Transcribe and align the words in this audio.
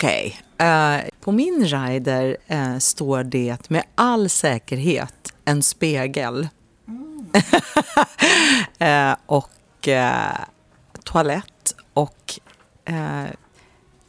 Okej, 0.00 0.40
eh, 0.58 1.00
på 1.20 1.32
min 1.32 1.66
rider 1.66 2.36
eh, 2.46 2.78
står 2.78 3.22
det 3.24 3.70
med 3.70 3.82
all 3.94 4.28
säkerhet 4.28 5.32
en 5.44 5.62
spegel. 5.62 6.48
eh, 8.78 9.14
och 9.26 9.88
eh, 9.88 10.38
toalett 11.04 11.74
och 11.92 12.40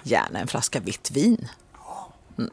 gärna 0.04 0.39
en 0.39 0.48
flaska 0.48 0.80
vitt 0.80 1.12
vin. 1.12 1.48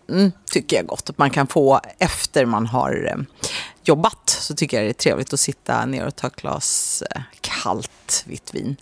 Mm, 0.08 0.32
tycker 0.44 0.76
jag 0.76 0.86
gott 0.86 1.10
att 1.10 1.18
man 1.18 1.30
kan 1.30 1.46
få 1.46 1.80
efter 1.98 2.44
man 2.44 2.66
har 2.66 3.26
jobbat. 3.82 4.30
Så 4.30 4.54
tycker 4.54 4.76
jag 4.76 4.86
det 4.86 4.90
är 4.90 4.92
trevligt 4.92 5.32
att 5.32 5.40
sitta 5.40 5.86
ner 5.86 6.06
och 6.06 6.16
ta 6.16 6.26
ett 6.26 6.36
glas 6.36 7.02
kallt 7.40 8.24
vitt 8.26 8.54
vin. 8.54 8.76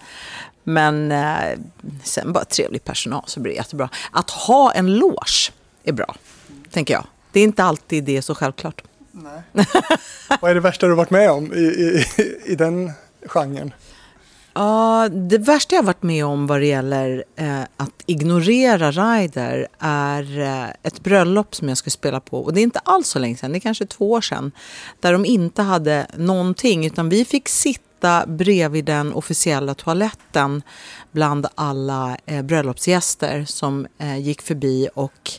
Men 0.69 1.13
eh, 1.13 1.59
sen 2.05 2.33
bara 2.33 2.45
trevlig 2.45 2.85
personal 2.85 3.25
så 3.27 3.41
blir 3.41 3.53
det 3.53 3.57
jättebra. 3.57 3.89
Att 4.11 4.31
ha 4.31 4.73
en 4.73 4.95
loge 4.95 5.53
är 5.85 5.93
bra, 5.93 6.17
tänker 6.71 6.95
jag. 6.95 7.07
Det 7.33 7.41
är 7.41 7.45
inte 7.45 7.65
alltid 7.65 8.05
det 8.05 8.17
är 8.17 8.21
så 8.21 8.35
självklart. 8.35 8.83
Nej. 9.11 9.67
Vad 10.41 10.51
är 10.51 10.55
det 10.55 10.61
värsta 10.61 10.87
du 10.87 10.95
varit 10.95 11.11
med 11.11 11.31
om 11.31 11.53
i, 11.53 11.57
i, 11.57 12.05
i 12.45 12.55
den 12.55 12.93
genren? 13.27 13.75
Ja, 14.59 15.09
det 15.09 15.39
värsta 15.39 15.77
jag 15.77 15.83
varit 15.83 16.03
med 16.03 16.25
om 16.25 16.47
vad 16.47 16.61
det 16.61 16.67
gäller 16.67 17.25
eh, 17.37 17.61
att 17.77 18.03
ignorera 18.07 18.91
rider 18.91 19.67
är 19.79 20.41
eh, 20.41 20.69
ett 20.83 21.01
bröllop 21.01 21.55
som 21.55 21.69
jag 21.69 21.79
skulle 21.79 21.91
spela 21.91 22.21
på. 22.21 22.41
Och 22.41 22.55
det 22.55 22.61
är 22.61 22.63
inte 22.63 22.79
alls 22.79 23.09
så 23.09 23.19
länge 23.19 23.37
sedan, 23.37 23.53
det 23.53 23.59
är 23.59 23.61
kanske 23.61 23.87
två 23.87 24.11
år 24.11 24.21
sedan. 24.21 24.53
Där 25.01 25.13
de 25.13 25.25
inte 25.25 25.63
hade 25.63 26.07
någonting, 26.17 26.87
utan 26.87 27.09
vi 27.09 27.25
fick 27.25 27.49
sitta 27.49 28.27
bredvid 28.27 28.85
den 28.85 29.13
officiella 29.13 29.75
toaletten 29.75 30.63
bland 31.13 31.47
alla 31.55 32.17
eh, 32.27 32.43
bröllopsgäster 32.43 33.45
som 33.45 33.87
eh, 33.99 34.19
gick 34.19 34.43
förbi 34.43 34.89
och 34.95 35.31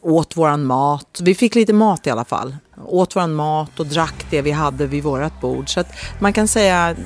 åt 0.00 0.36
våran 0.36 0.64
mat. 0.64 1.20
Vi 1.22 1.34
fick 1.34 1.54
lite 1.54 1.72
mat 1.72 2.06
i 2.06 2.10
alla 2.10 2.24
fall. 2.24 2.56
Åt 2.84 3.16
våran 3.16 3.34
mat 3.34 3.80
och 3.80 3.86
drack 3.86 4.26
det 4.30 4.42
vi 4.42 4.50
hade 4.50 4.86
vid 4.86 5.02
vårat 5.02 5.40
bord. 5.40 5.74
Så 5.74 5.80
att 5.80 5.88
man 6.20 6.32
kan 6.32 6.48
säga 6.48 6.96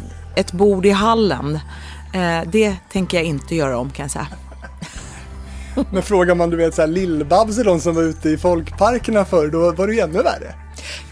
ett 0.41 0.53
bord 0.53 0.87
i 0.87 0.91
hallen. 0.91 1.59
Eh, 2.15 2.41
det 2.47 2.77
tänker 2.93 3.17
jag 3.17 3.27
inte 3.27 3.55
göra 3.55 3.79
om 3.79 3.91
kan 3.91 4.05
jag 4.05 4.11
säga. 4.11 4.27
Men 5.93 6.03
frågar 6.03 6.35
man 6.35 6.51
du 6.51 6.57
vet 6.57 6.75
så 6.75 6.83
här 6.83 6.89
Lill-Babs 6.89 7.65
de 7.65 7.81
som 7.81 7.95
var 7.95 8.03
ute 8.03 8.29
i 8.31 8.39
folkparkerna 8.39 9.25
förr, 9.25 9.49
då 9.49 9.73
var 9.73 9.87
det 9.87 9.95
ju 9.95 10.01
ännu 10.01 10.23
värre. 10.23 10.55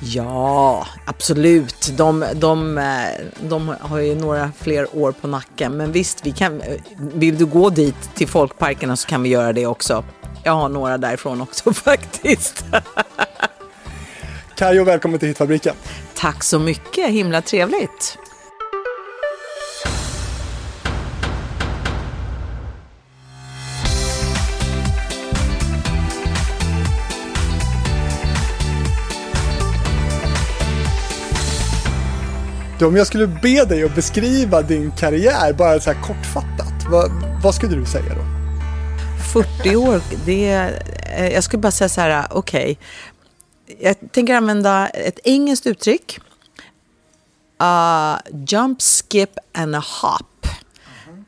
Ja, 0.00 0.86
absolut. 1.04 1.92
De, 1.96 2.24
de, 2.34 2.78
eh, 2.78 2.84
de 3.40 3.74
har 3.80 3.98
ju 3.98 4.14
några 4.14 4.52
fler 4.58 4.96
år 4.96 5.12
på 5.12 5.26
nacken. 5.26 5.76
Men 5.76 5.92
visst, 5.92 6.26
vi 6.26 6.32
kan, 6.32 6.62
vill 6.98 7.38
du 7.38 7.46
gå 7.46 7.70
dit 7.70 8.10
till 8.14 8.28
folkparkerna 8.28 8.96
så 8.96 9.08
kan 9.08 9.22
vi 9.22 9.28
göra 9.28 9.52
det 9.52 9.66
också. 9.66 10.04
Jag 10.42 10.52
har 10.52 10.68
några 10.68 10.98
därifrån 10.98 11.40
också 11.40 11.72
faktiskt. 11.72 12.64
Kajo, 14.56 14.84
välkommen 14.84 15.18
till 15.18 15.28
Hitfabriken. 15.28 15.74
Tack 16.14 16.44
så 16.44 16.58
mycket, 16.58 17.10
himla 17.10 17.42
trevligt. 17.42 18.18
Du, 32.78 32.84
om 32.84 32.96
jag 32.96 33.06
skulle 33.06 33.26
be 33.26 33.64
dig 33.64 33.84
att 33.84 33.94
beskriva 33.94 34.62
din 34.62 34.90
karriär, 34.90 35.52
bara 35.52 35.80
så 35.80 35.92
här 35.92 36.02
kortfattat, 36.02 36.90
vad, 36.90 37.10
vad 37.42 37.54
skulle 37.54 37.76
du 37.76 37.86
säga 37.86 38.14
då? 38.14 38.22
40 39.62 39.76
år, 39.76 40.00
det 40.26 40.48
är, 40.48 41.30
jag 41.30 41.44
skulle 41.44 41.60
bara 41.60 41.72
säga 41.72 41.88
så 41.88 42.00
här, 42.00 42.26
okej. 42.30 42.78
Okay. 43.66 43.76
Jag 43.80 44.12
tänker 44.12 44.34
använda 44.34 44.88
ett 44.88 45.18
engelskt 45.24 45.66
uttryck. 45.66 46.20
Uh, 47.62 48.16
jump, 48.48 48.82
skip 48.82 49.38
and 49.54 49.76
a 49.76 49.84
hop. 50.02 50.46
Mm. 51.08 51.24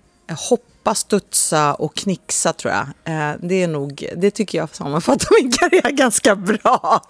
Hoppa, 0.48 0.94
studsa 0.94 1.74
och 1.74 1.94
knixa 1.94 2.52
tror 2.52 2.74
jag. 2.74 2.86
Uh, 2.86 3.40
det 3.42 3.62
är 3.62 3.68
nog, 3.68 4.08
det 4.16 4.30
tycker 4.30 4.58
jag 4.58 4.74
sammanfattar 4.74 5.42
min 5.42 5.52
karriär 5.52 5.90
ganska 5.96 6.36
bra. 6.36 7.02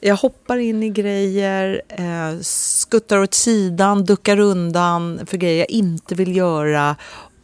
Jag 0.00 0.16
hoppar 0.16 0.56
in 0.56 0.82
i 0.82 0.88
grejer, 0.88 1.82
eh, 1.88 2.40
skuttar 2.40 3.18
åt 3.18 3.34
sidan, 3.34 4.04
duckar 4.04 4.38
undan 4.38 5.26
för 5.26 5.36
grejer 5.36 5.58
jag 5.58 5.70
inte 5.70 6.14
vill 6.14 6.36
göra 6.36 6.96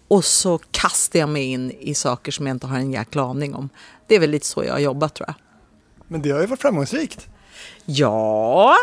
och 0.09 0.25
så 0.25 0.59
kastar 0.71 1.19
jag 1.19 1.29
mig 1.29 1.45
in 1.45 1.71
i 1.71 1.95
saker 1.95 2.33
som 2.33 2.47
jag 2.47 2.55
inte 2.55 2.67
har 2.67 2.77
en 2.77 2.93
jäkla 2.93 3.23
aning 3.23 3.55
om. 3.55 3.69
Det 4.07 4.15
är 4.15 4.21
väl 4.21 4.31
lite 4.31 4.47
så 4.47 4.65
jag 4.65 4.73
har 4.73 4.79
jobbat 4.79 5.15
tror 5.15 5.29
jag. 5.29 5.35
Men 6.09 6.23
det 6.23 6.31
har 6.31 6.41
ju 6.41 6.47
varit 6.47 6.61
framgångsrikt. 6.61 7.29
Ja, 7.85 8.77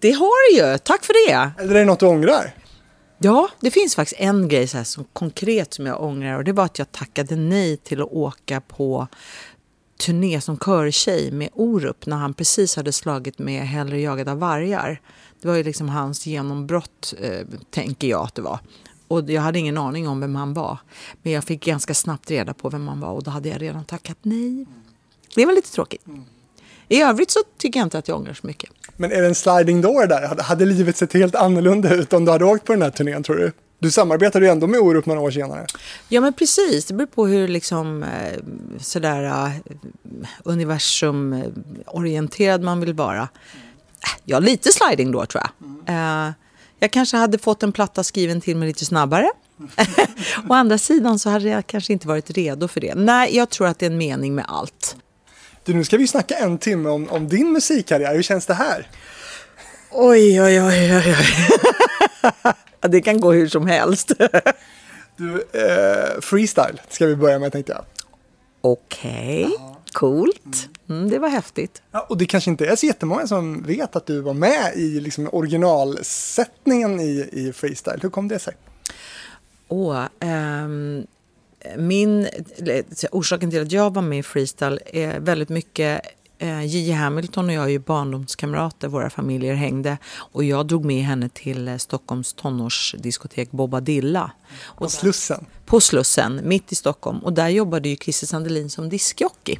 det 0.00 0.12
har 0.12 0.50
det 0.50 0.72
ju. 0.72 0.78
Tack 0.78 1.04
för 1.04 1.28
det. 1.28 1.62
Eller 1.62 1.74
är 1.74 1.78
det 1.78 1.84
något 1.84 2.00
du 2.00 2.06
ångrar? 2.06 2.54
Ja, 3.22 3.48
det 3.60 3.70
finns 3.70 3.96
faktiskt 3.96 4.20
en 4.20 4.48
grej 4.48 4.66
så 4.66 4.76
här 4.76 4.84
som 4.84 5.04
konkret 5.12 5.74
som 5.74 5.86
jag 5.86 6.02
ångrar 6.02 6.36
och 6.36 6.44
det 6.44 6.52
var 6.52 6.64
att 6.64 6.78
jag 6.78 6.92
tackade 6.92 7.36
nej 7.36 7.76
till 7.76 8.02
att 8.02 8.12
åka 8.12 8.60
på 8.60 9.08
turné 10.00 10.40
som 10.40 10.58
körtjej 10.58 11.30
med 11.30 11.48
Orup 11.52 12.06
när 12.06 12.16
han 12.16 12.34
precis 12.34 12.76
hade 12.76 12.92
slagit 12.92 13.38
med 13.38 13.62
Hellre 13.62 14.00
jagad 14.00 14.28
av 14.28 14.38
vargar. 14.38 15.00
Det 15.40 15.48
var 15.48 15.54
ju 15.54 15.62
liksom 15.62 15.88
hans 15.88 16.26
genombrott, 16.26 17.14
eh, 17.20 17.46
tänker 17.70 18.08
jag 18.08 18.24
att 18.24 18.34
det 18.34 18.42
var. 18.42 18.58
Och 19.08 19.30
jag 19.30 19.42
hade 19.42 19.58
ingen 19.58 19.78
aning 19.78 20.08
om 20.08 20.20
vem 20.20 20.36
han 20.36 20.54
var. 20.54 20.78
Men 21.22 21.32
jag 21.32 21.44
fick 21.44 21.64
ganska 21.64 21.94
snabbt 21.94 22.30
reda 22.30 22.54
på 22.54 22.68
vem 22.68 22.88
han 22.88 23.00
var 23.00 23.10
och 23.10 23.22
då 23.22 23.30
hade 23.30 23.48
jag 23.48 23.62
redan 23.62 23.84
tackat 23.84 24.18
nej. 24.22 24.66
Det 25.34 25.46
var 25.46 25.52
lite 25.52 25.72
tråkigt. 25.72 26.02
I 26.88 27.02
övrigt 27.02 27.30
så 27.30 27.40
tycker 27.58 27.80
jag 27.80 27.86
inte 27.86 27.98
att 27.98 28.08
jag 28.08 28.16
ångrar 28.16 28.34
så 28.34 28.46
mycket. 28.46 28.70
Men 28.96 29.12
är 29.12 29.20
det 29.20 29.26
en 29.26 29.34
sliding 29.34 29.80
door 29.80 30.06
där? 30.06 30.42
Hade 30.42 30.64
livet 30.64 30.96
sett 30.96 31.12
helt 31.12 31.34
annorlunda 31.34 31.94
ut 31.94 32.12
om 32.12 32.24
du 32.24 32.32
hade 32.32 32.44
åkt 32.44 32.64
på 32.64 32.72
den 32.72 32.82
här 32.82 32.90
turnén 32.90 33.22
tror 33.22 33.36
du? 33.36 33.52
Du 33.80 33.90
samarbetade 33.90 34.44
ju 34.44 34.50
ändå 34.50 34.66
med 34.66 34.80
Orup 34.80 35.06
några 35.06 35.20
år 35.20 35.30
senare. 35.30 35.66
Ja 36.08 36.20
men 36.20 36.32
precis, 36.32 36.84
det 36.84 36.94
beror 36.94 37.06
på 37.06 37.26
hur 37.26 37.48
liksom 37.48 38.02
eh, 38.02 38.38
sådär 38.80 39.24
uh, 39.24 39.50
universumorienterad 40.44 42.62
man 42.62 42.80
vill 42.80 42.94
vara. 42.94 43.28
Ja, 44.24 44.38
lite 44.38 44.72
sliding 44.72 45.12
då 45.12 45.26
tror 45.26 45.42
jag. 45.44 45.50
Uh, 45.94 46.30
jag 46.78 46.90
kanske 46.90 47.16
hade 47.16 47.38
fått 47.38 47.62
en 47.62 47.72
platta 47.72 48.04
skriven 48.04 48.40
till 48.40 48.56
mig 48.56 48.68
lite 48.68 48.84
snabbare. 48.84 49.30
Å 50.48 50.54
andra 50.54 50.78
sidan 50.78 51.18
så 51.18 51.30
hade 51.30 51.48
jag 51.48 51.66
kanske 51.66 51.92
inte 51.92 52.08
varit 52.08 52.30
redo 52.30 52.68
för 52.68 52.80
det. 52.80 52.94
Nej, 52.94 53.36
jag 53.36 53.50
tror 53.50 53.66
att 53.66 53.78
det 53.78 53.86
är 53.86 53.90
en 53.90 53.98
mening 53.98 54.34
med 54.34 54.44
allt. 54.48 54.96
Du, 55.64 55.74
nu 55.74 55.84
ska 55.84 55.96
vi 55.96 56.06
snacka 56.06 56.34
en 56.34 56.58
timme 56.58 56.88
om, 56.88 57.08
om 57.08 57.28
din 57.28 57.52
musikkarriär. 57.52 58.14
Hur 58.14 58.22
känns 58.22 58.46
det 58.46 58.54
här? 58.54 58.86
Oj, 59.92 60.42
oj, 60.42 60.60
oj, 60.60 60.96
oj, 60.96 61.16
oj. 61.18 62.52
det 62.90 63.00
kan 63.00 63.20
gå 63.20 63.32
hur 63.32 63.48
som 63.48 63.66
helst. 63.66 64.12
du, 65.16 65.34
eh, 65.52 66.20
freestyle 66.20 66.80
ska 66.88 67.06
vi 67.06 67.16
börja 67.16 67.38
med 67.38 67.52
tänkte 67.52 67.72
jag. 67.72 67.84
Okej, 68.60 69.44
okay. 69.44 69.56
coolt. 69.92 70.68
Mm, 70.88 71.10
det 71.10 71.18
var 71.18 71.28
häftigt. 71.28 71.82
Ja, 71.90 72.06
och 72.08 72.16
det 72.16 72.26
kanske 72.26 72.50
inte 72.50 72.66
är 72.66 72.76
så 72.76 72.86
jättemånga 72.86 73.26
som 73.26 73.62
vet 73.62 73.96
att 73.96 74.06
du 74.06 74.20
var 74.20 74.34
med 74.34 74.76
i 74.76 75.00
liksom, 75.00 75.28
originalsättningen 75.32 77.00
i, 77.00 77.28
i 77.32 77.52
freestyle. 77.52 77.98
Hur 78.02 78.10
kom 78.10 78.28
det 78.28 78.38
sig? 78.38 78.54
Åh, 79.68 80.04
um, 80.64 81.06
min, 81.76 82.28
orsaken 83.12 83.50
till 83.50 83.62
att 83.62 83.72
jag 83.72 83.94
var 83.94 84.02
med 84.02 84.18
i 84.18 84.22
freestyle 84.22 84.80
är 84.86 85.20
väldigt 85.20 85.48
mycket 85.48 86.00
Gigi 86.40 86.92
Hamilton 86.92 87.46
och 87.46 87.52
jag 87.52 87.64
är 87.64 87.68
ju 87.68 87.78
barndomskamrater, 87.78 88.88
våra 88.88 89.10
familjer 89.10 89.54
hängde 89.54 89.98
och 90.16 90.44
jag 90.44 90.66
drog 90.66 90.84
med 90.84 91.04
henne 91.04 91.28
till 91.28 91.68
eh, 91.68 91.76
Stockholms 91.76 92.32
tonårsdiskotek 92.32 93.50
Bobadilla. 93.50 94.32
På 94.78 94.88
Slussen? 94.88 95.46
På 95.66 95.80
Slussen, 95.80 96.40
mitt 96.44 96.72
i 96.72 96.74
Stockholm. 96.74 97.18
Och 97.18 97.32
där 97.32 97.48
jobbade 97.48 97.88
ju 97.88 97.96
Christer 97.96 98.26
Sandelin 98.26 98.70
som 98.70 98.88
diskjockey. 98.88 99.58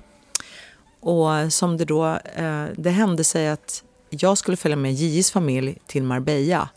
Och 1.00 1.52
som 1.52 1.76
det 1.76 1.84
då, 1.84 2.06
eh, 2.34 2.64
det 2.76 2.90
hände 2.90 3.24
sig 3.24 3.48
att 3.48 3.84
jag 4.10 4.38
skulle 4.38 4.56
följa 4.56 4.76
med 4.76 4.92
Gigis 4.92 5.30
familj 5.30 5.78
till 5.86 6.02
Marbella 6.02 6.68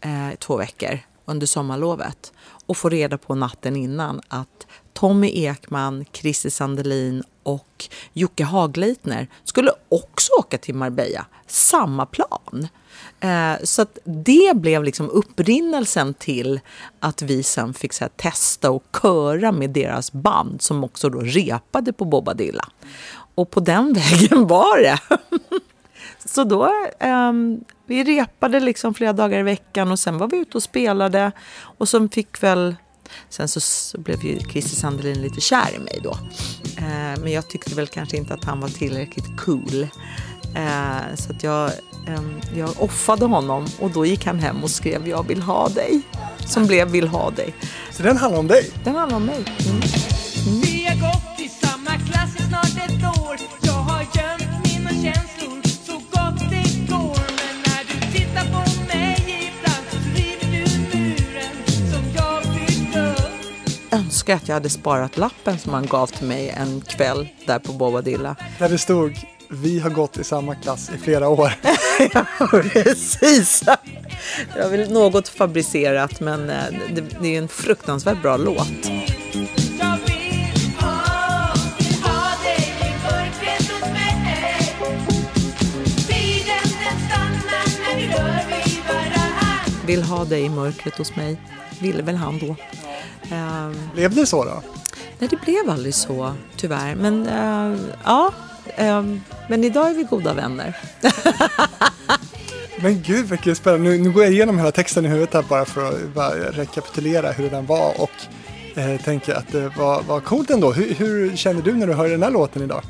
eh, 0.00 0.38
två 0.38 0.56
veckor 0.56 0.98
under 1.24 1.46
sommarlovet 1.46 2.32
och 2.66 2.76
få 2.76 2.88
reda 2.88 3.18
på 3.18 3.34
natten 3.34 3.76
innan 3.76 4.20
att 4.28 4.66
Tommy 4.94 5.30
Ekman, 5.34 6.04
Christer 6.12 6.50
Sandelin 6.50 7.22
och 7.42 7.84
Jocke 8.12 8.44
Hagleitner 8.44 9.26
skulle 9.44 9.70
också 9.88 10.32
åka 10.38 10.58
till 10.58 10.74
Marbella, 10.74 11.26
samma 11.46 12.06
plan. 12.06 12.68
Eh, 13.20 13.54
så 13.62 13.82
att 13.82 13.98
det 14.04 14.56
blev 14.56 14.84
liksom 14.84 15.10
upprinnelsen 15.10 16.14
till 16.14 16.60
att 17.00 17.22
vi 17.22 17.42
sen 17.42 17.74
fick 17.74 17.92
så 17.92 18.04
här, 18.04 18.10
testa 18.16 18.70
och 18.70 18.84
köra 19.02 19.52
med 19.52 19.70
deras 19.70 20.12
band 20.12 20.62
som 20.62 20.84
också 20.84 21.08
då 21.08 21.20
repade 21.20 21.92
på 21.92 22.04
Bobadilla. 22.04 22.68
Och 23.34 23.50
på 23.50 23.60
den 23.60 23.92
vägen 23.92 24.46
var 24.46 24.78
det. 24.78 24.98
så 26.24 26.44
då, 26.44 26.64
eh, 27.00 27.32
vi 27.86 28.04
repade 28.04 28.60
liksom 28.60 28.94
flera 28.94 29.12
dagar 29.12 29.38
i 29.38 29.42
veckan 29.42 29.92
och 29.92 29.98
sen 29.98 30.18
var 30.18 30.28
vi 30.28 30.36
ute 30.36 30.56
och 30.56 30.62
spelade 30.62 31.32
och 31.78 31.88
sen 31.88 32.08
fick 32.08 32.42
väl 32.42 32.76
Sen 33.28 33.48
så, 33.48 33.60
så 33.60 33.98
blev 33.98 34.24
ju 34.24 34.40
Christer 34.40 34.76
Sandelin 34.76 35.22
lite 35.22 35.40
kär 35.40 35.74
i 35.74 35.78
mig 35.78 36.00
då. 36.02 36.18
Eh, 36.76 37.20
men 37.20 37.32
jag 37.32 37.48
tyckte 37.48 37.74
väl 37.74 37.86
kanske 37.86 38.16
inte 38.16 38.34
att 38.34 38.44
han 38.44 38.60
var 38.60 38.68
tillräckligt 38.68 39.36
cool. 39.36 39.88
Eh, 40.54 41.14
så 41.16 41.32
att 41.32 41.42
jag, 41.42 41.70
ehm, 42.06 42.40
jag 42.56 42.70
offade 42.82 43.24
honom 43.24 43.66
och 43.80 43.90
då 43.90 44.06
gick 44.06 44.26
han 44.26 44.38
hem 44.38 44.62
och 44.62 44.70
skrev 44.70 45.08
Jag 45.08 45.28
vill 45.28 45.42
ha 45.42 45.68
dig. 45.68 46.02
Som 46.46 46.66
blev 46.66 46.88
Vill 46.88 47.08
ha 47.08 47.30
dig. 47.30 47.54
Så 47.90 48.02
den 48.02 48.16
handlar 48.16 48.40
om 48.40 48.46
dig? 48.46 48.70
Den 48.84 48.94
handlar 48.94 49.16
om 49.16 49.24
mig. 49.24 49.44
Mm. 49.66 49.80
Vi 50.60 50.86
har 50.86 51.12
gått 51.12 51.40
i 51.40 51.48
samma 51.48 51.90
klass 51.90 52.36
i 52.36 52.42
snart 52.48 52.88
ett 52.88 53.18
år 53.18 53.63
upp 64.14 64.28
Önskar 64.28 64.34
att 64.34 64.48
jag 64.48 64.54
hade 64.54 64.70
sparat 64.70 65.16
lappen 65.16 65.58
som 65.58 65.72
han 65.72 65.86
gav 65.86 66.06
till 66.06 66.26
mig 66.26 66.50
en 66.50 66.80
kväll 66.80 67.28
där 67.46 67.58
på 67.58 67.72
Bobadilla. 67.72 68.36
Där 68.58 68.68
det 68.68 68.78
stod 68.78 69.18
vi 69.48 69.78
har 69.78 69.90
gått 69.90 70.18
i 70.18 70.24
samma 70.24 70.54
klass 70.54 70.90
i 70.94 70.98
flera 70.98 71.28
år. 71.28 71.52
Precis! 72.62 73.64
Jag 74.56 74.68
vill 74.68 74.92
något 74.92 75.28
fabricerat 75.28 76.20
men 76.20 76.50
eh, 76.50 76.64
det, 76.94 77.00
det 77.20 77.34
är 77.34 77.38
en 77.38 77.48
fruktansvärt 77.48 78.22
bra 78.22 78.36
låt. 78.36 78.68
Vill 89.86 90.02
ha 90.02 90.24
dig 90.24 90.42
i 90.42 90.48
mörkret 90.48 90.98
hos 90.98 91.16
mig. 91.16 91.36
Ville 91.80 92.02
väl 92.02 92.16
han 92.16 92.38
då. 92.38 92.56
Ehm, 93.32 93.74
Blev 93.94 94.14
det 94.14 94.26
så 94.26 94.44
då? 94.44 94.62
nej, 95.18 95.28
det 95.30 95.36
blev 95.36 95.70
aldrig 95.70 95.94
så 95.94 96.34
tyvärr. 96.56 96.94
Men 96.94 97.26
eh, 97.26 97.80
ja, 98.04 98.32
ehm, 98.76 99.20
men 99.48 99.64
idag 99.64 99.90
är 99.90 99.94
vi 99.94 100.02
goda 100.02 100.34
vänner. 100.34 100.76
Men 102.82 103.02
gud 103.02 103.26
vilket 103.28 103.56
spännande. 103.58 103.90
Nu, 103.90 103.98
nu 103.98 104.10
går 104.10 104.22
jag 104.24 104.32
igenom 104.32 104.58
hela 104.58 104.72
texten 104.72 105.04
i 105.06 105.08
huvudet 105.08 105.34
här 105.34 105.42
bara 105.42 105.64
för 105.64 105.88
att 105.88 106.14
bara 106.14 106.34
rekapitulera 106.34 107.32
hur 107.32 107.50
den 107.50 107.66
var 107.66 108.00
och 108.00 108.10
eh, 108.78 109.00
tänker 109.00 109.34
att 109.34 109.52
det 109.52 109.68
var, 109.68 110.02
var 110.02 110.20
coolt 110.20 110.50
ändå. 110.50 110.72
Hur, 110.72 110.94
hur 110.94 111.36
känner 111.36 111.62
du 111.62 111.72
när 111.74 111.86
du 111.86 111.92
hör 111.92 112.08
den 112.08 112.22
här 112.22 112.30
låten 112.30 112.62
idag? 112.62 112.82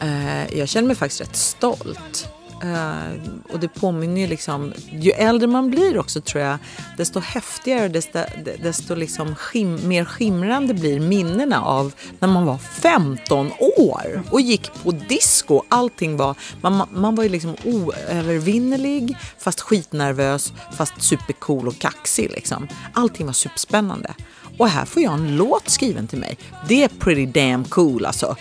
Eh, 0.00 0.58
jag 0.58 0.68
känner 0.68 0.86
mig 0.86 0.96
faktiskt 0.96 1.20
rätt 1.20 1.36
stolt. 1.36 2.28
Eh, 2.62 3.32
och 3.52 3.60
det 3.60 3.68
påminner 3.68 4.20
ju 4.20 4.26
liksom, 4.26 4.72
ju 4.90 5.10
äldre 5.10 5.46
man 5.48 5.70
blir 5.70 5.98
också 5.98 6.20
tror 6.20 6.44
jag, 6.44 6.58
desto 6.96 7.20
häftigare, 7.20 7.88
desto, 7.88 8.18
desto 8.62 8.94
liksom 8.94 9.34
skim, 9.34 9.88
mer 9.88 10.04
skimrande 10.04 10.74
blir 10.74 11.00
minnena 11.00 11.62
av 11.62 11.92
när 12.18 12.28
man 12.28 12.46
var 12.46 12.58
15 12.58 13.50
år 13.76 14.22
och 14.30 14.40
gick 14.40 14.70
på 14.82 14.90
disco. 14.90 15.62
Allting 15.68 16.16
var, 16.16 16.36
man, 16.60 16.88
man 16.90 17.14
var 17.14 17.24
ju 17.24 17.28
liksom 17.28 17.56
oövervinnerlig, 17.64 19.16
fast 19.38 19.60
skitnervös, 19.60 20.52
fast 20.76 21.02
supercool 21.02 21.68
och 21.68 21.78
kaxig 21.78 22.30
liksom. 22.30 22.68
Allting 22.92 23.26
var 23.26 23.32
superspännande. 23.32 24.14
Och 24.58 24.68
här 24.68 24.84
får 24.84 25.02
jag 25.02 25.12
en 25.12 25.36
låt 25.36 25.68
skriven 25.68 26.06
till 26.06 26.18
mig. 26.18 26.38
Det 26.68 26.84
är 26.84 26.88
pretty 26.88 27.26
damn 27.26 27.64
cool 27.64 28.06
alltså. 28.06 28.36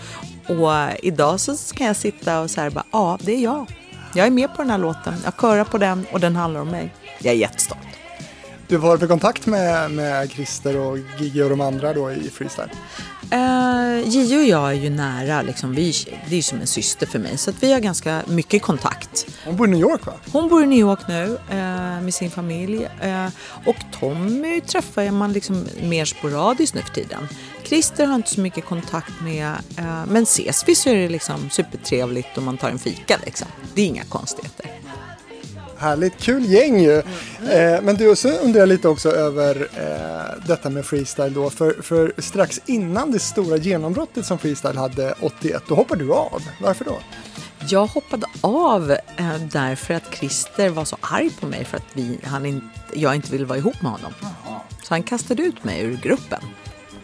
Och 0.47 0.75
eh, 0.75 0.95
idag 1.03 1.39
så 1.39 1.55
kan 1.75 1.87
jag 1.87 1.95
sitta 1.95 2.41
och 2.41 2.51
så 2.51 2.61
här 2.61 2.69
bara, 2.69 2.85
ja 2.91 3.17
det 3.21 3.35
är 3.35 3.43
jag. 3.43 3.71
Jag 4.15 4.27
är 4.27 4.31
med 4.31 4.55
på 4.55 4.61
den 4.61 4.71
här 4.71 4.77
låten, 4.77 5.13
jag 5.23 5.33
körar 5.41 5.63
på 5.63 5.77
den 5.77 6.05
och 6.11 6.19
den 6.19 6.35
handlar 6.35 6.61
om 6.61 6.67
mig. 6.67 6.93
Jag 7.19 7.33
är 7.33 7.37
jättestolt. 7.37 7.79
Du 8.67 8.77
var 8.77 9.03
i 9.03 9.07
kontakt 9.07 9.45
med, 9.45 9.91
med 9.91 10.31
Christer 10.31 10.77
och 10.77 10.97
Gigi 11.19 11.43
och 11.43 11.49
de 11.49 11.61
andra 11.61 11.93
då 11.93 12.11
i 12.11 12.29
freestyle? 12.29 12.69
Uh, 13.33 14.09
Gio 14.09 14.37
och 14.37 14.43
jag 14.43 14.69
är 14.69 14.73
ju 14.73 14.89
nära, 14.89 15.41
liksom. 15.41 15.75
vi, 15.75 15.93
det 16.29 16.31
är 16.31 16.35
ju 16.35 16.41
som 16.41 16.61
en 16.61 16.67
syster 16.67 17.07
för 17.07 17.19
mig. 17.19 17.37
Så 17.37 17.49
att 17.49 17.63
vi 17.63 17.73
har 17.73 17.79
ganska 17.79 18.21
mycket 18.27 18.61
kontakt. 18.61 19.27
Hon 19.45 19.55
bor 19.55 19.67
i 19.67 19.71
New 19.71 19.79
York 19.79 20.05
va? 20.05 20.13
Hon 20.31 20.49
bor 20.49 20.63
i 20.63 20.67
New 20.67 20.79
York 20.79 20.99
nu 21.07 21.37
eh, 21.49 22.01
med 22.01 22.13
sin 22.13 22.31
familj. 22.31 22.87
Eh, 23.01 23.27
och 23.65 23.75
Tommy 23.99 24.61
träffar 24.61 25.11
man 25.11 25.33
liksom 25.33 25.67
mer 25.81 26.05
sporadiskt 26.05 26.75
nu 26.75 26.81
för 26.81 26.93
tiden. 26.93 27.27
Christer 27.65 28.05
har 28.05 28.15
inte 28.15 28.29
så 28.29 28.41
mycket 28.41 28.65
kontakt 28.65 29.21
med, 29.21 29.51
eh, 29.77 30.05
men 30.07 30.23
ses 30.23 30.63
vi 30.67 30.75
så 30.75 30.89
är 30.89 30.95
det 30.95 31.09
liksom 31.09 31.49
supertrevligt 31.49 32.37
och 32.37 32.43
man 32.43 32.57
tar 32.57 32.69
en 32.69 32.79
fika. 32.79 33.19
Liksom. 33.25 33.47
Det 33.73 33.81
är 33.81 33.85
inga 33.85 34.03
konstigheter. 34.03 34.71
Härligt, 35.77 36.17
kul 36.17 36.45
gäng 36.45 36.79
ju. 36.79 36.97
Eh, 37.51 37.81
men 37.81 37.95
du, 37.95 38.15
så 38.15 38.29
undrar 38.29 38.59
jag 38.59 38.69
lite 38.69 38.87
också 38.87 39.11
över 39.11 39.67
eh, 39.75 40.47
detta 40.47 40.69
med 40.69 40.85
freestyle 40.85 41.33
då. 41.33 41.49
För, 41.49 41.81
för 41.81 42.13
strax 42.17 42.61
innan 42.65 43.11
det 43.11 43.19
stora 43.19 43.57
genombrottet 43.57 44.25
som 44.25 44.37
freestyle 44.37 44.77
hade 44.77 45.13
81, 45.21 45.63
då 45.67 45.75
hoppade 45.75 46.03
du 46.03 46.13
av. 46.13 46.41
Varför 46.61 46.85
då? 46.85 46.97
Jag 47.69 47.87
hoppade 47.87 48.27
av 48.41 48.91
eh, 48.91 49.35
därför 49.51 49.93
att 49.93 50.15
Christer 50.15 50.69
var 50.69 50.85
så 50.85 50.97
arg 51.01 51.29
på 51.39 51.45
mig 51.45 51.65
för 51.65 51.77
att 51.77 51.87
vi, 51.93 52.19
han 52.23 52.45
in, 52.45 52.69
jag 52.93 53.15
inte 53.15 53.31
ville 53.31 53.45
vara 53.45 53.57
ihop 53.57 53.81
med 53.81 53.91
honom. 53.91 54.13
Så 54.83 54.93
han 54.93 55.03
kastade 55.03 55.43
ut 55.43 55.63
mig 55.63 55.81
ur 55.81 55.97
gruppen. 55.97 56.39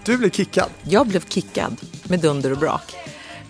Du 0.05 0.17
blev 0.17 0.29
kickad. 0.29 0.69
Jag 0.83 1.07
blev 1.07 1.25
kickad 1.27 1.77
med 2.03 2.19
dunder 2.19 2.51
och 2.51 2.57
brak. 2.57 2.95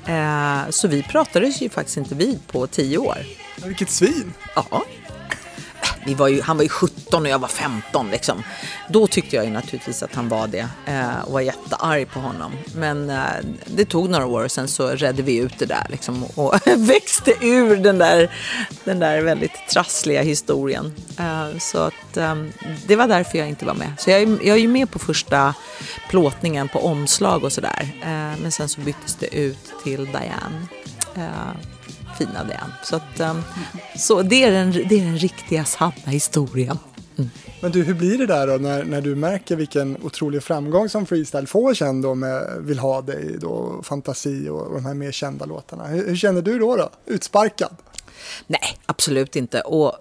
Eh, 0.08 0.70
så 0.70 0.88
vi 0.88 1.04
pratades 1.04 1.62
ju 1.62 1.70
faktiskt 1.70 1.98
inte 1.98 2.16
vid 2.16 2.48
på 2.48 2.68
tio 2.68 2.98
år. 2.98 3.18
Vilket 3.66 3.90
svin. 3.90 4.34
Ja. 4.56 4.84
Vi 6.06 6.14
var 6.14 6.28
ju, 6.28 6.42
han 6.42 6.58
var 6.58 6.64
ju 6.64 6.70
17 6.70 7.24
och 7.24 7.30
jag 7.30 7.40
var 7.40 7.48
15 7.48 8.10
liksom. 8.12 8.44
Då 8.90 9.08
tyckte 9.08 9.36
jag 9.36 9.46
ju 9.46 9.52
naturligtvis 9.52 10.04
att 10.04 10.16
han 10.16 10.30
var 10.30 10.48
det 10.48 10.68
eh, 10.86 11.22
och 11.26 11.34
var 11.34 11.42
jättearg 11.42 12.10
på 12.12 12.20
honom. 12.20 12.52
Men 12.76 13.10
eh, 13.10 13.18
det 13.66 13.86
tog 13.86 14.10
några 14.10 14.26
år 14.26 14.44
och 14.44 14.52
sen 14.52 14.68
så 14.68 14.90
redde 14.90 15.22
vi 15.22 15.36
ut 15.38 15.60
det 15.60 15.66
där 15.66 15.86
liksom 15.90 16.24
och 16.36 16.56
växte 16.78 17.34
ur 17.42 17.78
den 17.78 17.98
där, 17.98 18.32
den 18.84 19.00
där 19.00 19.22
väldigt 19.22 19.52
trassliga 19.70 20.22
historien. 20.22 20.94
Eh, 21.20 21.58
så 21.60 21.78
att 21.78 22.18
eh, 22.18 22.36
det 22.88 22.96
var 22.96 23.08
därför 23.08 23.38
jag 23.38 23.48
inte 23.50 23.66
var 23.66 23.74
med. 23.74 23.94
Så 23.98 24.10
jag, 24.10 24.22
är- 24.22 24.28
jag 24.48 24.56
är 24.58 24.62
ju 24.62 24.68
med 24.68 24.92
på 24.92 25.00
första 25.00 25.54
plåtningen 26.10 26.68
på 26.70 26.86
omslag 26.86 27.44
och 27.44 27.52
sådär. 27.52 27.90
Eh, 28.02 28.08
men 28.42 28.52
sen 28.52 28.70
så 28.70 28.82
byttes 28.82 29.16
det 29.16 29.36
ut 29.36 29.74
till 29.84 30.06
Diane. 30.06 30.66
Eh, 31.16 31.71
Fina 32.22 32.44
Diane. 32.44 32.74
Så, 32.84 32.96
att, 32.96 33.20
ehm, 33.20 33.42
så 33.98 34.22
det, 34.22 34.44
är 34.44 34.52
den, 34.52 34.72
det 34.72 35.00
är 35.00 35.06
den 35.06 35.18
riktiga 35.18 35.66
sanna 35.66 35.92
historien. 36.06 36.78
Men 37.62 37.72
du, 37.72 37.84
hur 37.84 37.94
blir 37.94 38.18
det 38.18 38.26
där 38.26 38.48
då 38.48 38.54
när, 38.54 38.84
när 38.84 39.02
du 39.02 39.16
märker 39.16 39.56
vilken 39.56 39.98
otrolig 40.04 40.44
framgång 40.44 40.90
som 40.90 41.06
freestyle 41.06 41.48
får 41.48 41.74
sen 41.74 42.02
då 42.02 42.16
med 42.16 42.58
Vill 42.60 42.80
ha 42.80 43.02
dig 43.02 43.38
då, 43.42 43.82
Fantasi 43.84 44.50
och, 44.50 44.68
och 44.68 44.74
de 44.74 44.86
här 44.86 44.94
mer 44.94 45.12
kända 45.12 45.46
låtarna. 45.46 45.88
Hur, 45.88 46.08
hur 46.08 46.16
känner 46.16 46.42
du 46.42 46.60
då? 46.60 46.76
då? 46.76 46.90
Utsparkad? 47.06 47.76
Nej, 48.48 48.78
absolut 48.86 49.36
inte. 49.36 49.62
Och 49.62 50.00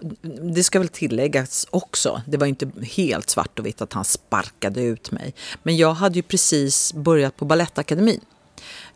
det 0.55 0.65
ska 0.65 0.79
väl 0.79 0.89
tilläggas 0.89 1.67
också, 1.71 2.23
det 2.27 2.37
var 2.37 2.47
inte 2.47 2.71
helt 2.83 3.31
svart 3.31 3.59
och 3.59 3.67
vitt 3.67 3.81
att 3.83 3.93
han 3.93 4.05
sparkade 4.05 4.83
ut 4.83 5.11
mig. 5.11 5.35
Men 5.63 5.77
jag 5.77 5.93
hade 5.93 6.15
ju 6.15 6.23
precis 6.23 6.93
börjat 6.93 7.37
på 7.37 7.45
Balettakademin 7.45 8.21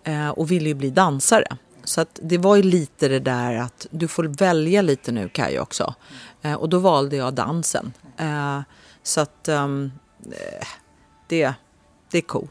eh, 0.05 0.29
och 0.29 0.51
ville 0.51 0.69
ju 0.69 0.75
bli 0.75 0.91
dansare. 0.91 1.57
Så 1.85 2.01
att 2.01 2.19
det 2.23 2.39
var 2.39 2.57
ju 2.57 2.63
lite 2.63 3.09
det 3.09 3.21
där 3.21 3.57
att 3.57 3.87
du 3.91 4.09
får 4.09 4.25
välja 4.25 4.83
lite 4.83 5.13
nu 5.13 5.29
Kaj 5.29 5.61
också. 5.61 5.95
Eh, 6.43 6.55
och 6.55 6.69
då 6.69 6.79
valde 6.79 7.17
jag 7.17 7.35
dansen. 7.35 7.93
Eh, 8.17 8.61
så 9.03 9.21
att 9.21 9.49
eh, 9.49 9.69
det, 11.29 11.55
det 12.11 12.19
är 12.19 12.23
cool. 12.23 12.49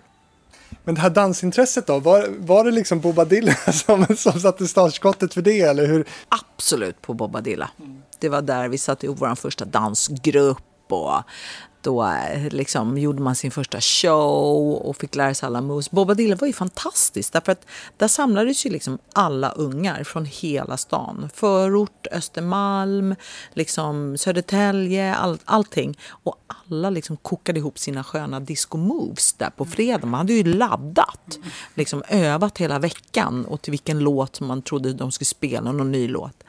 Men 0.84 0.96
det 0.96 1.02
här 1.02 1.10
dansintresset 1.10 1.88
då, 1.88 2.00
var, 2.00 2.28
var 2.38 2.64
det 2.64 2.72
liksom 2.72 3.00
Bobadilla 3.00 3.54
som, 3.74 4.06
som 4.18 4.40
satte 4.40 4.68
startskottet 4.68 5.34
för 5.34 5.42
det 5.42 5.62
eller 5.62 5.88
hur? 5.88 6.08
absolut 6.30 7.02
på 7.02 7.14
Bobadilla. 7.14 7.70
Det 8.20 8.30
var 8.30 8.42
där 8.42 8.68
vi 8.70 8.78
satte 8.78 9.06
ihop 9.06 9.22
vår 9.22 9.36
första 9.36 9.66
dansgrupp 9.66 10.86
och 10.90 11.24
då 11.84 12.04
eh, 12.04 12.50
liksom 12.50 12.98
gjorde 12.98 13.22
man 13.22 13.36
sin 13.36 13.52
första 13.52 13.82
show 13.82 14.74
och 14.74 14.98
fick 14.98 15.16
lära 15.16 15.34
sig 15.34 15.48
alla 15.48 15.62
moves. 15.62 15.92
Bobadilla 15.92 16.36
var 16.36 16.48
ju 16.48 16.54
fantastiskt 16.54 17.34
därför 17.34 17.52
att 17.52 17.66
där 17.98 18.08
samlades 18.08 18.66
ju 18.66 18.70
liksom 18.70 18.98
alla 19.14 19.50
ungar 19.50 20.04
från 20.04 20.26
hela 20.26 20.78
stan. 20.78 21.30
Förort, 21.34 22.08
Östermalm, 22.12 23.16
liksom 23.54 24.18
Södertälje, 24.18 25.16
all, 25.16 25.38
allting. 25.46 25.98
Och 26.10 26.36
alla 26.70 26.90
liksom 26.90 27.18
kokade 27.18 27.60
ihop 27.60 27.80
sina 27.80 28.04
sköna 28.04 28.40
disco-moves 28.40 29.36
där 29.38 29.50
på 29.50 29.66
fredag. 29.66 30.06
Man 30.06 30.20
hade 30.20 30.34
ju 30.34 30.44
laddat, 30.44 31.40
liksom 31.76 32.04
övat 32.08 32.58
hela 32.58 32.80
veckan 32.80 33.46
och 33.46 33.62
till 33.62 33.72
vilken 33.72 34.00
låt 34.00 34.42
man 34.42 34.62
trodde 34.62 34.94
de 34.94 35.12
skulle 35.12 35.26
spela, 35.26 35.72
någon 35.72 35.92
ny 35.92 36.08
låt. 36.08 36.44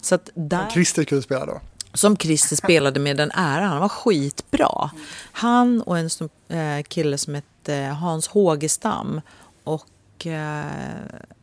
Så 0.00 0.14
att 0.14 0.30
där... 0.34 0.70
Christer 0.70 1.04
kunde 1.04 1.22
spela 1.22 1.46
då? 1.46 1.60
Som 1.94 2.16
Christer 2.16 2.56
spelade 2.56 3.00
med 3.00 3.16
den 3.16 3.30
äran. 3.34 3.68
Han 3.68 3.80
var 3.80 3.88
skitbra. 3.88 4.90
Han 5.32 5.82
och 5.82 5.98
en 5.98 6.10
eh, 6.48 6.82
kille 6.82 7.18
som 7.18 7.34
hette 7.34 7.74
Hans 8.00 8.28
Hågestam 8.28 9.20
och 9.64 10.26
eh, 10.26 10.64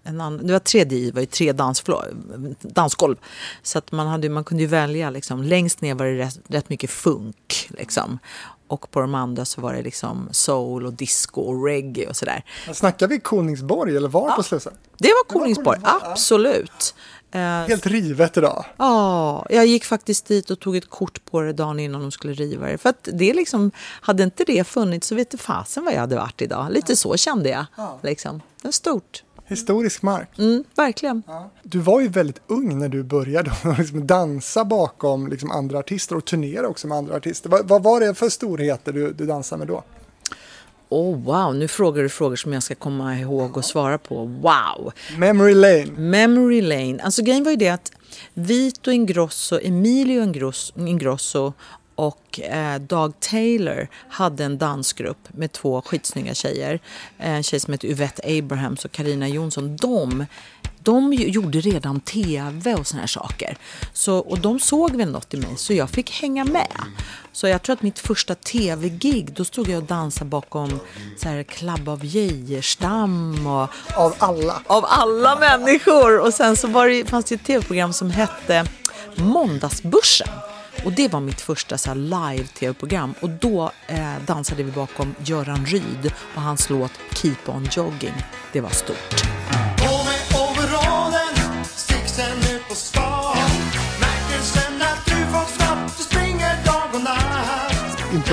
en 0.03 0.21
annan, 0.21 0.47
det 0.47 0.53
var 0.53 0.59
tre 0.59 0.83
DI, 0.83 1.05
det 1.05 1.13
var 1.13 1.21
ju 1.21 1.25
tre 1.25 1.51
dansgolv. 2.61 3.15
Så 3.63 3.77
att 3.77 3.91
man, 3.91 4.07
hade, 4.07 4.29
man 4.29 4.43
kunde 4.43 4.63
ju 4.63 4.67
välja, 4.69 5.09
liksom, 5.09 5.43
längst 5.43 5.81
ner 5.81 5.95
var 5.95 6.05
det 6.05 6.17
rätt, 6.17 6.39
rätt 6.47 6.69
mycket 6.69 6.89
funk. 6.89 7.69
Liksom. 7.69 8.19
Och 8.67 8.91
på 8.91 9.01
de 9.01 9.15
andra 9.15 9.45
så 9.45 9.61
var 9.61 9.73
det 9.73 9.81
liksom 9.81 10.29
soul 10.31 10.85
och 10.85 10.93
disco 10.93 11.41
och 11.41 11.65
reggae 11.65 12.07
och 12.07 12.15
sådär. 12.15 12.43
Snackar 12.73 13.07
vi 13.07 13.19
Konigsborg 13.19 13.97
eller 13.97 14.09
var 14.09 14.35
på 14.35 14.43
Slussen? 14.43 14.73
Det 14.97 15.07
var 15.07 15.77
ja. 15.83 16.01
absolut. 16.03 16.95
Eh, 17.26 17.26
Helt 17.67 17.85
rivet 17.85 18.37
idag. 18.37 18.65
Ja, 18.77 19.45
jag 19.49 19.65
gick 19.65 19.85
faktiskt 19.85 20.25
dit 20.25 20.51
och 20.51 20.59
tog 20.59 20.75
ett 20.75 20.89
kort 20.89 21.25
på 21.25 21.41
det 21.41 21.53
dagen 21.53 21.79
innan 21.79 22.01
de 22.01 22.11
skulle 22.11 22.33
riva 22.33 22.67
det. 22.67 22.77
För 22.77 22.89
att 22.89 23.09
det 23.13 23.33
liksom, 23.33 23.71
hade 23.77 24.23
inte 24.23 24.43
det 24.43 24.67
funnits 24.67 25.07
så 25.07 25.15
vet 25.15 25.41
fasen 25.41 25.85
vad 25.85 25.93
jag 25.93 25.99
hade 25.99 26.15
varit 26.15 26.41
idag. 26.41 26.71
Lite 26.71 26.95
så 26.95 27.17
kände 27.17 27.49
jag. 27.49 27.65
Liksom. 28.01 28.41
Det 28.61 28.67
är 28.67 28.71
stort. 28.71 29.23
Historisk 29.49 30.01
mark. 30.01 30.39
Mm, 30.39 30.63
verkligen. 30.75 31.23
Du 31.63 31.79
var 31.79 32.01
ju 32.01 32.07
väldigt 32.07 32.41
ung 32.47 32.79
när 32.79 32.89
du 32.89 33.03
började 33.03 33.51
liksom 33.77 34.07
dansa 34.07 34.65
bakom 34.65 35.27
liksom 35.27 35.51
andra 35.51 35.79
artister 35.79 36.15
och 36.15 36.25
turnera 36.25 36.67
också 36.67 36.87
med 36.87 36.97
andra 36.97 37.15
artister. 37.15 37.49
Vad, 37.49 37.67
vad 37.67 37.83
var 37.83 37.99
det 37.99 38.13
för 38.13 38.29
storheter 38.29 38.93
du, 38.93 39.13
du 39.13 39.25
dansade 39.25 39.59
med 39.59 39.67
då? 39.67 39.83
Oh, 40.89 41.23
wow, 41.23 41.55
nu 41.55 41.67
frågar 41.67 42.03
du 42.03 42.09
frågor 42.09 42.35
som 42.35 42.53
jag 42.53 42.63
ska 42.63 42.75
komma 42.75 43.19
ihåg 43.19 43.57
och 43.57 43.65
svara 43.65 43.97
på. 43.97 44.25
Wow! 44.25 44.93
Memory 45.17 45.53
Lane. 45.53 45.85
Memory 45.85 46.61
Lane. 46.61 46.99
Alltså 47.03 47.23
grejen 47.23 47.43
var 47.43 47.51
ju 47.51 47.57
det 47.57 47.69
att 47.69 47.91
Vito 48.33 48.91
Ingrosso, 48.91 49.59
Emilio 49.63 50.33
Ingrosso, 50.75 51.53
och 51.97 52.39
eh, 52.39 52.81
Dag 52.81 53.19
Taylor 53.19 53.87
hade 54.09 54.43
en 54.43 54.57
dansgrupp 54.57 55.27
med 55.33 55.51
två 55.51 55.81
skitsnygga 55.81 56.33
tjejer. 56.33 56.79
En 57.17 57.43
tjej 57.43 57.59
som 57.59 57.73
heter 57.73 57.87
Yvette 57.87 58.37
Abrahams 58.37 58.85
och 58.85 58.91
Karina 58.91 59.27
Jonsson. 59.27 59.75
De, 59.75 60.25
de 60.87 61.13
gjorde 61.13 61.59
redan 61.61 61.99
tv 61.99 62.75
och 62.75 62.87
såna 62.87 62.99
här 62.99 63.07
saker. 63.07 63.57
Så, 63.93 64.17
och 64.17 64.39
de 64.39 64.59
såg 64.59 64.95
väl 64.95 65.11
något 65.11 65.33
i 65.33 65.37
mig 65.37 65.53
så 65.57 65.73
jag 65.73 65.89
fick 65.89 66.11
hänga 66.11 66.45
med. 66.45 66.77
Så 67.31 67.47
jag 67.47 67.61
tror 67.61 67.73
att 67.73 67.81
mitt 67.81 67.99
första 67.99 68.35
tv-gig, 68.35 69.33
då 69.33 69.45
stod 69.45 69.69
jag 69.69 69.77
och 69.77 69.83
dansade 69.87 70.29
bakom 70.29 70.79
så 71.17 71.29
här 71.29 71.43
Club 71.43 71.89
of 71.89 72.03
Geijerstam 72.03 73.47
och 73.47 73.69
Av 73.97 74.15
alla. 74.17 74.61
av 74.67 74.85
alla 74.87 75.35
människor. 75.39 76.19
Och 76.19 76.33
sen 76.33 76.55
så 76.55 76.67
var 76.67 76.87
det, 76.87 77.05
fanns 77.09 77.25
det 77.25 77.35
ett 77.35 77.45
tv-program 77.45 77.93
som 77.93 78.11
hette 78.11 78.65
Måndagsbörsen. 79.15 80.27
Och 80.85 80.91
det 80.91 81.07
var 81.07 81.19
mitt 81.19 81.41
första 81.41 81.77
så 81.77 81.93
live-tv-program. 81.93 83.13
Och 83.21 83.29
då 83.29 83.71
eh, 83.87 84.13
dansade 84.25 84.63
vi 84.63 84.71
bakom 84.71 85.15
Göran 85.25 85.65
Ryd 85.65 86.13
och 86.35 86.41
hans 86.41 86.69
låt 86.69 86.91
Keep 87.13 87.37
on 87.45 87.67
jogging. 87.71 88.13
Det 88.53 88.61
var 88.61 88.69
stort. 88.69 89.27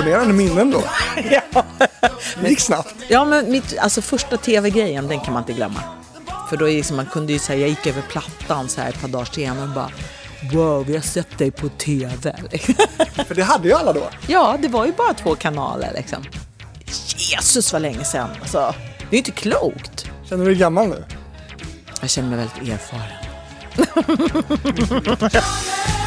Imponerande 0.05 0.33
minnen 0.33 0.71
då. 0.71 0.83
Det 2.41 2.49
gick 2.49 2.59
snabbt. 2.59 2.95
Ja, 3.07 3.25
men 3.25 3.51
mitt, 3.51 3.77
alltså 3.77 4.01
första 4.01 4.37
tv-grejen, 4.37 5.07
den 5.07 5.19
kan 5.19 5.33
man 5.33 5.43
inte 5.43 5.53
glömma. 5.53 5.79
För 6.49 6.57
då 6.57 6.69
är 6.69 6.73
liksom, 6.73 6.95
man 6.95 7.05
kunde 7.05 7.33
ju 7.33 7.39
säga, 7.39 7.59
jag 7.59 7.69
gick 7.69 7.87
över 7.87 8.01
plattan 8.01 8.69
så 8.69 8.81
här 8.81 8.89
ett 8.89 9.01
par 9.01 9.07
dagar 9.07 9.25
senare 9.25 9.63
och 9.63 9.69
bara 9.69 9.91
Wow, 10.53 10.85
vi 10.85 10.95
har 10.95 11.01
sett 11.01 11.37
dig 11.37 11.51
på 11.51 11.69
tv. 11.69 12.35
För 13.27 13.35
det 13.35 13.43
hade 13.43 13.67
ju 13.67 13.73
alla 13.73 13.93
då. 13.93 14.09
Ja, 14.27 14.57
det 14.61 14.67
var 14.67 14.85
ju 14.85 14.91
bara 14.91 15.13
två 15.13 15.35
kanaler 15.35 15.91
liksom. 15.95 16.23
Jesus 17.17 17.73
vad 17.73 17.81
länge 17.81 18.03
sedan. 18.03 18.29
Alltså, 18.41 18.75
det 18.97 19.05
är 19.05 19.11
ju 19.11 19.17
inte 19.17 19.31
klokt. 19.31 20.09
Känner 20.29 20.45
du 20.45 20.51
dig 20.51 20.59
gammal 20.59 20.87
nu? 20.87 21.03
Jag 22.01 22.09
känner 22.09 22.29
mig 22.29 22.37
väldigt 22.37 22.73
erfaren. 22.73 23.25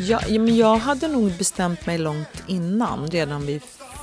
Ja, 0.00 0.20
ja, 0.28 0.40
men 0.40 0.56
jag 0.56 0.76
hade 0.76 1.08
nog 1.08 1.32
bestämt 1.32 1.86
mig 1.86 1.98
långt 1.98 2.42
innan, 2.46 3.06
redan 3.06 3.46
vid 3.46 3.62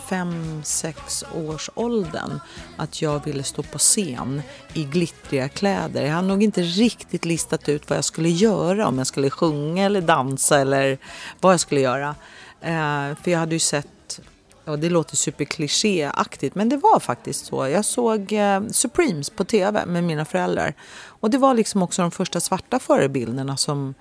fem, 0.09 0.61
sex 0.63 1.23
års 1.33 1.69
åldern 1.75 2.39
att 2.77 3.01
jag 3.01 3.25
ville 3.25 3.43
stå 3.43 3.63
på 3.63 3.77
scen 3.77 4.41
i 4.73 4.83
glittriga 4.83 5.49
kläder. 5.49 6.05
Jag 6.05 6.13
hade 6.13 6.27
nog 6.27 6.43
inte 6.43 6.61
riktigt 6.61 7.25
listat 7.25 7.69
ut 7.69 7.89
vad 7.89 7.97
jag 7.97 8.05
skulle 8.05 8.29
göra, 8.29 8.87
om 8.87 8.97
jag 8.97 9.07
skulle 9.07 9.29
sjunga 9.29 9.85
eller 9.85 10.01
dansa 10.01 10.59
eller 10.59 10.97
vad 11.41 11.53
jag 11.53 11.59
skulle 11.59 11.81
göra. 11.81 12.15
Eh, 12.61 13.15
för 13.23 13.31
jag 13.31 13.39
hade 13.39 13.55
ju 13.55 13.59
sett, 13.59 14.19
och 14.65 14.79
det 14.79 14.89
låter 14.89 15.15
superklichéaktigt, 15.15 16.55
men 16.55 16.69
det 16.69 16.77
var 16.77 16.99
faktiskt 16.99 17.45
så. 17.45 17.67
Jag 17.67 17.85
såg 17.85 18.33
eh, 18.33 18.61
Supremes 18.71 19.29
på 19.29 19.43
tv 19.43 19.85
med 19.85 20.03
mina 20.03 20.25
föräldrar. 20.25 20.73
Och 21.05 21.29
det 21.29 21.37
var 21.37 21.53
liksom 21.53 21.83
också 21.83 22.01
de 22.01 22.11
första 22.11 22.39
svarta 22.39 22.79
förebilderna 22.79 23.57
som 23.57 23.93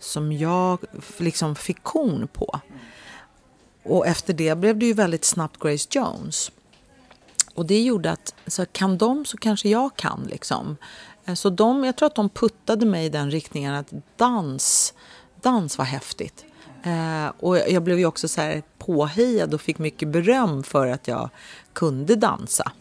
som 0.00 0.32
jag 0.32 0.78
liksom 1.18 1.56
fick 1.56 1.82
kon 1.82 2.28
på. 2.32 2.60
Och 3.82 4.06
efter 4.06 4.32
det 4.32 4.58
blev 4.58 4.78
det 4.78 4.86
ju 4.86 4.92
väldigt 4.92 5.24
snabbt 5.24 5.60
Grace 5.60 5.88
Jones. 5.90 6.50
Och 7.54 7.66
det 7.66 7.82
gjorde 7.82 8.10
att, 8.10 8.34
så 8.46 8.66
kan 8.66 8.98
de 8.98 9.24
så 9.24 9.36
kanske 9.36 9.68
jag 9.68 9.96
kan 9.96 10.26
liksom. 10.30 10.76
Eh, 11.24 11.34
så 11.34 11.50
de, 11.50 11.84
jag 11.84 11.96
tror 11.96 12.06
att 12.06 12.14
de 12.14 12.28
puttade 12.28 12.86
mig 12.86 13.06
i 13.06 13.08
den 13.08 13.30
riktningen 13.30 13.74
att 13.74 13.92
dans, 14.16 14.94
dans 15.40 15.78
var 15.78 15.84
häftigt. 15.84 16.44
Eh, 16.82 17.26
och 17.38 17.58
jag 17.58 17.82
blev 17.82 17.98
ju 17.98 18.06
också 18.06 18.28
så 18.28 18.40
här 18.40 18.62
påhejad 18.78 19.54
och 19.54 19.60
fick 19.60 19.78
mycket 19.78 20.08
beröm 20.08 20.62
för 20.62 20.86
att 20.86 21.08
jag 21.08 21.30
kunde 21.72 22.16
dansa. 22.16 22.72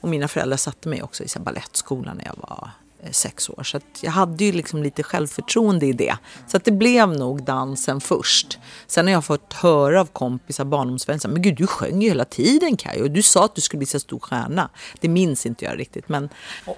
Och 0.00 0.08
mina 0.08 0.28
föräldrar 0.28 0.56
satte 0.56 0.88
mig 0.88 1.02
också 1.02 1.24
i 1.24 1.38
balettskolan 1.38 2.16
när 2.16 2.24
jag 2.24 2.36
var 2.36 2.70
sex 3.10 3.50
år. 3.50 3.62
Så 3.62 3.80
jag 4.00 4.10
hade 4.10 4.44
ju 4.44 4.52
liksom 4.52 4.82
lite 4.82 5.02
självförtroende 5.02 5.86
i 5.86 5.92
det. 5.92 6.16
Så 6.46 6.56
att 6.56 6.64
det 6.64 6.72
blev 6.72 7.08
nog 7.08 7.44
dansen 7.44 8.00
först. 8.00 8.58
Sen 8.86 9.06
har 9.06 9.12
jag 9.12 9.24
fått 9.24 9.52
höra 9.52 10.00
av 10.00 10.06
kompisar, 10.06 10.64
barndomsvänner, 10.64 11.28
men 11.28 11.42
gud 11.42 11.56
du 11.56 11.66
sjöng 11.66 12.02
ju 12.02 12.08
hela 12.08 12.24
tiden 12.24 12.76
Kaj 12.76 13.02
och 13.02 13.10
du 13.10 13.22
sa 13.22 13.44
att 13.44 13.54
du 13.54 13.60
skulle 13.60 13.78
bli 13.78 13.86
så 13.86 14.00
stor 14.00 14.18
stjärna. 14.18 14.70
Det 15.00 15.08
minns 15.08 15.46
inte 15.46 15.64
jag 15.64 15.78
riktigt 15.78 16.08
men 16.08 16.28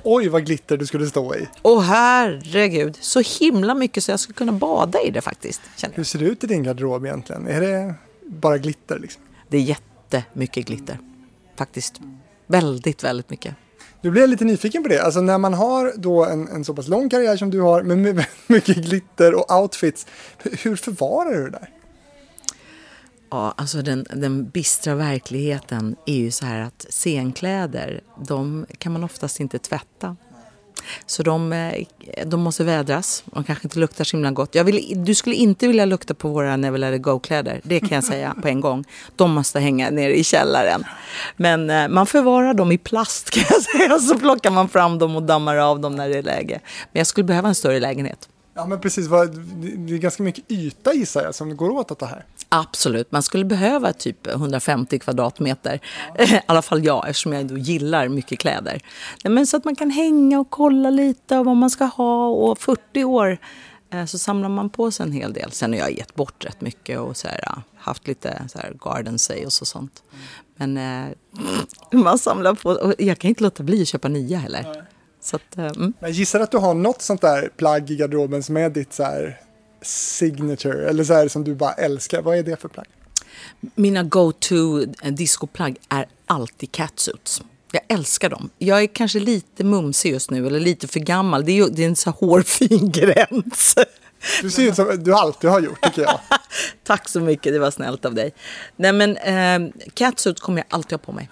oj 0.03 0.29
vad 0.29 0.47
glitter 0.47 0.77
du 0.77 0.87
skulle 0.87 1.07
stå 1.07 1.35
i. 1.35 1.49
åh 1.63 1.83
herregud, 1.83 2.97
så 3.01 3.23
himla 3.41 3.75
mycket 3.75 4.05
så 4.05 4.11
jag 4.11 4.21
skulle 4.21 4.35
kunna 4.35 4.53
bada 4.53 5.01
i 5.01 5.11
det 5.11 5.21
faktiskt. 5.21 5.61
Hur 5.93 6.05
ser 6.05 6.19
det 6.19 6.25
ut 6.25 6.45
i 6.45 6.47
din 6.47 6.63
garderob 6.63 7.07
egentligen? 7.07 7.47
Är 7.47 7.61
det 7.61 7.95
bara 8.27 8.59
glitter 8.59 8.99
liksom? 8.99 9.23
Det 9.49 9.57
är 9.57 9.61
jättemycket 9.61 10.67
glitter. 10.67 10.99
Faktiskt. 11.57 12.01
Väldigt, 12.47 13.05
väldigt 13.05 13.31
mycket. 13.31 13.55
Nu 14.01 14.11
blir 14.11 14.23
jag 14.23 14.31
lite 14.31 14.45
nyfiken 14.45 14.83
på 14.83 14.89
det. 14.89 15.03
Alltså 15.03 15.21
när 15.21 15.39
man 15.39 15.55
har 15.55 15.93
då 15.97 16.25
en, 16.25 16.49
en 16.49 16.65
så 16.65 16.75
pass 16.75 16.89
lång 16.89 17.09
karriär 17.09 17.37
som 17.37 17.51
du 17.51 17.61
har 17.61 17.83
med 17.83 18.27
mycket 18.47 18.77
glitter 18.77 19.35
och 19.35 19.61
outfits. 19.61 20.07
Hur, 20.39 20.61
hur 20.65 20.77
förvarar 20.77 21.35
du 21.35 21.45
det 21.45 21.51
där? 21.51 21.71
Ja, 23.31 23.55
alltså 23.57 23.83
den, 23.83 24.07
den 24.15 24.49
bistra 24.49 24.95
verkligheten 24.95 25.97
är 26.07 26.17
ju 26.17 26.31
så 26.31 26.47
här 26.47 26.61
att 26.61 26.87
scenkläder, 26.91 28.01
de 28.27 28.67
kan 28.79 28.93
man 28.93 29.05
oftast 29.05 29.41
inte 29.41 29.59
tvätta. 29.59 30.17
Så 31.07 31.23
de, 31.23 31.53
eh, 31.53 31.87
de 32.27 32.41
måste 32.41 32.65
vädras. 32.65 33.25
De 33.27 33.45
kanske 33.45 33.67
inte 33.67 33.79
luktar 33.79 34.05
så 34.05 34.17
himla 34.17 34.31
gott. 34.31 34.57
Vill, 34.57 35.05
du 35.05 35.15
skulle 35.15 35.37
inte 35.37 35.67
vilja 35.67 35.85
lukta 35.85 36.15
på 36.15 36.29
våra 36.29 36.57
Never 36.57 36.79
Let 36.79 36.95
It 36.95 37.03
Go-kläder. 37.03 37.61
Det 37.63 37.81
kan 37.81 37.91
jag 37.91 38.05
säga 38.15 38.35
på 38.43 38.49
en 38.49 38.61
gång. 38.61 38.85
De 39.17 39.31
måste 39.31 39.61
hänga 39.61 39.91
nere 39.91 40.19
i 40.19 40.25
källaren. 40.25 40.85
Men 41.37 41.71
eh, 41.71 41.89
man 41.89 42.07
förvarar 42.07 42.55
dem 42.55 42.73
i 42.73 42.79
plast 42.79 43.31
kan 43.31 43.45
jag 43.51 43.63
säga. 43.63 43.99
Så 43.99 44.19
plockar 44.19 44.51
man 44.51 44.69
fram 44.69 44.99
dem 44.99 45.17
och 45.17 45.23
dammar 45.23 45.57
av 45.57 45.81
dem 45.81 45.97
när 45.97 46.09
det 46.09 46.19
är 46.19 46.23
läge. 46.23 46.61
Men 46.93 47.01
jag 47.01 47.07
skulle 47.07 47.25
behöva 47.25 47.49
en 47.49 47.55
större 47.55 47.81
lägenhet. 47.81 48.29
Ja 48.55 48.67
men 48.67 48.81
precis, 48.81 49.09
det 49.09 49.95
är 49.95 49.99
ganska 49.99 50.23
mycket 50.23 50.45
yta 50.49 50.95
gissar 50.95 51.23
jag 51.23 51.35
som 51.35 51.57
går 51.57 51.71
åt 51.71 51.91
att 51.91 51.99
ta 51.99 52.07
här. 52.07 52.25
Absolut, 52.49 53.13
man 53.13 53.23
skulle 53.23 53.45
behöva 53.45 53.93
typ 53.93 54.27
150 54.27 54.99
kvadratmeter. 54.99 55.81
I 56.19 56.41
alla 56.47 56.63
fall 56.63 56.85
jag, 56.85 57.09
eftersom 57.09 57.33
jag 57.33 57.41
ändå 57.41 57.59
gillar 57.59 58.09
mycket 58.09 58.39
kläder. 58.39 58.83
Nej, 59.25 59.33
Men 59.33 59.47
så 59.47 59.57
att 59.57 59.65
man 59.65 59.77
kan 59.77 59.91
hänga 59.91 60.41
och 60.41 60.51
kolla 60.51 60.91
lite 60.91 61.37
vad 61.37 61.57
man 61.57 61.71
ska 61.71 61.85
ha. 61.85 62.29
Och 62.29 62.59
40 62.59 63.05
år 63.05 63.39
eh, 63.93 64.05
så 64.05 64.19
samlar 64.19 64.49
man 64.49 64.71
på 64.71 64.91
sig 64.91 65.07
en 65.07 65.13
hel 65.13 65.33
del. 65.33 65.53
Sen 65.53 65.73
har 65.73 65.79
jag 65.79 65.93
gett 65.93 66.15
bort 66.15 66.45
rätt 66.45 66.61
mycket 66.61 66.99
och 66.99 67.17
så 67.17 67.29
här, 67.29 67.41
ja, 67.43 67.63
haft 67.77 68.07
lite 68.07 68.43
så 68.49 68.59
här 68.59 68.73
garden 68.81 69.19
sales 69.19 69.61
och 69.61 69.67
sånt. 69.67 70.03
Men 70.57 70.77
eh, 70.77 71.13
man 71.93 72.19
samlar 72.19 72.55
på, 72.55 72.71
och 72.71 72.95
jag 72.99 73.19
kan 73.19 73.29
inte 73.29 73.43
låta 73.43 73.63
bli 73.63 73.83
att 73.83 73.89
köpa 73.89 74.09
nya 74.09 74.39
heller. 74.39 74.85
Så 75.21 75.37
att, 75.37 75.59
eh, 75.59 75.67
mm. 75.67 75.93
Jag 76.01 76.11
gissar 76.11 76.41
att 76.41 76.51
du 76.51 76.59
har 76.59 76.75
något 76.75 77.03
sånt 77.03 77.21
där 77.21 77.51
plagg 77.57 77.91
i 77.91 77.97
garderoben 77.97 78.43
som 78.43 78.57
är 78.57 78.71
ditt 78.71 78.93
så 78.93 79.03
här 79.03 79.41
signature 79.83 80.89
eller 80.89 81.05
så 81.05 81.15
här 81.15 81.29
som 81.29 81.45
du 81.45 81.55
bara 81.55 81.73
älskar. 81.73 82.23
Vad 82.23 82.39
är 82.39 82.43
det 82.43 82.61
för 82.61 82.69
plagg? 82.69 82.87
Mina 83.75 84.03
go-to 84.03 84.81
eh, 85.03 85.13
discoplagg 85.13 85.77
är 85.89 86.07
alltid 86.27 86.73
catsuits. 86.73 87.43
Jag 87.73 87.83
älskar 87.89 88.31
dem. 88.31 88.51
Jag 88.59 88.83
är 88.83 88.87
kanske 88.87 89.19
lite 89.19 89.65
mumsig 89.65 90.13
just 90.13 90.31
nu, 90.31 90.47
eller 90.47 90.61
lite 90.61 90.89
för 90.89 91.01
gammal. 91.01 91.45
Det 91.45 91.53
är, 91.53 91.57
ju, 91.57 91.67
det 91.67 91.83
är 91.85 91.89
en 91.89 91.97
så 91.97 92.11
hårfin 92.11 92.91
gräns. 92.95 93.75
Du 94.43 94.51
ser 94.51 94.63
ut 94.63 94.77
som 94.77 95.05
du 95.05 95.15
alltid 95.15 95.51
har 95.51 95.61
gjort 95.61 95.85
tycker 95.85 96.03
jag. 96.03 96.21
Tack 96.85 97.09
så 97.09 97.21
mycket, 97.21 97.53
det 97.53 97.59
var 97.59 97.71
snällt 97.71 98.05
av 98.05 98.15
dig. 98.15 98.35
Nej 98.77 98.93
men, 98.93 99.17
eh, 99.17 99.73
catsuits 99.95 100.41
kommer 100.41 100.59
jag 100.59 100.67
alltid 100.71 100.93
ha 100.93 100.99
på 100.99 101.13
mig. 101.13 101.29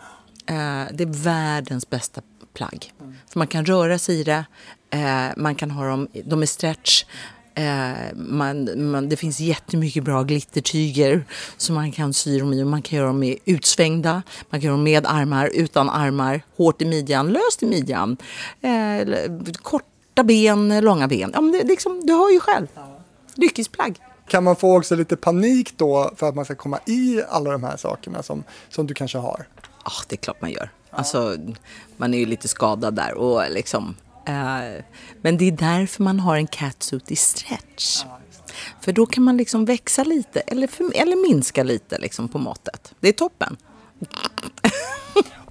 Eh, 0.46 0.82
det 0.92 1.04
är 1.04 1.24
världens 1.24 1.90
bästa 1.90 2.20
plagg. 2.54 2.92
För 3.32 3.38
man 3.38 3.46
kan 3.46 3.64
röra 3.64 3.98
sig 3.98 4.20
i 4.20 4.24
det, 4.24 4.44
eh, 4.90 5.26
man 5.36 5.54
kan 5.54 5.70
ha 5.70 5.86
dem, 5.86 6.08
de 6.24 6.42
är 6.42 6.46
stretch. 6.46 7.04
Eh, 7.54 8.14
man, 8.14 8.90
man, 8.90 9.08
det 9.08 9.16
finns 9.16 9.40
jättemycket 9.40 10.04
bra 10.04 10.22
glittertyger 10.22 11.24
som 11.56 11.74
man 11.74 11.92
kan 11.92 12.12
sy 12.12 12.38
dem 12.38 12.52
i. 12.52 12.64
Man 12.64 12.82
kan 12.82 12.96
göra 12.96 13.06
dem 13.06 13.18
med 13.18 13.38
utsvängda, 13.44 14.22
man 14.50 14.60
kan 14.60 14.66
göra 14.66 14.76
dem 14.76 14.82
med 14.84 15.06
armar, 15.06 15.50
utan 15.54 15.90
armar, 15.90 16.42
hårt 16.56 16.82
i 16.82 16.84
midjan, 16.84 17.32
löst 17.32 17.62
i 17.62 17.66
midjan. 17.66 18.16
Eh, 18.60 19.30
korta 19.62 20.24
ben, 20.24 20.80
långa 20.80 21.08
ben. 21.08 21.30
Ja, 21.34 21.40
men 21.40 21.52
det, 21.52 21.64
liksom, 21.64 22.00
du 22.06 22.12
hör 22.12 22.30
ju 22.30 22.40
själv. 22.40 22.66
Lyckisplagg. 23.34 23.98
Kan 24.28 24.44
man 24.44 24.56
få 24.56 24.76
också 24.76 24.94
lite 24.94 25.16
panik 25.16 25.72
då 25.76 26.12
för 26.16 26.28
att 26.28 26.34
man 26.34 26.44
ska 26.44 26.54
komma 26.54 26.78
i 26.86 27.22
alla 27.28 27.50
de 27.50 27.64
här 27.64 27.76
sakerna 27.76 28.22
som, 28.22 28.44
som 28.70 28.86
du 28.86 28.94
kanske 28.94 29.18
har? 29.18 29.46
Ja, 29.84 29.92
det 30.08 30.14
är 30.14 30.16
klart 30.16 30.40
man 30.40 30.50
gör. 30.50 30.70
Alltså, 30.90 31.36
man 31.96 32.14
är 32.14 32.18
ju 32.18 32.26
lite 32.26 32.48
skadad 32.48 32.94
där 32.94 33.14
och 33.14 33.42
liksom. 33.50 33.94
Eh, 34.26 34.84
men 35.22 35.38
det 35.38 35.44
är 35.44 35.52
därför 35.52 36.02
man 36.02 36.20
har 36.20 36.36
en 36.36 36.46
catsuit 36.46 37.10
i 37.10 37.16
stretch. 37.16 38.04
För 38.80 38.92
då 38.92 39.06
kan 39.06 39.24
man 39.24 39.36
liksom 39.36 39.64
växa 39.64 40.04
lite 40.04 40.40
eller, 40.40 40.66
för, 40.66 40.92
eller 40.94 41.28
minska 41.28 41.62
lite 41.62 41.98
liksom 41.98 42.28
på 42.28 42.38
måttet. 42.38 42.94
Det 43.00 43.08
är 43.08 43.12
toppen. 43.12 43.56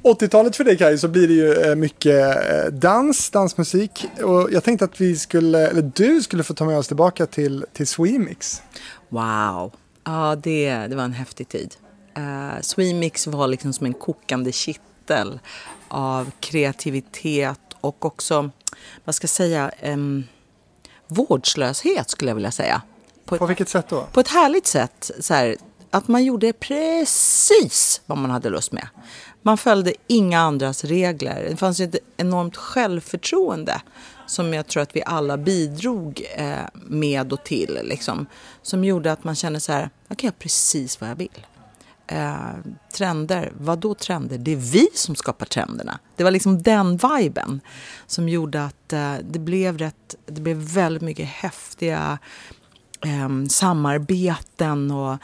80-talet 0.04 0.56
för 0.56 0.64
dig 0.64 0.78
Kaj 0.78 0.98
så 0.98 1.08
blir 1.08 1.28
det 1.28 1.34
ju 1.34 1.54
eh, 1.54 1.76
mycket 1.76 2.36
eh, 2.36 2.72
dans, 2.72 3.30
dansmusik. 3.30 4.06
Och 4.24 4.52
jag 4.52 4.64
tänkte 4.64 4.86
att 4.86 5.02
vi 5.02 5.16
skulle, 5.16 5.68
eller 5.68 5.92
du 5.96 6.22
skulle 6.22 6.44
få 6.44 6.54
ta 6.54 6.66
med 6.66 6.78
oss 6.78 6.88
tillbaka 6.88 7.26
till, 7.26 7.66
till 7.74 7.88
Swemix. 7.88 8.62
Wow. 9.10 9.74
Ja, 10.04 10.36
det, 10.44 10.70
det 10.88 10.96
var 10.96 11.04
en 11.04 11.14
häftig 11.14 11.50
tid. 11.50 11.76
Uh, 12.18 12.62
Swemix 12.62 13.28
var 13.28 13.48
liksom 13.48 13.74
som 13.74 13.86
en 13.86 13.94
kokande 13.94 14.52
kittel 14.52 15.40
av 15.88 16.32
kreativitet 16.40 17.73
och 17.84 18.06
också, 18.06 18.50
vad 19.06 19.16
ska 19.16 19.26
jag 19.26 19.30
säga, 19.30 19.72
um, 19.84 20.24
vårdslöshet 21.08 22.10
skulle 22.10 22.30
jag 22.32 22.36
vilja 22.36 22.52
säga. 22.52 22.82
På, 23.26 23.38
På 23.38 23.46
vilket 23.46 23.70
sätt 23.70 23.86
då? 23.90 24.08
på 24.12 24.20
ett 24.20 24.28
härligt 24.28 24.68
sätt. 24.68 25.12
Så 25.20 25.34
här, 25.34 25.56
att 25.90 26.08
man 26.08 26.24
gjorde 26.24 26.54
precis 26.54 28.02
vad 28.06 28.18
man 28.18 28.32
hade 28.32 28.50
lust 28.50 28.72
med. 28.72 28.88
Man 29.42 29.58
följde 29.58 29.94
inga 30.08 30.40
andras 30.40 30.84
regler. 30.84 31.48
Det 31.50 31.58
fanns 31.58 31.80
ett 31.80 31.96
enormt 32.18 32.58
självförtroende 32.58 33.82
som 34.26 34.54
jag 34.54 34.68
tror 34.68 34.84
att 34.84 34.96
vi 34.96 35.04
alla 35.06 35.38
bidrog 35.38 36.26
eh, 36.36 36.56
med 36.74 37.34
och 37.34 37.44
till. 37.44 37.80
Liksom, 37.84 38.26
som 38.62 38.84
gjorde 38.84 39.12
att 39.12 39.24
man 39.24 39.36
kände 39.36 39.60
så 39.60 39.72
här, 39.72 39.90
jag 40.08 40.18
kan 40.18 40.28
göra 40.28 40.36
precis 40.40 41.02
vad 41.02 41.10
jag 41.10 41.16
vill. 41.16 41.46
Eh, 42.14 42.72
trender, 42.94 43.52
vad 43.58 43.80
då 43.80 43.94
trender? 43.94 44.38
Det 44.38 44.52
är 44.52 44.56
vi 44.56 44.88
som 44.94 45.16
skapar 45.16 45.46
trenderna. 45.46 46.00
Det 46.16 46.24
var 46.24 46.32
liksom 46.32 46.62
den 46.62 46.98
viben 46.98 47.62
som 48.08 48.30
gjorde 48.30 48.66
att 48.66 48.94
eh, 48.94 49.14
det 49.24 49.40
blev 49.40 49.78
rätt, 49.78 50.16
det 50.26 50.42
blev 50.42 50.58
väldigt 50.58 51.02
mycket 51.04 51.28
häftiga 51.28 52.18
eh, 53.06 53.48
samarbeten 53.50 54.92
och 54.92 55.18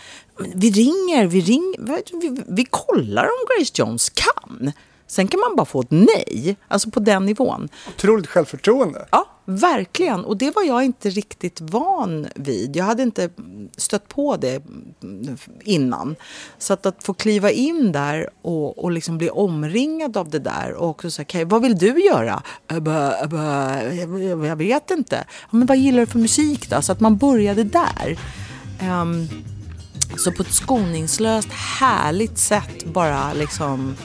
vi 0.55 0.71
ringer, 0.71 1.27
vi, 1.27 1.41
ring, 1.41 1.75
vi, 2.21 2.43
vi 2.47 2.65
kollar 2.65 3.23
om 3.23 3.57
Grace 3.57 3.71
Jones 3.75 4.09
kan. 4.09 4.71
Sen 5.07 5.27
kan 5.27 5.39
man 5.39 5.55
bara 5.55 5.65
få 5.65 5.81
ett 5.81 5.91
nej, 5.91 6.55
alltså 6.67 6.89
på 6.89 6.99
den 6.99 7.25
nivån. 7.25 7.69
Otroligt 7.95 8.27
självförtroende. 8.27 9.07
Ja, 9.11 9.25
verkligen. 9.49 10.25
Och 10.25 10.37
det 10.37 10.55
var 10.55 10.63
jag 10.63 10.83
inte 10.83 11.09
riktigt 11.09 11.61
van 11.61 12.27
vid. 12.35 12.75
Jag 12.75 12.85
hade 12.85 13.03
inte 13.03 13.29
stött 13.77 14.07
på 14.07 14.37
det 14.37 14.63
innan. 15.63 16.15
Så 16.57 16.73
att, 16.73 16.85
att 16.85 17.03
få 17.03 17.13
kliva 17.13 17.51
in 17.51 17.91
där 17.91 18.29
och, 18.41 18.83
och 18.83 18.91
liksom 18.91 19.17
bli 19.17 19.29
omringad 19.29 20.17
av 20.17 20.29
det 20.29 20.39
där 20.39 20.73
och 20.73 20.89
också 20.89 21.11
säga, 21.11 21.25
okay, 21.25 21.45
vad 21.45 21.61
vill 21.61 21.77
du 21.77 22.05
göra? 22.05 22.43
Jag, 24.47 24.55
vet 24.55 24.91
inte. 24.91 25.25
Men 25.51 25.65
vad 25.65 25.77
gillar 25.77 25.99
du 25.99 26.05
för 26.05 26.19
musik 26.19 26.69
då? 26.69 26.81
Så 26.81 26.91
att 26.91 26.99
man 26.99 27.17
började 27.17 27.63
där. 27.63 28.19
Um, 29.01 29.29
så 30.17 30.31
på 30.31 30.43
ett 30.43 30.53
skoningslöst, 30.53 31.49
härligt 31.51 32.37
sätt 32.37 32.85
bara 32.85 33.33
liksom 33.33 33.95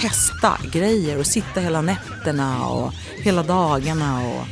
testa 0.00 0.58
grejer 0.72 1.18
och 1.18 1.26
sitta 1.26 1.60
hela 1.60 1.80
nätterna 1.80 2.66
och 2.66 2.92
hela 3.16 3.42
dagarna. 3.42 4.20
Och 4.28 4.46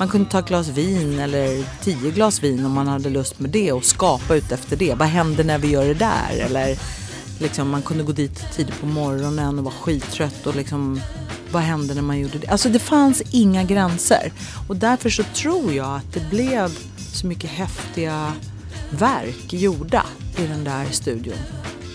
man 0.00 0.08
kunde 0.08 0.30
ta 0.30 0.38
ett 0.38 0.48
glas 0.48 0.68
vin 0.68 1.18
eller 1.18 1.64
tio 1.82 2.10
glas 2.10 2.42
vin 2.42 2.66
om 2.66 2.72
man 2.72 2.88
hade 2.88 3.10
lust 3.10 3.40
med 3.40 3.50
det 3.50 3.72
och 3.72 3.84
skapa 3.84 4.36
ut 4.36 4.52
efter 4.52 4.76
det. 4.76 4.94
Vad 4.94 5.08
händer 5.08 5.44
när 5.44 5.58
vi 5.58 5.68
gör 5.68 5.84
det 5.84 5.94
där? 5.94 6.38
Eller 6.40 6.78
liksom, 7.38 7.70
man 7.70 7.82
kunde 7.82 8.04
gå 8.04 8.12
dit 8.12 8.52
tidigt 8.52 8.80
på 8.80 8.86
morgonen 8.86 9.58
och 9.58 9.64
vara 9.64 9.74
skittrött 9.74 10.46
och 10.46 10.56
liksom 10.56 11.00
vad 11.52 11.62
hände 11.62 11.94
när 11.94 12.02
man 12.02 12.18
gjorde 12.18 12.38
det? 12.38 12.48
Alltså 12.48 12.68
det 12.68 12.78
fanns 12.78 13.22
inga 13.30 13.64
gränser 13.64 14.32
och 14.68 14.76
därför 14.76 15.10
så 15.10 15.22
tror 15.22 15.72
jag 15.72 15.96
att 15.96 16.12
det 16.14 16.30
blev 16.30 16.78
så 17.12 17.26
mycket 17.26 17.50
häftiga 17.50 18.32
verk 18.90 19.52
gjorda 19.52 20.06
i 20.38 20.46
den 20.46 20.64
där 20.64 20.86
studion. 20.90 21.38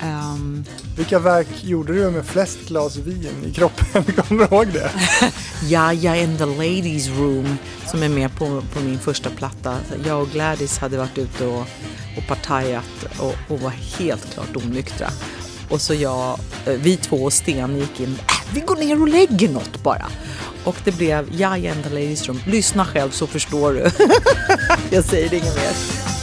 Ehm, 0.02 0.64
Vilka 0.98 1.20
verk 1.20 1.48
gjorde 1.64 1.94
du 1.94 2.12
med 2.12 2.26
flest 2.26 2.60
glas 2.68 2.96
vin 2.96 3.46
i 3.46 3.54
kroppen? 3.54 4.04
Kommer 4.28 4.48
du 4.48 4.56
ihåg 4.56 4.68
det? 4.68 4.92
Jaja 5.64 6.16
in 6.16 6.38
the 6.38 6.46
ladies 6.46 7.08
room 7.08 7.58
som 7.88 8.04
är 8.04 8.10
med 8.10 8.36
på, 8.36 8.62
på 8.74 8.80
min 8.80 9.00
första 9.00 9.30
platta. 9.30 9.78
Jag 10.06 10.22
och 10.22 10.30
Gladys 10.30 10.78
hade 10.78 10.98
varit 10.98 11.18
ute 11.18 11.46
och, 11.46 11.68
och 12.18 12.28
partajat 12.28 13.06
och, 13.20 13.34
och 13.48 13.60
var 13.60 13.70
helt 13.70 14.34
klart 14.34 14.56
onyktra. 14.56 15.10
Och 15.70 15.82
så 15.82 15.94
jag, 15.94 16.40
eh, 16.66 16.74
vi 16.74 16.98
två 16.98 17.24
och 17.24 17.34
Sten 17.34 17.78
gick 17.78 18.00
in, 18.00 18.16
äh, 18.28 18.54
vi 18.54 18.60
går 18.60 18.76
ner 18.76 19.02
och 19.02 19.08
lägger 19.08 19.50
något 19.50 19.84
bara. 19.84 20.06
Och 20.64 20.76
det 20.84 20.92
blev 20.92 21.30
Jaja 21.42 21.74
in 21.76 21.84
the 21.84 21.90
ladies 21.90 22.28
room. 22.28 22.40
Lyssna 22.48 22.86
själv 22.86 23.10
så 23.12 23.28
förstår 23.28 23.74
du. 23.74 23.92
jag 24.96 25.04
säger 25.04 25.34
inget 25.34 25.56
mer. 25.56 26.15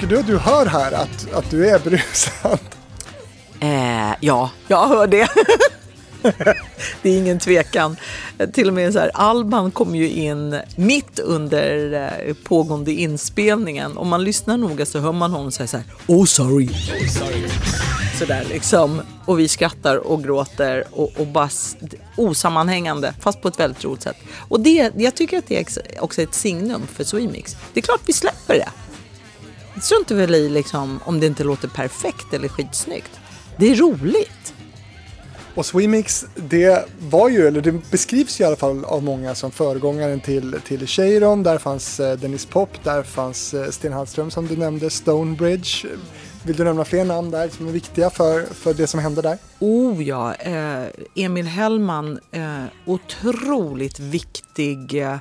Tycker 0.00 0.14
du 0.14 0.20
att 0.20 0.26
du 0.26 0.38
hör 0.38 0.66
här 0.66 0.92
att, 0.92 1.32
att 1.32 1.50
du 1.50 1.68
är 1.68 1.78
berusad? 1.78 2.58
Eh, 3.60 4.14
ja, 4.20 4.50
jag 4.68 4.88
hör 4.88 5.06
det. 5.06 5.28
det 7.02 7.10
är 7.10 7.18
ingen 7.18 7.38
tvekan. 7.38 7.96
Till 8.52 8.68
och 8.68 8.74
med 8.74 8.92
så 8.92 8.98
här, 8.98 9.10
Alban 9.14 9.70
kom 9.70 9.94
ju 9.94 10.10
in 10.10 10.60
mitt 10.76 11.18
under 11.18 11.92
eh, 11.92 12.34
pågående 12.34 12.92
inspelningen. 12.92 13.96
Om 13.96 14.08
man 14.08 14.24
lyssnar 14.24 14.56
noga 14.56 14.86
så 14.86 14.98
hör 14.98 15.12
man 15.12 15.32
honom 15.32 15.52
säga 15.52 15.66
så 15.66 15.76
här, 15.76 15.86
oh 16.06 16.24
sorry. 16.24 16.68
Så 18.18 18.24
där 18.24 18.44
liksom. 18.44 19.00
Och 19.24 19.38
vi 19.38 19.48
skrattar 19.48 19.96
och 19.96 20.24
gråter 20.24 20.84
och, 20.90 21.12
och 21.16 21.26
bara 21.26 21.50
osammanhängande, 22.16 23.14
fast 23.20 23.42
på 23.42 23.48
ett 23.48 23.60
väldigt 23.60 23.84
roligt 23.84 24.02
sätt. 24.02 24.16
Och 24.48 24.60
det, 24.60 24.92
jag 24.96 25.14
tycker 25.14 25.38
att 25.38 25.46
det 25.46 25.58
är 25.58 26.02
också 26.04 26.22
ett 26.22 26.34
signum 26.34 26.82
för 26.92 27.04
Swemix. 27.04 27.56
Det 27.72 27.80
är 27.80 27.84
klart 27.84 28.00
vi 28.06 28.12
släpper 28.12 28.54
det. 28.54 28.68
Jag 29.78 30.14
väl 30.14 30.34
i 30.34 30.48
liksom, 30.48 31.00
om 31.04 31.20
det 31.20 31.26
inte 31.26 31.44
låter 31.44 31.68
perfekt 31.68 32.34
eller 32.34 32.48
skitsnyggt. 32.48 33.20
Det 33.56 33.70
är 33.70 33.74
roligt. 33.74 34.54
Och 35.54 35.66
Swemix, 35.66 36.26
det 36.34 36.88
var 36.98 37.28
ju, 37.28 37.46
eller 37.46 37.60
det 37.60 37.90
beskrivs 37.90 38.40
ju 38.40 38.44
i 38.44 38.46
alla 38.46 38.56
fall 38.56 38.84
av 38.84 39.02
många 39.02 39.34
som 39.34 39.50
föregångaren 39.50 40.20
till, 40.20 40.56
till 40.64 40.86
Cheiron. 40.86 41.42
Där 41.42 41.58
fanns 41.58 42.00
eh, 42.00 42.18
Dennis 42.18 42.46
Pop, 42.46 42.84
där 42.84 43.02
fanns 43.02 43.54
eh, 43.54 43.70
Sten 43.70 43.92
Hallström 43.92 44.30
som 44.30 44.46
du 44.46 44.56
nämnde, 44.56 44.90
Stonebridge. 44.90 45.88
Vill 46.42 46.56
du 46.56 46.64
nämna 46.64 46.84
fler 46.84 47.04
namn 47.04 47.30
där 47.30 47.48
som 47.48 47.68
är 47.68 47.72
viktiga 47.72 48.10
för, 48.10 48.42
för 48.54 48.74
det 48.74 48.86
som 48.86 49.00
händer 49.00 49.22
där? 49.22 49.38
Oh 49.58 50.02
ja, 50.02 50.34
eh, 50.34 50.84
Emil 51.14 51.46
Hellman, 51.46 52.18
eh, 52.30 52.64
otroligt 52.84 53.98
viktig 54.00 55.02
eh, 55.02 55.16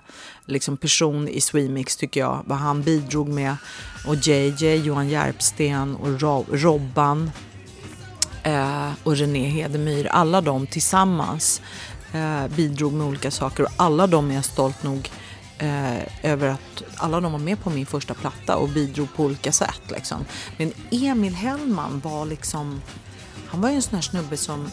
liksom 0.46 0.78
person 0.78 1.28
i 1.28 1.42
Swemix 1.42 1.98
tycker 1.98 2.20
jag. 2.20 2.42
Vad 2.46 2.58
han 2.58 2.82
bidrog 2.82 3.28
med. 3.30 3.56
Och 4.08 4.16
JJ, 4.16 4.76
Johan 4.76 5.10
Järpsten 5.10 5.96
och 5.96 6.22
Ro- 6.22 6.46
Robban 6.52 7.32
eh, 8.44 8.90
och 9.04 9.18
René 9.18 9.48
Hedemyr. 9.50 10.08
Alla 10.08 10.42
de 10.42 10.68
tillsammans 10.68 11.62
eh, 12.14 12.48
bidrog 12.56 12.94
med 12.94 13.08
olika 13.08 13.32
saker 13.32 13.64
och 13.64 13.70
alla 13.78 14.08
de 14.08 14.32
är 14.32 14.36
jag 14.36 14.46
stolt 14.46 14.84
nog 14.84 15.10
eh, 15.58 16.32
över 16.32 16.48
att 16.48 16.84
alla 16.98 17.22
de 17.22 17.32
var 17.32 17.40
med 17.40 17.60
på 17.64 17.70
min 17.70 17.86
första 17.86 18.14
platta 18.14 18.56
och 18.56 18.70
bidrog 18.70 19.08
på 19.16 19.24
olika 19.24 19.52
sätt. 19.52 19.82
Liksom. 19.90 20.26
Men 20.58 20.74
Emil 20.92 21.34
Hellman 21.36 22.00
var 22.04 22.26
liksom, 22.26 22.82
han 23.48 23.62
var 23.62 23.70
ju 23.70 23.76
en 23.76 23.82
sån 23.82 23.96
här 23.96 24.02
snubbe 24.02 24.38
som 24.38 24.70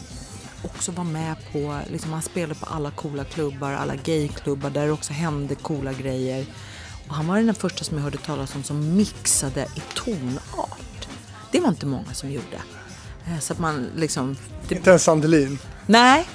också 0.63 0.91
var 0.91 1.03
med 1.03 1.35
på, 1.51 1.79
liksom 1.91 2.13
han 2.13 2.21
spelade 2.21 2.55
på 2.59 2.65
alla 2.65 2.91
coola 2.91 3.23
klubbar, 3.23 3.71
alla 3.73 3.95
gayklubbar 3.95 4.69
där 4.69 4.85
det 4.85 4.91
också 4.91 5.13
hände 5.13 5.55
coola 5.55 5.93
grejer. 5.93 6.45
Och 7.07 7.15
han 7.15 7.27
var 7.27 7.37
den 7.37 7.55
första 7.55 7.83
som 7.83 7.97
jag 7.97 8.03
hörde 8.03 8.17
talas 8.17 8.55
om 8.55 8.63
som 8.63 8.95
mixade 8.97 9.61
i 9.75 9.81
tonart. 9.95 11.07
Det 11.51 11.59
var 11.59 11.69
inte 11.69 11.85
många 11.85 12.13
som 12.13 12.31
gjorde. 12.31 12.57
Eh, 13.27 13.39
Så 13.39 13.53
att 13.53 13.59
man 13.59 13.89
liksom... 13.95 14.37
Det, 14.67 14.75
Inte 14.75 14.89
ens 14.89 15.03
Sandelin. 15.03 15.59
nej, 15.85 16.27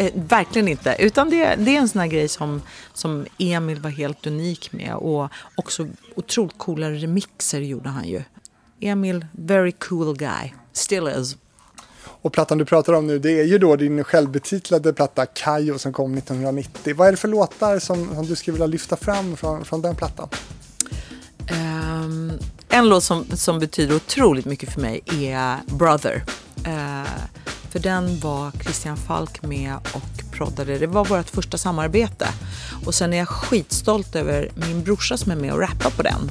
eh, 0.00 0.12
verkligen 0.14 0.68
inte. 0.68 0.96
Utan 0.98 1.30
det, 1.30 1.54
det 1.54 1.76
är 1.76 1.80
en 1.80 1.88
sån 1.88 2.00
här 2.00 2.08
grej 2.08 2.28
som, 2.28 2.62
som 2.92 3.26
Emil 3.38 3.80
var 3.80 3.90
helt 3.90 4.26
unik 4.26 4.72
med. 4.72 4.94
Och 4.94 5.28
också 5.54 5.88
otroligt 6.14 6.58
coola 6.58 6.90
remixer 6.90 7.60
gjorde 7.60 7.88
han 7.88 8.08
ju. 8.08 8.22
Emil, 8.80 9.26
very 9.32 9.72
cool 9.72 10.16
guy. 10.16 10.52
Still 10.72 11.08
is. 11.08 11.36
Och 12.22 12.32
plattan 12.32 12.58
du 12.58 12.64
pratar 12.64 12.92
om 12.92 13.06
nu, 13.06 13.18
det 13.18 13.40
är 13.40 13.44
ju 13.44 13.58
då 13.58 13.76
din 13.76 14.04
självbetitlade 14.04 14.92
platta 14.92 15.26
Kayo 15.26 15.78
som 15.78 15.92
kom 15.92 16.14
1990. 16.18 16.94
Vad 16.96 17.08
är 17.08 17.10
det 17.10 17.16
för 17.16 17.28
låtar 17.28 17.78
som, 17.78 18.14
som 18.14 18.26
du 18.26 18.36
skulle 18.36 18.52
vilja 18.52 18.66
lyfta 18.66 18.96
fram 18.96 19.36
från, 19.36 19.64
från 19.64 19.82
den 19.82 19.96
plattan? 19.96 20.28
Ehm, 21.46 22.32
en 22.68 22.88
låt 22.88 23.04
som, 23.04 23.24
som 23.34 23.58
betyder 23.58 23.96
otroligt 23.96 24.44
mycket 24.44 24.72
för 24.72 24.80
mig 24.80 25.00
är 25.06 25.56
Brother. 25.66 26.24
Eh, 26.66 27.10
för 27.70 27.78
den 27.78 28.20
var 28.20 28.50
Christian 28.62 28.96
Falk 28.96 29.42
med 29.42 29.74
och 29.94 30.32
proddade. 30.32 30.78
Det 30.78 30.86
var 30.86 31.04
vårt 31.04 31.30
första 31.30 31.58
samarbete. 31.58 32.28
Och 32.86 32.94
sen 32.94 33.12
är 33.12 33.18
jag 33.18 33.28
skitstolt 33.28 34.16
över 34.16 34.50
min 34.54 34.82
brorsa 34.82 35.16
som 35.16 35.32
är 35.32 35.36
med 35.36 35.52
och 35.52 35.60
rappar 35.60 35.90
på 35.90 36.02
den. 36.02 36.30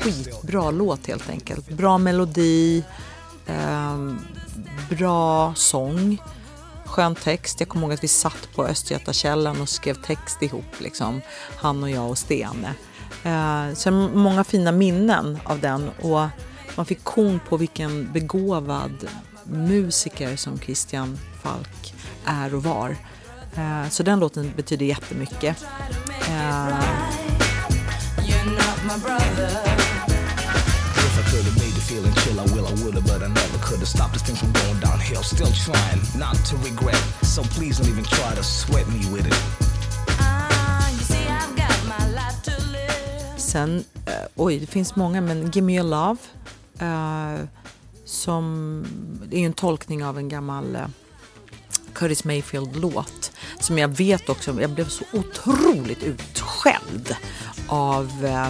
Skitbra 0.00 0.70
låt 0.70 1.06
helt 1.06 1.30
enkelt. 1.30 1.68
Bra 1.68 1.98
melodi, 1.98 2.84
ehm, 3.46 4.18
bra 4.90 5.54
sång, 5.56 6.22
skön 6.84 7.14
text. 7.14 7.60
Jag 7.60 7.68
kommer 7.68 7.86
ihåg 7.86 7.94
att 7.94 8.04
vi 8.04 8.08
satt 8.08 8.48
på 8.54 8.64
Östgötakällan 8.64 9.60
och 9.60 9.68
skrev 9.68 9.94
text 9.94 10.42
ihop, 10.42 10.80
liksom. 10.80 11.20
han 11.56 11.82
och 11.82 11.90
jag 11.90 12.10
och 12.10 12.18
Stene. 12.18 12.74
Eh, 13.24 13.74
så 13.74 13.90
många 13.90 14.44
fina 14.44 14.72
minnen 14.72 15.38
av 15.44 15.60
den 15.60 15.88
och 15.88 16.28
man 16.76 16.86
fick 16.86 17.04
kon 17.04 17.40
på 17.48 17.56
vilken 17.56 18.12
begåvad 18.12 19.06
musiker 19.44 20.36
som 20.36 20.58
Christian 20.58 21.18
Falk 21.42 21.94
är 22.24 22.54
och 22.54 22.62
var. 22.62 22.96
Eh, 23.56 23.88
så 23.90 24.02
den 24.02 24.18
låten 24.20 24.52
betyder 24.56 24.86
jättemycket. 24.86 25.64
Eh, 26.28 26.34
You're 28.18 28.50
not 28.50 28.78
my 28.84 28.98
brother. 29.04 29.48
If 30.96 31.18
I 31.18 31.30
could 31.30 31.44
have 31.44 31.56
made 31.58 31.74
you 31.74 31.80
feeling 31.80 32.12
chill, 32.14 32.40
I 32.40 32.44
will, 32.54 32.66
I 32.66 32.84
would 32.84 32.94
have, 32.94 33.04
but 33.04 33.22
I 33.22 33.28
never 33.28 33.58
could 33.62 33.78
have 33.78 33.88
stopped 33.88 34.12
this 34.12 34.22
thing 34.22 34.36
from 34.36 34.52
going 34.52 34.80
downhill. 34.80 35.22
Still 35.22 35.52
trying 35.52 36.00
not 36.18 36.36
to 36.50 36.56
regret, 36.56 37.02
so 37.22 37.42
please 37.42 37.78
don't 37.82 37.90
even 37.92 38.04
try 38.04 38.34
to 38.34 38.42
sweat 38.42 38.88
me 38.88 39.00
with 39.12 39.26
it. 39.26 39.34
You 40.92 41.04
see, 41.04 41.26
I've 41.28 41.56
got 41.56 41.78
my 41.98 42.06
life 42.14 42.42
to 42.44 42.50
live. 42.72 43.38
Sen, 43.40 43.84
eh, 44.06 44.12
oj 44.36 44.58
det 44.58 44.66
finns 44.66 44.96
många, 44.96 45.20
men 45.20 45.50
Give 45.50 45.66
Me 45.66 45.78
A 45.78 45.82
Love. 45.82 46.18
Eh, 46.78 47.46
som 48.04 48.84
är 49.30 49.46
en 49.46 49.52
tolkning 49.52 50.04
av 50.04 50.18
en 50.18 50.28
gammal 50.28 50.76
eh, 50.76 50.86
Curtis 51.94 52.24
Mayfield-låt. 52.24 53.32
Som 53.60 53.78
jag 53.78 53.88
vet 53.88 54.28
också, 54.28 54.60
jag 54.60 54.70
blev 54.70 54.88
så 54.88 55.04
otroligt 55.12 56.02
utskälld 56.02 57.16
av 57.68 58.24
eh, 58.24 58.48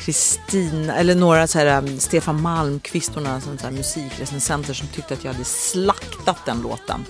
Kristina, 0.00 0.96
eller 0.96 1.14
några 1.14 1.46
så 1.46 1.58
här, 1.58 1.66
eh, 1.66 1.96
Stefan 1.98 2.42
Malmqvist 2.42 3.16
och 3.16 3.22
några 3.22 3.40
sånt 3.40 3.62
här 3.62 3.70
musikrecensenter 3.70 4.74
som 4.74 4.88
tyckte 4.88 5.14
att 5.14 5.24
jag 5.24 5.32
hade 5.32 5.44
slaktat 5.44 6.46
den 6.46 6.62
låten. 6.62 7.04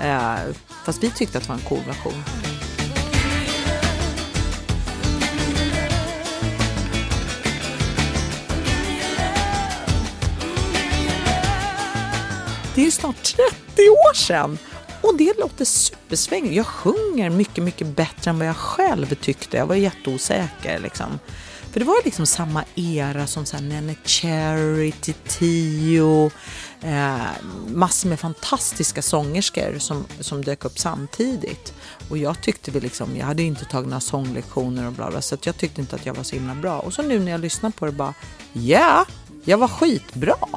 Eh, 0.00 0.36
fast 0.84 1.02
vi 1.02 1.10
tyckte 1.10 1.38
att 1.38 1.44
det 1.44 1.48
var 1.48 1.56
en 1.56 1.64
cool 1.64 1.84
version. 1.86 2.22
Det 12.76 12.82
är 12.82 12.84
ju 12.84 12.90
snart 12.90 13.22
30 13.22 13.88
år 13.88 14.14
sedan. 14.14 14.58
Och 15.06 15.16
det 15.16 15.38
låter 15.38 15.64
supersvängigt. 15.64 16.54
Jag 16.54 16.66
sjunger 16.66 17.30
mycket, 17.30 17.64
mycket 17.64 17.86
bättre 17.86 18.30
än 18.30 18.38
vad 18.38 18.48
jag 18.48 18.56
själv 18.56 19.14
tyckte. 19.14 19.56
Jag 19.56 19.66
var 19.66 19.74
jätteosäker 19.74 20.78
liksom. 20.78 21.18
För 21.70 21.80
det 21.80 21.86
var 21.86 22.04
liksom 22.04 22.26
samma 22.26 22.64
era 22.74 23.26
som 23.26 23.46
så 23.46 23.56
här 23.56 23.64
Nene 23.64 23.94
Cherry, 24.04 24.92
Tio, 25.26 26.30
eh, 26.82 27.16
massor 27.68 28.08
med 28.08 28.20
fantastiska 28.20 29.02
sångerskor 29.02 29.78
som, 29.78 30.04
som 30.20 30.44
dök 30.44 30.64
upp 30.64 30.78
samtidigt. 30.78 31.74
Och 32.10 32.18
jag 32.18 32.42
tyckte 32.42 32.70
väl 32.70 32.82
liksom, 32.82 33.16
jag 33.16 33.26
hade 33.26 33.42
ju 33.42 33.48
inte 33.48 33.64
tagit 33.64 33.88
några 33.88 34.00
sånglektioner 34.00 34.86
och 34.86 34.92
bla 34.92 35.10
bla, 35.10 35.22
så 35.22 35.34
att 35.34 35.46
jag 35.46 35.56
tyckte 35.56 35.80
inte 35.80 35.96
att 35.96 36.06
jag 36.06 36.14
var 36.14 36.22
så 36.22 36.36
himla 36.36 36.54
bra. 36.54 36.78
Och 36.78 36.94
så 36.94 37.02
nu 37.02 37.18
när 37.18 37.32
jag 37.32 37.40
lyssnar 37.40 37.70
på 37.70 37.86
det 37.86 37.92
bara, 37.92 38.14
ja, 38.52 39.06
jag 39.44 39.58
var 39.58 39.68
skitbra. 39.68 40.48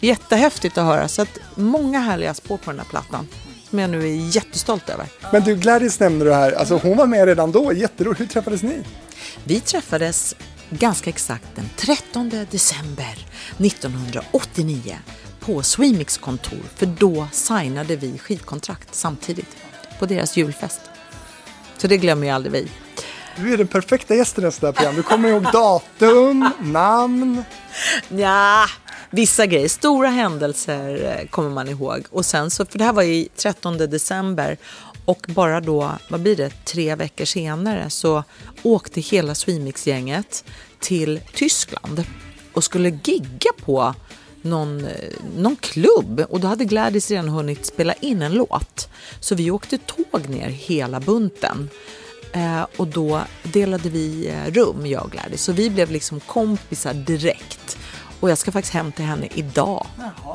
Jättehäftigt 0.00 0.78
att 0.78 0.84
höra. 0.84 1.08
Så 1.08 1.22
att 1.22 1.38
många 1.54 2.00
härliga 2.00 2.34
spår 2.34 2.56
på 2.56 2.70
den 2.70 2.80
här 2.80 2.86
plattan. 2.86 3.28
Som 3.70 3.78
jag 3.78 3.90
nu 3.90 4.02
är 4.02 4.36
jättestolt 4.36 4.88
över. 4.88 5.06
Men 5.32 5.44
du, 5.44 5.56
Gladys 5.56 6.00
nämnde 6.00 6.24
du 6.24 6.34
här. 6.34 6.52
Alltså 6.52 6.76
hon 6.76 6.96
var 6.96 7.06
med 7.06 7.26
redan 7.26 7.52
då. 7.52 7.72
Jätteroligt. 7.72 8.20
Hur 8.20 8.26
träffades 8.26 8.62
ni? 8.62 8.82
Vi 9.44 9.60
träffades 9.60 10.36
ganska 10.70 11.10
exakt 11.10 11.46
den 11.54 11.68
13 11.76 12.46
december 12.50 13.26
1989 13.58 14.98
på 15.40 15.62
Swemix 15.62 16.18
kontor. 16.18 16.62
För 16.74 16.86
då 16.86 17.28
signade 17.32 17.96
vi 17.96 18.18
skivkontrakt 18.18 18.94
samtidigt 18.94 19.56
på 19.98 20.06
deras 20.06 20.36
julfest. 20.36 20.80
Så 21.76 21.86
det 21.86 21.96
glömmer 21.96 22.26
ju 22.26 22.32
aldrig 22.32 22.52
vi. 22.52 22.68
Du 23.38 23.52
är 23.52 23.58
den 23.58 23.66
perfekta 23.66 24.14
gästen 24.14 24.44
i 24.44 24.46
ett 24.46 24.54
sånt 24.54 24.62
här 24.64 24.72
program. 24.72 24.96
Du 24.96 25.02
kommer 25.02 25.28
ihåg 25.28 25.42
datum, 25.42 26.50
namn. 26.60 27.44
Ja, 28.08 28.66
vissa 29.10 29.46
grejer. 29.46 29.68
Stora 29.68 30.08
händelser 30.08 31.18
eh, 31.20 31.28
kommer 31.28 31.50
man 31.50 31.68
ihåg. 31.68 32.06
Och 32.10 32.26
sen 32.26 32.50
så, 32.50 32.66
för 32.66 32.78
det 32.78 32.84
här 32.84 32.92
var 32.92 33.02
ju 33.02 33.28
13 33.36 33.76
december 33.78 34.56
och 35.04 35.26
bara 35.28 35.60
då, 35.60 35.90
vad 36.08 36.20
blir 36.20 36.36
det, 36.36 36.64
tre 36.64 36.94
veckor 36.94 37.24
senare 37.24 37.90
så 37.90 38.24
åkte 38.62 39.00
hela 39.00 39.34
Swemix-gänget 39.34 40.44
till 40.80 41.20
Tyskland 41.34 42.04
och 42.52 42.64
skulle 42.64 42.88
gigga 43.04 43.50
på 43.64 43.94
någon, 44.42 44.84
eh, 44.84 45.10
någon 45.36 45.56
klubb 45.56 46.24
och 46.28 46.40
då 46.40 46.48
hade 46.48 46.64
Gladys 46.64 47.10
redan 47.10 47.28
hunnit 47.28 47.66
spela 47.66 47.92
in 47.92 48.22
en 48.22 48.32
låt. 48.32 48.88
Så 49.20 49.34
vi 49.34 49.50
åkte 49.50 49.78
tåg 49.78 50.28
ner 50.28 50.48
hela 50.48 51.00
bunten. 51.00 51.70
Eh, 52.36 52.66
och 52.76 52.86
då 52.86 53.22
delade 53.42 53.88
vi 53.88 54.28
eh, 54.28 54.52
rum, 54.52 54.86
jag 54.86 55.04
och 55.04 55.10
Gladys. 55.10 55.42
Så 55.42 55.52
vi 55.52 55.70
blev 55.70 55.90
liksom 55.90 56.20
kompisar 56.20 56.94
direkt. 56.94 57.78
Och 58.20 58.30
jag 58.30 58.38
ska 58.38 58.52
faktiskt 58.52 58.74
hem 58.74 58.92
till 58.92 59.04
henne 59.04 59.28
idag 59.34 59.86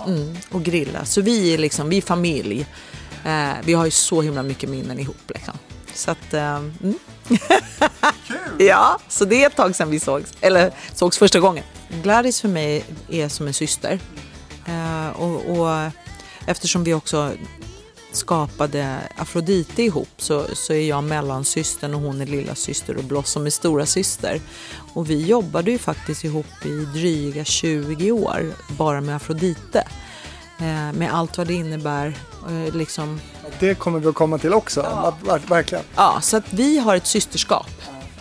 mm, 0.08 0.38
och 0.52 0.64
grilla. 0.64 1.06
Så 1.06 1.22
vi 1.22 1.54
är 1.54 1.58
liksom, 1.58 1.90
vi 1.90 1.98
är 1.98 2.02
familj. 2.02 2.66
Eh, 3.26 3.52
vi 3.64 3.74
har 3.74 3.86
ju 3.86 3.92
så 3.92 4.22
himla 4.22 4.44
mycket 4.44 4.70
minnen 4.70 5.00
ihop 5.00 5.22
liksom. 5.28 5.54
Så 5.94 6.12
att, 6.12 6.34
eh, 6.34 6.56
mm. 6.56 7.00
Ja, 8.60 9.00
så 9.08 9.26
det 9.26 9.44
är 9.44 9.48
ett 9.48 9.56
tag 9.56 9.76
sedan 9.76 9.90
vi 9.90 10.00
sågs, 10.00 10.34
eller 10.42 10.72
sågs 10.94 11.18
första 11.18 11.40
gången. 11.40 11.64
Gladys 12.04 12.42
för 12.42 12.48
mig 12.48 12.84
är 13.10 13.30
som 13.30 13.48
en 13.48 13.54
syster. 13.54 14.00
Eh, 14.66 15.10
och, 15.10 15.60
och 15.60 15.92
eftersom 16.46 16.84
vi 16.84 16.94
också 16.94 17.32
skapade 18.16 18.98
Afrodite 19.18 19.84
ihop 19.84 20.10
så, 20.18 20.46
så 20.54 20.74
är 20.74 20.88
jag 20.90 21.04
mellansystern 21.04 21.94
och 21.94 22.02
hon 22.02 22.22
är 22.22 22.26
lilla 22.26 22.56
syster 22.56 22.98
och 22.98 23.04
Blossom 23.04 23.46
är 23.46 23.50
stora 23.50 23.86
syster. 23.86 24.42
Och 24.94 25.10
vi 25.10 25.26
jobbade 25.26 25.72
ju 25.72 25.78
faktiskt 25.78 26.24
ihop 26.24 26.66
i 26.66 26.70
dryga 26.94 27.44
20 27.46 28.12
år 28.12 28.54
bara 28.68 29.02
med 29.02 29.16
Afrodite. 29.16 29.88
Eh, 30.60 30.94
med 30.94 31.10
allt 31.14 31.38
vad 31.38 31.48
det 31.48 31.54
innebär. 31.54 32.18
Eh, 32.50 32.76
liksom, 32.76 33.22
Det 33.60 33.76
kommer 33.76 34.00
vi 34.00 34.08
att 34.08 34.16
komma 34.16 34.38
till 34.38 34.54
också. 34.54 34.82
Ver- 35.24 35.48
Verkligen. 35.50 35.84
Ja, 35.96 36.20
så 36.22 36.38
att 36.38 36.54
vi 36.54 36.78
har 36.80 36.96
ett 36.96 37.08
systerskap. 37.08 37.68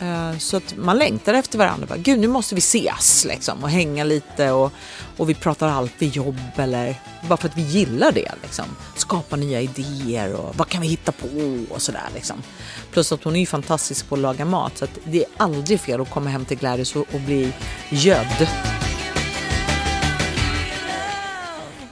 Eh, 0.00 0.38
Så 0.38 0.56
att 0.56 0.74
man 0.76 0.98
längtar 0.98 1.34
efter 1.34 1.58
varandra. 1.58 1.86
Bara, 1.86 1.98
Gud, 1.98 2.18
nu 2.20 2.28
måste 2.28 2.54
vi 2.54 2.58
ses 2.58 3.24
liksom, 3.24 3.62
och 3.62 3.70
hänga 3.70 4.04
lite. 4.04 4.50
Och, 4.50 4.72
och 5.16 5.30
vi 5.30 5.34
pratar 5.34 5.68
alltid 5.68 6.16
jobb 6.16 6.38
eller 6.56 6.94
bara 7.28 7.36
för 7.36 7.48
att 7.48 7.56
vi 7.56 7.62
gillar 7.62 8.12
det. 8.12 8.32
Liksom. 8.42 8.64
Skapa 8.96 9.36
nya 9.36 9.60
idéer 9.60 10.34
och 10.34 10.56
vad 10.56 10.68
kan 10.68 10.80
vi 10.82 10.88
hitta 10.88 11.12
på 11.12 11.26
och 11.70 11.82
sådär. 11.82 12.08
Liksom. 12.14 12.42
Plus 12.92 13.12
att 13.12 13.24
hon 13.24 13.36
är 13.36 13.40
ju 13.40 13.46
fantastisk 13.46 14.08
på 14.08 14.14
att 14.14 14.20
laga 14.20 14.44
mat. 14.44 14.78
Så 14.78 14.84
att 14.84 14.98
det 15.04 15.18
är 15.24 15.28
aldrig 15.36 15.80
fel 15.80 16.00
att 16.00 16.10
komma 16.10 16.30
hem 16.30 16.44
till 16.44 16.58
Gladys 16.58 16.96
och, 16.96 17.06
och 17.14 17.20
bli 17.20 17.52
gödd. 17.90 18.48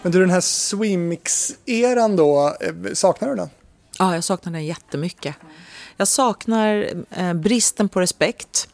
Men 0.02 0.12
du, 0.12 0.20
den 0.20 0.30
här 0.30 0.40
Swimix-eran 0.40 2.16
då, 2.16 2.56
eh, 2.60 2.92
saknar 2.94 3.28
du 3.28 3.34
den? 3.34 3.48
Ja, 3.98 4.14
jag 4.14 4.24
saknar 4.24 4.52
den 4.52 4.66
jättemycket. 4.66 5.34
Jag 5.98 6.08
saknar 6.08 6.90
eh, 7.10 7.34
bristen 7.34 7.88
på 7.88 8.00
respekt. 8.00 8.68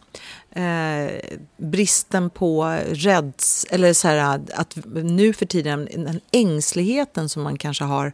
Eh, 0.51 1.11
bristen 1.57 2.31
på 2.31 2.79
rädds... 2.87 3.67
Eller 3.71 3.93
så 3.93 4.09
här, 4.09 4.41
att 4.55 4.79
nu 4.95 5.33
för 5.33 5.47
tiden, 5.47 5.89
den 5.95 6.21
ängsligheten 6.33 7.29
som 7.29 7.43
man 7.43 7.59
kanske 7.59 7.85
har 7.85 8.13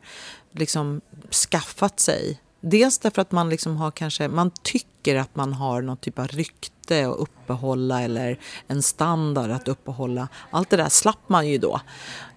liksom 0.52 1.00
skaffat 1.50 2.00
sig. 2.00 2.40
Dels 2.60 2.98
därför 2.98 3.22
att 3.22 3.32
man 3.32 3.50
liksom 3.50 3.76
har 3.76 3.90
kanske, 3.90 4.28
man 4.28 4.50
tycker 4.62 5.16
att 5.16 5.36
man 5.36 5.52
har 5.52 5.82
någon 5.82 5.96
typ 5.96 6.18
av 6.18 6.28
rykte 6.28 7.08
att 7.08 7.16
uppehålla 7.16 8.02
eller 8.02 8.38
en 8.66 8.82
standard 8.82 9.50
att 9.50 9.68
uppehålla. 9.68 10.28
Allt 10.50 10.70
det 10.70 10.76
där 10.76 10.88
slapp 10.88 11.28
man 11.28 11.48
ju 11.48 11.58
då. 11.58 11.80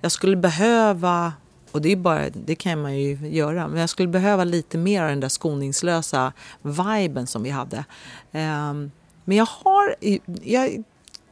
Jag 0.02 0.12
skulle 0.12 0.36
behöva 0.36 1.34
och 1.74 1.82
det, 1.82 1.92
är 1.92 1.96
bara, 1.96 2.30
det 2.30 2.56
kan 2.56 2.82
man 2.82 2.98
ju 2.98 3.18
göra. 3.30 3.68
Men 3.68 3.80
jag 3.80 3.90
skulle 3.90 4.08
behöva 4.08 4.44
lite 4.44 4.78
mer 4.78 5.04
av 5.04 5.10
den 5.10 5.20
där 5.20 5.30
skoningslösa 5.30 6.34
viben 6.62 7.28
som 7.28 7.44
vi 7.44 7.50
hade. 7.50 7.86
Ehm, 8.32 8.92
men 9.24 9.38
jag 9.38 9.46
har, 9.46 9.96
jag, 10.44 10.84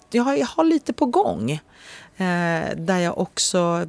jag, 0.10 0.23
har, 0.23 0.36
jag 0.36 0.47
har 0.47 0.63
lite 0.63 0.93
på 0.93 1.06
gång. 1.06 1.51
Eh, 2.17 2.75
där 2.77 2.99
jag 2.99 3.17
också 3.17 3.86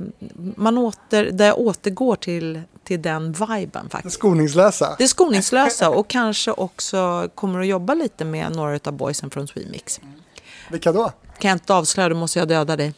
man 0.57 0.79
åter, 0.79 1.31
där 1.33 1.47
jag 1.47 1.59
återgår 1.59 2.17
till, 2.17 2.63
till 2.85 3.03
den 3.03 3.33
viben 3.33 3.89
faktiskt. 3.91 4.15
Skoningslösa? 4.15 4.95
Det 4.99 5.09
skoningslösa 5.09 5.91
och 5.91 6.09
kanske 6.09 6.51
också 6.51 7.29
kommer 7.35 7.61
att 7.61 7.67
jobba 7.67 7.95
lite 7.95 8.25
med 8.25 8.53
några 8.57 8.79
av 8.85 8.93
boysen 8.93 9.31
från 9.31 9.49
Swemix. 9.49 10.01
Vilka 10.71 10.93
då? 10.93 11.13
Kan 11.39 11.49
jag 11.49 11.55
inte 11.55 11.75
avslöja, 11.75 12.09
då 12.09 12.15
måste 12.15 12.39
jag 12.39 12.49
döda 12.49 12.77
dig. 12.77 12.95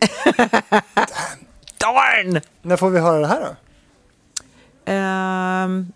Darn! 1.78 2.40
När 2.62 2.76
får 2.76 2.90
vi 2.90 3.00
höra 3.00 3.20
det 3.20 3.26
här 3.26 3.40
då? 3.40 3.56
Ehm, 4.92 5.92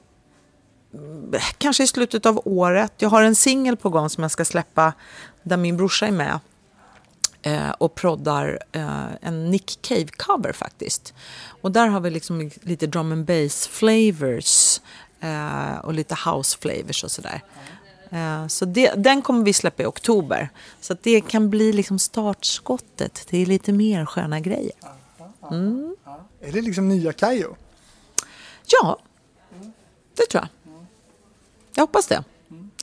kanske 1.58 1.82
i 1.82 1.86
slutet 1.86 2.26
av 2.26 2.42
året. 2.44 2.92
Jag 2.98 3.08
har 3.08 3.22
en 3.22 3.34
singel 3.34 3.76
på 3.76 3.88
gång 3.88 4.10
som 4.10 4.22
jag 4.22 4.30
ska 4.30 4.44
släppa 4.44 4.92
där 5.42 5.56
min 5.56 5.76
brorsa 5.76 6.06
är 6.06 6.12
med 6.12 6.38
eh, 7.42 7.70
och 7.70 7.94
proddar 7.94 8.58
eh, 8.72 9.06
en 9.20 9.50
Nick 9.50 9.78
Cave-cover 9.82 10.52
faktiskt. 10.52 11.14
Och 11.62 11.72
där 11.72 11.86
har 11.86 12.00
vi 12.00 12.10
liksom 12.10 12.50
lite 12.62 12.86
drum 12.86 13.12
and 13.12 13.24
bass 13.24 13.66
flavors 13.66 14.80
eh, 15.20 15.78
och 15.82 15.94
lite 15.94 16.16
house 16.26 16.58
flavors 16.60 17.04
och 17.04 17.10
sådär. 17.10 17.42
Så 18.48 18.64
det, 18.64 18.92
den 18.96 19.22
kommer 19.22 19.44
vi 19.44 19.52
släppa 19.52 19.82
i 19.82 19.86
oktober. 19.86 20.48
Så 20.80 20.92
att 20.92 21.02
det 21.02 21.20
kan 21.20 21.50
bli 21.50 21.72
liksom 21.72 21.98
startskottet 21.98 23.14
till 23.14 23.48
lite 23.48 23.72
mer 23.72 24.06
sköna 24.06 24.40
grejer. 24.40 24.72
Är 26.40 26.52
det 26.52 26.60
liksom 26.62 26.88
nya 26.88 27.12
Kayo? 27.12 27.56
Ja, 28.66 28.98
det 30.16 30.26
tror 30.26 30.42
jag. 30.42 30.48
Jag 31.74 31.82
hoppas 31.82 32.06
det. 32.06 32.24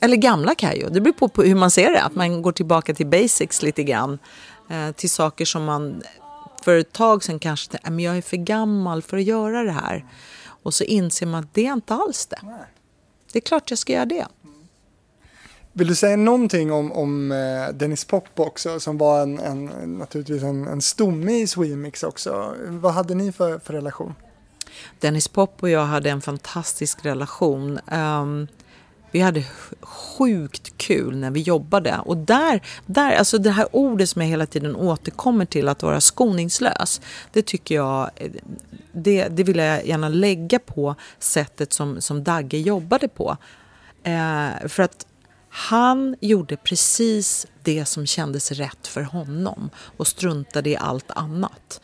Eller 0.01 0.15
gamla 0.17 0.55
Kayo. 0.55 0.89
Det 0.89 1.01
beror 1.01 1.13
på, 1.13 1.27
på 1.27 1.41
hur 1.43 1.55
man 1.55 1.71
ser 1.71 1.91
det. 1.91 2.01
Att 2.03 2.15
man 2.15 2.41
går 2.41 2.51
tillbaka 2.51 2.93
till 2.93 3.07
basics 3.07 3.61
lite 3.61 3.83
grann. 3.83 4.19
Eh, 4.69 4.91
till 4.91 5.09
saker 5.09 5.45
som 5.45 5.65
man 5.65 6.03
för 6.63 6.77
ett 6.77 6.91
tag 6.93 7.23
sedan 7.23 7.39
kanske 7.39 7.71
tänkte, 7.71 7.89
"Nej, 7.89 7.95
men 7.95 8.05
jag 8.05 8.17
är 8.17 8.21
för 8.21 8.37
gammal 8.37 9.01
för 9.01 9.17
att 9.17 9.23
göra 9.23 9.63
det 9.63 9.71
här. 9.71 10.05
Och 10.63 10.73
så 10.73 10.83
inser 10.83 11.25
man 11.25 11.43
att 11.43 11.53
det 11.53 11.65
är 11.67 11.73
inte 11.73 11.93
alls 11.93 12.25
det. 12.25 12.39
Det 13.31 13.39
är 13.39 13.41
klart 13.41 13.69
jag 13.69 13.79
ska 13.79 13.93
göra 13.93 14.05
det. 14.05 14.27
Vill 15.73 15.87
du 15.87 15.95
säga 15.95 16.17
någonting 16.17 16.71
om, 16.71 16.91
om 16.91 17.31
eh, 17.31 17.73
Dennis 17.73 18.05
Pop 18.05 18.27
också, 18.35 18.79
som 18.79 18.97
var 18.97 19.21
en, 19.21 19.39
en, 19.39 19.65
naturligtvis 19.97 20.43
en, 20.43 20.67
en 20.67 20.81
stomme 20.81 21.41
i 21.41 21.47
Swemix 21.47 22.03
också. 22.03 22.55
Vad 22.67 22.93
hade 22.93 23.15
ni 23.15 23.31
för, 23.31 23.59
för 23.59 23.73
relation? 23.73 24.15
Dennis 24.99 25.27
Pop 25.27 25.63
och 25.63 25.69
jag 25.69 25.85
hade 25.85 26.09
en 26.09 26.21
fantastisk 26.21 27.05
relation. 27.05 27.79
Um, 27.91 28.47
vi 29.11 29.19
hade 29.19 29.43
sjukt 29.81 30.77
kul 30.77 31.17
när 31.17 31.31
vi 31.31 31.39
jobbade. 31.39 31.99
Och 32.05 32.17
där, 32.17 32.61
där, 32.85 33.11
alltså 33.11 33.37
det 33.37 33.51
här 33.51 33.67
ordet 33.71 34.09
som 34.09 34.21
jag 34.21 34.29
hela 34.29 34.45
tiden 34.45 34.75
återkommer 34.75 35.45
till, 35.45 35.67
att 35.67 35.83
vara 35.83 36.01
skoningslös, 36.01 37.01
det 37.31 37.41
tycker 37.41 37.75
jag, 37.75 38.09
eh, 38.15 38.31
det, 38.91 39.27
det 39.27 39.43
vill 39.43 39.57
jag 39.57 39.85
gärna 39.85 40.09
lägga 40.09 40.59
på 40.59 40.95
sättet 41.19 41.73
som, 41.73 42.01
som 42.01 42.23
Dagge 42.23 42.57
jobbade 42.57 43.07
på. 43.07 43.37
Eh, 44.03 44.67
för 44.67 44.83
att 44.83 45.05
han 45.49 46.15
gjorde 46.21 46.57
precis 46.57 47.47
det 47.63 47.85
som 47.85 48.05
kändes 48.05 48.51
rätt 48.51 48.87
för 48.87 49.01
honom 49.01 49.69
och 49.97 50.07
struntade 50.07 50.69
i 50.69 50.77
allt 50.77 51.11
annat. 51.11 51.81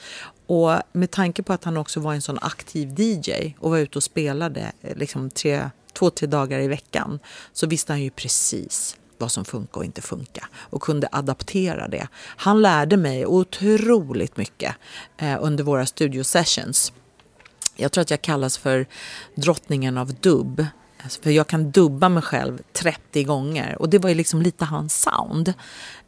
Och 0.48 0.76
med 0.94 1.12
tanke 1.12 1.44
på 1.44 1.54
att 1.54 1.64
han 1.64 1.78
också 1.78 2.00
var 2.00 2.14
en 2.14 2.22
sån 2.22 2.40
aktiv 2.42 3.00
DJ 3.00 3.56
och 3.60 3.70
var 3.70 3.78
ute 3.78 4.00
och 4.00 4.04
spelade 4.04 4.72
eh, 4.82 4.98
liksom 4.98 5.30
tre, 5.30 5.70
två, 5.94 6.10
tre 6.10 6.28
dagar 6.28 6.60
i 6.60 6.68
veckan 6.68 7.20
så 7.54 7.68
visste 7.68 7.94
han 7.94 8.02
ju 8.02 8.10
precis 8.10 8.98
vad 9.18 9.32
som 9.32 9.46
funkar 9.46 9.78
och 9.78 9.86
inte 9.86 10.02
funkar 10.02 10.48
och 10.56 10.82
kunde 10.82 11.08
adaptera 11.12 11.88
det. 11.88 12.08
Han 12.16 12.62
lärde 12.62 12.98
mig 12.98 13.26
otroligt 13.26 14.38
mycket 14.38 14.76
eh, 15.18 15.38
under 15.42 15.64
våra 15.64 15.86
studio 15.86 16.24
sessions. 16.24 16.94
Jag 17.76 17.92
tror 17.92 18.02
att 18.02 18.12
jag 18.12 18.22
kallas 18.22 18.58
för 18.58 18.86
drottningen 19.36 19.98
av 19.98 20.14
dubb. 20.14 20.66
Alltså, 21.06 21.22
För 21.22 21.32
jag 21.32 21.48
kan 21.48 21.72
dubba 21.72 22.10
mig 22.10 22.24
själv 22.24 22.62
30 22.74 23.24
gånger 23.24 23.76
och 23.82 23.90
det 23.90 24.00
var 24.00 24.10
ju 24.10 24.16
liksom 24.16 24.42
lite 24.42 24.66
hans 24.66 25.02
sound. 25.02 25.54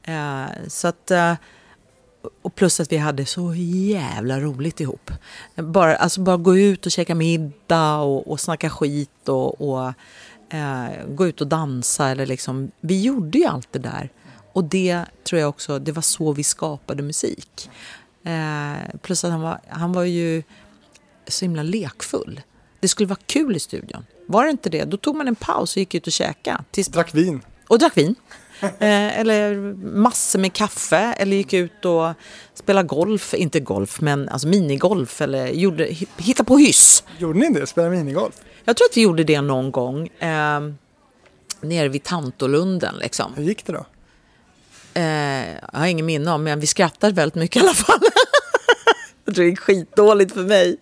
Eh, 0.04 0.46
så 0.68 0.88
att, 0.88 1.12
eh, 1.12 1.34
och 2.42 2.56
plus 2.56 2.80
att 2.80 2.92
vi 2.92 2.98
hade 2.98 3.26
så 3.26 3.54
jävla 3.56 4.40
roligt 4.40 4.80
ihop. 4.80 5.12
Bara, 5.56 5.96
alltså 5.96 6.22
bara 6.22 6.38
gå 6.38 6.58
ut 6.58 6.86
och 6.86 6.92
käka 6.92 7.16
middag 7.16 7.98
och, 7.98 8.32
och 8.32 8.40
snacka 8.40 8.70
skit 8.70 9.30
och, 9.30 9.62
och 9.62 9.94
eh, 10.50 10.88
gå 11.10 11.28
ut 11.28 11.42
och 11.42 11.48
dansa. 11.48 12.10
Eller 12.10 12.26
liksom, 12.26 12.72
vi 12.82 13.02
gjorde 13.02 13.38
ju 13.38 13.46
allt 13.46 13.68
det 13.72 13.80
där. 13.80 14.10
Och 14.54 14.64
det 14.64 15.06
tror 15.24 15.42
jag 15.42 15.50
också, 15.50 15.80
det 15.80 15.92
var 15.92 16.02
så 16.02 16.34
vi 16.34 16.44
skapade 16.44 17.04
musik. 17.04 17.70
Eh, 18.24 19.00
plus 19.02 19.24
att 19.24 19.32
han 19.32 19.42
var, 19.42 19.60
han 19.68 19.94
var 19.94 20.04
ju 20.04 20.44
så 21.28 21.46
himla 21.46 21.64
lekfull. 21.64 22.42
Det 22.80 22.88
skulle 22.88 23.08
vara 23.08 23.20
kul 23.26 23.56
i 23.56 23.60
studion. 23.60 24.06
Var 24.28 24.46
det 24.46 24.52
inte 24.52 24.70
det, 24.70 24.84
då 24.84 24.98
tog 24.98 25.16
man 25.16 25.28
en 25.28 25.36
paus 25.36 25.74
och 25.74 25.78
gick 25.78 25.96
ut 25.96 26.08
och 26.08 26.14
käkade. 26.14 26.64
Tills, 26.72 26.88
Drack 26.88 27.16
vin. 27.16 27.42
och 27.68 27.80
drack 27.80 27.98
vin. 27.98 28.16
Eh, 28.62 29.20
eller 29.20 29.56
massor 29.98 30.40
med 30.40 30.54
kaffe. 30.54 30.98
Eller 30.98 31.38
gick 31.38 31.54
ut 31.54 31.86
och 31.86 32.14
spelade 32.54 32.88
golf. 32.88 33.34
Inte 33.34 33.60
golf, 33.60 34.02
men 34.02 34.30
alltså 34.30 34.48
minigolf. 34.48 35.22
Eller 35.22 35.48
gjorde, 35.48 35.90
hitta 36.18 36.44
på 36.44 36.58
hyss. 36.58 37.04
Gjorde 37.18 37.40
ni 37.40 37.50
det? 37.50 37.68
Spelade 37.68 37.96
minigolf? 37.96 38.36
Jag 38.66 38.78
tror 38.78 38.86
att 38.92 38.98
vi 38.98 39.02
gjorde 39.02 39.24
det 39.24 39.42
någon 39.42 39.72
gång. 39.72 40.08
Eh, 40.20 40.60
nere 41.62 41.88
vid 41.90 42.04
Tantolunden 42.04 42.96
liksom. 43.00 43.34
Hur 43.36 43.44
gick 43.44 43.66
det 43.66 43.74
då? 43.74 43.86
Eh, 44.94 45.50
jag 45.72 45.80
har 45.80 45.86
ingen 45.88 46.06
minne 46.06 46.32
om, 46.32 46.44
men 46.44 46.60
vi 46.60 46.68
skrattade 46.68 47.14
väldigt 47.14 47.36
mycket 47.36 47.56
i 47.64 47.66
alla 47.66 47.74
fall. 47.74 48.00
jag 49.26 49.36
tror 49.36 49.44
det 49.46 49.50
gick 49.50 49.60
skitdåligt 49.60 50.34
för 50.34 50.44
mig. 50.44 50.78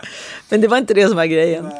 Men 0.50 0.62
det 0.62 0.68
var 0.68 0.78
inte 0.78 0.94
det 0.94 1.08
som 1.08 1.16
var 1.16 1.26
grejen. 1.26 1.72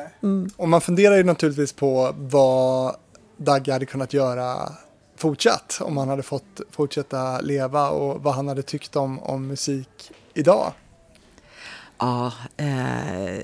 Och 0.58 0.70
man 0.70 0.82
funderar 0.82 1.18
ju 1.18 1.24
naturligtvis 1.24 1.74
på 1.74 2.16
vad 2.18 2.96
Dagge 3.38 3.72
hade 3.74 3.86
kunnat 3.86 4.14
göra 4.14 4.72
fortsatt 5.18 5.78
om 5.82 5.98
han 5.98 6.10
hade 6.10 6.24
fått 6.24 6.62
fortsätta 6.72 7.42
leva 7.42 7.90
och 7.90 8.24
vad 8.24 8.36
han 8.36 8.48
hade 8.48 8.62
tyckt 8.62 8.96
om, 8.96 9.20
om 9.20 9.48
musik 9.48 10.12
idag. 10.34 10.74
Ja, 11.98 12.34
eh, 12.58 13.44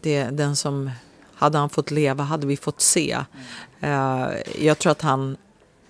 det, 0.00 0.24
den 0.24 0.56
som... 0.56 0.90
Hade 1.34 1.58
han 1.58 1.70
fått 1.70 1.90
leva 1.90 2.24
hade 2.24 2.46
vi 2.46 2.56
fått 2.56 2.80
se. 2.80 3.18
Eh, 3.80 4.28
jag 4.58 4.78
tror 4.78 4.92
att 4.92 5.02
han 5.02 5.36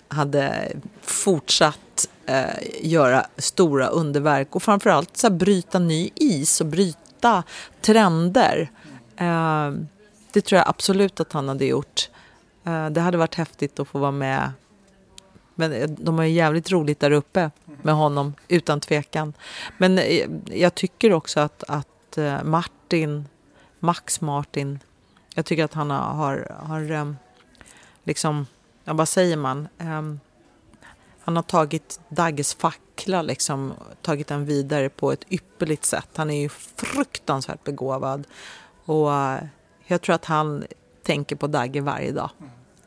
hade 0.07 0.71
fortsatt 1.01 2.09
eh, 2.25 2.45
göra 2.81 3.25
stora 3.37 3.87
underverk 3.87 4.55
och 4.55 4.63
framförallt 4.63 5.17
så 5.17 5.27
här, 5.27 5.35
bryta 5.35 5.79
ny 5.79 6.09
is 6.15 6.61
och 6.61 6.67
bryta 6.67 7.43
trender. 7.81 8.71
Eh, 9.17 9.71
det 10.33 10.41
tror 10.41 10.57
jag 10.57 10.69
absolut 10.69 11.19
att 11.19 11.33
han 11.33 11.47
hade 11.47 11.65
gjort. 11.65 12.09
Eh, 12.63 12.89
det 12.89 13.01
hade 13.01 13.17
varit 13.17 13.35
häftigt 13.35 13.79
att 13.79 13.87
få 13.87 13.99
vara 13.99 14.11
med. 14.11 14.51
Men 15.55 15.73
eh, 15.73 15.89
de 15.89 16.17
har 16.17 16.25
ju 16.25 16.31
jävligt 16.31 16.71
roligt 16.71 16.99
där 16.99 17.11
uppe 17.11 17.51
med 17.81 17.95
honom, 17.95 18.33
utan 18.47 18.79
tvekan. 18.79 19.33
Men 19.77 19.99
eh, 19.99 20.29
jag 20.45 20.75
tycker 20.75 21.13
också 21.13 21.39
att, 21.39 21.63
att 21.67 21.87
Martin, 22.43 23.25
Max 23.79 24.21
Martin, 24.21 24.79
jag 25.35 25.45
tycker 25.45 25.63
att 25.63 25.73
han 25.73 25.89
har, 25.89 26.55
har, 26.59 27.15
liksom, 28.03 28.47
ja, 28.83 28.93
vad 28.93 29.09
säger 29.09 29.37
man? 29.37 29.67
Ehm, 29.77 30.19
han 31.19 31.35
har 31.35 31.43
tagit 31.43 31.99
Dagges 32.09 32.53
fackla, 32.53 33.21
liksom, 33.21 33.73
tagit 34.01 34.27
den 34.27 34.45
vidare 34.45 34.89
på 34.89 35.11
ett 35.11 35.25
ypperligt 35.29 35.85
sätt. 35.85 36.09
Han 36.15 36.29
är 36.29 36.41
ju 36.41 36.49
fruktansvärt 36.49 37.63
begåvad. 37.63 38.27
Och 38.85 39.09
jag 39.91 40.01
tror 40.01 40.15
att 40.15 40.25
han 40.25 40.65
tänker 41.03 41.35
på 41.35 41.47
Dagge 41.47 41.81
varje 41.81 42.11
dag. 42.11 42.29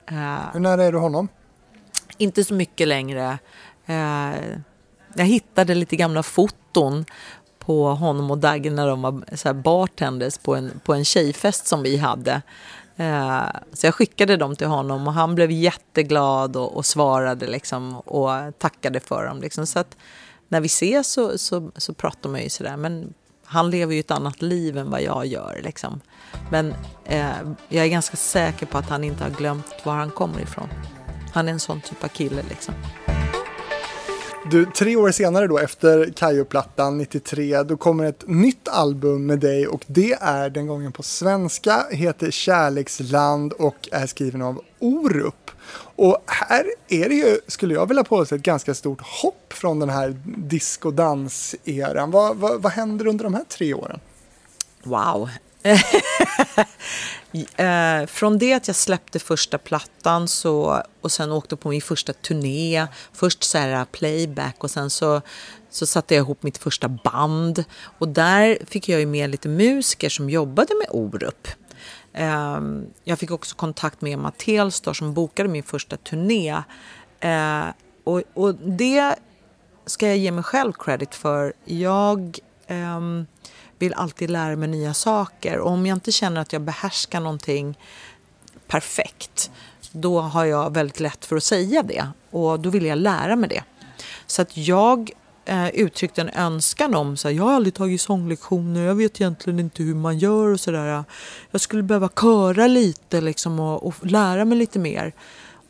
Eh, 0.07 0.53
Hur 0.53 0.61
nära 0.61 0.85
är 0.85 0.93
du 0.93 0.99
honom? 0.99 1.29
inte 2.19 2.45
så 2.45 2.55
mycket 2.55 2.89
längre. 2.89 3.39
Eh, 3.87 4.33
jag 5.15 5.25
hittade 5.25 5.75
lite 5.75 5.97
gamla 5.97 6.23
foton 6.23 7.05
på 7.59 7.89
honom 7.89 8.31
och 8.31 8.39
Dagge 8.39 8.71
när 8.71 8.87
de 8.89 9.03
var 9.03 9.37
så 9.37 9.55
bartenders 9.55 10.39
på 10.39 10.55
en, 10.55 10.81
på 10.85 10.95
en 10.95 11.05
tjejfest 11.05 11.67
som 11.67 11.83
vi 11.83 11.97
hade. 11.97 12.43
Eh, 12.97 13.43
så 13.73 13.87
jag 13.87 13.95
skickade 13.95 14.37
dem 14.37 14.57
till 14.57 14.67
honom 14.67 15.07
och 15.07 15.13
han 15.15 15.35
blev 15.35 15.51
jätteglad 15.51 16.57
och, 16.57 16.77
och 16.77 16.87
svarade 16.87 17.47
liksom 17.47 17.97
och 17.99 18.59
tackade 18.59 19.01
för 19.01 19.27
dem. 19.27 19.41
Liksom. 19.41 19.67
Så 19.67 19.79
att 19.79 19.97
när 20.49 20.61
vi 20.61 20.67
ses 20.67 21.13
så, 21.13 21.39
så, 21.39 21.71
så 21.77 21.95
pratar 21.95 22.31
man 22.31 22.43
ju 22.43 22.49
sådär. 22.49 22.77
Men 22.77 23.15
han 23.45 23.71
lever 23.71 23.95
ju 23.95 24.01
ett 24.01 24.11
annat 24.11 24.43
liv 24.43 24.79
än 24.79 24.91
vad 24.91 25.03
jag 25.03 25.27
gör. 25.27 25.61
Liksom. 25.65 26.01
Men 26.51 26.75
eh, 27.05 27.33
jag 27.69 27.85
är 27.85 27.89
ganska 27.89 28.17
säker 28.17 28.67
på 28.67 28.79
att 28.79 28.89
han 28.89 29.05
inte 29.05 29.25
har 29.25 29.31
glömt 29.31 29.67
var 29.85 29.95
han 29.95 30.11
kommer 30.11 30.41
ifrån. 30.41 30.69
Han 31.33 31.49
är 31.49 31.53
en 31.53 31.61
sån 31.61 31.81
typ 31.81 32.05
av 32.05 32.09
kille 32.09 32.43
liksom. 32.49 32.75
Du, 34.51 34.67
tre 34.67 34.97
år 34.97 35.11
senare 35.11 35.47
då, 35.47 35.59
efter 35.59 36.13
Kajo-plattan 36.17 36.99
93, 36.99 37.63
då 37.63 37.77
kommer 37.77 38.05
ett 38.05 38.25
nytt 38.29 38.69
album 38.69 39.27
med 39.27 39.39
dig 39.39 39.67
och 39.67 39.85
det 39.87 40.13
är 40.13 40.51
den 40.51 40.67
gången 40.67 40.93
på 40.93 41.03
svenska, 41.03 41.87
heter 41.91 42.31
Kärleksland 42.31 43.53
och 43.53 43.89
är 43.93 44.07
skriven 44.07 44.43
av 44.43 44.61
Orup. 44.79 45.51
Och 45.97 46.19
här 46.27 46.67
är 46.89 47.09
det 47.09 47.15
ju, 47.15 47.39
skulle 47.47 47.75
jag 47.75 47.89
vilja 47.89 48.05
påstå, 48.05 48.35
ett 48.35 48.43
ganska 48.43 48.75
stort 48.75 49.01
hopp 49.01 49.53
från 49.53 49.79
den 49.79 49.91
här 49.91 50.17
disco 50.25 50.91
dans-eran. 50.91 52.11
Vad, 52.11 52.37
vad, 52.37 52.63
vad 52.63 52.73
händer 52.73 53.07
under 53.07 53.25
de 53.25 53.35
här 53.35 53.45
tre 53.49 53.75
åren? 53.75 54.01
Wow. 54.83 55.29
eh, 57.57 58.07
från 58.07 58.39
det 58.39 58.53
att 58.53 58.67
jag 58.67 58.77
släppte 58.77 59.19
första 59.19 59.59
plattan 59.59 60.29
så, 60.29 60.83
och 61.01 61.13
sen 61.13 61.33
åkte 61.33 61.57
på 61.57 61.69
min 61.69 61.83
första 61.83 62.13
turné, 62.13 62.87
först 63.13 63.45
så 63.45 63.59
här 63.59 63.85
playback 63.85 64.65
och 64.65 64.71
sen 64.71 64.91
så, 64.91 65.21
så 65.71 65.87
satte 65.87 66.15
jag 66.15 66.23
ihop 66.23 66.43
mitt 66.43 66.59
första 66.59 66.89
band. 66.89 67.65
Och 67.99 68.09
där 68.09 68.59
fick 68.67 68.89
jag 68.89 69.01
ju 69.01 69.07
med 69.07 69.31
lite 69.31 69.49
musiker 69.49 70.09
som 70.09 70.31
jobbade 70.31 70.75
med 70.75 70.89
Orup. 70.91 71.49
Eh, 72.13 72.61
jag 73.05 73.19
fick 73.19 73.31
också 73.31 73.57
kontakt 73.57 74.01
med 74.01 74.13
Emma 74.13 74.31
Telstar 74.31 74.93
som 74.93 75.15
bokade 75.15 75.49
min 75.49 75.63
första 75.63 75.97
turné. 75.97 76.63
Eh, 77.21 77.67
och, 78.05 78.23
och 78.35 78.55
det 78.55 79.15
ska 79.87 80.07
jag 80.07 80.17
ge 80.17 80.33
mig 80.33 80.45
själv 80.45 80.73
credit 80.73 81.15
för. 81.15 81.53
Jag 81.65 82.41
Um, 82.69 83.27
vill 83.79 83.95
alltid 83.95 84.31
lära 84.31 84.57
mig 84.57 84.69
nya 84.69 84.95
saker. 84.95 85.59
Och 85.59 85.71
om 85.71 85.87
jag 85.87 85.97
inte 85.97 86.13
känner 86.13 86.41
att 86.41 86.53
jag 86.53 86.63
behärskar 86.63 87.21
någonting 87.21 87.79
perfekt, 88.67 89.51
då 89.93 90.21
har 90.21 90.45
jag 90.45 90.75
väldigt 90.75 91.01
lätt 91.01 91.25
för 91.25 91.37
att 91.37 91.45
säga 91.45 91.83
det. 91.83 92.09
Och 92.31 92.61
då 92.61 92.71
vill 92.71 92.87
jag 92.87 92.99
lära 92.99 93.37
mig 93.37 93.49
det. 93.49 93.63
Så 94.27 94.43
att 94.43 94.57
jag 94.57 95.11
eh, 95.45 95.69
uttryckte 95.69 96.21
en 96.21 96.29
önskan 96.29 96.95
om, 96.95 97.17
så 97.17 97.29
här, 97.29 97.35
jag 97.35 97.45
har 97.45 97.53
aldrig 97.53 97.75
tagit 97.75 98.01
sånglektioner, 98.01 98.81
jag 98.81 98.95
vet 98.95 99.21
egentligen 99.21 99.61
inte 99.61 99.83
hur 99.83 99.95
man 99.95 100.19
gör 100.19 100.49
och 100.49 100.61
sådär. 100.61 101.05
Jag 101.51 101.61
skulle 101.61 101.83
behöva 101.83 102.09
köra 102.09 102.67
lite 102.67 103.21
liksom, 103.21 103.61
och, 103.61 103.87
och 103.87 103.95
lära 104.03 104.45
mig 104.45 104.59
lite 104.59 104.79
mer. 104.79 105.13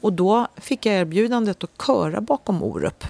Och 0.00 0.12
då 0.12 0.46
fick 0.56 0.86
jag 0.86 0.94
erbjudandet 0.94 1.64
att 1.64 1.86
köra 1.86 2.20
bakom 2.20 2.62
Orup 2.62 3.04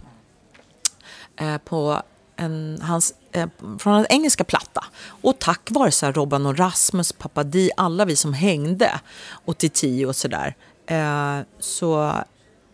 eh, 1.37 1.59
på 1.59 2.03
en, 2.37 2.79
hans, 2.83 3.15
eh, 3.33 3.49
från 3.79 3.95
en 3.95 4.07
engelska 4.09 4.45
platta. 4.45 4.85
Och 5.07 5.39
tack 5.39 5.69
vare 5.71 5.91
så 5.91 6.13
Robban 6.13 6.47
och 6.47 6.59
Rasmus, 6.59 7.13
Papadi, 7.13 7.71
alla 7.77 8.05
vi 8.05 8.17
som 8.17 8.33
hängde, 8.33 9.01
83 9.45 10.07
och 10.07 10.17
sådär, 10.17 10.55
eh, 10.87 11.39
så, 11.59 12.09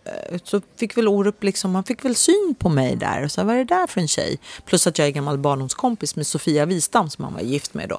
eh, 0.05 0.39
så 0.45 0.61
fick 0.77 0.97
väl 0.97 1.09
Orup 1.09 1.45
liksom, 1.45 1.75
han 1.75 1.85
fick 1.85 2.05
väl 2.05 2.15
syn 2.15 2.55
på 2.59 2.69
mig 2.69 2.97
där. 2.97 3.25
Och 3.25 3.33
så, 3.33 3.45
vad 3.45 3.55
är 3.55 3.59
det 3.59 3.75
där 3.75 3.87
för 3.87 4.01
en 4.01 4.09
tjej? 4.09 4.39
Plus 4.65 4.87
att 4.87 4.99
jag 4.99 5.07
är 5.07 5.13
gammal 5.13 5.39
barndomskompis 5.39 6.17
med 6.17 6.27
Sofia 6.27 6.67
Wistam 6.67 7.11
som 7.11 7.25
han 7.25 7.35
var 7.35 7.41
gift 7.41 7.75
med 7.75 7.89
då. 7.89 7.99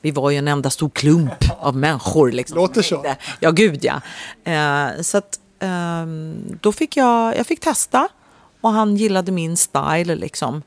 Vi 0.00 0.10
var 0.10 0.30
ju 0.30 0.36
en 0.36 0.48
enda 0.48 0.70
stor 0.70 0.90
klump 0.90 1.44
av 1.60 1.76
människor. 1.76 2.32
Liksom, 2.32 2.56
Låter 2.56 2.82
så. 2.82 3.14
Ja, 3.40 3.50
gud 3.50 3.84
ja. 3.84 4.00
Eh, 4.52 5.02
så 5.02 5.18
att, 5.18 5.40
ehm, 5.60 6.58
då 6.60 6.72
fick 6.72 6.96
jag, 6.96 7.36
jag 7.36 7.46
fick 7.46 7.60
testa 7.60 8.08
och 8.60 8.72
han 8.72 8.96
gillade 8.96 9.32
min 9.32 9.56
style 9.56 10.14
liksom. 10.14 10.62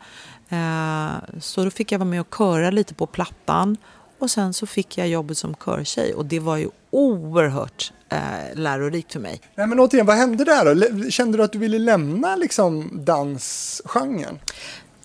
Eh, 0.56 1.40
så 1.40 1.64
då 1.64 1.70
fick 1.70 1.92
jag 1.92 2.00
vara 2.00 2.10
med 2.10 2.22
och 2.22 2.36
köra 2.38 2.72
lite 2.72 2.94
på 2.94 3.06
plattan. 3.06 3.78
Och 4.20 4.32
sen 4.32 4.54
så 4.54 4.66
fick 4.66 4.98
jag 4.98 5.08
jobbet 5.08 5.38
som 5.38 5.56
körtjej 5.56 6.14
och 6.14 6.26
det 6.26 6.40
var 6.40 6.58
ju 6.58 6.70
oerhört 6.92 7.94
eh, 8.10 8.20
lärorikt 8.56 9.14
för 9.14 9.20
mig. 9.20 9.42
Nej 9.56 9.68
men 9.68 9.80
återigen, 9.80 10.06
vad 10.06 10.16
hände 10.16 10.44
där 10.44 10.76
då? 10.76 11.10
Kände 11.10 11.38
du 11.38 11.44
att 11.44 11.52
du 11.52 11.60
ville 11.60 11.80
lämna 11.80 12.36
liksom 12.36 12.90
dansgenren? 13.06 14.40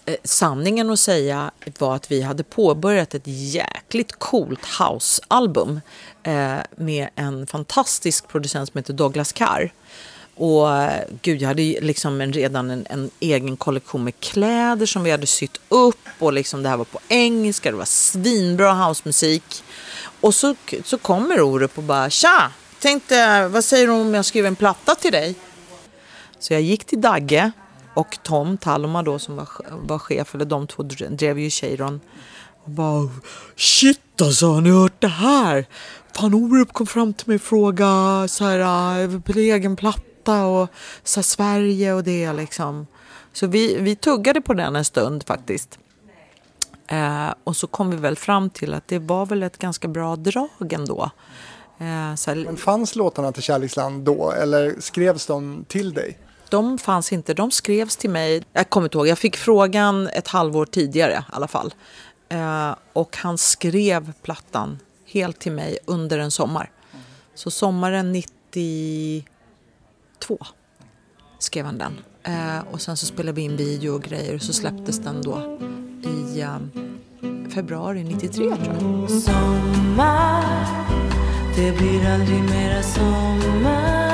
Eh, 0.04 0.16
sanningen 0.24 0.90
att 0.90 0.98
säga 0.98 1.50
var 1.78 1.96
att 1.96 2.10
vi 2.10 2.22
hade 2.22 2.44
påbörjat 2.44 3.14
ett 3.14 3.26
jäkligt 3.26 4.12
coolt 4.18 4.66
house-album 4.80 5.80
eh, 6.22 6.56
med 6.76 7.08
en 7.14 7.46
fantastisk 7.46 8.28
producent 8.28 8.72
som 8.72 8.78
heter 8.78 8.92
Douglas 8.92 9.32
Carr. 9.32 9.72
Och 10.40 10.68
gud, 11.22 11.42
jag 11.42 11.48
hade 11.48 11.62
ju 11.62 11.80
liksom 11.80 12.20
en, 12.20 12.32
redan 12.32 12.70
en, 12.70 12.86
en 12.90 13.10
egen 13.20 13.56
kollektion 13.56 14.04
med 14.04 14.20
kläder 14.20 14.86
som 14.86 15.04
vi 15.04 15.10
hade 15.10 15.26
sytt 15.26 15.60
upp 15.68 16.08
och 16.18 16.32
liksom 16.32 16.62
det 16.62 16.68
här 16.68 16.76
var 16.76 16.84
på 16.84 17.00
engelska, 17.08 17.70
det 17.70 17.76
var 17.76 17.84
svinbra 17.84 18.72
housemusik. 18.72 19.62
Och 20.20 20.34
så, 20.34 20.54
så 20.84 20.98
kommer 20.98 21.40
Orup 21.40 21.78
och 21.78 21.84
bara 21.84 22.10
tja, 22.10 22.52
tänkte 22.78 23.48
vad 23.48 23.64
säger 23.64 23.86
du 23.86 23.92
om 23.92 24.14
jag 24.14 24.24
skriver 24.24 24.48
en 24.48 24.56
platta 24.56 24.94
till 24.94 25.12
dig? 25.12 25.34
Så 26.38 26.52
jag 26.52 26.62
gick 26.62 26.84
till 26.84 27.00
Dagge 27.00 27.50
och 27.94 28.18
Tom 28.22 28.58
Talma 28.58 29.02
då 29.02 29.18
som 29.18 29.36
var, 29.36 29.48
var 29.70 29.98
chef, 29.98 30.34
eller 30.34 30.44
de 30.44 30.66
två 30.66 30.82
drev 30.82 31.38
ju 31.38 31.50
Cheiron. 31.50 32.00
Och 32.64 32.70
bara 32.70 33.08
shit 33.56 34.22
alltså, 34.22 34.46
har 34.46 34.60
ni 34.60 34.70
hört 34.70 35.00
det 35.00 35.08
här? 35.08 35.66
Fan 36.16 36.34
Orup 36.34 36.72
kom 36.72 36.86
fram 36.86 37.12
till 37.12 37.28
mig 37.28 37.34
och 37.34 37.42
frågade 37.42 38.28
så 38.28 38.44
här, 38.44 39.02
äh, 39.02 39.20
på 39.20 39.32
egen 39.32 39.76
platta 39.76 40.09
och 40.28 40.68
så 41.04 41.22
Sverige 41.22 41.92
och 41.92 42.04
det 42.04 42.32
liksom. 42.32 42.86
Så 43.32 43.46
vi, 43.46 43.76
vi 43.80 43.96
tuggade 43.96 44.40
på 44.40 44.54
den 44.54 44.76
en 44.76 44.84
stund 44.84 45.24
faktiskt. 45.26 45.78
Eh, 46.86 47.34
och 47.44 47.56
så 47.56 47.66
kom 47.66 47.90
vi 47.90 47.96
väl 47.96 48.16
fram 48.16 48.50
till 48.50 48.74
att 48.74 48.88
det 48.88 48.98
var 48.98 49.26
väl 49.26 49.42
ett 49.42 49.58
ganska 49.58 49.88
bra 49.88 50.16
drag 50.16 50.72
ändå. 50.72 51.10
Eh, 51.78 52.14
så 52.14 52.34
Men 52.34 52.56
fanns 52.56 52.96
låtarna 52.96 53.32
till 53.32 53.42
Kärleksland 53.42 54.04
då 54.04 54.32
eller 54.32 54.80
skrevs 54.80 55.26
de 55.26 55.64
till 55.68 55.94
dig? 55.94 56.18
De 56.48 56.78
fanns 56.78 57.12
inte, 57.12 57.34
de 57.34 57.50
skrevs 57.50 57.96
till 57.96 58.10
mig. 58.10 58.44
Jag 58.52 58.70
kommer 58.70 58.86
inte 58.86 58.98
ihåg, 58.98 59.08
jag 59.08 59.18
fick 59.18 59.36
frågan 59.36 60.08
ett 60.08 60.28
halvår 60.28 60.66
tidigare 60.66 61.12
i 61.12 61.32
alla 61.32 61.48
fall. 61.48 61.74
Eh, 62.28 62.74
och 62.92 63.16
han 63.16 63.38
skrev 63.38 64.12
plattan 64.22 64.78
helt 65.06 65.38
till 65.38 65.52
mig 65.52 65.78
under 65.84 66.18
en 66.18 66.30
sommar. 66.30 66.70
Så 67.34 67.50
sommaren 67.50 68.12
två, 70.20 70.38
skrev 71.38 71.64
han 71.64 71.78
den. 71.78 72.00
Eh, 72.22 72.58
och 72.70 72.80
sen 72.80 72.96
så 72.96 73.06
spelade 73.06 73.36
vi 73.36 73.42
in 73.42 73.56
video 73.56 73.94
och 73.94 74.02
grejer 74.02 74.34
och 74.34 74.42
så 74.42 74.52
släpptes 74.52 74.98
den 74.98 75.22
då 75.22 75.58
i 76.04 76.40
eh, 76.40 76.58
februari 77.54 78.04
93 78.04 78.30
tror 78.30 78.48
jag. 78.48 79.10
Sommar, 79.10 80.66
det 81.56 81.78
blir 81.78 82.06
aldrig 82.06 82.42
mera 82.42 82.82
sommar 82.82 84.10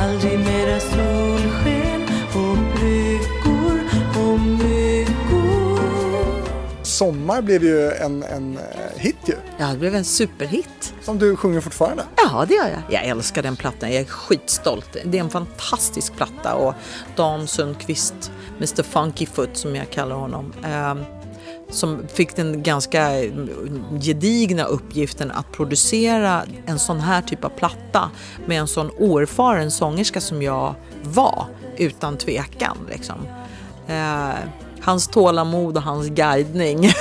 Aldrig 0.00 0.38
mera 0.38 0.80
solsken 0.80 1.57
Sommar 6.98 7.42
blev 7.42 7.64
ju 7.64 7.90
en, 7.90 8.22
en 8.22 8.56
eh, 8.56 8.62
hit 9.00 9.16
ju, 9.26 9.34
Ja, 9.58 9.66
det 9.66 9.78
blev 9.78 9.94
en 9.94 10.04
superhit. 10.04 10.94
som 11.02 11.18
du 11.18 11.36
sjunger 11.36 11.60
fortfarande. 11.60 12.02
Ja, 12.16 12.44
det 12.48 12.54
gör 12.54 12.68
jag. 12.68 12.82
Jag 12.90 13.04
älskar 13.04 13.42
den 13.42 13.56
plattan. 13.56 13.92
Jag 13.92 14.00
är 14.00 14.04
skitstolt. 14.06 14.96
Det 15.04 15.18
är 15.18 15.22
en 15.22 15.30
fantastisk 15.30 16.16
platta 16.16 16.54
och 16.54 16.74
Dan 17.16 17.46
Sundqvist, 17.46 18.32
Mr 18.56 18.82
Funky 18.82 19.26
Foot 19.26 19.56
som 19.56 19.76
jag 19.76 19.90
kallar 19.90 20.16
honom, 20.16 20.52
eh, 20.64 20.94
som 21.70 22.08
fick 22.08 22.36
den 22.36 22.62
ganska 22.62 23.10
gedigna 24.00 24.64
uppgiften 24.64 25.30
att 25.30 25.52
producera 25.52 26.42
en 26.66 26.78
sån 26.78 27.00
här 27.00 27.22
typ 27.22 27.44
av 27.44 27.48
platta 27.48 28.10
med 28.46 28.60
en 28.60 28.68
sån 28.68 28.90
oerfaren 28.98 29.70
sångerska 29.70 30.20
som 30.20 30.42
jag 30.42 30.74
var, 31.02 31.46
utan 31.76 32.16
tvekan. 32.16 32.76
Liksom. 32.90 33.16
Eh, 33.88 34.30
hans 34.88 35.08
tålamod 35.08 35.76
och 35.76 35.82
hans 35.82 36.08
guidning. 36.08 36.92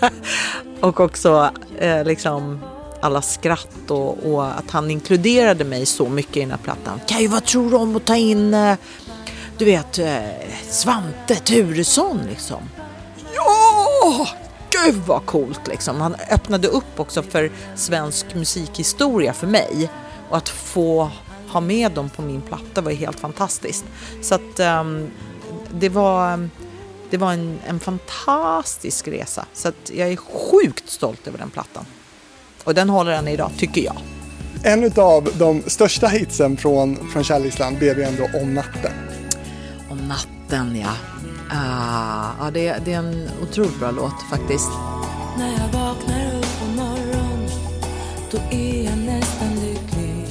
och 0.80 1.00
också 1.00 1.50
eh, 1.78 2.04
liksom 2.04 2.60
alla 3.00 3.22
skratt 3.22 3.90
och, 3.90 4.32
och 4.32 4.46
att 4.46 4.70
han 4.70 4.90
inkluderade 4.90 5.64
mig 5.64 5.86
så 5.86 6.08
mycket 6.08 6.36
i 6.36 6.40
den 6.40 6.50
här 6.50 6.58
plattan. 6.58 7.00
Kaj, 7.06 7.26
vad 7.26 7.44
tror 7.44 7.70
du 7.70 7.76
om 7.76 7.96
att 7.96 8.04
ta 8.04 8.16
in, 8.16 8.54
eh, 8.54 8.76
du 9.58 9.64
vet, 9.64 9.98
eh, 9.98 10.20
Svante 10.68 11.34
Turesson 11.34 12.20
liksom? 12.28 12.62
Ja! 13.34 14.28
Gud 14.70 15.02
vad 15.06 15.26
coolt 15.26 15.68
liksom. 15.68 16.00
Han 16.00 16.16
öppnade 16.30 16.68
upp 16.68 17.00
också 17.00 17.22
för 17.22 17.50
svensk 17.74 18.34
musikhistoria 18.34 19.32
för 19.32 19.46
mig. 19.46 19.90
Och 20.28 20.36
att 20.36 20.48
få 20.48 21.10
ha 21.48 21.60
med 21.60 21.92
dem 21.92 22.10
på 22.10 22.22
min 22.22 22.40
platta 22.40 22.80
var 22.80 22.92
helt 22.92 23.20
fantastiskt. 23.20 23.84
Så 24.22 24.34
att 24.34 24.60
um, 24.80 25.10
det 25.70 25.88
var... 25.88 26.32
Ehm, 26.32 26.50
det 27.12 27.18
var 27.18 27.32
en, 27.32 27.58
en 27.66 27.80
fantastisk 27.80 29.08
resa. 29.08 29.46
Så 29.52 29.68
att 29.68 29.90
jag 29.94 30.12
är 30.12 30.16
sjukt 30.16 30.90
stolt 30.90 31.26
över 31.26 31.38
den 31.38 31.50
plattan. 31.50 31.84
Och 32.64 32.74
den 32.74 32.88
håller 32.88 33.12
än 33.12 33.28
idag, 33.28 33.50
tycker 33.58 33.84
jag. 33.84 33.96
En 34.64 34.92
av 34.96 35.28
de 35.38 35.62
största 35.66 36.06
hitsen 36.06 36.56
från, 36.56 37.10
från 37.12 37.24
Kärleksland 37.24 37.78
blev 37.78 37.98
ju 37.98 38.04
ändå 38.04 38.28
Om 38.42 38.54
natten. 38.54 38.92
Om 39.90 40.08
natten, 40.08 40.76
ja. 40.76 40.92
Ah, 41.50 42.30
ja 42.40 42.50
det, 42.50 42.76
det 42.84 42.92
är 42.92 42.98
en 42.98 43.28
otroligt 43.42 43.78
bra 43.78 43.90
låt 43.90 44.22
faktiskt. 44.30 44.70
När 45.38 45.52
jag 45.52 45.80
vaknar 45.80 46.38
upp 46.38 46.60
på 46.60 46.64
morgon 46.64 47.48
Då 48.30 48.38
är 48.50 48.84
jag 48.84 48.98
nästan 48.98 49.54
lycklig 49.54 50.26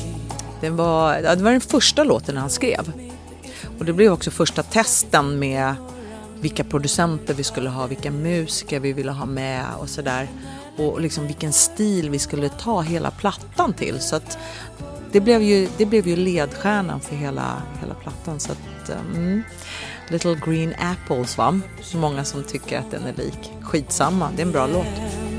Det 0.62 0.70
var, 0.70 1.16
ja, 1.16 1.36
det 1.36 1.44
var 1.44 1.52
den 1.52 1.62
första 1.62 2.04
låten 2.04 2.38
han 2.38 2.50
skrev. 2.50 2.92
Och 3.80 3.86
det 3.86 3.94
blev 3.94 4.12
också 4.12 4.32
första 4.32 4.64
testen 4.64 5.40
med 5.40 5.76
vilka 6.42 6.64
producenter 6.64 7.34
vi 7.34 7.44
skulle 7.44 7.70
ha, 7.70 7.88
vilka 7.88 8.12
musiker 8.12 8.80
vi 8.80 8.94
ville 8.94 9.12
ha 9.12 9.26
med 9.26 9.66
och 9.80 9.90
sådär. 9.90 10.28
Och 10.78 11.02
liksom 11.02 11.28
vilken 11.28 11.54
stil 11.54 12.10
vi 12.10 12.20
skulle 12.20 12.50
ta 12.50 12.82
hela 12.82 13.12
plattan 13.12 13.74
till. 13.74 14.00
Så 14.00 14.16
att 14.16 14.38
det 15.12 15.20
blev 15.20 15.42
ju, 15.42 15.68
det 15.78 15.86
blev 15.86 16.08
ju 16.08 16.16
ledstjärnan 16.16 17.00
för 17.00 17.16
hela, 17.16 17.62
hela 17.82 17.94
plattan. 17.94 18.40
Så 18.40 18.52
att, 18.52 18.90
um, 18.90 19.44
Little 20.10 20.36
Green 20.46 20.74
Apples 20.80 21.38
va? 21.38 21.60
Så 21.82 21.98
många 21.98 22.24
som 22.24 22.44
tycker 22.44 22.80
att 22.80 22.92
den 22.92 23.04
är 23.04 23.14
lik. 23.14 23.52
Skitsamma, 23.62 24.30
det 24.36 24.42
är 24.42 24.46
en 24.46 24.52
bra 24.52 24.68
låt. 24.68 25.31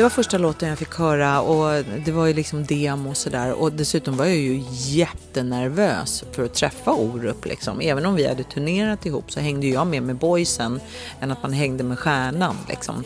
Det 0.00 0.04
var 0.04 0.10
första 0.10 0.38
låten 0.38 0.68
jag 0.68 0.78
fick 0.78 0.94
höra 0.94 1.40
och 1.40 1.84
det 2.04 2.12
var 2.12 2.26
ju 2.26 2.34
liksom 2.34 2.64
demo 2.64 3.10
och 3.10 3.16
sådär. 3.16 3.52
Och 3.52 3.72
dessutom 3.72 4.16
var 4.16 4.24
jag 4.24 4.36
ju 4.36 4.64
jättenervös 4.70 6.24
för 6.32 6.44
att 6.44 6.54
träffa 6.54 6.92
Orup 6.92 7.44
liksom. 7.44 7.80
Även 7.80 8.06
om 8.06 8.14
vi 8.14 8.28
hade 8.28 8.42
turnerat 8.42 9.06
ihop 9.06 9.32
så 9.32 9.40
hängde 9.40 9.66
jag 9.66 9.86
med 9.86 10.02
med 10.02 10.16
boysen 10.16 10.80
än 11.20 11.30
att 11.30 11.42
man 11.42 11.52
hängde 11.52 11.84
med 11.84 11.98
stjärnan 11.98 12.56
liksom. 12.68 13.04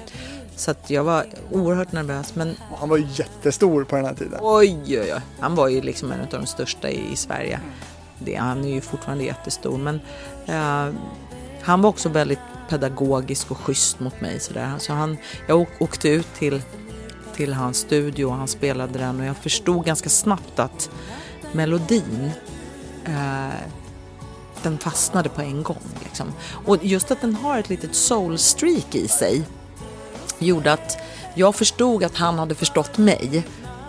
Så 0.57 0.71
att 0.71 0.91
jag 0.91 1.05
var 1.05 1.27
oerhört 1.51 1.93
nervös 1.93 2.35
men 2.35 2.57
Han 2.79 2.89
var 2.89 2.97
ju 2.97 3.07
jättestor 3.15 3.85
på 3.85 3.97
den 3.97 4.05
här 4.05 4.15
tiden. 4.15 4.39
oj, 4.43 4.83
oj, 4.89 5.01
oj. 5.01 5.21
Han 5.41 5.55
var 5.55 5.69
ju 5.69 5.83
liksom 5.83 6.13
en 6.13 6.21
av 6.21 6.27
de 6.31 6.47
största 6.47 6.91
i, 6.91 7.13
i 7.13 7.17
Sverige. 7.17 7.61
Det, 8.19 8.35
han 8.35 8.65
är 8.65 8.75
ju 8.75 8.81
fortfarande 8.81 9.25
jättestor 9.25 9.79
men 9.79 10.01
eh, 10.47 10.95
han 11.63 11.83
var 11.83 11.91
också 11.91 12.09
väldigt 12.09 12.39
pedagogisk 12.69 13.51
och 13.51 13.59
schysst 13.59 14.01
mot 14.01 14.21
mig. 14.21 14.41
Så 14.41 14.53
där. 14.53 14.73
Så 14.79 14.93
han, 14.93 15.17
jag 15.47 15.61
åk, 15.61 15.69
åkte 15.79 16.09
ut 16.09 16.35
till, 16.35 16.63
till 17.37 17.53
hans 17.53 17.79
studio 17.79 18.25
och 18.25 18.35
han 18.35 18.49
spelade 18.49 18.99
den 18.99 19.21
och 19.21 19.27
jag 19.27 19.37
förstod 19.37 19.85
ganska 19.85 20.09
snabbt 20.09 20.59
att 20.59 20.91
melodin 21.53 22.31
eh, 23.05 23.55
den 24.63 24.79
fastnade 24.79 25.29
på 25.29 25.41
en 25.43 25.63
gång. 25.63 25.83
Liksom. 26.05 26.33
Och 26.67 26.85
just 26.85 27.11
att 27.11 27.21
den 27.21 27.35
har 27.35 27.59
ett 27.59 27.69
litet 27.69 27.95
soul-streak 27.95 28.95
i 28.95 29.09
sig 29.09 29.43
gjorde 30.39 30.73
att 30.73 30.99
jag 31.35 31.55
förstod 31.55 32.05
att 32.05 32.17
han 32.17 32.39
hade 32.39 32.55
förstått 32.55 32.99
mig. 32.99 33.45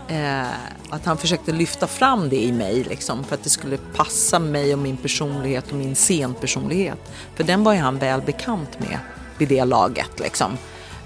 Eh, 0.08 0.48
att 0.90 1.06
han 1.06 1.18
försökte 1.18 1.52
lyfta 1.52 1.88
fram 1.88 2.30
det 2.30 2.44
i 2.44 2.52
mig 2.52 2.84
liksom, 2.84 3.24
för 3.24 3.36
att 3.36 3.44
det 3.44 3.50
skulle 3.50 3.78
passa 3.78 4.40
mig 4.40 4.74
och 4.74 4.80
min 4.80 4.98
personlighet 4.98 5.72
och 5.72 5.78
min 5.78 5.96
scenpersonlighet. 5.96 7.00
För 7.36 7.44
den 7.44 7.64
var 7.64 7.74
ju 7.74 7.80
han 7.80 7.98
väl 7.98 8.22
bekant 8.22 8.80
med 8.80 9.00
vid 9.38 9.48
det 9.48 9.66
laget. 9.66 10.20
Liksom. 10.20 10.58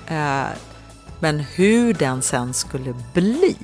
Eh, 0.07 0.43
men 1.19 1.39
hur 1.39 1.93
den 1.93 2.21
sen 2.21 2.53
skulle 2.53 2.93
bli. 3.13 3.55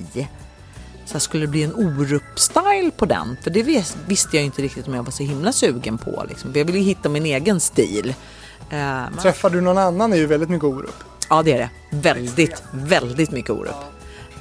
Så 1.04 1.20
skulle 1.20 1.42
det 1.42 1.50
bli 1.50 1.62
en 1.62 1.74
Orup-style 1.74 2.90
på 2.90 3.06
den? 3.06 3.36
För 3.42 3.50
det 3.50 3.62
vis- 3.62 3.96
visste 4.06 4.36
jag 4.36 4.44
inte 4.44 4.62
riktigt 4.62 4.88
om 4.88 4.94
jag 4.94 5.02
var 5.02 5.10
så 5.12 5.22
himla 5.22 5.52
sugen 5.52 5.98
på. 5.98 6.24
Liksom. 6.28 6.50
Jag 6.54 6.64
ville 6.64 6.78
hitta 6.78 7.08
min 7.08 7.26
egen 7.26 7.60
stil. 7.60 8.08
Eh, 8.70 8.76
men- 8.76 9.16
Träffar 9.22 9.50
du 9.50 9.60
någon 9.60 9.78
annan 9.78 10.12
är 10.12 10.16
ju 10.16 10.26
väldigt 10.26 10.48
mycket 10.50 10.64
Orup. 10.64 10.94
Ja, 11.30 11.42
det 11.42 11.52
är 11.52 11.58
det. 11.58 11.70
Väldigt, 11.90 12.62
väldigt 12.72 13.30
mycket 13.30 13.50
Orup. 13.50 13.74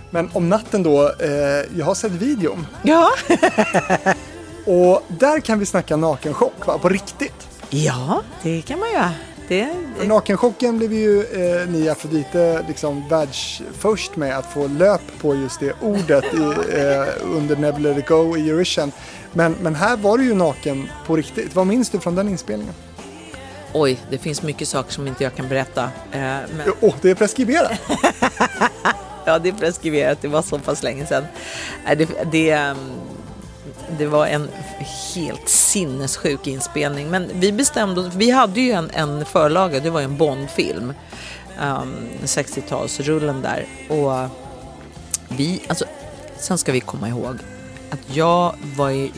Men 0.09 0.30
om 0.34 0.49
natten 0.49 0.84
då, 0.84 1.03
eh, 1.20 1.30
jag 1.78 1.86
har 1.86 1.95
sett 1.95 2.11
videon. 2.11 2.68
Ja. 2.84 3.09
Och 4.66 5.03
där 5.07 5.39
kan 5.39 5.59
vi 5.59 5.66
snacka 5.66 5.95
nakenchock, 5.95 6.68
va? 6.68 6.78
På 6.78 6.89
riktigt. 6.89 7.47
ja, 7.70 8.22
det 8.43 8.61
kan 8.61 8.80
man 8.80 8.91
göra. 8.91 9.11
Det, 9.47 9.69
För 9.97 10.05
Nakenchocken 10.05 10.77
blev 10.77 10.93
ju 10.93 11.21
eh, 11.21 11.69
ni 11.69 11.89
Afrodite 11.89 12.65
liksom 12.67 13.09
världsförst 13.09 14.15
med 14.15 14.37
att 14.37 14.45
få 14.53 14.67
löp 14.67 15.01
på 15.21 15.35
just 15.35 15.59
det 15.59 15.73
ordet 15.81 16.23
i, 16.33 16.37
eh, 16.37 17.35
under 17.35 17.55
Never 17.55 17.79
Let 17.79 17.97
It 17.97 18.07
Go 18.07 18.37
i 18.37 18.49
Eurovision. 18.49 18.91
Men, 19.33 19.55
men 19.61 19.75
här 19.75 19.97
var 19.97 20.17
du 20.17 20.23
ju 20.23 20.33
naken 20.33 20.89
på 21.07 21.15
riktigt. 21.15 21.55
Vad 21.55 21.67
minns 21.67 21.89
du 21.89 21.99
från 21.99 22.15
den 22.15 22.29
inspelningen? 22.29 22.73
oj, 23.75 23.99
det 24.09 24.17
finns 24.17 24.41
mycket 24.41 24.67
saker 24.67 24.91
som 24.91 25.07
inte 25.07 25.23
jag 25.23 25.35
kan 25.35 25.47
berätta. 25.49 25.83
Eh, 26.11 26.19
men, 26.57 26.71
Åh, 26.81 26.93
det 27.01 27.09
är 27.09 27.15
preskriberat! 27.15 27.71
ja, 29.25 29.39
det 29.39 29.49
är 29.49 29.53
preskriberat. 29.53 30.21
Det 30.21 30.27
var 30.27 30.41
så 30.41 30.59
pass 30.59 30.83
länge 30.83 31.05
sedan. 31.05 31.23
Nej, 31.85 31.95
Det, 31.95 32.09
det, 32.31 32.49
ehm, 32.49 32.77
det 33.97 34.05
var 34.05 34.27
en 34.27 34.49
helt 35.15 35.49
sinnessjuk 35.49 36.47
inspelning. 36.47 37.09
Men 37.09 37.29
vi 37.33 37.51
bestämde 37.51 38.01
oss, 38.01 38.15
vi 38.15 38.31
hade 38.31 38.61
ju 38.61 38.71
en, 38.71 38.89
en 38.93 39.25
förlaga, 39.25 39.79
det 39.79 39.89
var 39.89 39.99
ju 39.99 40.05
en 40.05 40.17
Bondfilm. 40.17 40.93
Ehm, 41.59 41.81
um, 41.81 42.07
60-talsrullen 42.23 43.41
där. 43.41 43.65
Och 43.89 44.29
vi, 45.27 45.61
alltså, 45.67 45.86
sen 46.38 46.57
ska 46.57 46.71
vi 46.71 46.79
komma 46.79 47.09
ihåg 47.09 47.36
att 47.89 48.15
jag 48.15 48.55
var 48.77 48.89
ju, 48.89 49.09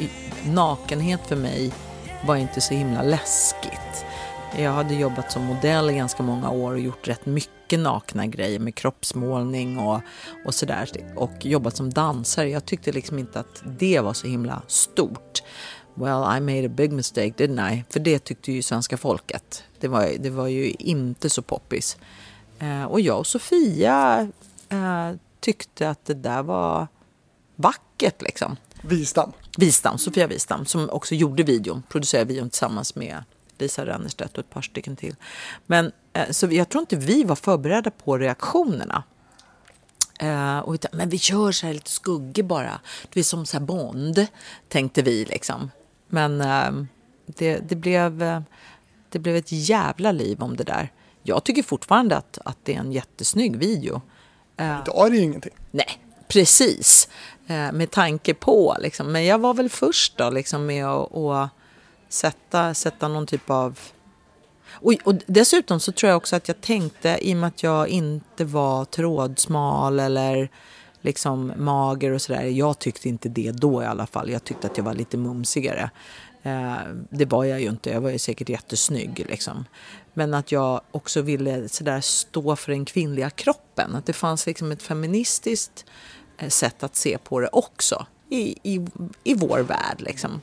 nakenhet 0.46 1.20
för 1.28 1.36
mig 1.36 1.72
var 2.26 2.36
inte 2.36 2.62
så 2.62 2.74
himla 2.74 3.02
läskigt. 3.02 4.06
Jag 4.58 4.72
hade 4.72 4.96
jobbat 4.96 5.32
som 5.32 5.44
modell 5.44 5.90
i 5.90 5.94
ganska 5.94 6.24
många 6.24 6.50
år 6.50 6.72
och 6.72 6.80
gjort 6.80 7.08
rätt 7.08 7.26
mycket 7.26 7.57
nakna 7.76 8.28
grejer 8.28 8.60
med 8.60 8.76
kroppsmålning 8.76 9.80
och, 9.80 10.02
och 10.46 10.54
sådär. 10.54 10.90
Och 11.16 11.46
jobbat 11.46 11.78
som 11.78 11.94
dansare. 11.94 12.50
Jag 12.50 12.66
tyckte 12.66 12.92
liksom 12.92 13.20
inte 13.20 13.40
att 13.40 13.64
det 13.80 14.00
var 14.00 14.14
så 14.14 14.28
himla 14.28 14.62
stort. 14.68 15.44
Well, 15.94 16.38
I 16.38 16.40
made 16.40 16.66
a 16.66 16.70
big 16.70 16.92
mistake, 16.92 17.34
didn't 17.38 17.74
I? 17.74 17.84
För 17.90 18.00
det 18.00 18.20
tyckte 18.20 18.52
ju 18.52 18.62
svenska 18.62 18.98
folket. 18.98 19.64
Det 19.80 19.88
var, 19.88 20.12
det 20.20 20.30
var 20.30 20.48
ju 20.48 20.72
inte 20.72 21.30
så 21.30 21.42
poppis. 21.42 21.98
Eh, 22.60 22.84
och 22.84 23.02
jag 23.02 23.20
och 23.20 23.28
Sofia 23.28 24.28
eh, 24.70 25.12
tyckte 25.40 25.90
att 25.90 26.06
det 26.06 26.14
där 26.14 26.44
var 26.44 26.88
vackert 27.56 28.22
liksom. 28.22 28.56
Wistam. 28.82 29.32
Wistam, 29.58 29.98
Sofia 29.98 30.28
Wistam, 30.28 30.66
som 30.66 30.90
också 30.90 31.16
gjorde 31.16 31.44
videon, 31.44 31.84
producerade 31.90 32.28
videon 32.28 32.50
tillsammans 32.50 32.96
med 32.96 33.24
Lisa 33.62 33.86
Rönnerstedt 33.86 34.38
och 34.38 34.44
ett 34.44 34.50
par 34.50 34.62
stycken 34.62 34.96
till. 34.96 35.16
Men 35.66 35.92
eh, 36.14 36.30
så 36.32 36.48
jag 36.52 36.70
tror 36.70 36.82
inte 36.82 36.96
vi 36.96 37.24
var 37.24 37.36
förberedda 37.36 37.92
på 37.92 38.18
reaktionerna. 38.18 39.04
Eh, 40.20 40.60
och 40.60 40.74
tänkte, 40.74 40.98
men 40.98 41.10
vi 41.10 41.18
kör 41.18 41.52
så 41.52 41.66
här 41.68 41.74
lite 41.74 41.90
skuggig 41.92 42.46
bara. 42.46 42.80
Det 43.14 43.20
är 43.20 43.24
som 43.24 43.46
så 43.46 43.60
Bond, 43.60 44.28
tänkte 44.68 45.02
vi 45.02 45.26
liksom. 45.26 45.72
Men 46.08 46.42
eh, 46.42 46.72
det, 47.26 47.58
det, 47.70 47.76
blev, 47.76 48.44
det 49.10 49.20
blev 49.20 49.36
ett 49.36 49.52
jävla 49.52 50.12
liv 50.12 50.42
om 50.44 50.56
det 50.56 50.64
där. 50.64 50.92
Jag 51.24 51.44
tycker 51.44 51.64
fortfarande 51.64 52.18
att, 52.18 52.40
att 52.46 52.58
det 52.64 52.76
är 52.76 52.80
en 52.80 52.92
jättesnygg 52.92 53.58
video. 53.58 54.02
Idag 54.60 55.06
är 55.08 55.10
det 55.10 55.18
ju 55.18 55.24
ingenting. 55.24 55.54
Nej, 55.72 56.02
precis. 56.28 57.10
Med 57.48 57.92
tanke 57.92 58.34
på 58.34 58.78
liksom. 58.80 59.12
Men 59.12 59.26
jag 59.26 59.40
var 59.40 59.54
väl 59.54 59.70
först 59.70 60.18
då 60.18 60.30
liksom 60.30 60.66
med 60.66 60.86
att 60.86 61.52
sätta, 62.10 62.74
sätta 62.74 63.08
någon 63.08 63.28
typ 63.28 63.50
av... 63.50 63.80
Och, 64.72 64.94
och 65.04 65.14
dessutom 65.26 65.80
så 65.80 65.92
tror 65.92 66.10
jag 66.10 66.18
också 66.18 66.36
att 66.36 66.48
jag 66.48 66.62
tänkte, 66.62 67.18
i 67.22 67.34
och 67.34 67.38
med 67.38 67.48
att 67.48 67.64
jag 67.64 67.88
inte 67.88 68.46
var 68.46 68.86
trådsmal 68.86 70.00
eller 70.00 70.50
liksom 71.02 71.54
mager 71.58 72.12
och 72.12 72.22
sådär. 72.22 72.44
Jag 72.44 72.80
tyckte 72.80 73.10
inte 73.10 73.30
det 73.30 73.52
då 73.52 73.84
i 73.84 73.86
alla 73.86 74.08
fall. 74.08 74.30
Jag 74.30 74.44
tyckte 74.44 74.68
att 74.68 74.78
jag 74.78 74.84
var 74.84 74.94
lite 74.94 75.18
mumsigare. 75.18 75.90
Eh, 76.44 76.76
det 77.10 77.26
var 77.26 77.44
jag 77.44 77.62
ju 77.62 77.70
inte. 77.70 77.90
Jag 77.90 78.02
var 78.02 78.10
ju 78.10 78.20
säkert 78.20 78.50
jättesnygg 78.50 79.26
liksom. 79.30 79.66
Men 80.14 80.34
att 80.34 80.52
jag 80.52 80.82
också 80.92 81.22
ville 81.22 81.70
sådär 81.70 82.02
stå 82.02 82.56
för 82.56 82.72
den 82.72 82.86
kvinnliga 82.86 83.30
kroppen. 83.30 83.96
Att 83.96 84.06
det 84.06 84.14
fanns 84.14 84.46
liksom 84.46 84.72
ett 84.72 84.84
feministiskt 84.84 85.86
eh, 86.38 86.50
sätt 86.50 86.84
att 86.84 86.96
se 86.96 87.18
på 87.18 87.40
det 87.40 87.50
också. 87.52 88.06
I, 88.30 88.56
i, 88.64 88.88
i 89.24 89.34
vår 89.34 89.60
värld 89.60 89.98
liksom. 89.98 90.42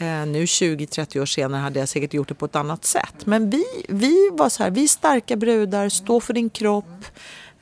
Eh, 0.00 0.26
nu 0.26 0.44
20-30 0.44 1.20
år 1.20 1.26
senare 1.26 1.60
hade 1.60 1.78
jag 1.80 1.88
säkert 1.88 2.14
gjort 2.14 2.28
det 2.28 2.34
på 2.34 2.44
ett 2.44 2.56
annat 2.56 2.84
sätt. 2.84 3.14
Men 3.26 3.50
vi, 3.50 3.64
vi 3.88 4.30
var 4.32 4.48
så 4.48 4.62
här, 4.62 4.70
vi 4.70 4.84
är 4.84 4.88
starka 4.88 5.36
brudar, 5.36 5.88
stå 5.88 6.20
för 6.20 6.32
din 6.32 6.50
kropp. 6.50 6.84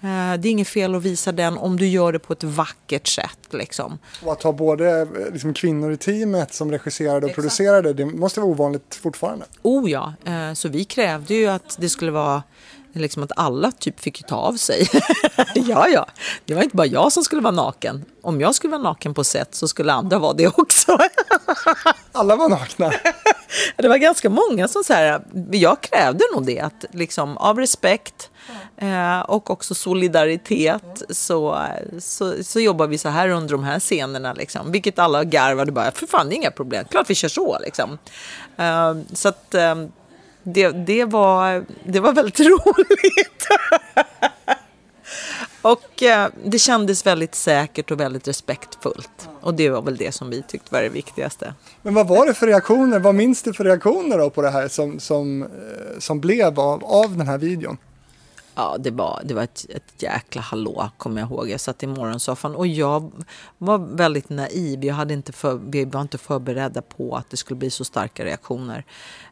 Eh, 0.01 0.09
Det 0.39 0.49
är 0.49 0.51
inget 0.51 0.69
fel 0.69 0.95
att 0.95 1.03
visa 1.03 1.33
den 1.33 1.59
om 1.59 1.77
du 1.77 1.87
gör 1.87 2.13
det 2.13 2.19
på 2.19 2.33
ett 2.33 2.45
vackert 2.45 3.07
sätt. 3.07 3.39
Liksom. 3.51 3.99
Och 4.25 4.33
att 4.33 4.43
ha 4.43 4.53
både 4.53 5.01
eh, 5.01 5.33
liksom, 5.33 5.55
kvinnor 5.55 5.93
i 5.93 5.97
teamet 5.97 6.55
som 6.55 6.71
regisserade 6.71 7.27
och 7.27 7.35
producerade, 7.35 7.93
det 7.93 8.07
måste 8.07 8.41
vara 8.41 8.51
ovanligt 8.51 8.95
fortfarande. 9.03 9.45
Oh 9.63 9.91
ja, 9.91 10.15
så 10.55 10.69
vi 10.69 10.85
krävde 10.85 11.35
ju 11.35 11.47
att 11.47 11.77
det 11.81 11.89
skulle 11.89 12.11
vara 12.11 12.43
liksom 12.99 13.23
att 13.23 13.33
alla 13.37 13.73
typ 13.73 14.01
fick 14.01 14.27
ta 14.27 14.37
av 14.37 14.53
sig. 14.53 14.89
ja, 15.55 15.89
ja, 15.89 16.07
det 16.45 16.55
var 16.55 16.63
inte 16.63 16.77
bara 16.77 16.87
jag 16.87 17.13
som 17.13 17.23
skulle 17.23 17.43
vara 17.43 17.55
naken. 17.55 18.05
Om 18.23 18.41
jag 18.41 18.55
skulle 18.55 18.71
vara 18.71 18.83
naken 18.83 19.15
på 19.15 19.25
set 19.25 19.55
så 19.55 19.69
skulle 19.69 19.93
andra 19.93 20.19
vara 20.19 20.33
det 20.33 20.47
också. 20.47 20.99
Alla 22.13 22.37
var 22.37 22.49
nakna. 22.49 22.93
det 23.77 23.89
var 23.89 23.97
ganska 23.97 24.31
många 24.31 24.69
som 24.69 24.85
så 24.85 24.93
här, 24.93 25.23
jag 25.53 25.81
krävde 25.81 26.25
nog 26.35 26.47
det, 26.47 26.61
att 26.61 26.85
liksom 26.93 27.37
av 27.37 27.59
respekt 27.59 28.31
eh, 28.77 29.21
och 29.21 29.51
också 29.51 29.75
solidaritet 29.75 31.03
så, 31.11 31.67
så, 31.99 32.45
så 32.45 32.61
jobbar 32.61 32.87
vi 32.87 32.99
så 32.99 33.09
här 33.09 33.29
under 33.29 33.53
de 33.53 33.65
här 33.65 33.81
scenerna. 33.81 34.33
Liksom. 34.33 34.73
Vilket 34.73 34.99
alla 34.99 35.25
garvade 35.25 35.73
bara, 35.73 35.91
för 35.91 36.07
fan 36.07 36.29
det 36.29 36.35
är 36.35 36.37
inga 36.37 36.51
problem, 36.51 36.85
klart 36.91 37.11
vi 37.11 37.15
kör 37.15 37.29
så. 37.29 37.59
Liksom. 37.59 37.99
Eh, 38.57 38.97
så 39.13 39.29
att 39.29 39.55
eh, 39.55 39.75
det, 40.43 40.69
det, 40.69 41.05
var, 41.05 41.65
det 41.85 42.01
var 42.01 42.13
väldigt 42.13 42.41
roligt. 42.41 43.49
Och 45.63 46.03
eh, 46.03 46.29
det 46.45 46.59
kändes 46.59 47.07
väldigt 47.07 47.35
säkert 47.35 47.91
och 47.91 48.01
väldigt 48.01 48.29
respektfullt. 48.29 49.29
Och 49.41 49.55
det 49.55 49.71
var 49.71 49.83
väl 49.83 49.97
det 49.97 50.13
som 50.13 50.31
vi 50.31 50.43
tyckte 50.43 50.75
var 50.75 50.83
det 50.83 50.89
viktigaste. 50.89 51.55
Men 51.83 51.95
vad 51.95 52.09
var 52.09 52.27
det 52.27 52.35
för 52.35 52.47
reaktioner? 52.47 52.99
Vad 52.99 53.15
minns 53.15 53.43
du 53.43 53.53
för 53.53 53.65
reaktioner 53.65 54.19
då 54.19 54.31
på 54.31 54.43
det 54.43 54.51
här 54.51 54.69
som, 54.69 55.01
som, 55.01 55.43
eh, 55.43 55.49
som 55.99 56.21
blev 56.21 56.61
av, 56.61 56.85
av 56.85 57.17
den 57.17 57.29
här 57.29 57.39
videon? 57.39 57.77
Ja, 58.55 58.77
det 58.79 58.91
var, 58.91 59.21
det 59.25 59.35
var 59.35 59.43
ett, 59.43 59.67
ett 59.69 60.03
jäkla 60.03 60.43
hallå, 60.43 60.91
kommer 60.97 61.21
jag 61.21 61.31
ihåg. 61.31 61.51
Jag 61.51 61.61
satt 61.61 61.83
i 61.83 61.87
morgonsoffan 61.87 62.55
och 62.55 62.67
jag 62.67 63.13
var 63.59 63.79
väldigt 63.79 64.29
naiv. 64.29 64.85
Jag 64.85 64.95
hade 64.95 65.15
inte 65.15 65.33
för, 65.33 65.61
vi 65.65 65.85
var 65.85 66.01
inte 66.01 66.19
förberedda 66.19 66.83
på 66.83 67.17
att 67.17 67.31
det 67.31 67.37
skulle 67.37 67.59
bli 67.59 67.71
så 67.71 67.85
starka 67.85 68.25
reaktioner. 68.25 68.85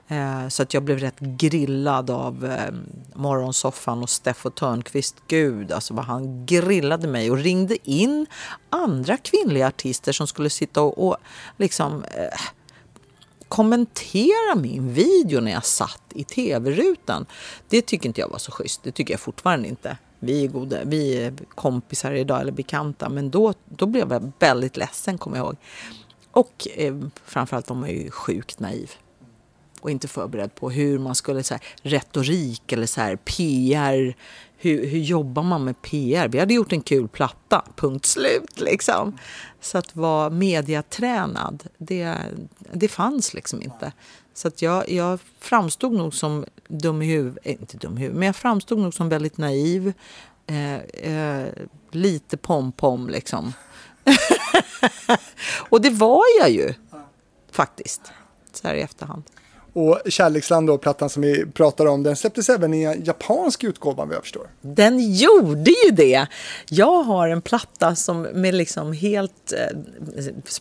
Eh, 0.09 0.49
så 0.49 0.63
att 0.63 0.75
jag 0.75 0.83
blev 0.83 0.99
rätt 0.99 1.21
grillad 1.21 2.11
av 2.11 2.45
eh, 2.45 2.75
morgonsoffan 3.15 4.03
och 4.03 4.11
Steffo 4.11 4.51
Törnqvist. 4.51 5.17
Gud, 5.29 5.73
alltså 5.73 5.95
vad 5.95 6.05
han 6.05 6.47
grillade 6.47 7.09
mig 7.09 7.31
och 7.31 7.39
ringde 7.39 7.91
in 7.91 8.27
andra 8.71 9.17
kvinnliga 9.17 9.67
artister 9.67 10.13
som 10.13 10.27
skulle 10.27 10.51
sitta 10.51 10.83
och, 10.83 11.09
och 11.09 11.17
liksom 11.57 12.05
eh, 12.05 12.41
kommentera 13.49 14.55
min 14.57 14.93
video 14.93 15.41
när 15.41 15.53
jag 15.53 15.65
satt 15.65 16.03
i 16.15 16.25
tv-rutan. 16.25 17.27
Det 17.69 17.83
tycker 17.83 18.07
inte 18.07 18.21
jag 18.21 18.29
var 18.29 18.39
så 18.39 18.53
schysst. 18.53 18.83
Det 18.83 18.93
tycker 18.93 19.15
jag 19.15 19.21
fortfarande 19.21 19.69
inte. 19.69 19.97
Vi 20.19 20.45
är, 20.45 20.49
goda, 20.49 20.85
vi 20.85 21.23
är 21.23 21.35
kompisar 21.55 22.13
idag, 22.13 22.41
eller 22.41 22.53
bekanta. 22.53 23.09
Men 23.09 23.31
då, 23.31 23.55
då 23.65 23.87
blev 23.87 24.13
jag 24.13 24.33
väldigt 24.39 24.77
ledsen, 24.77 25.19
kommer 25.19 25.37
jag 25.37 25.47
ihåg. 25.47 25.57
Och 26.31 26.69
eh, 26.75 26.95
framförallt, 27.25 27.69
var 27.69 27.77
man 27.77 27.91
ju 27.91 28.11
sjukt 28.11 28.61
naiv. 28.61 28.91
Och 29.81 29.91
inte 29.91 30.09
förberedd 30.09 30.55
på 30.55 30.71
hur 30.71 30.99
man 30.99 31.15
skulle, 31.15 31.43
så 31.43 31.55
här, 31.55 31.63
retorik 31.83 32.73
eller 32.73 32.87
så 32.87 33.01
här, 33.01 33.17
PR. 33.17 34.17
Hur, 34.59 34.87
hur 34.87 34.99
jobbar 34.99 35.43
man 35.43 35.65
med 35.65 35.83
PR? 35.83 36.29
Vi 36.29 36.39
hade 36.39 36.55
gjort 36.55 36.73
en 36.73 36.81
kul 36.81 37.09
platta, 37.09 37.65
punkt 37.77 38.07
slut. 38.07 38.61
Liksom. 38.61 39.19
Så 39.61 39.79
att 39.79 39.97
vara 39.97 40.31
mediatränad, 40.31 41.65
det, 41.79 42.17
det 42.73 42.89
fanns 42.89 43.35
liksom 43.35 43.63
inte. 43.63 43.93
Så 44.35 44.49
att 44.49 44.63
jag, 44.63 44.91
jag 44.91 45.19
framstod 45.39 45.93
nog 45.93 46.15
som 46.15 46.45
dum 46.69 47.03
i 47.03 47.07
huvudet, 47.07 47.47
eh, 47.47 47.53
inte 47.53 47.77
dum 47.77 47.99
i 47.99 48.01
huvudet, 48.01 48.19
men 48.19 48.27
jag 48.27 48.37
framstod 48.37 48.79
nog 48.79 48.95
som 48.95 49.09
väldigt 49.09 49.39
naiv. 49.39 49.93
Eh, 50.47 50.77
eh, 50.77 51.49
lite 51.91 52.37
pom-pom 52.37 53.09
liksom. 53.09 53.53
Och 55.69 55.81
det 55.81 55.91
var 55.91 56.23
jag 56.41 56.51
ju 56.51 56.75
faktiskt, 57.51 58.13
så 58.53 58.69
här 58.69 58.75
i 58.75 58.81
efterhand. 58.81 59.23
Och 59.79 60.01
Kärleksland 60.09 60.67
då, 60.67 60.79
plattan 60.79 61.11
som 61.11 61.23
vi 61.23 61.47
pratar 61.47 61.87
om, 61.87 62.03
den 62.03 62.17
släpptes 62.17 62.49
även 62.49 62.75
i 62.75 62.83
en 62.83 63.05
japansk 63.05 63.65
utgåva 63.65 64.05
vad 64.05 64.15
jag 64.15 64.23
förstår. 64.23 64.47
Den 64.61 65.13
gjorde 65.15 65.71
ju 65.87 65.91
det. 65.93 66.27
Jag 66.69 67.03
har 67.03 67.29
en 67.29 67.43
platta 67.43 67.95
som 67.97 68.23
med 68.23 68.55
liksom 68.55 68.93
helt... 68.93 69.53
eh, 69.53 69.77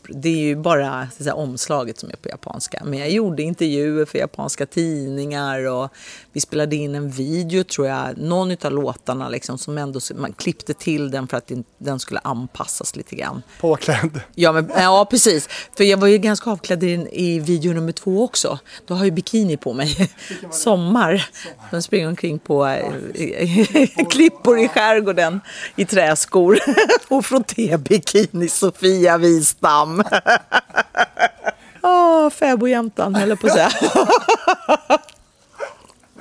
Det 0.09 0.29
är 0.29 0.37
ju 0.37 0.55
bara 0.55 1.07
säga, 1.17 1.33
omslaget 1.35 1.99
som 1.99 2.09
är 2.09 2.15
på 2.15 2.29
japanska. 2.29 2.81
Men 2.85 2.99
jag 2.99 3.09
gjorde 3.09 3.43
intervjuer 3.43 4.05
för 4.05 4.17
japanska 4.17 4.65
tidningar 4.65 5.65
och 5.65 5.89
vi 6.33 6.41
spelade 6.41 6.75
in 6.75 6.95
en 6.95 7.09
video 7.09 7.63
tror 7.63 7.87
jag. 7.87 8.17
Någon 8.17 8.51
av 8.65 8.71
låtarna 8.71 9.29
liksom 9.29 9.57
som 9.57 9.77
ändå... 9.77 9.99
Man 10.15 10.33
klippte 10.33 10.73
till 10.73 11.11
den 11.11 11.27
för 11.27 11.37
att 11.37 11.47
den- 11.47 11.63
den 11.77 11.99
skulle 11.99 12.19
anpassas 12.23 12.95
lite 12.95 13.15
grann. 13.15 13.41
Påklädd. 13.61 14.21
Ja, 14.35 14.51
men, 14.51 14.71
ja, 14.75 15.07
precis. 15.09 15.47
För 15.77 15.83
jag 15.83 15.97
var 15.97 16.07
ju 16.07 16.17
ganska 16.17 16.49
avklädd 16.49 16.83
i, 16.83 17.07
i 17.11 17.39
video 17.39 17.73
nummer 17.73 17.91
två 17.91 18.23
också. 18.23 18.59
Då 18.87 18.93
har 18.93 19.04
jag 19.05 19.11
ju 19.11 19.15
bikini 19.15 19.57
på 19.57 19.73
mig. 19.73 20.09
Sommar. 20.51 21.29
De 21.71 21.81
springer 21.81 22.07
omkring 22.07 22.39
på 22.39 22.65
eh, 22.65 24.05
klippor 24.09 24.59
i 24.59 24.67
skärgården 24.67 25.41
i 25.75 25.85
träskor. 25.85 26.59
Och 27.07 27.25
frotté-bikini, 27.25 28.47
Sofia 28.47 29.17
Wistam. 29.17 30.03
Åh, 31.81 32.29
fäbodjäntan, 32.29 33.15
höll 33.15 33.29
jag 33.29 33.39
på 33.39 33.47
att 33.47 33.53
säga. 33.53 33.71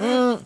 Mm. 0.01 0.37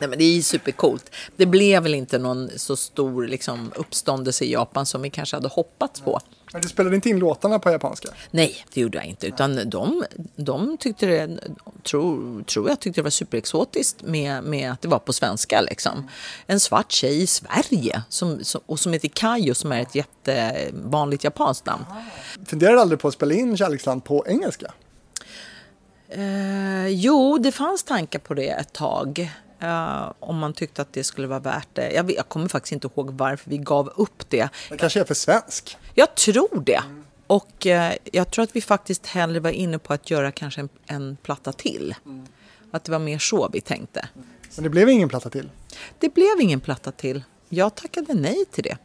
Nej, 0.00 0.08
men 0.08 0.18
det 0.18 0.24
är 0.24 0.42
supercoolt. 0.42 1.10
Det 1.36 1.46
blev 1.46 1.82
väl 1.82 1.94
inte 1.94 2.18
någon 2.18 2.50
så 2.56 2.76
stor 2.76 3.26
liksom, 3.26 3.72
uppståndelse 3.76 4.44
i 4.44 4.52
Japan 4.52 4.86
som 4.86 5.02
vi 5.02 5.10
kanske 5.10 5.36
hade 5.36 5.48
hoppats 5.48 6.00
på. 6.00 6.20
Men 6.52 6.62
du 6.62 6.68
spelade 6.68 6.96
inte 6.96 7.08
in 7.08 7.18
låtarna 7.18 7.58
på 7.58 7.70
japanska? 7.70 8.08
Nej, 8.30 8.64
det 8.74 8.80
gjorde 8.80 8.98
jag 8.98 9.04
inte. 9.04 9.26
Utan 9.26 9.70
de, 9.70 10.04
de 10.36 10.76
tyckte 10.78 11.06
det, 11.06 11.38
tror, 11.82 12.42
tror 12.42 12.68
jag 12.68 12.80
tyckte 12.80 13.00
det 13.00 13.02
var 13.02 13.10
superexotiskt 13.10 14.02
med, 14.02 14.44
med 14.44 14.72
att 14.72 14.82
det 14.82 14.88
var 14.88 14.98
på 14.98 15.12
svenska. 15.12 15.60
Liksom. 15.60 16.08
En 16.46 16.60
svart 16.60 16.92
tjej 16.92 17.22
i 17.22 17.26
Sverige 17.26 18.02
som, 18.08 18.44
som, 18.44 18.60
och 18.66 18.80
som 18.80 18.92
heter 18.92 19.08
Kayo 19.08 19.54
som 19.54 19.72
är 19.72 19.82
ett 19.82 19.94
jättevanligt 19.94 21.24
japanskt 21.24 21.66
namn. 21.66 21.84
Funderar 22.46 22.72
du 22.72 22.80
aldrig 22.80 23.00
på 23.00 23.08
att 23.08 23.14
spela 23.14 23.34
in 23.34 23.56
Kärleksland 23.56 24.04
på 24.04 24.24
engelska? 24.26 24.72
Eh, 26.08 26.86
jo, 26.88 27.38
det 27.38 27.52
fanns 27.52 27.82
tankar 27.82 28.18
på 28.18 28.34
det 28.34 28.48
ett 28.48 28.72
tag. 28.72 29.30
Eh, 29.60 30.12
om 30.20 30.38
man 30.38 30.52
tyckte 30.52 30.82
att 30.82 30.92
det 30.92 31.04
skulle 31.04 31.26
vara 31.26 31.38
värt 31.38 31.68
det. 31.72 31.92
Jag, 31.92 32.12
jag 32.12 32.28
kommer 32.28 32.48
faktiskt 32.48 32.72
inte 32.72 32.88
ihåg 32.94 33.10
varför 33.10 33.50
vi 33.50 33.58
gav 33.58 33.92
upp 33.96 34.28
det. 34.28 34.48
Det 34.68 34.76
kanske 34.76 35.00
är 35.00 35.04
för 35.04 35.14
svensk? 35.14 35.76
Jag 35.94 36.14
tror 36.14 36.62
det. 36.66 36.82
Och 37.26 37.66
eh, 37.66 37.94
jag 38.12 38.30
tror 38.30 38.42
att 38.42 38.56
vi 38.56 38.60
faktiskt 38.60 39.06
hellre 39.06 39.40
var 39.40 39.50
inne 39.50 39.78
på 39.78 39.92
att 39.92 40.10
göra 40.10 40.32
kanske 40.32 40.60
en, 40.60 40.68
en 40.86 41.16
platta 41.22 41.52
till. 41.52 41.94
Att 42.70 42.84
det 42.84 42.92
var 42.92 42.98
mer 42.98 43.18
så 43.18 43.48
vi 43.52 43.60
tänkte. 43.60 44.08
Men 44.56 44.64
det 44.64 44.70
blev 44.70 44.88
ingen 44.88 45.08
platta 45.08 45.30
till? 45.30 45.50
Det 45.98 46.14
blev 46.14 46.40
ingen 46.40 46.60
platta 46.60 46.92
till. 46.92 47.22
Jag 47.48 47.74
tackade 47.74 48.14
nej 48.14 48.44
till 48.50 48.64
det. 48.64 48.76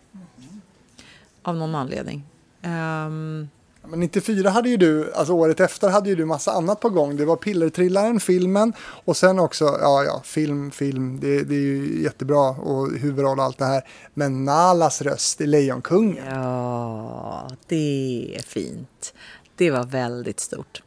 Av 1.42 1.56
någon 1.56 1.76
anledning. 1.76 2.24
Ehm, 2.62 3.50
men 3.88 4.00
94 4.00 4.50
hade 4.50 4.70
ju 4.70 4.78
du, 4.78 5.14
alltså 5.14 5.34
året 5.34 5.60
efter 5.60 5.90
hade 5.90 6.10
ju 6.10 6.16
du 6.16 6.26
massa 6.26 6.52
annat 6.52 6.80
på 6.80 6.90
gång. 6.90 7.18
Det 7.18 7.26
var 7.26 7.36
Pillertrillaren, 7.36 8.20
filmen 8.20 8.74
och 8.80 9.18
sen 9.18 9.40
också, 9.40 9.66
ja 9.66 10.04
ja, 10.04 10.22
film, 10.24 10.72
film, 10.72 11.20
det, 11.20 11.44
det 11.44 11.56
är 11.56 11.60
ju 11.60 12.04
jättebra 12.04 12.50
och 12.50 12.92
huvudroll 12.92 13.40
och 13.40 13.46
allt 13.46 13.58
det 13.58 13.66
här. 13.66 13.84
Men 14.14 14.46
Nalas 14.46 15.02
röst 15.02 15.42
i 15.42 15.48
Lejonkungen. 15.48 16.26
ja, 16.26 17.50
det 17.68 18.36
är 18.38 18.42
fint. 18.42 19.14
Det 19.56 19.72
var 19.72 19.84
väldigt 19.86 20.40
stort. 20.40 20.82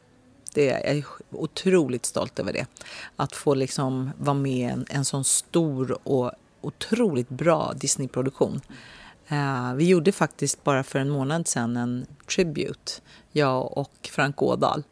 Det 0.55 0.71
är, 0.71 0.87
jag 0.87 0.97
är 0.97 1.05
otroligt 1.31 2.07
stolt 2.07 2.39
över 2.39 2.53
det. 2.53 2.67
Att 3.17 3.37
få 3.37 3.55
liksom 3.55 4.11
vara 4.19 4.37
med 4.37 4.59
i 4.59 4.63
en, 4.63 4.87
en 4.91 5.05
sån 5.05 5.25
stor 5.25 5.99
och 6.03 6.33
otroligt 6.61 7.29
bra 7.29 7.73
Disney-produktion. 7.77 8.61
Eh, 9.29 9.75
vi 9.75 9.89
gjorde 9.89 10.13
faktiskt 10.13 10.65
bara 10.65 10.83
för 10.83 10.99
en 10.99 11.11
månad 11.11 11.49
sedan 11.49 11.77
en 11.77 12.07
tribute. 12.35 12.93
Jag 13.33 13.79
och 13.79 14.11
Frank 14.13 14.43
Ådahl 14.43 14.83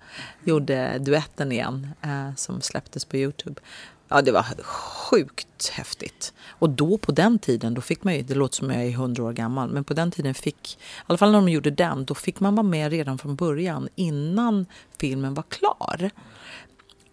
gjorde 0.45 0.99
duetten 0.99 1.53
igen 1.53 1.89
eh, 2.03 2.34
som 2.37 2.61
släpptes 2.61 3.05
på 3.05 3.16
Youtube. 3.16 3.61
Ja, 4.09 4.22
det 4.22 4.32
var 4.32 4.43
sjukt 4.62 5.68
häftigt. 5.68 6.32
Och 6.49 6.70
då 6.70 6.99
på 6.99 7.12
den 7.12 7.39
tiden, 7.39 7.74
då 7.74 7.80
fick 7.80 8.05
man 8.05 8.14
ju, 8.14 8.22
det 8.22 8.34
låter 8.34 8.57
som 8.57 8.70
jag 8.70 8.84
är 8.84 8.91
hundra 8.91 9.24
år 9.24 9.32
gammal, 9.32 9.70
men 9.70 9.84
på 9.84 9.95
den 9.95 10.11
tiden 10.11 10.34
fick, 10.34 10.74
i 10.74 11.03
alla 11.07 11.18
fall 11.18 11.32
när 11.32 11.39
de 11.39 11.49
gjorde 11.49 11.70
den, 11.70 12.05
då 12.05 12.14
fick 12.14 12.41
man 12.41 12.55
vara 12.55 12.66
med 12.66 12.91
redan 12.91 13.18
från 13.18 13.37
början 13.37 13.89
innan 13.95 14.66
filmen 14.99 15.34
var 15.34 15.45
klar. 15.49 16.11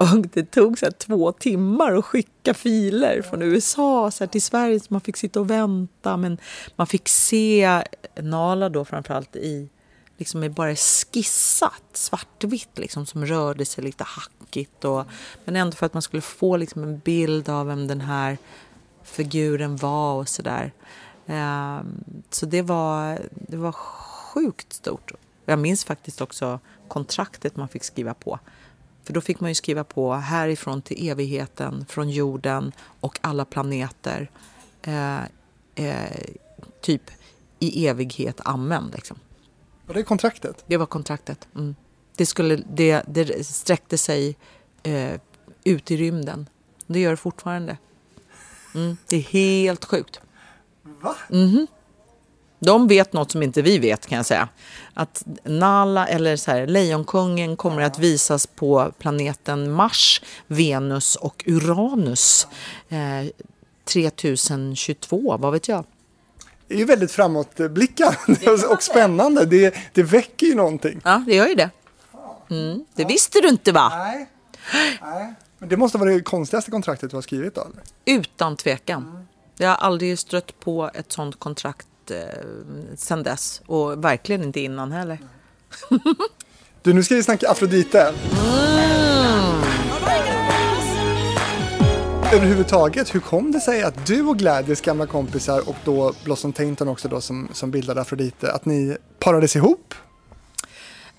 Och 0.04 0.28
det 0.34 0.52
tog 0.52 0.80
så 0.80 0.86
här 0.86 0.92
två 0.92 1.32
timmar 1.32 1.96
att 1.96 2.06
skicka 2.06 2.54
filer 2.54 3.22
från 3.22 3.42
USA 3.42 4.12
så 4.12 4.24
här 4.24 4.30
till 4.30 4.42
Sverige. 4.42 4.80
Så 4.80 4.86
man 4.90 5.02
fick 5.02 5.18
sitta 5.18 5.40
och 5.40 5.50
vänta. 5.50 6.18
Men 6.18 6.38
man 6.76 6.88
fick 6.88 7.10
se 7.10 7.84
Nala 8.22 8.70
då 8.70 8.86
framförallt 8.86 9.36
i 9.36 9.70
liksom 10.18 10.44
är 10.44 10.50
bara 10.50 10.76
skissat 10.76 11.84
svartvitt 11.94 12.78
liksom 12.78 13.06
som 13.06 13.26
rörde 13.26 13.66
sig 13.66 13.84
lite 13.84 14.04
hackigt. 14.04 14.86
Och, 14.86 15.06
men 15.46 15.56
ändå 15.56 15.76
för 15.76 15.86
att 15.86 15.94
man 15.94 16.02
skulle 16.02 16.22
få 16.22 16.58
liksom 16.58 16.84
en 16.84 17.00
bild 17.00 17.50
av 17.50 17.68
vem 17.68 17.88
den 17.88 18.02
här 18.02 18.38
figuren 19.04 19.76
var 19.76 20.14
och 20.14 20.30
sådär. 20.30 20.72
Eh, 21.26 21.82
så 22.30 22.46
det 22.46 22.62
var, 22.62 23.20
det 23.32 23.58
var 23.58 23.72
sjukt 23.72 24.74
stort. 24.74 25.12
Jag 25.46 25.60
minns 25.60 25.86
faktiskt 25.86 26.22
också 26.22 26.60
kontraktet 26.88 27.56
man 27.56 27.68
fick 27.68 27.84
skriva 27.84 28.14
på. 28.14 28.40
För 29.04 29.14
då 29.14 29.22
fick 29.22 29.40
man 29.40 29.52
ju 29.52 29.56
skriva 29.56 29.84
på 29.84 30.14
härifrån 30.14 30.82
till 30.82 31.10
evigheten, 31.10 31.86
från 31.90 32.10
jorden 32.10 32.72
och 33.00 33.20
alla 33.22 33.46
planeter. 33.46 34.30
Eh, 34.82 35.24
eh, 35.76 36.22
typ 36.82 37.12
i 37.60 37.88
evighet, 37.88 38.42
amen. 38.46 38.92
Liksom. 38.94 39.20
Var 39.86 39.94
det 39.96 40.04
kontraktet? 40.04 40.64
Det 40.68 40.78
var 40.78 40.86
kontraktet. 40.86 41.48
Mm. 41.56 41.76
Det, 42.16 42.26
skulle, 42.26 42.56
det, 42.56 43.04
det 43.08 43.48
sträckte 43.48 43.98
sig 43.98 44.38
eh, 44.84 45.20
ut 45.64 45.92
i 45.92 45.98
rymden. 45.98 46.50
Det 46.88 47.00
gör 47.00 47.12
det 47.12 47.18
fortfarande. 47.18 47.78
Mm. 48.76 48.98
Det 49.08 49.16
är 49.16 49.22
helt 49.22 49.86
sjukt. 49.86 50.20
Va? 50.82 51.16
De 52.64 52.88
vet 52.88 53.14
något 53.14 53.32
som 53.32 53.44
inte 53.44 53.62
vi 53.62 53.80
vet 53.80 54.06
kan 54.06 54.16
jag 54.16 54.26
säga. 54.26 54.50
Att 54.94 55.24
Nala, 55.44 56.08
eller 56.08 56.36
så 56.36 56.52
här, 56.52 56.68
Lejonkungen 56.68 57.56
kommer 57.56 57.82
att 57.82 58.00
visas 58.00 58.48
på 58.48 58.92
planeten 59.00 59.72
Mars, 59.72 60.22
Venus 60.48 61.16
och 61.16 61.44
Uranus 61.48 62.48
eh, 62.90 63.32
3022, 63.86 65.38
vad 65.38 65.54
vet 65.54 65.68
jag. 65.68 65.86
Det 66.68 66.74
är 66.74 66.80
ju 66.80 66.86
väldigt 66.86 67.12
framåtblickande 67.12 68.50
och 68.70 68.84
spännande. 68.84 69.46
Det, 69.46 69.76
det 69.94 70.04
väcker 70.04 70.48
ju 70.48 70.56
någonting. 70.56 71.02
Ja, 71.04 71.24
det 71.28 71.36
gör 71.36 71.48
ju 71.48 71.56
det. 71.56 71.70
Mm. 72.50 72.86
Det 72.96 73.06
visste 73.06 73.40
du 73.42 73.50
inte 73.50 73.72
va? 73.72 73.92
Nej. 73.96 74.30
Nej. 75.02 75.34
Men 75.58 75.70
det 75.70 75.78
måste 75.78 75.98
vara 75.98 76.10
det 76.10 76.22
konstigaste 76.22 76.72
kontraktet 76.72 77.10
du 77.10 77.18
har 77.18 77.22
skrivit 77.22 77.56
då? 77.56 77.62
Eller? 77.62 78.20
Utan 78.20 78.58
tvekan. 78.58 79.28
Jag 79.58 79.70
har 79.70 79.76
aldrig 79.76 80.20
stött 80.20 80.60
på 80.60 80.92
ett 80.94 81.12
sånt 81.12 81.40
kontrakt 81.40 81.88
eh, 82.12 82.18
sen 82.96 83.24
dess. 83.24 83.62
Och 83.66 84.04
verkligen 84.04 84.44
inte 84.44 84.60
innan 84.60 84.92
heller. 84.92 85.18
Du, 86.82 86.94
nu 86.94 87.04
ska 87.04 87.16
vi 87.16 87.24
snacka 87.24 87.50
Afrodite. 87.50 88.14
Överhuvudtaget, 92.34 93.16
hur 93.16 93.20
kom 93.20 93.52
det 93.52 93.60
sig 93.60 93.84
att 93.84 94.06
du 94.06 94.26
och 94.26 94.38
Gladys 94.38 94.82
gamla 94.82 95.06
kompisar 95.06 95.70
och 95.70 95.76
då 95.86 96.14
Blossom 96.24 96.54
Tainton 96.54 96.88
också 96.88 97.08
då 97.08 97.22
som, 97.22 97.48
som 97.54 97.72
bildade 97.72 98.02
Afrodite, 98.02 98.52
att 98.52 98.66
ni 98.66 98.98
parades 99.20 99.56
ihop? 99.56 99.94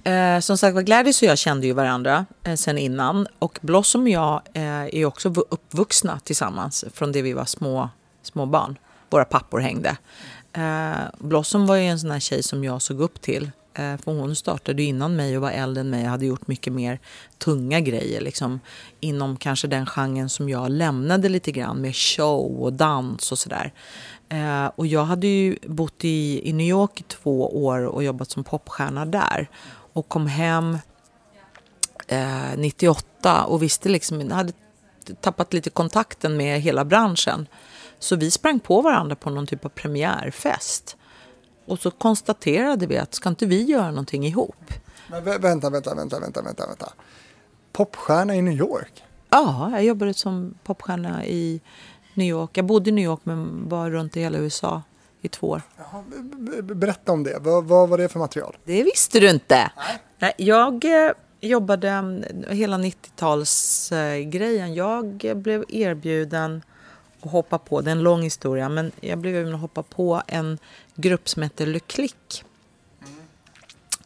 Eh, 0.05 0.39
som 0.41 0.59
sagt 0.59 0.75
var, 0.75 0.83
Gladys 0.83 1.23
och 1.23 1.29
jag 1.29 1.39
kände 1.39 1.67
ju 1.67 1.73
varandra 1.73 2.27
eh, 2.43 2.55
sen 2.55 2.79
innan. 2.79 3.27
Och 3.39 3.59
Blossom 3.63 4.03
och 4.03 4.09
jag 4.09 4.43
eh, 4.55 4.85
är 4.85 5.05
också 5.05 5.29
vu- 5.29 5.45
uppvuxna 5.51 6.21
tillsammans 6.25 6.85
från 6.93 7.13
det 7.13 7.23
vi 7.23 7.33
var 7.33 7.45
små, 7.45 7.91
små 8.23 8.47
barn. 8.47 8.79
Våra 9.11 9.25
pappor 9.25 9.61
hängde. 9.61 9.97
Eh, 10.55 11.05
Blossom 11.19 11.67
var 11.67 11.77
ju 11.77 11.87
en 11.87 12.01
sån 12.01 12.11
här 12.11 12.21
tjej 12.21 12.43
som 12.43 12.65
jag 12.65 12.83
såg 12.83 13.01
upp 13.01 13.21
till. 13.21 13.51
Eh, 13.75 13.97
för 13.97 14.13
hon 14.13 14.37
startade 14.37 14.83
innan 14.83 15.17
mig 15.17 15.37
och 15.37 15.43
var 15.43 15.51
äldre 15.51 15.81
än 15.81 15.91
mig 15.91 16.05
och 16.05 16.11
hade 16.11 16.27
gjort 16.27 16.47
mycket 16.47 16.73
mer 16.73 16.99
tunga 17.39 17.81
grejer. 17.81 18.21
Liksom, 18.21 18.61
inom 19.01 19.37
kanske 19.37 19.69
den 19.69 19.87
genren 19.87 20.29
som 20.29 20.49
jag 20.49 20.71
lämnade 20.71 21.29
lite 21.29 21.53
grann 21.53 21.81
med 21.81 21.97
show 21.97 22.63
och 22.63 22.73
dans 22.73 23.33
och 23.33 23.39
sådär. 23.39 23.73
Eh, 24.29 24.67
och 24.77 24.87
jag 24.87 25.05
hade 25.05 25.27
ju 25.27 25.57
bott 25.67 26.05
i, 26.05 26.49
i 26.49 26.53
New 26.53 26.67
York 26.67 27.01
i 27.01 27.03
två 27.03 27.65
år 27.65 27.87
och 27.87 28.05
jobbat 28.05 28.31
som 28.31 28.45
popstjärna 28.45 29.07
där. 29.07 29.49
Och 29.93 30.09
kom 30.09 30.27
hem 30.27 30.79
eh, 32.09 32.57
98 32.57 33.45
och 33.45 33.63
visste 33.63 33.89
liksom, 33.89 34.31
hade 34.31 34.53
tappat 35.21 35.53
lite 35.53 35.71
kontakten 35.71 36.37
med 36.37 36.61
hela 36.61 36.85
branschen. 36.85 37.47
Så 38.05 38.17
vi 38.17 38.31
sprang 38.31 38.61
på 38.61 38.81
varandra 38.81 39.17
på 39.17 39.31
någon 39.31 39.47
typ 39.47 39.65
av 39.65 39.69
premiärfest. 39.69 40.97
Och 41.67 41.79
så 41.79 41.91
konstaterade 41.91 42.87
vi 42.87 42.99
att 42.99 43.15
ska 43.15 43.29
inte 43.29 43.47
vi 43.47 43.63
göra 43.63 43.89
någonting 43.91 44.27
ihop? 44.27 44.73
Men 45.11 45.25
vä- 45.25 45.39
vänta, 45.41 45.71
vänta, 45.71 45.95
vänta, 45.95 46.21
vänta, 46.21 46.43
vänta, 46.43 46.67
vänta. 46.67 46.93
Popstjärna 47.73 48.35
i 48.37 48.43
New 48.43 48.55
York? 48.55 49.05
Ja, 49.31 49.71
jag 49.73 49.85
jobbade 49.85 50.15
som 50.15 50.55
popstjärna 50.65 51.25
i 51.27 51.61
New 52.15 52.27
York. 52.27 52.51
Jag 52.57 52.65
bodde 52.65 52.91
i 52.91 52.93
New 52.93 53.05
York 53.05 53.21
men 53.23 53.69
var 53.69 53.91
runt 53.91 54.17
i 54.17 54.21
hela 54.21 54.39
USA 54.39 54.83
i 55.23 55.29
två 55.29 55.49
år. 55.49 55.63
B- 56.37 56.63
Berätta 56.75 57.13
om 57.13 57.23
det. 57.23 57.39
Vad, 57.41 57.65
vad 57.65 57.89
var 57.89 57.99
det 57.99 58.09
för 58.09 58.19
material? 58.19 58.57
Det 58.65 58.83
visste 58.83 59.21
du 59.21 59.31
inte. 59.31 59.71
Nej. 60.19 60.33
Jag 60.39 60.85
eh, 61.07 61.13
jobbade 61.41 61.89
mm, 61.91 62.25
hela 62.49 62.79
90-talsgrejen. 62.79 64.67
Jag 64.75 65.37
blev 65.43 65.65
erbjuden 65.69 66.63
att 67.27 67.33
hoppa 67.33 67.59
på, 67.59 67.81
det 67.81 67.91
är 67.91 67.93
en 67.93 68.03
lång 68.03 68.23
historia, 68.23 68.69
men 68.69 68.93
jag 69.01 69.19
blev 69.19 69.35
erbjuden 69.35 69.55
att 69.55 69.61
hoppa 69.61 69.83
på 69.83 70.23
en 70.27 70.59
grupp 70.95 71.29
som 71.29 71.43
heter 71.43 71.67
Le 71.67 71.79
Click. 71.81 72.45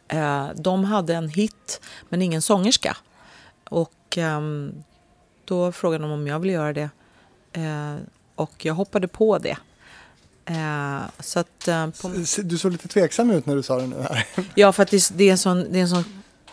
Eh, 0.09 0.47
De 0.57 0.85
hade 0.85 1.15
en 1.15 1.29
hit, 1.29 1.81
men 2.09 2.23
ingen 2.23 2.43
sångerska. 2.43 2.97
Och 3.69 3.93
ehm, 4.19 4.73
då 5.45 5.73
frågade 5.73 6.05
de 6.05 6.11
om 6.11 6.27
jag 6.27 6.39
ville 6.39 6.53
göra 6.53 6.73
det. 6.73 6.91
Eh, 7.53 7.95
Och 8.35 8.65
jag 8.65 8.75
hoppade 8.75 9.09
på 9.09 9.39
det. 9.39 9.57
Eh, 10.45 11.01
Så 11.21 11.39
att 11.41 11.69
på 12.03 12.09
Du 12.43 12.59
såg 12.59 12.73
lite 12.73 12.89
tveksam 12.89 13.31
ut 13.31 13.47
när 13.47 13.57
du 13.57 13.63
sa 13.63 13.77
det 13.81 13.87
nu 13.87 13.97
här. 14.03 14.27
Ja, 14.55 14.73
för 14.73 14.83
att 14.83 14.91
det, 14.91 15.11
det, 15.17 15.25
är 15.25 15.33
en 15.33 15.39
sån, 15.39 15.73
det 15.73 15.79
är 15.79 15.83
en 15.83 15.89
sån 15.89 16.05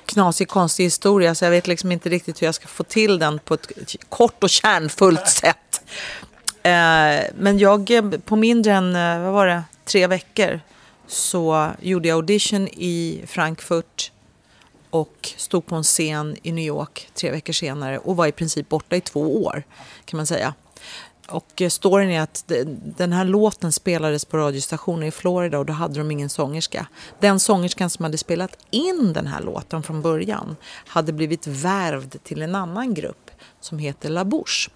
knasig, 0.06 0.48
konstig 0.48 0.84
historia 0.84 1.36
så 1.36 1.46
jag 1.46 1.52
vet 1.52 1.68
liksom 1.68 1.92
inte 1.92 2.10
riktigt 2.10 2.42
hur 2.42 2.48
jag 2.48 2.56
ska 2.56 2.68
få 2.68 2.84
till 2.84 3.20
den 3.20 3.40
på 3.40 3.54
ett 3.54 3.72
kort 4.10 4.44
och 4.44 4.50
kärnfullt 4.50 5.28
sätt. 5.28 5.82
Eh, 6.66 7.24
men 7.36 7.58
jag, 7.58 7.92
på 8.26 8.36
mindre 8.36 8.74
än, 8.74 8.96
eh, 8.96 9.22
vad 9.22 9.34
var 9.34 9.48
det, 9.48 9.64
tre 9.84 10.08
veckor 10.08 10.60
så 11.08 11.72
gjorde 11.82 12.08
jag 12.08 12.16
audition 12.16 12.68
i 12.68 13.24
Frankfurt 13.28 14.12
och 14.90 15.34
stod 15.38 15.66
på 15.66 15.76
en 15.76 15.84
scen 15.84 16.36
i 16.44 16.52
New 16.52 16.66
York 16.66 17.10
tre 17.14 17.32
veckor 17.32 17.54
senare 17.54 17.98
och 17.98 18.16
var 18.16 18.28
i 18.28 18.32
princip 18.32 18.70
borta 18.70 18.96
i 18.96 19.02
två 19.02 19.44
år 19.46 19.64
kan 20.06 20.18
man 20.18 20.28
säga. 20.28 20.54
Och 21.28 21.62
eh, 21.62 21.70
storyn 21.70 22.10
är 22.10 22.22
att 22.22 22.44
den 22.98 23.14
här 23.14 23.26
låten 23.26 23.72
spelades 23.72 24.26
på 24.26 24.38
radiostationer 24.38 25.08
i 25.08 25.12
Florida 25.12 25.60
och 25.60 25.66
då 25.66 25.74
hade 25.74 26.00
de 26.00 26.12
ingen 26.12 26.30
sångerska. 26.30 26.88
Den 27.20 27.40
sångerskan 27.40 27.90
som 27.90 28.06
hade 28.06 28.18
spelat 28.18 28.58
in 28.72 29.14
den 29.14 29.28
här 29.28 29.42
låten 29.42 29.84
från 29.84 30.02
början 30.02 30.56
hade 30.88 31.14
blivit 31.14 31.48
värvd 31.48 32.24
till 32.24 32.42
en 32.42 32.56
annan 32.56 32.94
grupp 32.94 33.32
som 33.62 33.80
heter 33.80 34.10
La 34.10 34.26
Bouche. 34.26 34.70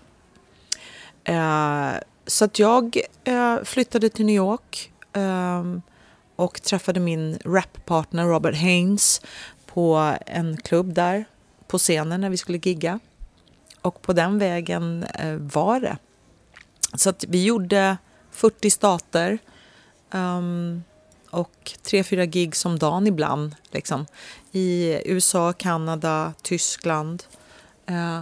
Eh, 1.23 1.91
så 2.27 2.45
att 2.45 2.59
jag 2.59 2.99
eh, 3.23 3.63
flyttade 3.63 4.09
till 4.09 4.25
New 4.25 4.35
York 4.35 4.91
eh, 5.13 5.63
och 6.35 6.61
träffade 6.61 6.99
min 6.99 7.39
rappartner 7.45 8.25
Robert 8.25 8.55
Haynes 8.55 9.21
på 9.65 10.15
en 10.25 10.57
klubb 10.57 10.93
där 10.93 11.25
på 11.67 11.77
scenen 11.77 12.21
när 12.21 12.29
vi 12.29 12.37
skulle 12.37 12.57
gigga. 12.57 12.99
Och 13.81 14.01
på 14.01 14.13
den 14.13 14.39
vägen 14.39 15.03
eh, 15.03 15.35
var 15.35 15.79
det. 15.79 15.97
Så 16.95 17.09
att 17.09 17.25
vi 17.27 17.43
gjorde 17.43 17.97
40 18.31 18.69
stater 18.69 19.31
um, 20.11 20.19
ehm, 20.19 20.83
och 21.29 21.71
tre, 21.83 22.03
fyra 22.03 22.25
gig 22.25 22.53
om 22.65 22.79
dagen 22.79 23.07
ibland. 23.07 23.55
Liksom. 23.71 24.05
I 24.51 25.01
USA, 25.05 25.53
Kanada, 25.53 26.33
Tyskland. 26.41 27.23
Eh, 27.85 28.21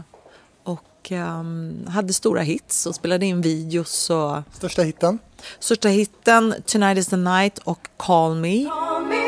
och 1.07 1.11
ehm, 1.11 1.87
hade 1.87 2.13
stora 2.13 2.41
hits 2.41 2.85
och 2.85 2.95
spelade 2.95 3.25
in 3.25 3.41
videos. 3.41 4.09
Och 4.09 4.37
Största 4.53 4.81
hitten? 4.81 5.19
största 5.59 5.89
hitten 5.89 6.55
Tonight 6.65 6.97
is 6.97 7.07
the 7.07 7.17
night 7.17 7.57
och 7.57 7.87
Call 7.97 8.35
me. 8.35 8.65
Call 8.65 9.05
me 9.05 9.26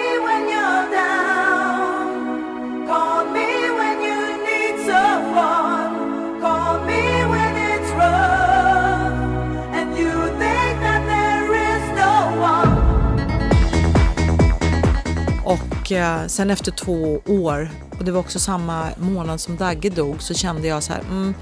Och 15.49 15.91
eh, 15.91 16.27
sen 16.27 16.49
efter 16.49 16.71
två 16.71 17.21
år, 17.27 17.69
och 17.97 18.05
det 18.05 18.11
var 18.11 18.19
också 18.19 18.39
samma 18.39 18.87
månad 18.97 19.41
som 19.41 19.57
Dagge 19.57 19.89
dog, 19.89 20.21
så 20.21 20.33
kände 20.33 20.67
jag 20.67 20.83
så 20.83 20.93
här, 20.93 21.01
mm, 21.01 21.33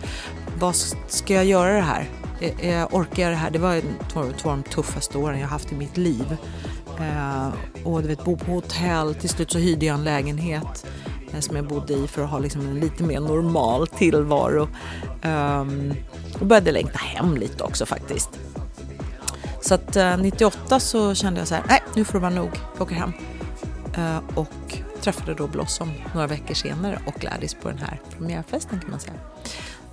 vad 0.60 0.76
ska 1.08 1.34
jag 1.34 1.46
göra 1.46 1.74
det 1.74 1.82
här? 1.82 2.10
Eh, 2.40 2.70
eh, 2.70 2.88
orkar 2.92 3.24
jag 3.24 3.32
det 3.32 3.36
här? 3.36 3.52
Det 3.52 3.60
var 3.60 3.82
två, 4.12 4.26
två 4.38 4.50
av 4.50 4.58
de 4.58 4.64
tuffaste 4.64 5.18
åren 5.18 5.40
jag 5.40 5.48
haft 5.48 5.72
i 5.72 5.76
mitt 5.76 5.98
liv. 5.98 6.38
Eh, 7.00 7.50
och 7.84 8.02
du 8.02 8.08
vet, 8.08 8.24
bo 8.24 8.38
på 8.38 8.52
hotell, 8.52 9.16
till 9.16 9.30
slut 9.30 9.52
så 9.52 9.58
hyrde 9.58 9.86
jag 9.86 9.94
en 9.94 10.04
lägenhet 10.04 10.86
eh, 11.34 11.40
som 11.40 11.56
jag 11.56 11.68
bodde 11.68 11.94
i 11.94 12.08
för 12.08 12.24
att 12.24 12.30
ha 12.30 12.40
liksom 12.40 12.62
en 12.62 12.80
lite 12.80 13.04
mer 13.04 13.20
normal 13.20 13.88
tillvaro. 13.88 14.68
Ehm, 15.22 15.94
och 16.40 16.46
började 16.46 16.72
längta 16.72 16.98
hem 16.98 17.38
lite 17.38 17.64
också 17.64 17.86
faktiskt. 17.86 18.30
Så 19.62 19.74
att 19.74 19.96
eh, 19.96 20.18
98 20.18 20.80
så 20.80 21.16
kände 21.16 21.40
jag 21.40 21.48
så 21.48 21.56
här, 21.56 21.64
nej 21.68 21.84
nu 21.96 22.06
får 22.06 22.14
det 22.14 22.20
vara 22.20 22.34
nog, 22.34 22.50
jag 22.74 22.82
åker 22.82 22.96
hem. 22.96 23.14
Eh, 23.98 24.20
och 24.36 24.78
träffade 25.02 25.34
då 25.34 25.48
Blossom 25.48 25.92
några 26.14 26.28
veckor 26.28 26.54
senare 26.54 27.00
och 27.06 27.14
Gladys 27.14 27.54
på 27.54 27.70
den 27.70 27.78
här 27.78 28.02
premiärfesten 28.18 28.80
kan 28.80 28.90
man 28.90 29.00
säga. 29.00 29.14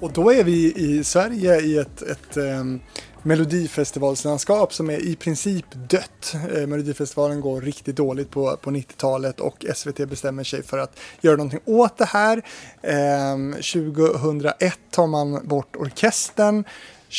Och 0.00 0.12
då 0.12 0.32
är 0.32 0.44
vi 0.44 0.74
i 0.76 1.04
Sverige 1.04 1.60
i 1.60 1.78
ett, 1.78 2.02
ett 2.02 2.36
ehm, 2.36 2.80
melodifestivalslandskap 3.22 4.74
som 4.74 4.90
är 4.90 4.98
i 4.98 5.16
princip 5.16 5.66
dött. 5.74 6.34
Eh, 6.54 6.66
Melodifestivalen 6.66 7.40
går 7.40 7.60
riktigt 7.60 7.96
dåligt 7.96 8.30
på, 8.30 8.56
på 8.56 8.70
90-talet 8.70 9.40
och 9.40 9.64
SVT 9.74 10.08
bestämmer 10.08 10.44
sig 10.44 10.62
för 10.62 10.78
att 10.78 10.98
göra 11.20 11.36
någonting 11.36 11.60
åt 11.64 11.96
det 11.96 12.04
här. 12.04 12.42
Eh, 12.82 13.36
2001 13.54 14.78
tar 14.90 15.06
man 15.06 15.48
bort 15.48 15.76
orkestern. 15.76 16.64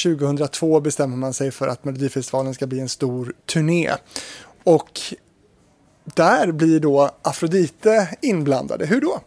2002 0.03 0.79
bestämmer 0.79 1.17
man 1.17 1.33
sig 1.33 1.51
för 1.51 1.67
att 1.67 1.85
Melodifestivalen 1.85 2.53
ska 2.53 2.67
bli 2.67 2.79
en 2.79 2.89
stor 2.89 3.33
turné. 3.45 3.91
Och 4.63 4.99
där 6.05 6.51
blir 6.51 6.79
då 6.79 7.11
Afrodite 7.21 8.09
inblandade. 8.21 8.85
Hur 8.85 9.01
då? 9.01 9.21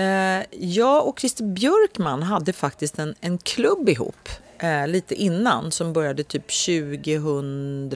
Eh, 0.00 0.42
jag 0.50 1.06
och 1.06 1.20
Christer 1.20 1.44
Björkman 1.44 2.22
hade 2.22 2.52
faktiskt 2.52 2.98
en, 2.98 3.14
en 3.20 3.38
klubb 3.38 3.88
ihop 3.88 4.28
eh, 4.58 4.88
lite 4.88 5.14
innan 5.14 5.72
som 5.72 5.92
började 5.92 6.24
typ 6.24 6.46
2000. 6.66 7.92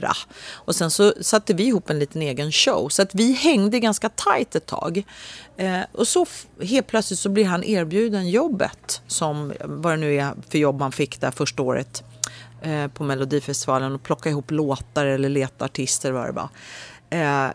Och 0.51 0.75
sen 0.75 0.91
så 0.91 1.13
satte 1.21 1.53
vi 1.53 1.63
ihop 1.63 1.89
en 1.89 1.99
liten 1.99 2.21
egen 2.21 2.51
show 2.51 2.89
så 2.89 3.01
att 3.01 3.15
vi 3.15 3.33
hängde 3.33 3.79
ganska 3.79 4.09
tajt 4.09 4.55
ett 4.55 4.65
tag. 4.65 5.03
Eh, 5.57 5.79
och 5.91 6.07
så 6.07 6.25
helt 6.61 6.87
plötsligt 6.87 7.19
så 7.19 7.29
blir 7.29 7.45
han 7.45 7.63
erbjuden 7.63 8.29
jobbet 8.29 9.01
som 9.07 9.53
vad 9.63 9.93
det 9.93 9.97
nu 9.97 10.15
är 10.15 10.33
för 10.49 10.57
jobb 10.57 10.79
man 10.79 10.91
fick 10.91 11.21
där 11.21 11.31
första 11.31 11.63
året 11.63 12.03
eh, 12.61 12.87
på 12.87 13.03
Melodifestivalen 13.03 13.95
och 13.95 14.03
plocka 14.03 14.29
ihop 14.29 14.51
låtar 14.51 15.05
eller 15.05 15.29
leta 15.29 15.65
artister 15.65 16.11
vad 16.11 16.25
det 16.25 16.31
var. 16.31 16.49
Eh, 17.09 17.51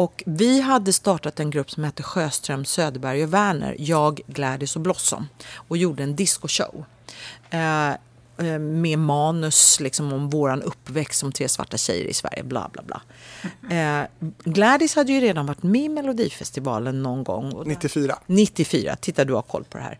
och 0.00 0.22
vi 0.26 0.60
hade 0.60 0.92
startat 0.92 1.40
en 1.40 1.50
grupp 1.50 1.70
som 1.70 1.84
hette 1.84 2.02
Sjöström, 2.02 2.64
Söderberg 2.64 3.24
och 3.24 3.34
Werner, 3.34 3.76
jag, 3.78 4.20
Gladys 4.26 4.76
och 4.76 4.82
Blossom 4.82 5.28
och 5.68 5.76
gjorde 5.76 6.02
en 6.02 6.16
discoshow. 6.16 6.84
Eh, 7.50 7.90
eh, 7.90 8.58
med 8.58 8.98
manus 8.98 9.80
liksom, 9.80 10.12
om 10.12 10.30
våran 10.30 10.62
uppväxt 10.62 11.20
som 11.20 11.32
tre 11.32 11.48
svarta 11.48 11.76
tjejer 11.76 12.04
i 12.04 12.14
Sverige, 12.14 12.42
bla 12.42 12.70
bla 12.72 12.82
bla. 12.82 13.02
Eh, 13.76 14.06
Gladys 14.44 14.94
hade 14.94 15.12
ju 15.12 15.20
redan 15.20 15.46
varit 15.46 15.62
med 15.62 15.82
i 15.82 15.88
Melodifestivalen 15.88 17.02
någon 17.02 17.24
gång. 17.24 17.52
Och 17.52 17.66
94. 17.66 18.18
94, 18.26 18.96
titta 18.96 19.24
du 19.24 19.34
har 19.34 19.42
koll 19.42 19.64
på 19.64 19.78
det 19.78 19.84
här. 19.84 19.98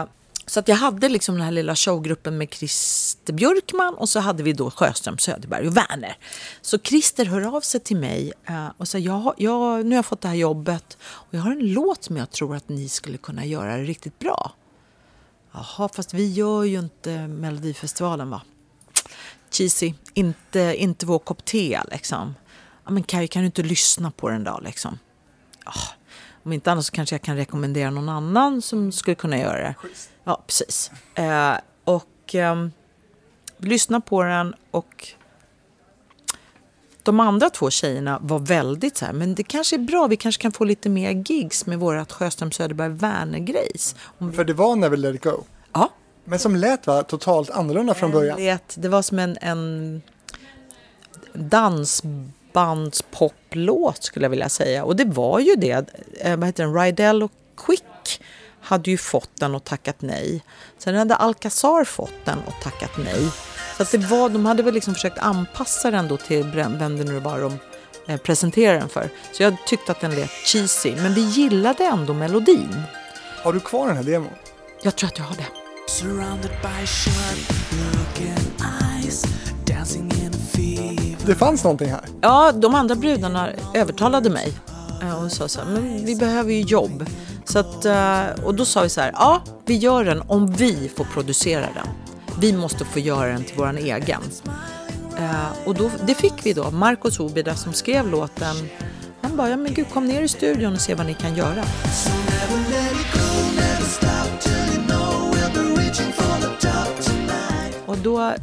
Eh, 0.00 0.08
så 0.50 0.60
att 0.60 0.68
jag 0.68 0.76
hade 0.76 1.08
liksom 1.08 1.34
den 1.34 1.44
här 1.44 1.50
lilla 1.50 1.76
showgruppen 1.76 2.38
med 2.38 2.54
Christer 2.54 3.32
Björkman 3.32 3.94
och 3.94 4.08
så 4.08 4.20
hade 4.20 4.42
vi 4.42 4.52
då 4.52 4.70
Sjöström, 4.70 5.18
Söderberg 5.18 5.68
och 5.68 5.76
Werner. 5.76 6.16
Så 6.60 6.78
Christer 6.78 7.24
hör 7.24 7.56
av 7.56 7.60
sig 7.60 7.80
till 7.80 7.96
mig 7.96 8.32
eh, 8.46 8.68
och 8.76 8.88
säger 8.88 9.06
jag, 9.06 9.34
jag, 9.36 9.86
nu 9.86 9.90
har 9.90 9.96
jag 9.98 10.06
fått 10.06 10.20
det 10.20 10.28
här 10.28 10.34
jobbet 10.34 10.98
och 11.02 11.34
jag 11.34 11.40
har 11.40 11.50
en 11.50 11.72
låt 11.72 12.04
som 12.04 12.16
jag 12.16 12.30
tror 12.30 12.56
att 12.56 12.68
ni 12.68 12.88
skulle 12.88 13.18
kunna 13.18 13.44
göra 13.44 13.76
det 13.76 13.82
riktigt 13.82 14.18
bra. 14.18 14.52
Jaha, 15.52 15.88
fast 15.88 16.14
vi 16.14 16.32
gör 16.32 16.64
ju 16.64 16.78
inte 16.78 17.28
Melodifestivalen 17.28 18.30
va? 18.30 18.42
Cheesy, 19.50 19.94
inte, 20.14 20.74
inte 20.78 21.06
vår 21.06 21.18
kopp 21.18 21.44
te 21.44 21.80
liksom. 21.90 22.34
Ja, 22.84 22.90
men 22.90 23.02
Kaj, 23.02 23.28
kan 23.28 23.42
du 23.42 23.46
inte 23.46 23.62
lyssna 23.62 24.10
på 24.10 24.28
den 24.28 24.44
då 24.44 24.60
liksom? 24.64 24.98
Ja, 25.64 25.72
om 26.42 26.52
inte 26.52 26.72
annat 26.72 26.84
så 26.84 26.92
kanske 26.92 27.14
jag 27.14 27.22
kan 27.22 27.36
rekommendera 27.36 27.90
någon 27.90 28.08
annan 28.08 28.62
som 28.62 28.92
skulle 28.92 29.14
kunna 29.14 29.38
göra 29.38 29.58
det. 29.58 29.74
Ja, 30.24 30.42
precis. 30.46 30.90
Eh, 31.14 31.52
och 31.84 32.34
vi 33.56 33.68
lyssnade 33.68 34.02
på 34.06 34.22
den 34.22 34.54
och 34.70 35.08
de 37.02 37.20
andra 37.20 37.50
två 37.50 37.70
tjejerna 37.70 38.18
var 38.22 38.38
väldigt 38.38 38.96
så 38.96 39.04
här, 39.06 39.12
men 39.12 39.34
det 39.34 39.42
kanske 39.42 39.76
är 39.76 39.78
bra, 39.78 40.06
vi 40.06 40.16
kanske 40.16 40.42
kan 40.42 40.52
få 40.52 40.64
lite 40.64 40.88
mer 40.88 41.10
gigs 41.10 41.66
med 41.66 41.78
vårat 41.78 42.12
Sjöström 42.12 42.52
Söderberg 42.52 42.88
Werner-grejs. 42.92 43.96
Vi- 44.18 44.32
För 44.32 44.44
det 44.44 44.52
var 44.54 44.76
Never 44.76 44.96
Let 44.96 45.14
It 45.14 45.22
Go. 45.24 45.42
Ja, 45.72 45.88
Men 46.24 46.38
som 46.38 46.56
lät 46.56 46.86
va, 46.86 47.02
totalt 47.02 47.50
annorlunda 47.50 47.94
från 47.94 48.10
början. 48.10 48.36
Det, 48.38 48.62
det 48.76 48.88
var 48.88 49.02
som 49.02 49.18
en, 49.18 49.36
en 49.40 50.02
dansbandspop-låt 52.52 54.02
skulle 54.02 54.24
jag 54.24 54.30
vilja 54.30 54.48
säga. 54.48 54.84
Och 54.84 54.96
det 54.96 55.04
var 55.04 55.40
ju 55.40 55.56
det. 55.56 55.86
Eh, 56.20 56.36
vad 56.36 56.46
heter 56.46 56.64
den? 56.64 56.74
Rydell 56.74 57.22
och 57.22 57.32
Quick 57.56 58.22
hade 58.60 58.90
ju 58.90 58.98
fått 58.98 59.30
den 59.34 59.54
och 59.54 59.64
tackat 59.64 59.96
nej. 59.98 60.44
Sen 60.78 60.94
hade 60.94 61.14
Alcazar 61.14 61.84
fått 61.84 62.24
den 62.24 62.38
och 62.38 62.54
tackat 62.62 62.90
nej. 63.04 63.28
Så 63.76 63.82
att 63.82 63.90
det 63.90 63.98
var, 63.98 64.28
de 64.28 64.46
hade 64.46 64.62
väl 64.62 64.74
liksom 64.74 64.94
försökt 64.94 65.18
anpassa 65.18 65.90
den 65.90 66.08
då 66.08 66.16
till 66.16 66.44
vem 66.54 66.78
det 66.78 67.04
nu 67.04 67.20
var 67.20 67.40
de 67.40 67.58
eh, 68.06 68.20
presenterade 68.20 68.78
den 68.78 68.88
för. 68.88 69.10
Så 69.32 69.42
jag 69.42 69.56
tyckte 69.66 69.92
att 69.92 70.00
den 70.00 70.14
lät 70.14 70.30
cheesy. 70.30 70.96
Men 70.96 71.14
vi 71.14 71.20
gillade 71.20 71.84
ändå 71.84 72.14
melodin. 72.14 72.82
Har 73.42 73.52
du 73.52 73.60
kvar 73.60 73.86
den 73.86 73.96
här 73.96 74.04
demon? 74.04 74.32
Jag 74.82 74.96
tror 74.96 75.08
att 75.08 75.18
jag 75.18 75.24
har 75.24 75.36
det. 75.36 75.46
Det 81.26 81.34
fanns 81.34 81.64
någonting 81.64 81.90
här. 81.90 82.00
Ja, 82.20 82.52
de 82.52 82.74
andra 82.74 82.94
brudarna 82.94 83.48
övertalade 83.74 84.30
mig 84.30 84.52
eh, 85.02 85.24
och 85.24 85.32
sa 85.32 85.48
så 85.48 85.60
här, 85.60 85.66
men 85.66 86.04
vi 86.04 86.16
behöver 86.16 86.52
ju 86.52 86.60
jobb. 86.60 87.06
Så 87.44 87.58
att, 87.58 87.84
eh, 87.84 88.44
och 88.44 88.54
då 88.54 88.64
sa 88.64 88.82
vi 88.82 88.88
så 88.88 89.00
här, 89.00 89.12
ja, 89.14 89.42
vi 89.66 89.76
gör 89.76 90.04
den 90.04 90.22
om 90.28 90.52
vi 90.52 90.90
får 90.96 91.04
producera 91.04 91.60
den. 91.60 91.86
Vi 92.40 92.52
måste 92.52 92.84
få 92.84 92.98
göra 92.98 93.28
den 93.32 93.44
till 93.44 93.56
våran 93.56 93.78
egen. 93.78 94.20
Eh, 95.18 95.66
och 95.66 95.74
då, 95.74 95.90
det 96.06 96.14
fick 96.14 96.46
vi 96.46 96.52
då. 96.52 96.70
Marcos 96.70 97.20
Obida 97.20 97.54
som 97.54 97.72
skrev 97.72 98.08
låten, 98.08 98.56
han 99.22 99.36
bara, 99.36 99.48
ja 99.48 99.56
men 99.56 99.74
gud, 99.74 99.86
kom 99.92 100.06
ner 100.06 100.22
i 100.22 100.28
studion 100.28 100.72
och 100.72 100.80
se 100.80 100.94
vad 100.94 101.06
ni 101.06 101.14
kan 101.14 101.36
göra. 101.36 101.64
Då 108.02 108.34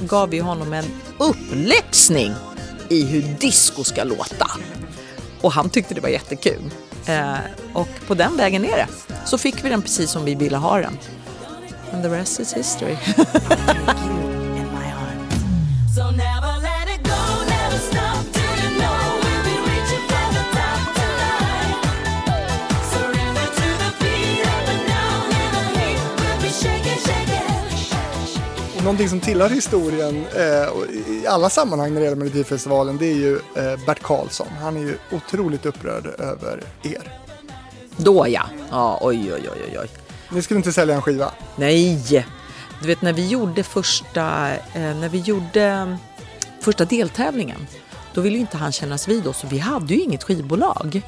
gav 0.00 0.30
vi 0.30 0.38
honom 0.38 0.72
en 0.72 0.84
uppläxning 1.18 2.32
i 2.88 3.04
hur 3.04 3.22
disco 3.22 3.84
ska 3.84 4.04
låta. 4.04 4.50
Och 5.40 5.52
han 5.52 5.70
tyckte 5.70 5.94
det 5.94 6.00
var 6.00 6.08
jättekul. 6.08 6.70
Eh, 7.06 7.34
och 7.72 7.88
på 8.06 8.14
den 8.14 8.36
vägen 8.36 8.64
är 8.64 8.76
det. 8.76 8.88
Så 9.24 9.38
fick 9.38 9.64
vi 9.64 9.68
den 9.68 9.82
precis 9.82 10.10
som 10.10 10.24
vi 10.24 10.34
ville 10.34 10.56
ha 10.56 10.78
den. 10.78 10.98
And 11.92 12.02
the 12.02 12.08
rest 12.08 12.40
is 12.40 12.54
history. 12.54 12.96
någonting 28.86 29.08
som 29.08 29.20
tillhör 29.20 29.48
historien 29.48 30.24
eh, 30.36 30.42
i 31.14 31.26
alla 31.26 31.50
sammanhang 31.50 31.94
när 31.94 32.00
det 32.00 32.04
gäller 32.04 32.16
Melodifestivalen 32.16 32.98
det 32.98 33.06
är 33.06 33.14
ju 33.14 33.34
eh, 33.34 33.86
Bert 33.86 34.02
Karlsson. 34.02 34.46
Han 34.60 34.76
är 34.76 34.80
ju 34.80 34.96
otroligt 35.10 35.66
upprörd 35.66 36.06
över 36.06 36.62
er. 36.82 37.12
Då 37.96 38.28
ja. 38.28 38.42
Ja, 38.70 38.98
oj, 39.02 39.32
oj, 39.34 39.48
oj, 39.52 39.78
oj. 39.78 39.88
Ni 40.30 40.42
skulle 40.42 40.58
inte 40.58 40.72
sälja 40.72 40.94
en 40.94 41.02
skiva. 41.02 41.32
Nej! 41.56 42.24
Du 42.80 42.86
vet 42.86 43.02
när 43.02 43.12
vi 43.12 43.26
gjorde 43.26 43.62
första, 43.62 44.52
eh, 44.52 44.60
när 44.74 45.08
vi 45.08 45.18
gjorde 45.18 45.62
mm, 45.62 45.96
första 46.60 46.84
deltävlingen, 46.84 47.66
då 48.14 48.20
ville 48.20 48.34
ju 48.34 48.40
inte 48.40 48.56
han 48.56 48.72
kännas 48.72 49.08
vid 49.08 49.26
oss 49.26 49.44
och 49.44 49.52
vi 49.52 49.58
hade 49.58 49.94
ju 49.94 50.00
inget 50.00 50.24
skivbolag. 50.24 51.02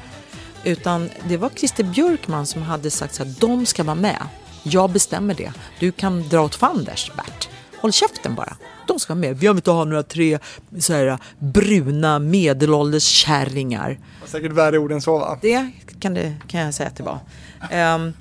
Utan 0.63 1.09
det 1.27 1.37
var 1.37 1.49
Christer 1.49 1.83
Björkman 1.83 2.45
som 2.45 2.61
hade 2.61 2.91
sagt 2.91 3.15
så 3.15 3.23
här, 3.23 3.33
de 3.39 3.65
ska 3.65 3.83
vara 3.83 3.95
med. 3.95 4.27
Jag 4.63 4.89
bestämmer 4.89 5.33
det. 5.33 5.51
Du 5.79 5.91
kan 5.91 6.29
dra 6.29 6.41
åt 6.41 6.55
fanders, 6.55 7.11
Bert. 7.15 7.49
Håll 7.81 7.91
käften 7.91 8.35
bara. 8.35 8.57
De 8.87 8.99
ska 8.99 9.15
med. 9.15 9.37
Vi 9.37 9.47
vill 9.47 9.57
inte 9.57 9.71
ha 9.71 9.85
några 9.85 10.03
tre 10.03 10.39
så 10.79 10.93
här, 10.93 11.17
bruna 11.39 12.19
medelålders 12.19 13.03
kärringar. 13.03 13.99
Säkert 14.25 14.51
värre 14.51 14.77
ord 14.77 14.91
än 14.91 15.01
så 15.01 15.19
va? 15.19 15.39
Det 15.41 15.69
kan, 15.99 16.13
det, 16.13 16.35
kan 16.47 16.61
jag 16.61 16.73
säga 16.73 16.89
att 16.89 16.95
det 16.95 17.03
var. 17.03 17.19
Ehm, 17.71 18.13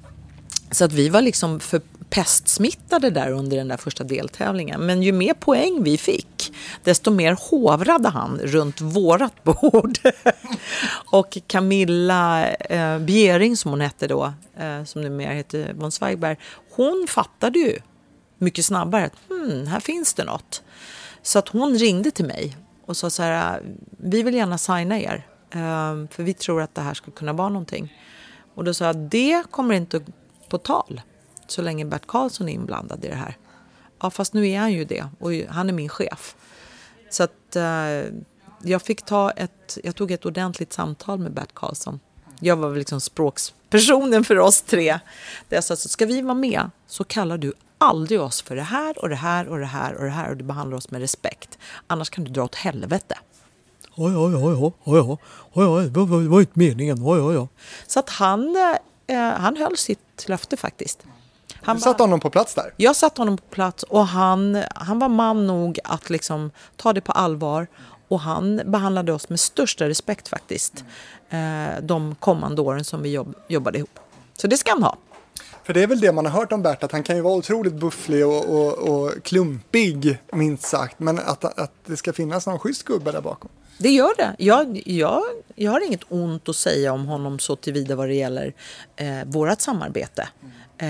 så 0.71 0.85
att 0.85 0.93
vi 0.93 1.09
var 1.09 1.23
liksom 1.23 1.61
för 1.61 1.81
pestsmittade 2.11 3.11
där 3.11 3.31
under 3.31 3.57
den 3.57 3.69
där 3.69 3.77
första 3.77 4.05
deltävlingen. 4.05 4.81
Men 4.81 5.03
ju 5.03 5.13
mer 5.13 5.35
poäng 5.35 5.83
vi 5.83 5.99
fick, 5.99 6.53
desto 6.85 7.11
mer 7.11 7.37
hovrade 7.51 8.09
han 8.09 8.39
runt 8.39 8.81
vårat 8.81 9.35
bord. 9.45 9.99
och 11.11 11.39
Camilla 11.47 12.51
eh, 12.53 12.99
Bjering, 12.99 13.57
som 13.57 13.71
hon 13.71 13.81
hette 13.81 14.07
då, 14.07 14.33
eh, 14.59 14.85
som 14.85 15.03
numera 15.03 15.33
heter 15.33 15.73
von 15.75 15.93
Zweigbergk, 15.93 16.39
hon 16.71 17.07
fattade 17.09 17.59
ju 17.59 17.79
mycket 18.39 18.65
snabbare 18.65 19.05
att 19.05 19.17
hmm, 19.29 19.67
här 19.67 19.81
finns 19.81 20.15
det 20.15 20.25
något. 20.25 20.63
Så 21.23 21.39
att 21.39 21.49
hon 21.49 21.75
ringde 21.75 22.11
till 22.11 22.25
mig 22.25 22.57
och 22.87 22.97
sa 22.97 23.11
så 23.11 23.23
här, 23.23 23.63
vi 23.97 24.23
vill 24.23 24.35
gärna 24.35 24.59
signa 24.59 25.01
er. 25.01 25.27
Ehm, 25.51 26.09
för 26.09 26.23
vi 26.23 26.35
tror 26.35 26.63
att 26.63 26.75
det 26.75 26.81
här 26.81 26.95
ska 26.95 27.11
kunna 27.11 27.33
vara 27.33 27.49
någonting. 27.49 27.95
Och 28.55 28.65
då 28.65 28.75
sa 28.75 28.85
jag, 28.85 28.97
det 28.97 29.43
kommer 29.51 29.75
inte 29.75 30.01
på 30.49 30.59
tal 30.59 31.01
så 31.47 31.63
länge 31.63 31.85
Bert 31.85 32.07
Karlsson 32.07 32.49
är 32.49 32.53
inblandad 32.53 33.05
i 33.05 33.09
det 33.09 33.15
här. 33.15 33.37
Ja, 34.01 34.11
fast 34.11 34.33
nu 34.33 34.49
är 34.49 34.59
han 34.59 34.73
ju 34.73 34.85
det 34.85 35.09
och 35.19 35.33
han 35.33 35.69
är 35.69 35.73
min 35.73 35.89
chef. 35.89 36.37
Så 37.11 37.23
att 37.23 37.57
eh, 37.57 38.13
jag 38.63 38.83
fick 38.83 39.03
ta 39.03 39.31
ett, 39.31 39.79
jag 39.85 39.95
tog 39.95 40.11
ett 40.11 40.27
ordentligt 40.27 40.73
samtal 40.73 41.19
med 41.19 41.33
Bert 41.33 41.55
Karlsson. 41.55 42.01
Jag 42.41 42.57
var 42.57 42.69
väl 42.69 42.79
liksom 42.79 43.01
språkspersonen 43.01 44.25
för 44.25 44.39
oss 44.39 44.63
tre. 44.63 44.99
Där 45.49 45.57
jag 45.57 45.65
sa, 45.65 45.77
så 45.77 45.89
ska 45.89 46.07
vi 46.07 46.23
vara 46.23 46.35
med 46.35 46.71
så 46.87 47.05
kallar 47.05 47.39
du 47.39 47.53
aldrig 47.79 48.21
oss 48.21 48.43
för 48.43 48.57
det 48.57 48.63
här 48.63 48.99
och 48.99 49.09
det 49.09 49.17
här 49.17 49.49
och 49.49 49.59
det 49.59 49.67
här 49.67 49.95
och 49.95 50.05
det 50.05 50.11
här 50.11 50.31
och 50.31 50.37
du 50.37 50.45
behandlar 50.45 50.77
oss 50.77 50.91
med 50.91 51.01
respekt. 51.01 51.59
Annars 51.87 52.11
kan 52.11 52.25
du 52.25 52.31
dra 52.31 52.45
åt 52.45 52.55
helvete. 52.55 53.19
Ja, 53.95 54.11
ja, 54.11 54.31
ja, 54.31 54.41
ja, 54.41 54.73
ja, 54.85 55.19
ja, 55.53 55.83
ja, 55.83 55.89
det 55.89 56.29
var, 56.29 56.41
inte 56.41 56.59
meningen. 56.59 57.05
Ja, 57.05 57.17
ja, 57.17 57.33
ja. 57.33 57.49
Så 57.87 57.99
att 58.01 58.11
han, 58.11 58.57
eh, 59.07 59.19
han 59.19 59.57
höll 59.57 59.77
sitt 59.77 60.29
löfte 60.29 60.57
faktiskt. 60.57 60.99
Han 61.63 61.77
Du 61.77 61.83
satte 61.83 62.03
honom 62.03 62.21
på 62.21 62.31
plats 62.31 62.55
där. 62.55 62.75
Jag 62.77 62.97
satte 62.97 63.21
honom 63.21 63.37
på 63.37 63.45
plats 63.51 63.83
och 63.83 64.07
han, 64.07 64.63
han 64.75 64.99
var 64.99 65.09
man 65.09 65.47
nog 65.47 65.79
att 65.85 66.11
liksom 66.11 66.51
ta 66.77 66.93
det 66.93 67.01
på 67.01 67.13
allvar. 67.13 67.67
Och 68.09 68.21
han 68.21 68.63
behandlade 68.65 69.13
oss 69.13 69.29
med 69.29 69.41
största 69.41 69.89
respekt 69.89 70.29
faktiskt. 70.29 70.85
Eh, 71.31 71.83
de 71.83 72.15
kommande 72.15 72.63
åren 72.63 72.85
som 72.85 73.03
vi 73.03 73.13
jobb, 73.13 73.35
jobbade 73.49 73.79
ihop. 73.79 73.99
Så 74.37 74.47
det 74.47 74.57
ska 74.57 74.71
han 74.71 74.83
ha. 74.83 74.97
För 75.69 75.75
det 75.75 75.83
är 75.83 75.87
väl 75.87 76.01
det 76.01 76.13
man 76.13 76.27
har 76.27 76.33
hört 76.33 76.53
om 76.53 76.63
Bert, 76.63 76.83
att 76.83 76.93
han 76.93 77.03
kan 77.03 77.17
ju 77.17 77.23
vara 77.23 77.35
otroligt 77.35 77.75
bufflig 77.75 78.27
och, 78.27 78.45
och, 78.45 78.79
och 78.79 79.25
klumpig, 79.25 80.19
minst 80.33 80.63
sagt. 80.63 80.99
Men 80.99 81.19
att, 81.19 81.45
att 81.45 81.73
det 81.87 81.97
ska 81.97 82.13
finnas 82.13 82.47
någon 82.47 82.59
schysst 82.59 82.85
gubbe 82.85 83.13
där 83.13 83.21
bakom. 83.21 83.51
Det 83.79 83.91
gör 83.91 84.17
det. 84.17 84.37
Jag, 84.39 84.83
jag, 84.87 85.23
jag 85.55 85.73
har 85.73 85.87
inget 85.87 86.01
ont 86.09 86.49
att 86.49 86.57
säga 86.57 86.93
om 86.93 87.07
honom 87.07 87.39
så 87.39 87.57
tillvida 87.57 87.97
vad 87.97 88.09
det 88.09 88.15
gäller 88.15 88.55
eh, 88.97 89.25
vårt 89.27 89.61
samarbete. 89.61 90.29
Eh, 90.79 90.87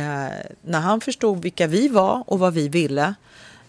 när 0.63 0.81
han 0.81 1.01
förstod 1.01 1.43
vilka 1.43 1.67
vi 1.67 1.89
var 1.89 2.25
och 2.27 2.39
vad 2.39 2.55
vi 2.55 2.69
ville 2.69 3.15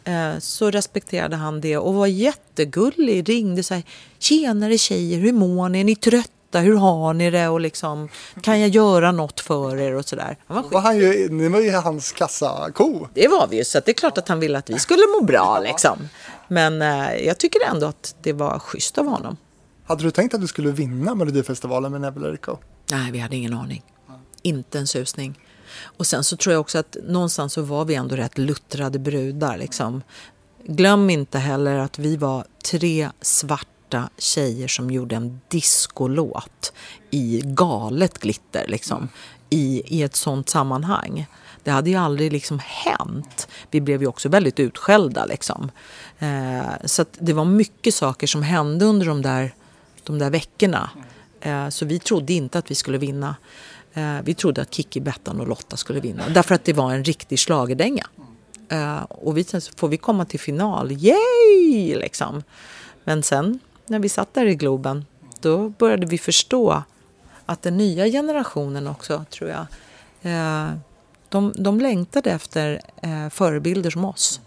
eh, 0.03 0.39
så 0.39 0.71
respekterade 0.71 1.35
han 1.35 1.61
det 1.61 1.77
och 1.77 1.93
var 1.93 2.07
jättegullig. 2.07 3.29
Ringde 3.29 3.63
så 3.63 3.73
här, 3.73 3.83
tjenare 4.19 4.77
tjejer, 4.77 5.19
hur 5.19 5.33
mår 5.33 5.69
ni? 5.69 5.79
Är 5.79 5.83
ni 5.83 5.95
trötta? 5.95 6.33
Hur 6.51 6.75
har 6.75 7.13
ni 7.13 7.31
det? 7.31 7.47
Och 7.47 7.59
liksom, 7.59 8.09
kan 8.41 8.59
jag 8.59 8.69
göra 8.69 9.11
något 9.11 9.39
för 9.39 9.77
er? 9.77 9.95
Och 9.95 10.05
sådär. 10.05 10.37
Han 10.47 10.69
var 10.71 10.81
han 10.81 10.97
ju, 10.97 11.29
ni 11.29 11.47
var 11.47 11.59
ju 11.59 11.71
hans 11.71 12.11
kassako. 12.11 13.07
det 13.13 13.27
var 13.27 13.47
vi 13.47 13.57
ju, 13.57 13.63
så 13.63 13.79
det 13.85 13.91
är 13.91 13.93
klart 13.93 14.17
att 14.17 14.27
han 14.27 14.39
ville 14.39 14.57
att 14.57 14.69
vi 14.69 14.79
skulle 14.79 15.01
må 15.19 15.25
bra. 15.25 15.59
Liksom. 15.63 16.09
Men 16.47 16.81
eh, 16.81 17.15
jag 17.25 17.37
tycker 17.37 17.59
ändå 17.71 17.87
att 17.87 18.15
det 18.21 18.33
var 18.33 18.59
schysst 18.59 18.97
av 18.97 19.05
honom. 19.05 19.37
Hade 19.85 20.03
du 20.03 20.11
tänkt 20.11 20.33
att 20.33 20.41
du 20.41 20.47
skulle 20.47 20.71
vinna 20.71 21.15
Melodifestivalen 21.15 21.91
med 21.91 22.33
It 22.33 22.45
Go? 22.45 22.57
Nej, 22.91 23.11
vi 23.11 23.19
hade 23.19 23.35
ingen 23.35 23.53
aning. 23.53 23.83
Inte 24.41 24.79
en 24.79 24.87
susning. 24.87 25.39
Och 25.83 26.07
sen 26.07 26.23
så 26.23 26.37
tror 26.37 26.53
jag 26.53 26.61
också 26.61 26.77
att 26.77 26.97
någonstans 27.07 27.53
så 27.53 27.61
var 27.61 27.85
vi 27.85 27.95
ändå 27.95 28.15
rätt 28.15 28.37
luttrade 28.37 28.99
brudar. 28.99 29.57
Liksom. 29.57 30.01
Glöm 30.65 31.09
inte 31.09 31.39
heller 31.39 31.77
att 31.77 31.99
vi 31.99 32.17
var 32.17 32.45
tre 32.71 33.09
svarta 33.21 33.78
tjejer 34.17 34.67
som 34.67 34.91
gjorde 34.91 35.15
en 35.15 35.41
discolåt 35.47 36.73
i 37.11 37.41
galet 37.45 38.19
glitter. 38.19 38.67
Liksom, 38.67 39.09
i, 39.49 39.83
I 39.85 40.03
ett 40.03 40.15
sånt 40.15 40.49
sammanhang. 40.49 41.27
Det 41.63 41.71
hade 41.71 41.89
ju 41.89 41.95
aldrig 41.95 42.33
liksom 42.33 42.59
hänt. 42.63 43.47
Vi 43.71 43.81
blev 43.81 44.01
ju 44.01 44.07
också 44.07 44.29
väldigt 44.29 44.59
utskällda. 44.59 45.25
Liksom. 45.25 45.71
Eh, 46.19 46.85
så 46.85 47.01
att 47.01 47.17
det 47.19 47.33
var 47.33 47.45
mycket 47.45 47.93
saker 47.93 48.27
som 48.27 48.43
hände 48.43 48.85
under 48.85 49.05
de 49.05 49.21
där, 49.21 49.53
de 50.03 50.19
där 50.19 50.29
veckorna. 50.29 50.89
Eh, 51.41 51.69
så 51.69 51.85
vi 51.85 51.99
trodde 51.99 52.33
inte 52.33 52.59
att 52.59 52.71
vi 52.71 52.75
skulle 52.75 52.97
vinna. 52.97 53.35
Eh, 53.93 54.17
vi 54.23 54.33
trodde 54.33 54.61
att 54.61 54.73
Kiki, 54.73 54.99
Bettan 54.99 55.39
och 55.39 55.47
Lotta 55.47 55.77
skulle 55.77 55.99
vinna. 55.99 56.29
Därför 56.29 56.55
att 56.55 56.63
det 56.63 56.73
var 56.73 56.91
en 56.93 57.03
riktig 57.03 57.39
schlagerdänga. 57.39 58.07
Eh, 58.69 59.01
och 59.01 59.37
vi 59.37 59.43
tänkte, 59.43 59.71
får 59.75 59.87
vi 59.87 59.97
komma 59.97 60.25
till 60.25 60.39
final? 60.39 60.91
Yay! 60.91 61.95
Liksom. 61.95 62.43
Men 63.03 63.23
sen 63.23 63.59
när 63.89 63.99
vi 63.99 64.09
satt 64.09 64.33
där 64.33 64.45
i 64.45 64.55
Globen, 64.55 65.05
då 65.39 65.69
började 65.69 66.05
vi 66.05 66.17
förstå 66.17 66.83
att 67.45 67.61
den 67.61 67.77
nya 67.77 68.05
generationen 68.05 68.87
också, 68.87 69.25
tror 69.29 69.49
jag, 69.49 69.65
eh, 70.21 70.71
de, 71.29 71.53
de 71.57 71.79
längtade 71.79 72.31
efter 72.31 72.81
eh, 73.01 73.29
förebilder 73.29 73.89
som 73.89 74.05
oss. 74.05 74.41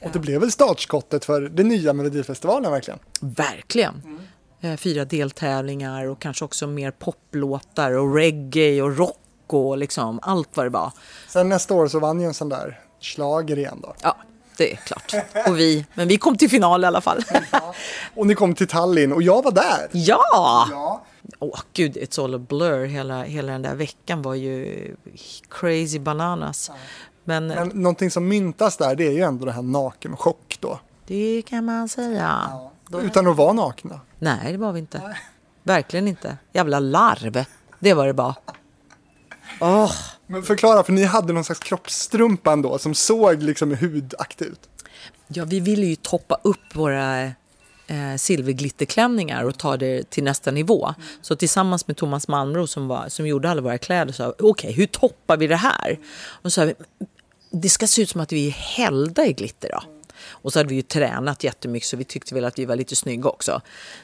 Och 0.00 0.10
det 0.12 0.18
blev 0.18 0.40
väl 0.40 0.52
startskottet 0.52 1.24
för 1.24 1.40
den 1.40 1.68
nya 1.68 1.92
Melodifestivalen 1.92 2.72
verkligen. 2.72 2.98
Verkligen. 3.20 4.20
Eh, 4.60 4.76
fyra 4.76 5.04
deltävlingar 5.04 6.06
och 6.06 6.18
kanske 6.18 6.44
också 6.44 6.66
mer 6.66 6.90
poplåtar 6.90 7.92
och 7.92 8.14
reggae 8.14 8.82
och 8.82 8.96
rock 8.96 9.16
och 9.46 9.78
liksom 9.78 10.20
allt 10.22 10.48
vad 10.54 10.66
det 10.66 10.70
var. 10.70 10.92
Sen 11.28 11.48
nästa 11.48 11.74
år 11.74 11.88
så 11.88 11.98
vann 11.98 12.20
ju 12.20 12.26
en 12.26 12.34
sån 12.34 12.48
där 12.48 12.80
schlager 13.00 13.58
igen 13.58 13.78
då. 13.82 13.94
Ja, 14.02 14.16
det 14.58 14.72
är 14.72 14.76
klart. 14.76 15.14
Och 15.48 15.58
vi, 15.58 15.86
men 15.94 16.08
vi 16.08 16.16
kom 16.18 16.36
till 16.36 16.50
final 16.50 16.84
i 16.84 16.86
alla 16.86 17.00
fall. 17.00 17.24
Och 18.14 18.26
ni 18.26 18.34
kom 18.34 18.54
till 18.54 18.68
Tallinn 18.68 19.12
och 19.12 19.22
jag 19.22 19.42
var 19.42 19.52
där. 19.52 19.88
ja! 19.92 20.68
Ja. 20.70 21.04
Åh 21.38 21.60
gud, 21.72 21.96
it's 21.96 22.24
all 22.24 22.34
a 22.34 22.38
blur. 22.38 22.86
Hela, 22.86 23.22
hela 23.22 23.52
den 23.52 23.62
där 23.62 23.74
veckan 23.74 24.22
var 24.22 24.34
ju 24.34 24.96
crazy 25.50 25.98
bananas. 25.98 26.70
Men, 27.24 27.46
Men 27.46 27.68
någonting 27.68 28.10
som 28.10 28.28
myntas 28.28 28.76
där 28.76 28.94
det 28.96 29.06
är 29.06 29.10
ju 29.12 29.20
ändå 29.20 29.44
det 29.44 29.52
här 29.52 29.62
nakenchock 29.62 30.56
då. 30.60 30.80
det 31.06 31.42
kan 31.46 31.64
man 31.64 31.88
säga. 31.88 32.50
Då- 32.88 33.00
Utan 33.00 33.26
att 33.26 33.36
vara 33.36 33.52
nakna. 33.52 34.00
Nej, 34.18 34.52
det 34.52 34.58
var 34.58 34.72
vi 34.72 34.78
inte. 34.80 35.16
Verkligen 35.62 36.08
inte. 36.08 36.36
Jävla 36.52 36.80
larv. 36.80 37.44
Det 37.78 37.94
var 37.94 38.06
det 38.06 38.14
bara. 38.14 38.34
Åh, 39.60 39.92
Men 40.26 40.42
förklara, 40.42 40.84
för 40.84 40.92
ni 40.92 41.04
hade 41.04 41.32
någon 41.32 41.44
slags 41.44 41.60
kroppsstrumpa 41.60 42.52
ändå 42.52 42.78
som 42.78 42.94
såg 42.94 43.42
liksom 43.42 43.76
hudaktig 43.76 44.44
ut. 44.44 44.68
Ja, 45.28 45.44
vi 45.44 45.60
ville 45.60 45.86
ju 45.86 45.96
toppa 45.96 46.38
upp 46.42 46.74
våra 46.76 47.22
eh, 47.86 48.16
silverglitterklänningar 48.16 49.44
och 49.44 49.58
ta 49.58 49.76
det 49.76 50.10
till 50.10 50.24
nästa 50.24 50.50
nivå. 50.50 50.94
Så 51.22 51.36
tillsammans 51.36 51.86
med 51.86 51.96
Thomas 51.96 52.28
Malmro 52.28 52.66
som, 52.66 52.88
var, 52.88 53.08
som 53.08 53.26
gjorde 53.26 53.50
alla 53.50 53.60
våra 53.60 53.78
kläder 53.78 54.12
sa 54.12 54.34
okej, 54.38 54.72
hur 54.72 54.86
toppar 54.86 55.36
vi 55.36 55.46
det 55.46 55.56
här? 55.56 55.98
Och 56.42 56.52
så 56.52 56.64
vi, 56.64 56.74
det 57.50 57.68
ska 57.68 57.86
se 57.86 58.02
ut 58.02 58.08
som 58.08 58.20
att 58.20 58.32
vi 58.32 58.46
är 58.46 58.52
hällda 58.52 59.26
i 59.26 59.32
glitter 59.32 59.68
då. 59.72 59.82
Och 60.28 60.52
så 60.52 60.58
hade 60.58 60.68
vi 60.68 60.74
ju 60.74 60.82
tränat 60.82 61.44
jättemycket 61.44 61.88
så 61.88 61.96
vi 61.96 62.04
tyckte 62.04 62.34
väl 62.34 62.44
att 62.44 62.58
vi 62.58 62.64
var 62.64 62.76
lite 62.76 62.96
snygga 62.96 63.28
också. 63.28 63.60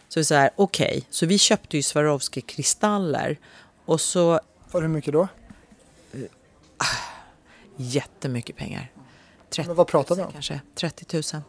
Så 0.08 0.20
vi 0.20 0.24
sa, 0.24 0.50
okej, 0.56 1.06
så 1.10 1.26
vi 1.26 1.38
köpte 1.38 1.76
ju 1.76 1.82
Swarovski-kristaller 1.82 3.38
och 3.84 4.00
så 4.00 4.40
För 4.68 4.82
hur 4.82 4.88
mycket 4.88 5.12
då? 5.12 5.28
Jättemycket 7.76 8.56
pengar. 8.56 8.92
30 9.50 9.68
Men 9.68 9.76
vad 9.76 9.86
pratar 9.86 10.14
vi 10.14 10.22
om? 10.22 10.32
kanske 10.32 10.60
30 10.74 11.22
000. 11.34 11.42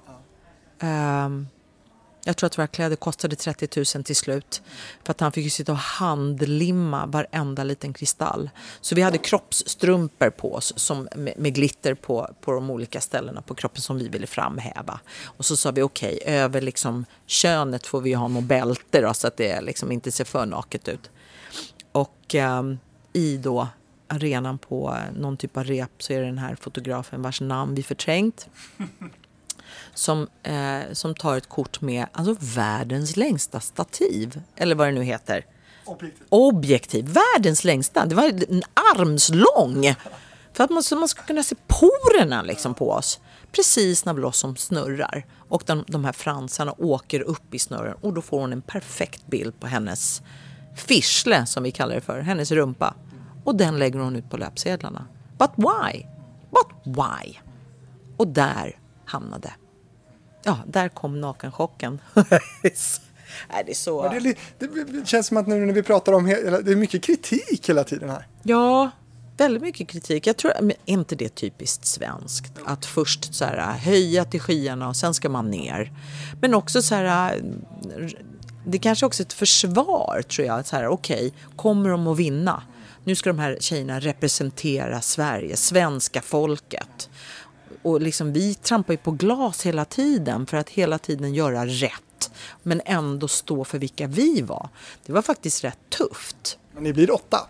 Ehm, 0.80 1.48
jag 2.28 2.38
tror 2.38 2.48
att 2.48 2.58
våra 2.58 2.68
kläder 2.68 2.96
kostade 2.96 3.36
30 3.36 3.86
000 3.96 4.04
till 4.04 4.16
slut. 4.16 4.62
För 5.04 5.12
att 5.12 5.20
han 5.20 5.32
fick 5.32 5.44
ju 5.44 5.50
sitta 5.50 5.72
och 5.72 5.78
handlimma 5.78 7.06
varenda 7.06 7.64
liten 7.64 7.94
kristall. 7.94 8.50
Så 8.82 8.96
vi 8.96 9.02
hade 9.02 9.18
kroppsstrumpor 9.18 10.30
på 10.30 10.54
oss 10.54 10.74
som, 10.76 11.08
med, 11.16 11.34
med 11.38 11.54
glitter 11.54 11.94
på, 11.94 12.30
på 12.42 12.52
de 12.52 12.70
olika 12.70 13.02
ställena 13.02 13.42
på 13.42 13.56
kroppen 13.56 13.82
som 13.82 13.98
vi 13.98 14.08
ville 14.08 14.28
framhäva. 14.28 15.00
Och 15.24 15.46
så 15.46 15.58
sa 15.58 15.72
vi 15.72 15.82
okej, 15.82 16.20
över 16.26 16.62
liksom 16.62 17.06
könet 17.26 17.88
får 17.88 18.02
vi 18.02 18.14
ha 18.14 18.28
något 18.28 18.44
bälte 18.44 19.02
då, 19.02 19.14
så 19.14 19.28
att 19.28 19.38
det 19.38 19.62
liksom 19.62 19.92
inte 19.92 20.12
ser 20.12 20.26
för 20.26 20.46
naket 20.46 20.88
ut. 20.88 21.10
Och 21.92 22.36
ehm, 22.36 22.78
i 23.14 23.38
då 23.38 23.68
arenan 24.08 24.58
på 24.58 24.98
någon 25.16 25.38
typ 25.38 25.58
av 25.58 25.64
rep 25.64 25.92
så 26.04 26.14
är 26.14 26.20
det 26.20 26.26
den 26.26 26.38
här 26.38 26.56
fotografen 26.56 27.22
vars 27.22 27.42
namn 27.42 27.76
vi 27.76 27.84
förträngt. 27.84 28.50
Som, 29.94 30.28
eh, 30.44 30.80
som 30.94 31.16
tar 31.16 31.38
ett 31.38 31.50
kort 31.50 31.82
med 31.82 32.06
alltså, 32.12 32.36
världens 32.56 33.18
längsta 33.18 33.60
stativ. 33.60 34.42
Eller 34.56 34.76
vad 34.76 34.88
det 34.88 34.92
nu 34.92 35.04
heter. 35.04 35.46
Objektiv. 36.30 37.06
Världens 37.06 37.64
längsta. 37.64 38.06
Det 38.06 38.16
var 38.16 38.24
en 38.24 38.64
armslång. 38.96 39.96
För 40.54 40.64
att 40.64 40.70
man, 40.70 40.84
så 40.84 40.96
man 40.96 41.08
ska 41.08 41.22
kunna 41.24 41.44
se 41.44 41.56
porerna 41.68 42.42
liksom 42.42 42.74
på 42.74 42.92
oss. 42.92 43.20
Precis 43.52 44.06
när 44.06 44.14
Blossom 44.14 44.56
snurrar. 44.56 45.26
Och 45.50 45.64
de, 45.66 45.84
de 45.88 46.06
här 46.06 46.12
fransarna 46.12 46.74
åker 46.78 47.22
upp 47.22 47.54
i 47.54 47.60
snurren. 47.60 47.96
Och 48.02 48.14
då 48.14 48.22
får 48.22 48.40
hon 48.40 48.54
en 48.54 48.62
perfekt 48.62 49.28
bild 49.28 49.60
på 49.60 49.68
hennes 49.68 50.22
fischle, 50.76 51.46
som 51.46 51.64
vi 51.64 51.72
kallar 51.72 51.96
det 51.96 52.02
för. 52.02 52.20
Hennes 52.20 52.52
rumpa. 52.52 52.94
Och 53.46 53.56
den 53.56 53.80
lägger 53.80 54.00
hon 54.00 54.16
ut 54.16 54.30
på 54.30 54.38
löpsedlarna. 54.38 55.08
But 55.38 55.52
why? 55.56 56.06
But 56.52 56.96
why? 56.96 57.38
Och 58.18 58.28
där 58.28 58.80
hamnade. 59.06 59.54
Ja, 60.44 60.60
där 60.68 60.90
kom 60.90 61.22
nakenchocken. 61.22 62.02
Nej, 63.50 63.64
det 63.66 63.72
är 63.72 63.76
så... 63.76 64.10
Det, 64.10 64.36
det 64.68 65.08
känns 65.08 65.28
som 65.28 65.38
att 65.38 65.48
nu 65.48 65.66
när 65.66 65.74
vi 65.74 65.84
pratar 65.84 66.14
om, 66.14 66.26
det 66.26 66.72
är 66.72 66.76
mycket 66.76 67.04
kritik 67.04 67.70
hela 67.70 67.84
tiden 67.84 68.10
här. 68.10 68.28
Ja, 68.44 68.92
väldigt 69.38 69.64
mycket 69.64 69.88
kritik. 69.88 70.28
Jag 70.28 70.38
tror, 70.38 70.52
är 70.52 70.74
inte 70.86 71.16
det 71.16 71.30
typiskt 71.30 71.86
svenskt? 71.86 72.54
Att 72.66 72.86
först 72.86 73.36
så 73.36 73.46
här, 73.46 73.78
höja 73.78 74.26
till 74.26 74.42
skyarna 74.42 74.88
och 74.88 74.96
sen 74.96 75.14
ska 75.14 75.30
man 75.30 75.52
ner. 75.52 75.92
Men 76.42 76.54
också 76.54 76.82
så 76.82 76.96
här, 76.96 77.42
det 78.66 78.80
kanske 78.80 79.06
också 79.06 79.24
är 79.24 79.26
ett 79.26 79.34
försvar 79.34 80.22
tror 80.22 80.48
jag. 80.48 80.94
Okej, 80.94 81.34
kommer 81.56 81.90
de 81.90 82.08
att 82.08 82.18
vinna? 82.18 82.64
Nu 83.06 83.16
ska 83.16 83.30
de 83.30 83.40
här 83.40 83.58
tjejerna 83.60 84.00
representera 84.00 85.02
Sverige, 85.02 85.56
svenska 85.58 86.22
folket. 86.22 87.10
Och 87.82 88.02
liksom, 88.02 88.34
vi 88.34 88.54
trampar 88.54 88.94
ju 88.94 88.98
på 88.98 89.12
glas 89.12 89.66
hela 89.66 89.86
tiden 89.86 90.46
för 90.46 90.58
att 90.58 90.70
hela 90.70 90.98
tiden 90.98 91.34
göra 91.34 91.66
rätt. 91.66 92.32
Men 92.64 92.82
ändå 92.86 93.28
stå 93.28 93.64
för 93.64 93.80
vilka 93.80 94.08
vi 94.08 94.42
var. 94.42 94.70
Det 95.06 95.14
var 95.14 95.22
faktiskt 95.22 95.64
rätt 95.64 95.80
tufft. 95.90 96.58
Men 96.74 96.84
ni 96.84 96.94
blir 96.94 97.12
åtta. 97.12 97.48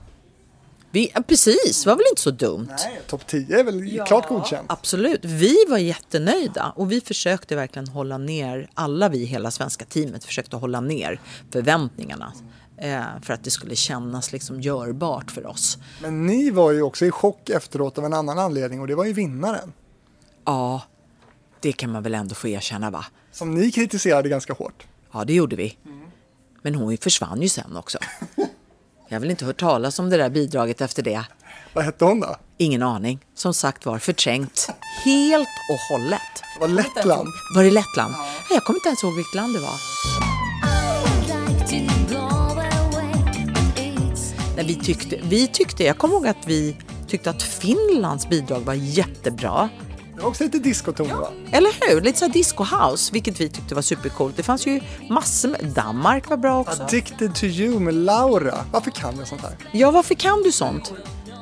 Vi, 0.92 1.12
ja, 1.14 1.22
precis, 1.22 1.84
det 1.84 1.90
var 1.90 1.96
väl 1.98 2.06
inte 2.10 2.22
så 2.22 2.32
dumt? 2.32 2.68
Nej, 2.70 3.02
topp 3.08 3.28
10 3.28 3.60
är 3.60 3.64
väl 3.64 4.02
klart 4.08 4.28
godkänt. 4.28 4.66
Absolut, 4.72 5.26
vi 5.26 5.56
var 5.68 5.78
jättenöjda 5.78 6.74
och 6.76 6.92
vi 6.92 7.02
försökte 7.02 7.56
verkligen 7.56 7.88
hålla 7.88 8.18
ner, 8.18 8.70
alla 8.74 9.10
vi, 9.10 9.26
hela 9.26 9.52
svenska 9.52 9.86
teamet 9.86 10.24
försökte 10.24 10.56
hålla 10.56 10.82
ner 10.82 11.20
förväntningarna. 11.52 12.34
Eh, 12.78 13.04
för 13.22 13.34
att 13.34 13.44
det 13.44 13.52
skulle 13.52 13.76
kännas 13.76 14.32
liksom 14.32 14.62
görbart 14.62 15.32
för 15.32 15.46
oss. 15.46 15.78
Men 16.02 16.26
ni 16.26 16.50
var 16.52 16.72
ju 16.72 16.82
också 16.82 17.06
i 17.06 17.12
chock 17.12 17.50
efteråt 17.50 17.98
av 17.98 18.06
en 18.06 18.14
annan 18.14 18.40
anledning 18.40 18.82
och 18.82 18.88
det 18.88 18.96
var 18.96 19.06
ju 19.06 19.14
vinnaren. 19.14 19.74
Ja, 20.46 20.82
det 21.60 21.72
kan 21.74 21.92
man 21.92 22.04
väl 22.04 22.16
ändå 22.16 22.36
få 22.36 22.48
erkänna 22.48 22.90
va? 22.92 23.06
Som 23.32 23.54
ni 23.54 23.72
kritiserade 23.72 24.30
ganska 24.30 24.54
hårt. 24.54 24.88
Ja, 25.12 25.26
det 25.26 25.34
gjorde 25.34 25.56
vi. 25.56 25.78
Men 26.62 26.76
hon 26.76 26.98
försvann 26.98 27.42
ju 27.42 27.50
sen 27.50 27.78
också. 27.78 27.98
Jag 29.08 29.20
väl 29.20 29.32
inte 29.32 29.46
hört 29.46 29.60
talas 29.60 30.00
om 30.00 30.10
det 30.10 30.18
där 30.18 30.30
bidraget 30.30 30.82
efter 30.82 31.04
det. 31.04 31.26
Vad 31.74 31.84
hette 31.86 32.06
hon 32.06 32.20
då? 32.20 32.36
Ingen 32.58 32.84
aning. 32.84 33.20
Som 33.36 33.54
sagt 33.54 33.86
var 33.86 34.00
förträngt. 34.00 34.70
Helt 35.06 35.48
och 35.72 35.96
hållet. 35.96 36.22
Det 36.56 36.62
var 36.62 36.68
Lettland. 36.68 37.28
Var 37.56 37.64
det 37.64 37.72
Lettland? 37.72 38.14
Nej, 38.18 38.36
Jag 38.50 38.64
kommer 38.64 38.78
inte 38.78 38.90
ens 38.90 39.04
ihåg 39.04 39.16
vilket 39.16 39.36
land 39.36 39.54
det 39.54 39.60
var. 39.60 39.76
Nej, 44.56 44.66
vi, 44.66 44.76
tyckte, 44.76 45.20
vi 45.24 45.48
tyckte, 45.48 45.84
jag 45.84 45.98
kommer 45.98 46.16
ihåg 46.16 46.28
att 46.28 46.48
vi 46.48 46.78
tyckte 47.08 47.30
att 47.30 47.44
Finlands 47.44 48.30
bidrag 48.30 48.60
var 48.60 48.74
jättebra. 48.74 49.70
Också 50.22 50.44
lite 50.44 50.60
discotoner 50.60 51.16
va? 51.16 51.28
Eller 51.52 51.70
hur? 51.90 52.02
Lite 52.02 52.20
så 52.20 52.26
här 52.26 52.34
disco 52.34 52.64
house, 52.64 53.14
vilket 53.14 53.42
vi 53.42 53.50
tyckte 53.50 53.76
var 53.76 53.82
supercoolt. 53.82 54.38
Det 54.38 54.44
fanns 54.44 54.68
ju 54.68 54.82
massor 55.10 55.50
med... 55.50 55.66
Danmark 55.76 56.30
var 56.30 56.38
bra 56.38 56.60
också. 56.60 56.84
Addicted 56.84 57.36
to 57.36 57.46
you 57.46 57.80
med 57.80 57.94
Laura. 57.94 58.56
Varför 58.72 58.92
kan 58.92 59.18
jag 59.18 59.28
sånt 59.28 59.42
här? 59.42 59.58
Ja, 59.72 59.92
varför 59.92 60.16
kan 60.16 60.44
du 60.44 60.52
sånt? 60.52 60.94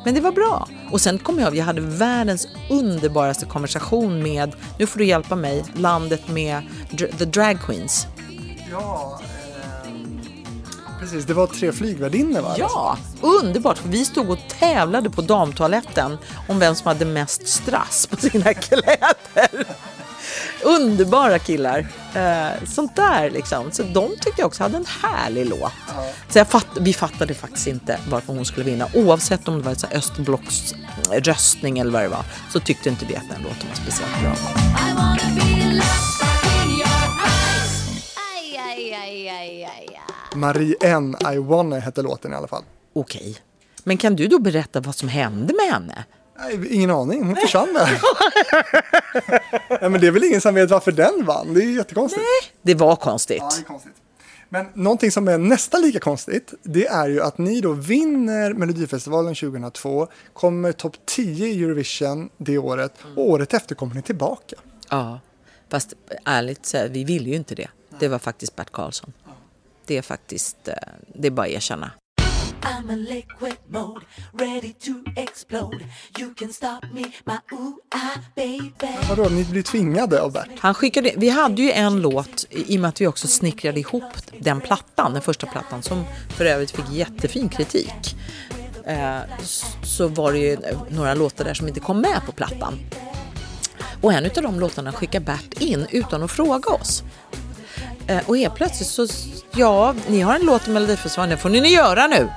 Men 0.06 0.14
det 0.16 0.22
var 0.22 0.32
bra. 0.32 0.68
Och 0.92 1.02
sen 1.02 1.18
kom 1.20 1.40
jag 1.40 1.48
ihåg, 1.48 1.56
jag 1.56 1.66
hade 1.66 1.82
världens 1.82 2.48
underbaraste 2.70 3.46
konversation 3.46 4.24
med, 4.24 4.56
nu 4.80 4.88
får 4.88 5.00
du 5.00 5.06
hjälpa 5.06 5.36
mig, 5.36 5.64
landet 5.76 6.28
med 6.28 6.62
dr- 6.92 7.18
The 7.18 7.26
Drag 7.26 7.62
Queens. 7.62 8.08
Ja, 8.72 9.22
precis. 11.04 11.26
Det 11.26 11.34
var 11.34 11.48
tre 11.48 11.72
flygvärdinnor 11.72 12.42
va? 12.42 12.56
Ja, 12.58 12.98
underbart. 13.22 13.78
För 13.78 13.90
vi 13.90 14.06
stod 14.06 14.30
och 14.30 14.40
tävlade 14.60 15.10
på 15.10 15.22
damtoaletten 15.22 16.18
om 16.48 16.60
vem 16.60 16.76
som 16.76 16.88
hade 16.88 17.06
mest 17.06 17.48
strass 17.48 18.08
på 18.08 18.16
sina 18.16 18.54
kläder. 18.54 19.66
Underbara 20.64 21.40
killar. 21.40 21.88
Eh, 22.14 22.66
sånt 22.68 22.96
där 22.96 23.30
liksom. 23.30 23.72
Så 23.72 23.84
de 23.84 24.10
tyckte 24.10 24.42
jag 24.42 24.48
också 24.48 24.64
hade 24.64 24.78
en 24.78 24.86
härlig 25.02 25.50
låt. 25.50 25.72
Så 26.30 26.38
jag 26.38 26.48
fatt, 26.48 26.68
vi 26.80 26.94
fattade 26.94 27.34
faktiskt 27.34 27.68
inte 27.68 28.00
varför 28.10 28.34
hon 28.34 28.46
skulle 28.46 28.66
vinna. 28.66 28.88
Oavsett 28.94 29.48
om 29.48 29.58
det 29.58 29.64
var 29.64 29.72
ett 29.72 29.80
så 29.80 29.88
här 29.88 29.98
östblocks 29.98 30.74
röstning 31.12 31.80
eller 31.80 31.92
vad 31.92 32.02
det 32.02 32.10
var. 32.10 32.24
Så 32.54 32.60
tyckte 32.60 32.90
inte 32.90 33.06
vi 33.06 33.16
att 33.16 33.30
den 33.30 33.42
låten 33.42 33.68
var 33.70 33.76
speciellt 33.76 34.22
bra. 34.22 34.34
Marie 40.36 40.76
N. 40.82 41.16
I 41.34 41.38
wanna 41.38 41.80
hette 41.80 42.02
låten 42.02 42.34
i 42.34 42.36
alla 42.36 42.48
fall. 42.48 42.64
Okej. 42.94 43.38
Men 43.84 43.98
kan 43.98 44.16
du 44.16 44.28
då 44.28 44.40
berätta 44.40 44.80
vad 44.82 44.96
som 44.96 45.10
hände 45.10 45.54
med 45.54 45.74
henne? 45.74 46.06
Nej, 46.40 46.74
ingen 46.76 46.92
aning, 46.92 47.24
hon 47.24 47.36
försvann 47.36 47.74
där. 47.74 48.02
Nej, 49.82 49.90
men 49.90 50.02
det 50.02 50.08
är 50.08 50.12
väl 50.12 50.24
ingen 50.24 50.42
som 50.42 50.56
vet 50.56 50.70
varför 50.70 50.92
den 50.92 51.26
vann, 51.26 51.54
det 51.54 51.64
är 51.64 51.76
jättekonstigt. 51.76 52.24
Det 52.62 52.74
var 52.76 52.96
konstigt. 52.96 53.38
Ja, 53.40 53.50
det 53.56 53.62
är 53.62 53.66
konstigt. 53.66 53.94
Men 54.50 54.66
någonting 54.74 55.12
som 55.12 55.28
är 55.28 55.38
nästan 55.38 55.82
lika 55.82 56.00
konstigt, 56.00 56.54
det 56.64 56.88
är 56.88 57.08
ju 57.08 57.22
att 57.22 57.38
ni 57.38 57.62
då 57.62 57.72
vinner 57.72 58.54
Melodifestivalen 58.54 59.36
2002, 59.36 60.08
kommer 60.34 60.72
topp 60.72 60.98
10 61.06 61.48
i 61.48 61.64
Eurovision 61.64 62.30
det 62.38 62.58
året 62.58 62.94
och 63.16 63.30
året 63.30 63.54
efter 63.54 63.76
kommer 63.76 63.96
ni 63.96 64.02
tillbaka. 64.02 64.56
Ja, 64.90 65.20
fast 65.70 65.94
ärligt 66.26 66.66
så 66.66 66.88
vi 66.90 67.04
ville 67.04 67.30
ju 67.30 67.36
inte 67.36 67.56
det. 67.56 67.68
Det 68.00 68.08
var 68.08 68.20
faktiskt 68.20 68.56
Bert 68.56 68.72
Karlsson. 68.72 69.14
Det 69.86 69.98
är 69.98 70.02
faktiskt, 70.02 70.68
eh, 70.68 70.74
det 71.16 71.28
är 71.28 71.32
bara 71.32 71.48
att 71.48 71.54
erkänna. 71.54 71.92
I'm 72.64 72.92
in 72.92 73.04
liquid 73.04 73.58
mode, 73.70 74.02
ready 74.34 74.74
to 74.74 74.92
explode. 75.16 75.80
You 76.20 76.34
can 76.34 76.54
stop 76.54 76.80
me, 76.94 77.04
my 77.26 77.38
ooh 77.52 77.74
ah 77.90 78.20
baby. 78.36 78.94
Vadå, 79.10 79.30
ni 79.30 79.44
blir 79.46 79.64
tvingade 79.64 80.22
av 80.22 80.32
Bert? 80.32 80.50
Han 80.60 80.74
skickade, 80.74 81.14
vi 81.18 81.30
hade 81.30 81.62
ju 81.62 81.72
en 81.72 82.02
låt, 82.02 82.46
i 82.50 82.78
och 82.78 82.82
med 82.82 82.90
att 82.90 83.02
vi 83.02 83.08
också 83.08 83.28
snickrade 83.28 83.80
ihop 83.80 84.04
den 84.40 84.62
plattan, 84.62 85.14
den 85.14 85.22
första 85.22 85.48
plattan, 85.48 85.84
som 85.84 86.04
för 86.30 86.46
övrigt 86.46 86.72
fick 86.72 86.90
jättefin 86.92 87.50
kritik. 87.50 88.16
Eh, 88.86 89.20
så 89.84 90.08
var 90.08 90.34
det 90.34 90.40
ju 90.40 90.58
några 90.90 91.14
låtar 91.14 91.46
där 91.46 91.54
som 91.54 91.68
inte 91.68 91.80
kom 91.80 92.02
med 92.02 92.22
på 92.26 92.32
plattan. 92.32 92.80
Och 94.02 94.14
en 94.14 94.26
av 94.26 94.44
de 94.44 94.60
låtarna 94.60 94.92
skickade 94.92 95.26
Bert 95.26 95.62
in 95.62 95.88
utan 95.92 96.24
att 96.24 96.32
fråga 96.32 96.72
oss. 96.72 97.04
Eh, 98.08 98.30
och 98.30 98.38
helt 98.38 98.56
plötsligt 98.56 98.90
så, 98.90 99.08
ja, 99.56 99.96
ni 100.08 100.22
har 100.22 100.36
en 100.36 100.46
låt 100.46 100.68
i 100.68 100.72
Melodifestivalen, 100.72 101.30
den 101.30 101.40
får 101.40 101.50
ni 101.50 101.68
göra 101.68 102.08
nu. 102.08 102.30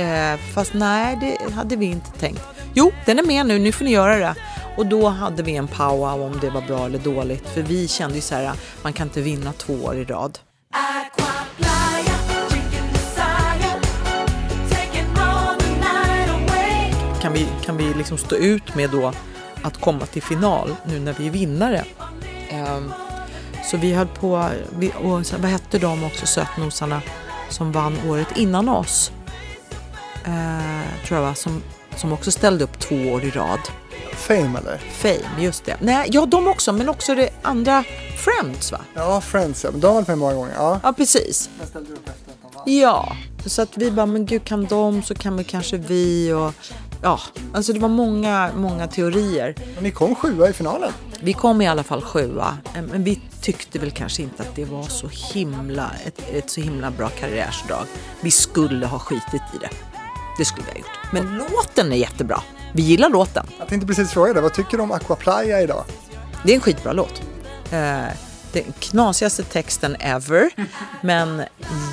Eh, 0.00 0.40
fast 0.54 0.74
nej, 0.74 1.18
det 1.20 1.52
hade 1.52 1.76
vi 1.76 1.86
inte 1.86 2.10
tänkt. 2.10 2.42
Jo, 2.74 2.92
den 3.06 3.18
är 3.18 3.22
med 3.22 3.46
nu, 3.46 3.58
nu 3.58 3.72
får 3.72 3.84
ni 3.84 3.90
göra 3.90 4.16
det. 4.16 4.34
Och 4.76 4.86
då 4.86 5.08
hade 5.08 5.42
vi 5.42 5.56
en 5.56 5.68
powwow 5.68 6.22
om 6.22 6.38
det 6.40 6.50
var 6.50 6.60
bra 6.60 6.86
eller 6.86 6.98
dåligt. 6.98 7.48
För 7.48 7.62
vi 7.62 7.88
kände 7.88 8.14
ju 8.14 8.20
så 8.20 8.34
här, 8.34 8.52
man 8.82 8.92
kan 8.92 9.06
inte 9.06 9.20
vinna 9.20 9.52
två 9.52 9.72
år 9.72 9.96
i 9.96 10.04
rad. 10.04 10.38
Kan 17.20 17.32
vi, 17.32 17.46
kan 17.64 17.76
vi 17.76 17.94
liksom 17.94 18.18
stå 18.18 18.36
ut 18.36 18.74
med 18.74 18.90
då 18.90 19.12
att 19.62 19.80
komma 19.80 20.06
till 20.06 20.22
final 20.22 20.74
nu 20.84 21.00
när 21.00 21.12
vi 21.12 21.26
är 21.26 21.30
vinnare? 21.30 21.84
Ehm, 22.50 22.92
så 23.64 23.76
vi 23.76 23.94
höll 23.94 24.06
på, 24.06 24.50
vi, 24.78 24.92
och 25.02 25.26
sen, 25.26 25.42
vad 25.42 25.50
hette 25.50 25.78
de 25.78 26.04
också, 26.04 26.26
sötnosarna 26.26 27.02
som 27.48 27.72
vann 27.72 27.98
året 28.08 28.36
innan 28.36 28.68
oss? 28.68 29.12
Eh, 30.24 31.06
tror 31.06 31.20
jag 31.20 31.26
va, 31.26 31.34
som, 31.34 31.62
som 31.96 32.12
också 32.12 32.30
ställde 32.30 32.64
upp 32.64 32.78
två 32.78 32.96
år 32.96 33.24
i 33.24 33.30
rad. 33.30 33.60
Fame 34.12 34.58
eller? 34.58 34.78
Fame, 34.78 35.42
just 35.44 35.64
det. 35.64 35.76
Nej, 35.80 36.08
ja 36.12 36.26
de 36.26 36.48
också, 36.48 36.72
men 36.72 36.88
också 36.88 37.14
det 37.14 37.30
andra 37.42 37.84
Friends 38.16 38.72
va? 38.72 38.80
Ja, 38.94 39.20
Friends 39.20 39.64
ja, 39.64 39.70
men 39.70 39.80
de 39.80 39.86
har 39.86 39.94
varit 39.94 40.08
med 40.08 40.18
många 40.18 40.34
gånger. 40.34 40.52
Ja. 40.56 40.80
Ja, 40.82 40.92
precis. 40.92 41.50
Jag 41.58 41.68
ställde 41.68 41.92
upp 41.92 42.08
efter 42.08 42.30
att 42.30 42.52
de 42.52 42.58
vann. 42.58 42.78
Ja, 42.78 43.16
så 43.46 43.62
att 43.62 43.76
vi 43.76 43.90
bara, 43.90 44.06
men 44.06 44.26
gud 44.26 44.44
kan 44.44 44.64
de 44.64 45.02
så 45.02 45.14
kan 45.14 45.36
väl 45.36 45.44
kanske 45.44 45.76
vi 45.76 46.32
och 46.32 46.54
ja, 47.02 47.20
alltså 47.54 47.72
det 47.72 47.78
var 47.78 47.88
många, 47.88 48.50
många 48.56 48.86
teorier. 48.86 49.54
Men 49.74 49.84
ni 49.84 49.90
kom 49.90 50.14
sjua 50.14 50.48
i 50.48 50.52
finalen. 50.52 50.92
Vi 51.20 51.32
kom 51.32 51.62
i 51.62 51.68
alla 51.68 51.82
fall 51.82 52.02
sjua, 52.02 52.58
eh, 52.74 52.82
men 52.82 53.04
vi 53.04 53.20
tyckte 53.40 53.78
väl 53.78 53.90
kanske 53.90 54.22
inte 54.22 54.42
att 54.42 54.56
det 54.56 54.64
var 54.64 54.82
så 54.82 55.08
himla, 55.08 55.90
ett, 56.06 56.22
ett 56.32 56.50
så 56.50 56.60
himla 56.60 56.90
bra 56.90 57.08
karriärsdrag. 57.08 57.86
Vi 58.20 58.30
skulle 58.30 58.86
ha 58.86 58.98
skitit 58.98 59.42
i 59.54 59.58
det. 59.60 59.70
Det 60.38 60.44
skulle 60.44 60.66
vi 60.66 60.72
ha 60.72 60.78
gjort. 60.78 60.98
Men 61.12 61.36
låten 61.36 61.92
är 61.92 61.96
jättebra. 61.96 62.42
Vi 62.74 62.82
gillar 62.82 63.08
låten. 63.08 63.46
Jag 63.58 63.68
tänkte 63.68 63.86
precis 63.86 64.10
fråga 64.10 64.32
dig, 64.32 64.42
vad 64.42 64.54
tycker 64.54 64.76
du 64.76 64.82
om 64.82 64.92
Aquaplaya 64.92 65.62
idag? 65.62 65.84
Det 66.44 66.52
är 66.52 66.54
en 66.54 66.60
skitbra 66.60 66.92
låt. 66.92 67.22
Eh, 67.70 68.04
den 68.52 68.72
knasigaste 68.78 69.42
texten 69.42 69.96
ever, 70.00 70.50
men 71.00 71.42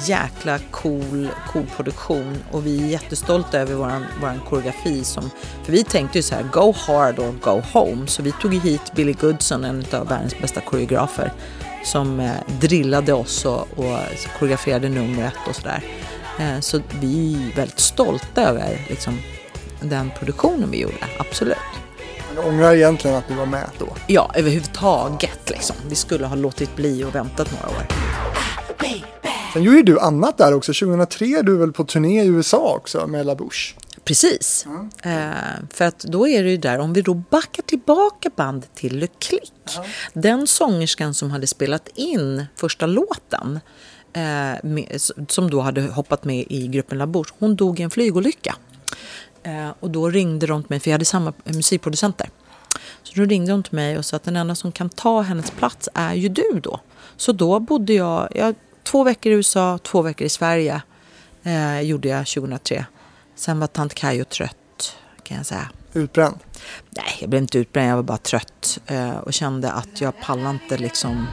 jäkla 0.05 0.59
cool, 0.71 1.29
cool 1.51 1.65
produktion 1.75 2.37
och 2.51 2.65
vi 2.65 2.83
är 2.83 2.87
jättestolta 2.87 3.59
över 3.59 3.73
våran, 3.73 4.05
våran 4.21 4.39
koreografi. 4.49 5.03
Som, 5.03 5.29
för 5.63 5.71
vi 5.71 5.83
tänkte 5.83 6.17
ju 6.17 6.21
så 6.21 6.35
här, 6.35 6.43
go 6.43 6.73
hard 6.77 7.19
or 7.19 7.31
go 7.41 7.61
home. 7.73 8.07
Så 8.07 8.23
vi 8.23 8.31
tog 8.31 8.53
ju 8.53 8.59
hit 8.59 8.93
Billy 8.95 9.13
Goodson, 9.13 9.65
en 9.65 9.85
av 9.91 10.07
världens 10.07 10.39
bästa 10.39 10.61
koreografer, 10.61 11.33
som 11.83 12.19
eh, 12.19 12.31
drillade 12.59 13.13
oss 13.13 13.45
och, 13.45 13.61
och 13.75 13.97
koreograferade 14.39 14.89
numret 14.89 15.33
och 15.49 15.55
sådär. 15.55 15.83
Eh, 16.39 16.59
så 16.59 16.81
vi 17.01 17.33
är 17.33 17.55
väldigt 17.55 17.79
stolta 17.79 18.41
över 18.41 18.85
liksom, 18.89 19.19
den 19.81 20.11
produktionen 20.19 20.71
vi 20.71 20.81
gjorde, 20.81 21.05
absolut. 21.19 21.57
Ångrar 22.39 22.75
egentligen 22.75 23.17
att 23.17 23.27
du 23.27 23.33
var 23.33 23.45
med 23.45 23.69
då. 23.79 23.87
Ja, 24.07 24.31
överhuvudtaget 24.35 25.49
liksom. 25.49 25.75
Vi 25.89 25.95
skulle 25.95 26.25
ha 26.25 26.35
låtit 26.35 26.75
bli 26.75 27.03
och 27.03 27.15
väntat 27.15 27.51
några 27.51 27.77
år. 27.77 27.85
Sen 29.53 29.63
gjorde 29.63 29.83
du 29.83 29.99
annat 29.99 30.37
där 30.37 30.53
också. 30.53 30.73
2003 30.73 31.25
är 31.25 31.43
du 31.43 31.57
väl 31.57 31.71
på 31.71 31.83
turné 31.83 32.23
i 32.23 32.27
USA 32.27 32.75
också 32.75 33.07
med 33.07 33.25
La 33.25 33.35
Bouche. 33.35 33.75
Precis. 34.03 34.65
Eh, 35.03 35.31
för 35.73 35.85
att 35.85 35.99
då 35.99 36.27
är 36.27 36.43
det 36.43 36.49
ju 36.49 36.57
där, 36.57 36.79
om 36.79 36.93
vi 36.93 37.01
då 37.01 37.13
backar 37.13 37.63
tillbaka 37.63 38.29
bandet 38.35 38.75
till 38.75 38.97
Le 38.97 39.07
Click. 39.19 39.53
Den 40.13 40.47
sångerskan 40.47 41.13
som 41.13 41.31
hade 41.31 41.47
spelat 41.47 41.87
in 41.95 42.45
första 42.55 42.85
låten, 42.85 43.59
eh, 44.13 44.63
med, 44.63 45.01
som 45.27 45.49
då 45.49 45.61
hade 45.61 45.81
hoppat 45.81 46.23
med 46.23 46.45
i 46.49 46.67
gruppen 46.67 46.97
La 46.97 47.07
Bouche, 47.07 47.33
hon 47.39 47.55
dog 47.55 47.79
i 47.79 47.83
en 47.83 47.89
flygolycka. 47.89 48.55
Eh, 49.43 49.69
och 49.79 49.89
då 49.89 50.09
ringde 50.09 50.47
de 50.47 50.63
till 50.63 50.69
mig, 50.69 50.79
för 50.79 50.89
jag 50.89 50.93
hade 50.93 51.05
samma 51.05 51.33
musikproducenter. 51.43 52.29
Så 53.03 53.13
då 53.15 53.25
ringde 53.25 53.51
hon 53.51 53.63
till 53.63 53.75
mig 53.75 53.97
och 53.97 54.05
sa 54.05 54.15
att 54.15 54.23
den 54.23 54.35
enda 54.35 54.55
som 54.55 54.71
kan 54.71 54.89
ta 54.89 55.21
hennes 55.21 55.51
plats 55.51 55.89
är 55.93 56.13
ju 56.13 56.29
du 56.29 56.59
då. 56.63 56.79
Så 57.17 57.31
då 57.31 57.59
bodde 57.59 57.93
jag, 57.93 58.27
jag 58.35 58.55
två 58.83 59.03
veckor 59.03 59.31
i 59.31 59.35
USA, 59.35 59.77
två 59.83 60.01
veckor 60.01 60.25
i 60.25 60.29
Sverige. 60.29 60.81
Eh, 61.43 61.81
gjorde 61.81 62.07
jag 62.07 62.27
2003. 62.27 62.85
Sen 63.35 63.59
var 63.59 63.67
tant 63.67 63.93
Kajo 63.93 64.23
trött 64.23 64.95
kan 65.23 65.37
jag 65.37 65.45
säga. 65.45 65.69
Utbränd. 65.93 66.35
Nej, 66.89 67.17
jag 67.19 67.29
blev 67.29 67.41
inte 67.41 67.57
utbränd, 67.57 67.89
jag 67.89 67.95
var 67.95 68.03
bara 68.03 68.17
trött 68.17 68.79
eh, 68.85 69.17
och 69.17 69.33
kände 69.33 69.71
att 69.71 70.01
jag 70.01 70.21
pallar 70.21 70.49
inte 70.49 70.77
liksom 70.77 71.27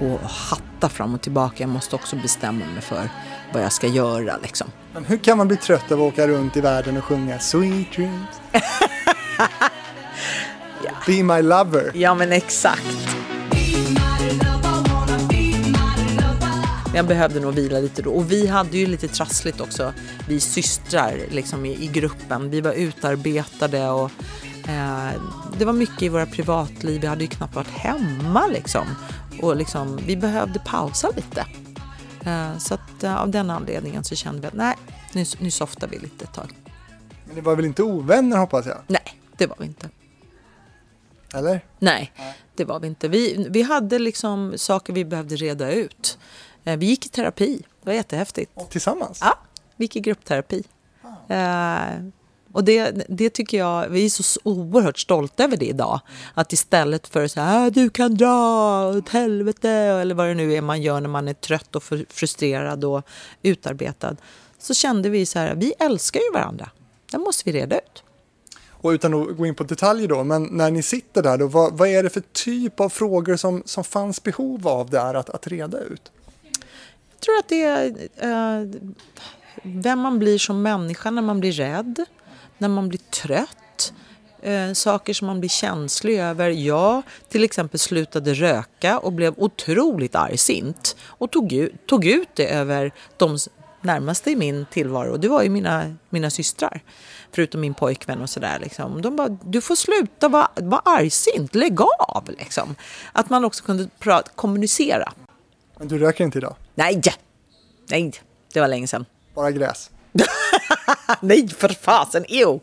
att 0.00 0.30
hatta 0.30 0.88
fram 0.88 1.14
och 1.14 1.20
tillbaka. 1.20 1.62
Jag 1.62 1.70
måste 1.70 1.96
också 1.96 2.16
bestämma 2.16 2.64
mig 2.66 2.82
för 2.82 3.10
vad 3.52 3.62
jag 3.62 3.72
ska 3.72 3.86
göra 3.86 4.36
liksom. 4.42 4.66
Men 4.94 5.04
hur 5.04 5.16
kan 5.16 5.38
man 5.38 5.48
bli 5.48 5.56
trött 5.56 5.92
av 5.92 6.02
att 6.02 6.12
åka 6.12 6.28
runt 6.28 6.56
i 6.56 6.60
världen 6.60 6.96
och 6.96 7.04
sjunga 7.04 7.38
Sweet 7.38 7.92
Dreams? 7.96 8.40
Be 11.06 11.22
my 11.22 11.42
lover. 11.42 11.90
Ja, 11.94 12.14
men 12.14 12.32
exakt. 12.32 12.98
Jag 16.94 17.06
behövde 17.06 17.40
nog 17.40 17.54
vila 17.54 17.78
lite 17.78 18.02
då. 18.02 18.10
Och 18.10 18.32
vi 18.32 18.46
hade 18.46 18.78
ju 18.78 18.86
lite 18.86 19.08
trassligt 19.08 19.60
också, 19.60 19.92
vi 20.28 20.40
systrar 20.40 21.18
liksom 21.30 21.66
i, 21.66 21.84
i 21.84 21.86
gruppen. 21.86 22.50
Vi 22.50 22.60
var 22.60 22.72
utarbetade 22.72 23.88
och 23.88 24.10
eh, 24.68 25.20
det 25.58 25.64
var 25.64 25.72
mycket 25.72 26.02
i 26.02 26.08
våra 26.08 26.26
privatliv. 26.26 27.00
Vi 27.00 27.06
hade 27.06 27.24
ju 27.24 27.30
knappt 27.30 27.54
varit 27.54 27.70
hemma 27.70 28.46
liksom. 28.46 28.86
Och 29.40 29.56
liksom, 29.56 30.00
vi 30.06 30.16
behövde 30.16 30.58
pausa 30.58 31.08
lite. 31.16 31.46
Eh, 32.24 32.58
så 32.58 32.74
att 32.74 33.04
eh, 33.04 33.16
av 33.22 33.30
den 33.30 33.50
anledningen 33.50 34.04
så 34.04 34.14
kände 34.14 34.40
vi 34.40 34.46
att 34.46 34.54
nej, 34.54 34.76
nu, 35.12 35.24
nu 35.38 35.50
softar 35.50 35.88
vi 35.88 35.98
lite 35.98 36.24
ett 36.24 36.32
tag. 36.32 36.52
Men 37.26 37.34
det 37.34 37.40
var 37.40 37.56
väl 37.56 37.64
inte 37.64 37.82
ovänner 37.82 38.36
hoppas 38.36 38.66
jag? 38.66 38.78
Nej, 38.86 39.20
det 39.36 39.46
var 39.46 39.56
vi 39.58 39.64
inte. 39.64 39.88
Eller? 41.34 41.60
Nej, 41.78 42.12
det 42.54 42.64
var 42.64 42.80
vi 42.80 42.86
inte. 42.86 43.08
Vi, 43.08 43.46
vi 43.50 43.62
hade 43.62 43.98
liksom 43.98 44.52
saker 44.56 44.92
vi 44.92 45.04
behövde 45.04 45.36
reda 45.36 45.72
ut. 45.72 46.18
Eh, 46.64 46.76
Vi 46.76 46.86
gick 46.86 47.06
i 47.06 47.08
terapi. 47.08 47.62
Det 47.82 47.86
var 47.90 47.92
jättehäftigt. 47.94 48.70
Tillsammans? 48.70 49.18
Ja, 49.22 49.38
vi 49.76 49.84
gick 49.84 49.96
i 49.96 50.00
gruppterapi. 50.00 50.64
Eh, 51.28 51.84
och 52.52 52.64
det, 52.64 53.04
det 53.08 53.30
tycker 53.30 53.58
jag, 53.58 53.88
vi 53.88 54.04
är 54.04 54.08
så 54.08 54.40
oerhört 54.42 54.98
stolta 54.98 55.44
över 55.44 55.56
det 55.56 55.66
idag. 55.66 56.00
Att 56.34 56.52
istället 56.52 57.08
för 57.08 57.24
att 57.24 57.32
säga 57.32 57.46
ah, 57.48 57.70
du 57.70 57.90
kan 57.90 58.14
dra 58.14 58.86
åt 58.88 59.08
helvete 59.08 59.70
eller 59.70 60.14
vad 60.14 60.26
det 60.26 60.34
nu 60.34 60.54
är 60.54 60.60
man 60.60 60.82
gör 60.82 61.00
när 61.00 61.08
man 61.08 61.28
är 61.28 61.34
trött 61.34 61.76
och 61.76 61.82
fr- 61.82 62.06
frustrerad 62.08 62.84
och 62.84 63.06
utarbetad. 63.42 64.16
Så 64.58 64.74
kände 64.74 65.08
vi 65.08 65.26
så 65.26 65.38
här, 65.38 65.54
vi 65.54 65.74
älskar 65.78 66.20
ju 66.20 66.32
varandra. 66.32 66.70
Det 67.10 67.18
måste 67.18 67.42
vi 67.44 67.60
reda 67.60 67.76
ut. 67.76 68.02
Och 68.82 68.90
utan 68.90 69.14
att 69.14 69.36
gå 69.36 69.46
in 69.46 69.54
på 69.54 69.64
detaljer 69.64 70.08
då, 70.08 70.24
men 70.24 70.44
när 70.44 70.70
ni 70.70 70.82
sitter 70.82 71.22
där 71.22 71.38
då, 71.38 71.46
vad, 71.46 71.78
vad 71.78 71.88
är 71.88 72.02
det 72.02 72.10
för 72.10 72.22
typ 72.32 72.80
av 72.80 72.88
frågor 72.88 73.36
som, 73.36 73.62
som 73.66 73.84
fanns 73.84 74.22
behov 74.22 74.68
av 74.68 74.90
där 74.90 75.14
att, 75.14 75.30
att 75.30 75.46
reda 75.46 75.78
ut? 75.80 76.12
Jag 77.12 77.20
tror 77.20 77.38
att 77.38 77.48
det 77.48 77.62
är 77.62 77.86
eh, 78.16 78.68
vem 79.62 79.98
man 79.98 80.18
blir 80.18 80.38
som 80.38 80.62
människa 80.62 81.10
när 81.10 81.22
man 81.22 81.40
blir 81.40 81.52
rädd, 81.52 82.04
när 82.62 82.68
man 82.68 82.88
blir 82.88 83.00
trött. 83.10 83.92
Eh, 84.42 84.72
saker 84.72 85.14
som 85.14 85.26
man 85.26 85.40
blir 85.40 85.50
känslig 85.50 86.18
över. 86.18 86.50
Jag 86.50 87.02
till 87.28 87.44
exempel 87.44 87.78
slutade 87.80 88.34
röka 88.34 88.98
och 88.98 89.12
blev 89.12 89.34
otroligt 89.36 90.14
argsint 90.14 90.96
och 91.02 91.30
tog, 91.30 91.52
ut- 91.52 91.86
tog 91.86 92.04
ut 92.06 92.28
det 92.34 92.46
över 92.54 92.92
de 93.16 93.38
närmaste 93.80 94.30
i 94.30 94.36
min 94.36 94.66
tillvaro. 94.70 95.16
Det 95.16 95.28
var 95.28 95.42
ju 95.42 95.48
mina, 95.48 95.96
mina 96.10 96.30
systrar, 96.30 96.80
förutom 97.32 97.60
min 97.60 97.74
pojkvän 97.74 98.20
och 98.22 98.30
sådär. 98.30 98.58
Liksom. 98.58 99.02
De 99.02 99.16
bara, 99.16 99.28
du 99.28 99.60
får 99.60 99.74
sluta 99.76 100.28
vara, 100.28 100.48
vara 100.56 100.80
argsint, 100.84 101.54
lägg 101.54 101.80
av. 101.98 102.30
Liksom. 102.38 102.74
Att 103.12 103.30
man 103.30 103.44
också 103.44 103.64
kunde 103.64 103.88
prata, 103.98 104.30
kommunicera. 104.34 105.12
Men 105.78 105.88
du 105.88 105.98
röker 105.98 106.24
inte 106.24 106.38
idag? 106.38 106.56
Nej, 106.74 107.00
nej, 107.90 108.12
det 108.52 108.60
var 108.60 108.68
länge 108.68 108.86
sedan. 108.86 109.04
Bara 109.34 109.50
gräs. 109.50 109.90
Nej, 111.20 111.48
för 111.48 111.68
fasen, 111.68 112.24
ew. 112.28 112.60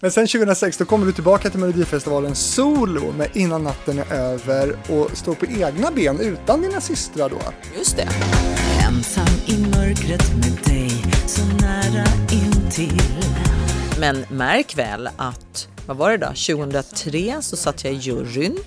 Men 0.00 0.10
sen 0.10 0.26
2006 0.26 0.76
då 0.76 0.84
kommer 0.84 1.06
du 1.06 1.12
tillbaka 1.12 1.50
till 1.50 1.60
Melodifestivalen 1.60 2.34
solo 2.34 3.12
med 3.12 3.28
Innan 3.32 3.64
natten 3.64 3.98
är 3.98 4.12
över 4.12 4.76
och 4.88 5.16
står 5.16 5.34
på 5.34 5.46
egna 5.46 5.90
ben 5.90 6.20
utan 6.20 6.62
dina 6.62 6.80
systrar 6.80 7.28
då. 7.28 7.38
Just 7.78 7.96
det. 7.96 8.08
Ensam 8.86 9.26
i 9.46 9.58
mörkret 9.58 10.34
med 10.34 10.58
dig 10.64 10.90
så 11.26 11.44
nära 11.44 12.04
intill 12.32 13.02
Men 14.00 14.24
märk 14.30 14.78
väl 14.78 15.08
att, 15.16 15.68
vad 15.86 15.96
var 15.96 16.10
det 16.10 16.16
då? 16.16 16.26
2003 16.26 17.36
så 17.40 17.56
satt 17.56 17.84
jag 17.84 17.92
i 17.92 17.96
juryn 17.96 18.58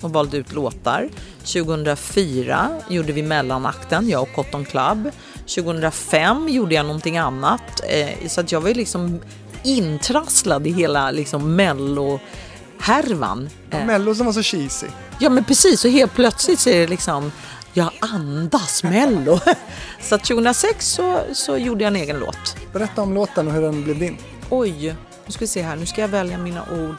och 0.00 0.12
valde 0.12 0.36
ut 0.36 0.52
låtar. 0.52 1.08
2004 1.38 2.70
gjorde 2.88 3.12
vi 3.12 3.22
mellanakten, 3.22 4.08
jag 4.08 4.22
och 4.22 4.32
Cotton 4.34 4.64
Club. 4.64 5.10
2005 5.46 6.48
gjorde 6.48 6.74
jag 6.74 6.86
någonting 6.86 7.18
annat. 7.18 7.80
Eh, 7.88 8.28
så 8.28 8.40
att 8.40 8.52
jag 8.52 8.60
var 8.60 8.68
ju 8.68 8.74
liksom 8.74 9.20
intrasslad 9.62 10.66
i 10.66 10.72
hela 10.72 11.10
liksom 11.10 11.56
mello-härvan. 11.56 13.50
Eh, 13.70 13.86
Mello 13.86 14.14
som 14.14 14.26
var 14.26 14.32
så 14.32 14.42
cheesy. 14.42 14.86
Ja 15.18 15.30
men 15.30 15.44
precis, 15.44 15.84
och 15.84 15.90
helt 15.90 16.14
plötsligt 16.14 16.60
så 16.60 16.70
är 16.70 16.80
det 16.80 16.86
liksom, 16.86 17.32
jag 17.72 17.90
andas 18.00 18.82
mello. 18.82 19.40
Så 20.00 20.14
att 20.14 20.24
2006 20.24 20.86
så, 20.88 21.20
så 21.32 21.56
gjorde 21.58 21.84
jag 21.84 21.88
en 21.88 21.96
egen 21.96 22.18
låt. 22.18 22.56
Berätta 22.72 23.02
om 23.02 23.14
låten 23.14 23.46
och 23.46 23.52
hur 23.52 23.62
den 23.62 23.84
blev 23.84 23.98
din. 23.98 24.18
Oj, 24.50 24.94
nu 25.26 25.32
ska 25.32 25.40
vi 25.40 25.46
se 25.46 25.62
här, 25.62 25.76
nu 25.76 25.86
ska 25.86 26.00
jag 26.00 26.08
välja 26.08 26.38
mina 26.38 26.62
ord. 26.62 26.96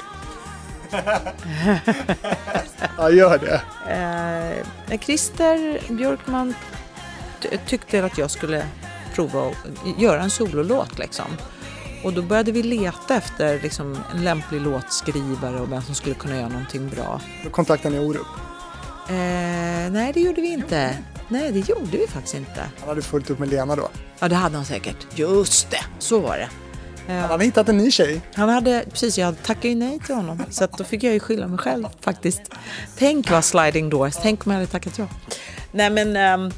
Ja, 2.97 3.09
gör 3.09 3.37
det. 3.37 3.61
Eh, 4.91 4.99
Christer 4.99 5.79
Björkman 5.93 6.53
tyckte 7.67 8.05
att 8.05 8.17
jag 8.17 8.31
skulle 8.31 8.65
prova 9.15 9.47
att 9.47 10.01
göra 10.01 10.21
en 10.21 10.29
sololåt 10.29 10.99
liksom. 10.99 11.25
Och 12.03 12.13
då 12.13 12.21
började 12.21 12.51
vi 12.51 12.63
leta 12.63 13.15
efter 13.15 13.59
liksom, 13.61 13.99
en 14.13 14.23
lämplig 14.23 14.61
låtskrivare 14.61 15.59
och 15.59 15.71
vem 15.71 15.81
som 15.81 15.95
skulle 15.95 16.15
kunna 16.15 16.35
göra 16.35 16.47
någonting 16.47 16.89
bra. 16.89 17.21
Då 17.43 17.49
kontaktade 17.49 17.95
ni 17.95 18.05
Orup. 18.05 18.27
Eh, 19.09 19.91
nej, 19.91 20.11
det 20.13 20.19
gjorde 20.19 20.41
vi 20.41 20.47
inte. 20.47 20.97
Nej, 21.27 21.51
det 21.51 21.69
gjorde 21.69 21.97
vi 21.97 22.07
faktiskt 22.07 22.35
inte. 22.35 22.61
Han 22.79 22.89
hade 22.89 23.01
fullt 23.01 23.29
upp 23.29 23.39
med 23.39 23.49
Lena 23.49 23.75
då. 23.75 23.89
Ja, 24.19 24.27
det 24.27 24.35
hade 24.35 24.55
han 24.55 24.65
säkert. 24.65 25.07
Just 25.15 25.71
det, 25.71 25.83
så 25.99 26.19
var 26.19 26.37
det. 26.37 26.49
Han 27.07 27.29
hade 27.29 27.45
hittat 27.45 27.69
en 27.69 27.77
ny 27.77 27.91
tjej. 27.91 28.21
Han 28.33 28.49
hade, 28.49 28.85
precis, 28.91 29.17
jag 29.17 29.43
tackade 29.43 29.67
ju 29.67 29.75
nej 29.75 29.99
till 29.99 30.15
honom. 30.15 30.43
Så 30.49 30.63
att 30.63 30.77
då 30.77 30.83
fick 30.83 31.03
jag 31.03 31.13
ju 31.13 31.19
skylla 31.19 31.47
mig 31.47 31.57
själv 31.57 31.87
faktiskt. 32.01 32.41
Tänk 32.97 33.31
vad 33.31 33.45
sliding 33.45 33.89
doors, 33.89 34.15
tänk 34.21 34.45
om 34.45 34.51
jag 34.51 34.59
hade 34.59 34.71
tackat 34.71 34.97
ja. 34.97 35.07
Nej 35.71 35.89
men, 35.89 36.15
ehm, 36.15 36.51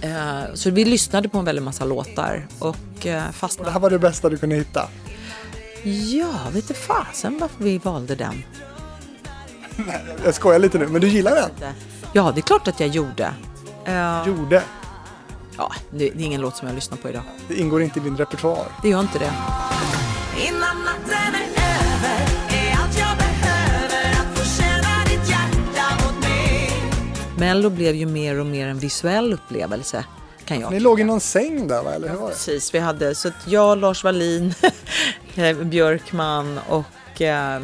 eh, 0.00 0.54
så 0.54 0.70
vi 0.70 0.84
lyssnade 0.84 1.28
på 1.28 1.38
en 1.38 1.44
väldigt 1.44 1.64
massa 1.64 1.84
låtar 1.84 2.46
och 2.58 2.76
eh, 3.06 3.26
Det 3.26 3.32
fastnade. 3.32 3.70
här 3.70 3.80
var 3.80 3.90
det 3.90 3.98
bästa 3.98 4.28
du 4.28 4.38
kunde 4.38 4.56
hitta. 4.56 4.88
Ja, 5.84 6.34
vet 6.52 6.68
du 6.68 6.74
fasen 6.74 7.38
varför 7.40 7.64
vi 7.64 7.78
valde 7.78 8.14
den. 8.14 8.44
Jag 10.24 10.34
skojar 10.34 10.58
lite 10.58 10.78
nu, 10.78 10.86
men 10.86 11.00
du 11.00 11.08
gillar 11.08 11.34
den? 11.34 11.72
Ja, 12.12 12.32
det 12.34 12.40
är 12.40 12.42
klart 12.42 12.68
att 12.68 12.80
jag 12.80 12.88
gjorde. 12.88 13.32
Eh, 13.84 14.22
Gjorde. 14.26 14.62
ja, 15.56 15.72
det, 15.90 15.96
det 16.10 16.22
är 16.22 16.26
ingen 16.26 16.40
låt 16.40 16.56
som 16.56 16.68
jag 16.68 16.74
lyssnar 16.74 16.98
på 16.98 17.08
idag. 17.08 17.22
Det 17.48 17.54
ingår 17.54 17.82
inte 17.82 17.98
i 17.98 18.02
din 18.02 18.16
repertoar. 18.16 18.66
Det 18.82 18.88
gör 18.88 19.00
inte 19.00 19.18
det. 19.18 19.32
Innan 20.48 20.76
natten 20.84 21.34
är 21.34 21.47
Mello 27.38 27.70
blev 27.70 27.94
ju 27.94 28.06
mer 28.06 28.40
och 28.40 28.46
mer 28.46 28.66
en 28.66 28.78
visuell 28.78 29.32
upplevelse. 29.32 30.04
Kan 30.44 30.60
jag 30.60 30.72
Ni 30.72 30.80
låg 30.80 31.00
i 31.00 31.04
någon 31.04 31.20
säng 31.20 31.68
där 31.68 31.82
va, 31.82 31.94
eller 31.94 32.08
hur 32.08 32.16
var 32.16 32.28
det? 32.28 32.34
Precis, 32.34 32.74
vi 32.74 32.78
hade 32.78 33.14
så 33.14 33.30
jag, 33.46 33.78
Lars 33.78 34.04
Wallin, 34.04 34.54
eh, 35.34 35.56
Björkman 35.56 36.60
och 36.68 37.22
eh, 37.22 37.62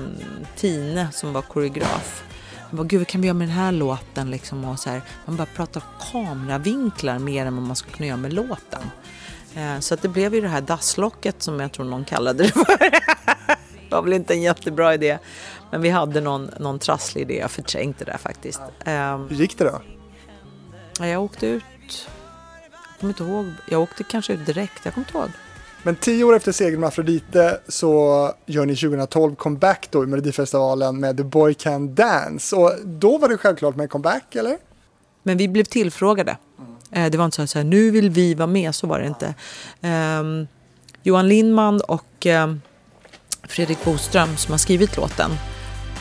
Tine 0.56 1.08
som 1.12 1.32
var 1.32 1.42
koreograf. 1.42 2.24
Jag 2.70 2.76
bara, 2.76 2.84
Gud, 2.84 3.00
vad 3.00 3.06
kan 3.06 3.20
vi 3.20 3.26
göra 3.26 3.38
med 3.38 3.48
den 3.48 3.56
här 3.56 3.72
låten? 3.72 4.30
Liksom, 4.30 4.64
och 4.64 4.78
så 4.78 4.90
här, 4.90 5.02
man 5.24 5.36
bara 5.36 5.48
pratar 5.56 5.82
kameravinklar 6.12 7.18
mer 7.18 7.46
än 7.46 7.54
vad 7.54 7.64
man 7.64 7.76
skulle 7.76 7.96
kunna 7.96 8.06
göra 8.06 8.16
med 8.16 8.32
låten. 8.32 8.82
Eh, 9.54 9.80
så 9.80 9.94
att 9.94 10.02
det 10.02 10.08
blev 10.08 10.34
ju 10.34 10.40
det 10.40 10.48
här 10.48 10.60
dasslocket 10.60 11.42
som 11.42 11.60
jag 11.60 11.72
tror 11.72 11.86
någon 11.86 12.04
kallade 12.04 12.42
det 12.42 12.52
för. 12.52 12.78
det 13.88 13.90
var 13.90 14.02
väl 14.02 14.12
inte 14.12 14.34
en 14.34 14.42
jättebra 14.42 14.94
idé. 14.94 15.18
Men 15.74 15.82
vi 15.82 15.88
hade 15.90 16.20
någon, 16.20 16.50
någon 16.60 16.78
trasslig 16.78 17.22
idé, 17.22 17.38
jag 17.38 17.50
förträngde 17.50 18.04
det 18.04 18.18
faktiskt. 18.18 18.60
Eh, 18.84 19.18
Hur 19.18 19.36
gick 19.36 19.58
det 19.58 19.64
då? 19.64 19.80
ja, 20.98 21.06
jag 21.06 21.22
åkte 21.22 21.46
ut, 21.46 21.62
jag 22.70 23.00
kommer 23.00 23.12
inte 23.12 23.22
ihåg, 23.24 23.46
jag 23.70 23.80
åkte 23.82 24.04
kanske 24.04 24.32
ut 24.32 24.46
direkt, 24.46 24.80
jag 24.84 24.94
kommer 24.94 25.06
inte 25.06 25.18
ihåg. 25.18 25.28
Men 25.82 25.96
tio 25.96 26.24
år 26.24 26.36
efter 26.36 26.52
segern 26.52 26.80
med 26.80 26.86
Afrodite 26.88 27.60
så 27.68 28.32
gör 28.46 28.66
ni 28.66 28.76
2012 28.76 29.34
comeback 29.34 29.88
då 29.90 30.04
i 30.04 30.06
Melodifestivalen 30.06 31.00
med 31.00 31.16
The 31.16 31.22
Boy 31.24 31.54
Can 31.54 31.94
Dance. 31.94 32.56
Och 32.56 32.72
då 32.84 33.18
var 33.18 33.28
det 33.28 33.36
självklart 33.38 33.76
med 33.76 33.90
comeback, 33.90 34.34
eller? 34.36 34.58
Men 35.22 35.36
vi 35.36 35.48
blev 35.48 35.64
tillfrågade. 35.64 36.36
Eh, 36.90 37.10
Det 37.10 37.18
var 37.18 37.24
inte 37.24 37.46
så 37.46 37.58
här, 37.58 37.64
nu 37.64 37.90
vill 37.90 38.10
vi 38.10 38.34
vara 38.34 38.46
med, 38.46 38.74
så 38.74 38.86
var 38.86 38.98
det 39.00 39.06
inte. 39.06 39.34
Ehm, 39.80 40.46
Johan 41.02 41.28
Lindman 41.28 41.80
och 41.80 42.26
ehm, 42.26 42.60
Fredrik 43.48 43.84
Boström 43.84 44.36
som 44.36 44.52
har 44.52 44.58
skrivit 44.58 44.96
låten, 44.96 45.30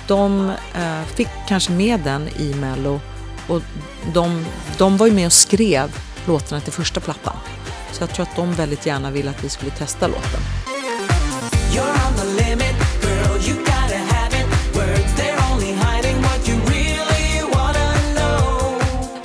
de 0.08 0.50
eh, 0.76 1.04
fick 1.16 1.28
kanske 1.48 1.72
med 1.72 2.00
den 2.00 2.28
i 2.28 2.54
Mello 2.54 3.00
och 3.48 3.62
de, 4.14 4.46
de 4.78 4.98
var 4.98 5.08
ju 5.08 5.14
med 5.14 5.26
och 5.26 5.34
skrev 5.34 5.98
låtarna 6.26 6.62
till 6.62 6.74
första 6.74 7.00
plattan. 7.00 7.36
Så 7.92 8.04
jag 8.04 8.10
tror 8.10 8.24
att 8.24 8.36
de 8.36 8.54
väldigt 8.54 8.86
gärna 8.86 9.12
ville 9.12 9.30
att 9.30 9.44
vi 9.44 9.50
skulle 9.50 9.72
testa 9.72 10.08
låten. 10.08 10.40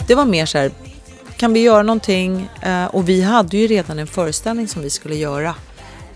Det 0.07 0.15
var 0.15 0.25
mer 0.25 0.47
så 0.47 0.59
här, 0.59 0.71
kan 1.37 1.53
vi 1.53 1.61
göra 1.61 1.83
någonting? 1.83 2.49
Eh, 2.63 2.85
och 2.85 3.09
vi 3.09 3.23
hade 3.23 3.57
ju 3.57 3.67
redan 3.67 3.99
en 3.99 4.07
föreställning 4.07 4.69
som 4.69 4.83
vi 4.83 4.91
skulle 4.91 5.15
göra 5.15 5.55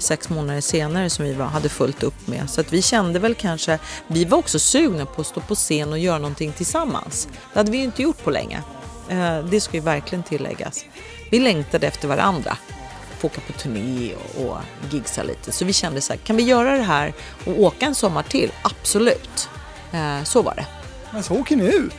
sex 0.02 0.28
månader 0.28 0.60
senare 0.60 1.10
som 1.10 1.24
vi 1.24 1.32
var, 1.32 1.46
hade 1.46 1.68
fullt 1.68 2.02
upp 2.02 2.26
med. 2.28 2.50
Så 2.50 2.60
att 2.60 2.72
vi 2.72 2.82
kände 2.82 3.18
väl 3.18 3.34
kanske, 3.34 3.78
vi 4.06 4.24
var 4.24 4.38
också 4.38 4.58
sugna 4.58 5.06
på 5.06 5.20
att 5.20 5.26
stå 5.26 5.40
på 5.40 5.54
scen 5.54 5.92
och 5.92 5.98
göra 5.98 6.18
någonting 6.18 6.52
tillsammans. 6.52 7.28
Det 7.52 7.58
hade 7.58 7.70
vi 7.70 7.78
ju 7.78 7.84
inte 7.84 8.02
gjort 8.02 8.24
på 8.24 8.30
länge. 8.30 8.62
Eh, 9.08 9.38
det 9.44 9.60
ska 9.60 9.76
ju 9.76 9.82
verkligen 9.82 10.22
tilläggas. 10.22 10.84
Vi 11.30 11.38
längtade 11.40 11.86
efter 11.86 12.08
varandra. 12.08 12.56
Få 13.18 13.26
åka 13.26 13.40
på 13.46 13.52
turné 13.52 14.12
och, 14.14 14.46
och 14.46 14.56
gigsa 14.90 15.22
lite. 15.22 15.52
Så 15.52 15.64
vi 15.64 15.72
kände 15.72 16.00
så 16.00 16.12
här, 16.12 16.20
kan 16.20 16.36
vi 16.36 16.42
göra 16.42 16.76
det 16.76 16.82
här 16.82 17.12
och 17.46 17.60
åka 17.60 17.86
en 17.86 17.94
sommar 17.94 18.22
till? 18.22 18.52
Absolut. 18.62 19.48
Eh, 19.92 20.22
så 20.24 20.42
var 20.42 20.54
det. 20.54 20.66
Men 21.10 21.22
så 21.22 21.34
åker 21.34 21.56
ni 21.56 21.64
ut. 21.64 21.94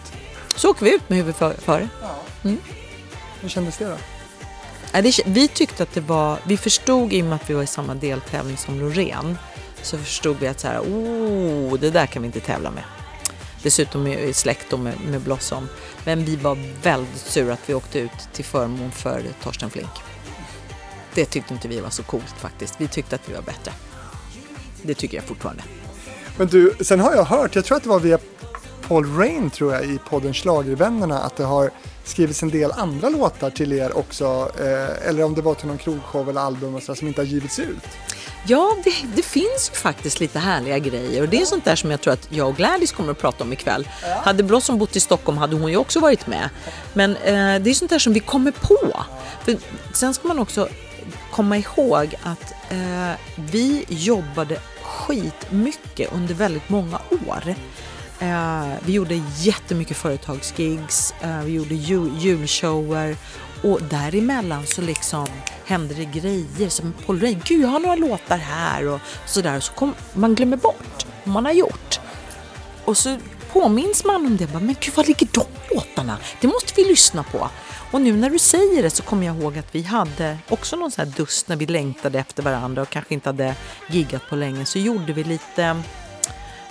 Så 0.55 0.69
åker 0.69 0.85
vi 0.85 0.95
ut 0.95 1.09
med 1.09 1.17
huvudet 1.17 1.37
för- 1.39 1.53
före. 1.53 1.89
Hur 3.41 3.49
kändes 3.49 3.77
det 3.77 3.85
då? 3.85 3.97
Vi 5.25 5.47
tyckte 5.47 5.83
att 5.83 5.93
det 5.93 6.01
var, 6.01 6.39
vi 6.47 6.57
förstod 6.57 7.13
i 7.13 7.21
och 7.21 7.25
med 7.25 7.35
att 7.35 7.49
vi 7.49 7.53
var 7.53 7.63
i 7.63 7.67
samma 7.67 7.95
deltävling 7.95 8.57
som 8.57 8.79
Loreen, 8.79 9.37
så 9.81 9.97
förstod 9.97 10.37
vi 10.39 10.47
att 10.47 10.59
så 10.59 10.67
här, 10.67 10.79
oh, 10.79 11.79
det 11.79 11.89
där 11.89 12.05
kan 12.05 12.21
vi 12.21 12.25
inte 12.25 12.39
tävla 12.39 12.71
med. 12.71 12.83
Dessutom 13.63 14.07
är 14.07 14.17
vi 14.17 14.33
släkt 14.33 14.79
med, 14.79 14.93
med 15.09 15.21
Blossom. 15.21 15.67
Men 16.05 16.25
vi 16.25 16.35
var 16.35 16.57
väldigt 16.83 17.21
sura 17.21 17.53
att 17.53 17.69
vi 17.69 17.73
åkte 17.73 17.99
ut 17.99 18.11
till 18.33 18.45
förmån 18.45 18.91
för 18.91 19.23
Torsten 19.43 19.69
Flink. 19.69 19.89
Det 21.13 21.25
tyckte 21.25 21.53
inte 21.53 21.67
vi 21.67 21.79
var 21.79 21.89
så 21.89 22.03
coolt 22.03 22.35
faktiskt. 22.37 22.75
Vi 22.77 22.87
tyckte 22.87 23.15
att 23.15 23.29
vi 23.29 23.33
var 23.33 23.41
bättre. 23.41 23.71
Det 24.81 24.93
tycker 24.93 25.17
jag 25.17 25.23
fortfarande. 25.23 25.63
Men 26.37 26.47
du, 26.47 26.73
sen 26.81 26.99
har 26.99 27.15
jag 27.15 27.23
hört, 27.23 27.55
jag 27.55 27.65
tror 27.65 27.77
att 27.77 27.83
det 27.83 27.89
var 27.89 27.99
via 27.99 28.19
Paul 28.87 29.17
Rain 29.17 29.49
tror 29.49 29.73
jag 29.73 29.85
i 29.85 29.99
podden 30.09 30.33
Schlagervännerna 30.33 31.19
att 31.19 31.35
det 31.35 31.43
har 31.43 31.71
skrivits 32.03 32.43
en 32.43 32.49
del 32.49 32.71
andra 32.71 33.09
låtar 33.09 33.49
till 33.49 33.73
er 33.73 33.97
också. 33.97 34.51
Eh, 34.59 35.09
eller 35.09 35.23
om 35.23 35.33
det 35.33 35.41
var 35.41 35.55
till 35.55 35.67
någon 35.67 35.77
krogshow 35.77 36.29
eller 36.29 36.41
album 36.41 36.75
och 36.75 36.83
så, 36.83 36.95
som 36.95 37.07
inte 37.07 37.21
har 37.21 37.25
givits 37.25 37.59
ut. 37.59 37.83
Ja, 38.47 38.75
det, 38.83 38.93
det 39.15 39.21
finns 39.21 39.71
ju 39.71 39.75
faktiskt 39.75 40.19
lite 40.19 40.39
härliga 40.39 40.79
grejer 40.79 41.21
och 41.21 41.29
det 41.29 41.41
är 41.41 41.45
sånt 41.45 41.65
där 41.65 41.75
som 41.75 41.91
jag 41.91 42.01
tror 42.01 42.13
att 42.13 42.27
jag 42.29 42.47
och 42.47 42.55
Gladys 42.55 42.91
kommer 42.91 43.11
att 43.11 43.19
prata 43.19 43.43
om 43.43 43.53
ikväll. 43.53 43.87
Hade 44.23 44.43
Blossom 44.43 44.77
bott 44.77 44.95
i 44.95 44.99
Stockholm 44.99 45.37
hade 45.37 45.55
hon 45.55 45.71
ju 45.71 45.77
också 45.77 45.99
varit 45.99 46.27
med. 46.27 46.49
Men 46.93 47.15
eh, 47.15 47.61
det 47.61 47.69
är 47.69 47.73
sånt 47.73 47.91
där 47.91 47.99
som 47.99 48.13
vi 48.13 48.19
kommer 48.19 48.51
på. 48.51 49.03
För 49.45 49.57
sen 49.93 50.13
ska 50.13 50.27
man 50.27 50.39
också 50.39 50.67
komma 51.31 51.57
ihåg 51.57 52.15
att 52.23 52.53
eh, 52.69 53.11
vi 53.35 53.85
jobbade 53.87 54.59
skitmycket 54.81 56.13
under 56.13 56.33
väldigt 56.33 56.69
många 56.69 56.99
år. 57.27 57.55
Eh, 58.23 58.67
vi 58.85 58.93
gjorde 58.93 59.21
jättemycket 59.37 59.97
företagsgigs, 59.97 61.13
eh, 61.21 61.41
vi 61.41 61.51
gjorde 61.51 61.75
jul, 61.75 62.11
julshower 62.19 63.17
och 63.61 63.81
däremellan 63.81 64.65
så 64.65 64.81
liksom 64.81 65.27
hände 65.65 65.93
det 65.93 66.05
grejer 66.05 66.69
som 66.69 66.93
Paul 67.05 67.21
Ray, 67.21 67.37
gud 67.45 67.61
jag 67.61 67.67
har 67.67 67.79
några 67.79 67.95
låtar 67.95 68.37
här 68.37 68.87
och 68.87 68.99
sådär. 69.25 69.59
Så 69.59 69.73
kom, 69.73 69.93
man 70.13 70.35
glömmer 70.35 70.57
bort 70.57 71.05
vad 71.23 71.33
man 71.33 71.45
har 71.45 71.51
gjort. 71.51 71.99
Och 72.85 72.97
så 72.97 73.17
påminns 73.51 74.05
man 74.05 74.15
om 74.15 74.37
det, 74.37 74.47
bara, 74.47 74.59
men 74.59 74.75
gud 74.79 74.95
var 74.95 75.03
ligger 75.03 75.27
de 75.31 75.75
låtarna? 75.75 76.17
Det 76.41 76.47
måste 76.47 76.73
vi 76.75 76.83
lyssna 76.83 77.23
på. 77.23 77.49
Och 77.91 78.01
nu 78.01 78.13
när 78.13 78.29
du 78.29 78.39
säger 78.39 78.83
det 78.83 78.89
så 78.89 79.03
kommer 79.03 79.27
jag 79.27 79.37
ihåg 79.37 79.57
att 79.57 79.75
vi 79.75 79.83
hade 79.83 80.37
också 80.49 80.75
någon 80.75 80.91
sån 80.91 81.05
här 81.05 81.13
dust 81.17 81.47
när 81.47 81.55
vi 81.55 81.65
längtade 81.65 82.19
efter 82.19 82.43
varandra 82.43 82.81
och 82.81 82.89
kanske 82.89 83.13
inte 83.13 83.29
hade 83.29 83.55
giggat 83.89 84.29
på 84.29 84.35
länge. 84.35 84.65
Så 84.65 84.79
gjorde 84.79 85.13
vi 85.13 85.23
lite 85.23 85.83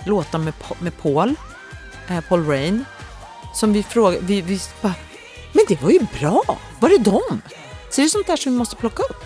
låtar 0.05 0.39
med, 0.39 0.53
med 0.79 0.97
Paul, 0.97 1.35
eh, 2.09 2.21
Paul 2.29 2.47
Rain. 2.47 2.85
Som 3.53 3.73
vi 3.73 3.83
frågade, 3.83 4.25
vi, 4.25 4.41
vi 4.41 4.59
bara, 4.81 4.93
men 5.53 5.65
det 5.67 5.81
var 5.81 5.89
ju 5.91 5.99
bra, 6.19 6.57
var 6.79 6.89
är 6.89 6.97
de? 6.97 7.21
Så 7.89 8.01
det 8.01 8.03
är 8.03 8.07
sånt 8.07 8.27
där 8.27 8.35
som 8.35 8.51
vi 8.51 8.57
måste 8.57 8.75
plocka 8.75 9.03
upp. 9.03 9.23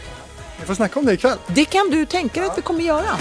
Vi 0.59 0.65
får 0.65 0.73
snacka 0.73 0.99
om 0.99 1.05
det 1.05 1.13
ikväll. 1.13 1.37
Det 1.47 1.65
kan 1.65 1.89
du 1.89 2.05
tänka 2.05 2.39
dig 2.39 2.49
att 2.49 2.57
vi 2.57 2.61
kommer 2.61 2.81
göra. 2.83 3.17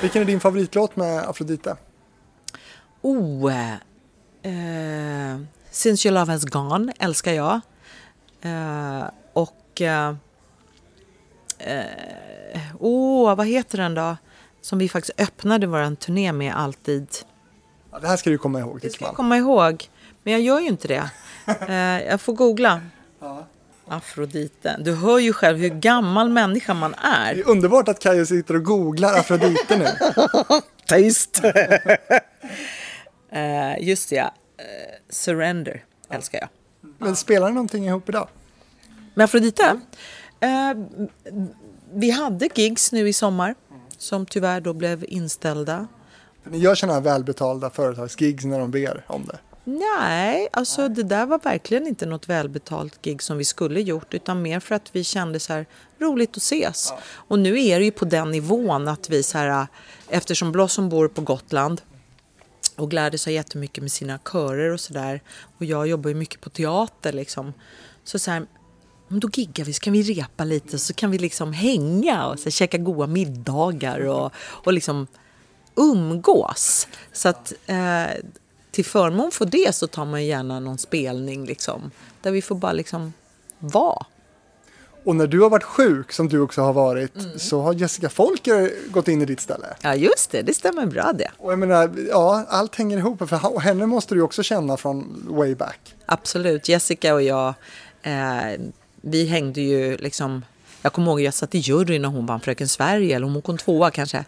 Vilken 0.00 0.22
är 0.22 0.26
din 0.26 0.40
favoritlåt 0.40 0.96
med 0.96 1.28
Afrodite? 1.28 1.76
Oh, 3.02 3.54
eh, 3.54 3.72
eh, 4.52 5.38
Since 5.70 6.08
your 6.08 6.14
love 6.18 6.32
has 6.32 6.44
gone 6.44 6.92
älskar 6.98 7.32
jag. 7.32 7.60
Eh, 8.44 9.04
och... 9.32 9.80
Eh, 9.80 10.14
oh, 12.78 13.34
vad 13.34 13.46
heter 13.46 13.78
den 13.78 13.94
då? 13.94 14.16
Som 14.60 14.78
vi 14.78 14.88
faktiskt 14.88 15.20
öppnade 15.20 15.66
vår 15.66 15.94
turné 15.94 16.32
med 16.32 16.54
alltid. 16.56 17.08
Ja, 17.92 17.98
det 17.98 18.08
här 18.08 18.16
ska 18.16 18.30
du 18.30 18.38
komma 18.38 18.60
ihåg 18.60 18.78
Det 18.82 18.90
ska 18.90 19.04
jag 19.04 19.14
komma 19.14 19.36
ihåg. 19.36 19.88
Men 20.22 20.32
jag 20.32 20.42
gör 20.42 20.60
ju 20.60 20.66
inte 20.66 20.88
det. 20.88 21.10
Eh, 21.68 22.06
jag 22.08 22.20
får 22.20 22.32
googla. 22.32 22.80
Afrodite. 23.88 24.76
Du 24.80 24.94
hör 24.94 25.18
ju 25.18 25.32
själv 25.32 25.58
hur 25.58 25.68
gammal 25.68 26.28
människa 26.30 26.74
man 26.74 26.90
Det 26.90 26.96
är. 27.02 27.34
är 27.34 27.48
underbart 27.48 27.88
att 27.88 28.00
Kajo 28.00 28.26
sitter 28.26 28.56
och 28.56 28.64
googlar 28.64 29.18
Afrodite 29.18 29.76
nu. 29.78 29.86
Taste. 30.86 31.48
eh, 33.30 33.88
just 33.88 34.10
det, 34.10 34.16
ja. 34.16 34.34
Eh, 34.58 34.64
Surrender 35.10 35.84
älskar 36.10 36.38
jag. 36.40 36.48
Men 37.04 37.16
spelar 37.16 37.48
ni 37.48 37.54
någonting 37.54 37.86
ihop 37.86 38.08
idag? 38.08 38.28
Med 39.14 39.24
Afrodite? 39.24 39.80
Eh, 40.40 40.72
vi 41.92 42.10
hade 42.10 42.48
gigs 42.54 42.92
nu 42.92 43.08
i 43.08 43.12
sommar 43.12 43.54
som 43.98 44.26
tyvärr 44.26 44.60
då 44.60 44.72
blev 44.72 45.04
inställda. 45.08 45.86
Ni 46.44 46.58
gör 46.58 46.74
sådana 46.74 46.94
här 46.94 47.00
välbetalda 47.00 47.70
företagsgigs 47.70 48.44
när 48.44 48.58
de 48.58 48.70
ber 48.70 49.04
om 49.06 49.26
det. 49.26 49.38
Nej, 49.64 50.48
alltså 50.52 50.88
det 50.88 51.02
där 51.02 51.26
var 51.26 51.38
verkligen 51.38 51.86
inte 51.86 52.06
något 52.06 52.28
välbetalt 52.28 53.02
gig 53.02 53.22
som 53.22 53.38
vi 53.38 53.44
skulle 53.44 53.80
gjort 53.80 54.14
utan 54.14 54.42
mer 54.42 54.60
för 54.60 54.74
att 54.74 54.88
vi 54.92 55.04
kände 55.04 55.40
så 55.40 55.52
här 55.52 55.66
roligt 55.98 56.30
att 56.30 56.36
ses. 56.36 56.92
Och 57.12 57.38
nu 57.38 57.64
är 57.64 57.78
det 57.78 57.84
ju 57.84 57.90
på 57.90 58.04
den 58.04 58.30
nivån 58.30 58.88
att 58.88 59.10
vi 59.10 59.22
så 59.22 59.38
här 59.38 59.66
eftersom 60.08 60.52
Blossom 60.52 60.88
bor 60.88 61.08
på 61.08 61.20
Gotland 61.20 61.80
och 62.76 62.90
Gladys 62.90 63.24
har 63.24 63.32
jättemycket 63.32 63.82
med 63.82 63.92
sina 63.92 64.18
körer 64.18 64.70
och 64.70 64.80
sådär 64.80 65.20
och 65.58 65.64
jag 65.64 65.86
jobbar 65.86 66.08
ju 66.08 66.14
mycket 66.14 66.40
på 66.40 66.50
teater 66.50 67.12
liksom. 67.12 67.52
Så 68.04 68.18
så 68.18 68.30
här, 68.30 68.46
men 69.08 69.20
då 69.20 69.28
giggar 69.32 69.64
vi, 69.64 69.72
så 69.72 69.80
kan 69.80 69.92
vi 69.92 70.02
repa 70.02 70.44
lite 70.44 70.78
så 70.78 70.94
kan 70.94 71.10
vi 71.10 71.18
liksom 71.18 71.52
hänga 71.52 72.26
och 72.26 72.38
så 72.38 72.44
här, 72.44 72.50
käka 72.50 72.78
goda 72.78 73.06
middagar 73.06 74.00
och, 74.00 74.32
och 74.36 74.72
liksom 74.72 75.06
umgås. 75.74 76.88
Så 77.12 77.28
att 77.28 77.52
eh, 77.66 78.06
till 78.70 78.84
förmån 78.84 79.30
för 79.30 79.46
det 79.46 79.74
så 79.74 79.86
tar 79.86 80.04
man 80.04 80.24
gärna 80.24 80.60
någon 80.60 80.78
spelning 80.78 81.46
liksom, 81.46 81.90
där 82.22 82.30
vi 82.30 82.42
får 82.42 82.54
bara 82.54 82.72
liksom 82.72 83.12
vara. 83.58 84.06
Och 85.04 85.16
när 85.16 85.26
du 85.26 85.40
har 85.40 85.50
varit 85.50 85.62
sjuk, 85.64 86.12
som 86.12 86.28
du 86.28 86.40
också 86.40 86.62
har 86.62 86.72
varit, 86.72 87.16
Mm. 87.16 87.38
så 87.38 87.62
har 87.62 87.72
Jessica 87.74 88.08
Folker 88.08 88.72
gått 88.90 89.08
in 89.08 89.22
i 89.22 89.24
ditt 89.24 89.40
ställe. 89.40 89.66
Ja 89.82 89.94
just 89.94 90.30
det, 90.30 90.42
det 90.42 90.54
stämmer 90.54 90.86
bra 90.86 91.12
det. 91.14 91.30
Och 91.38 91.52
jag 91.52 91.58
menar, 91.58 91.90
ja, 92.08 92.44
allt 92.48 92.74
hänger 92.76 92.98
ihop. 92.98 93.28
För 93.28 93.60
henne 93.60 93.86
måste 93.86 94.14
du 94.14 94.20
också 94.22 94.42
känna 94.42 94.76
från 94.76 95.26
way 95.30 95.54
back. 95.54 95.94
Absolut, 96.06 96.68
Jessica 96.68 97.14
och 97.14 97.22
jag, 97.22 97.54
eh, 98.02 98.60
vi 99.00 99.26
hängde 99.26 99.60
ju 99.60 99.96
liksom 99.96 100.44
jag 100.82 100.92
kommer 100.92 101.10
ihåg 101.10 101.20
jag 101.20 101.34
satt 101.34 101.54
i 101.54 101.58
juryn 101.58 102.02
när 102.02 102.08
hon 102.08 102.26
vann 102.26 102.40
Fröken 102.40 102.68
Sverige, 102.68 103.16
eller 103.16 103.26
om 103.26 103.32
hon 103.32 103.42
kom 103.42 103.58
tvåa 103.58 103.90
kanske. 103.90 104.24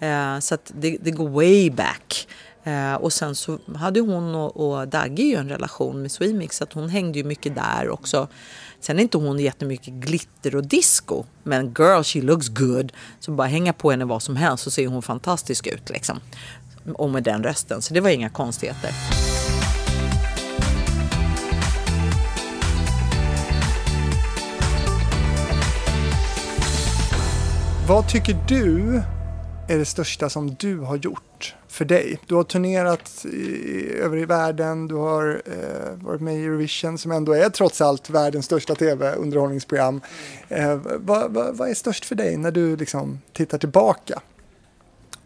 Eh, 0.00 0.38
så 0.38 0.54
att 0.54 0.72
det, 0.74 0.96
det 1.00 1.10
går 1.10 1.28
way 1.28 1.70
back. 1.70 2.28
Eh, 2.64 2.94
och 2.94 3.12
sen 3.12 3.34
så 3.34 3.58
hade 3.76 4.00
hon 4.00 4.34
och, 4.34 4.56
och 4.56 4.88
Dagge 4.88 5.22
ju 5.22 5.34
en 5.36 5.48
relation 5.48 6.02
med 6.02 6.12
Swemix, 6.12 6.56
så 6.56 6.64
att 6.64 6.72
hon 6.72 6.88
hängde 6.88 7.18
ju 7.18 7.24
mycket 7.24 7.54
där 7.54 7.88
också. 7.90 8.28
Sen 8.80 8.98
är 8.98 9.02
inte 9.02 9.18
hon 9.18 9.38
jättemycket 9.38 9.94
glitter 9.94 10.56
och 10.56 10.66
disco, 10.66 11.24
men 11.42 11.74
girl 11.78 12.02
she 12.02 12.20
looks 12.20 12.48
good. 12.48 12.92
Så 13.20 13.32
bara 13.32 13.48
hänga 13.48 13.72
på 13.72 13.90
henne 13.90 14.04
vad 14.04 14.22
som 14.22 14.36
helst 14.36 14.64
så 14.64 14.70
ser 14.70 14.86
hon 14.86 15.02
fantastisk 15.02 15.66
ut 15.66 15.90
liksom. 15.90 16.20
Och 16.94 17.10
med 17.10 17.22
den 17.22 17.42
rösten, 17.42 17.82
så 17.82 17.94
det 17.94 18.00
var 18.00 18.10
inga 18.10 18.30
konstigheter. 18.30 18.90
Vad 27.88 28.08
tycker 28.08 28.36
du 28.48 29.02
är 29.70 29.78
det 29.78 29.84
största 29.84 30.30
som 30.30 30.54
du 30.54 30.78
har 30.78 30.96
gjort 30.96 31.54
för 31.68 31.84
dig? 31.84 32.18
Du 32.26 32.34
har 32.34 32.44
turnerat 32.44 33.24
i, 33.24 33.92
över 33.92 34.16
i 34.16 34.24
världen, 34.24 34.88
du 34.88 34.94
har 34.94 35.42
eh, 35.46 36.04
varit 36.04 36.20
med 36.20 36.36
i 36.36 36.44
Eurovision 36.44 36.98
som 36.98 37.12
ändå 37.12 37.32
är 37.32 37.50
trots 37.50 37.80
allt 37.80 38.10
världens 38.10 38.44
största 38.44 38.74
tv-underhållningsprogram. 38.74 40.00
Eh, 40.48 40.74
vad, 40.84 41.32
vad, 41.32 41.56
vad 41.56 41.70
är 41.70 41.74
störst 41.74 42.04
för 42.04 42.14
dig 42.14 42.36
när 42.36 42.50
du 42.50 42.76
liksom 42.76 43.20
tittar 43.32 43.58
tillbaka? 43.58 44.20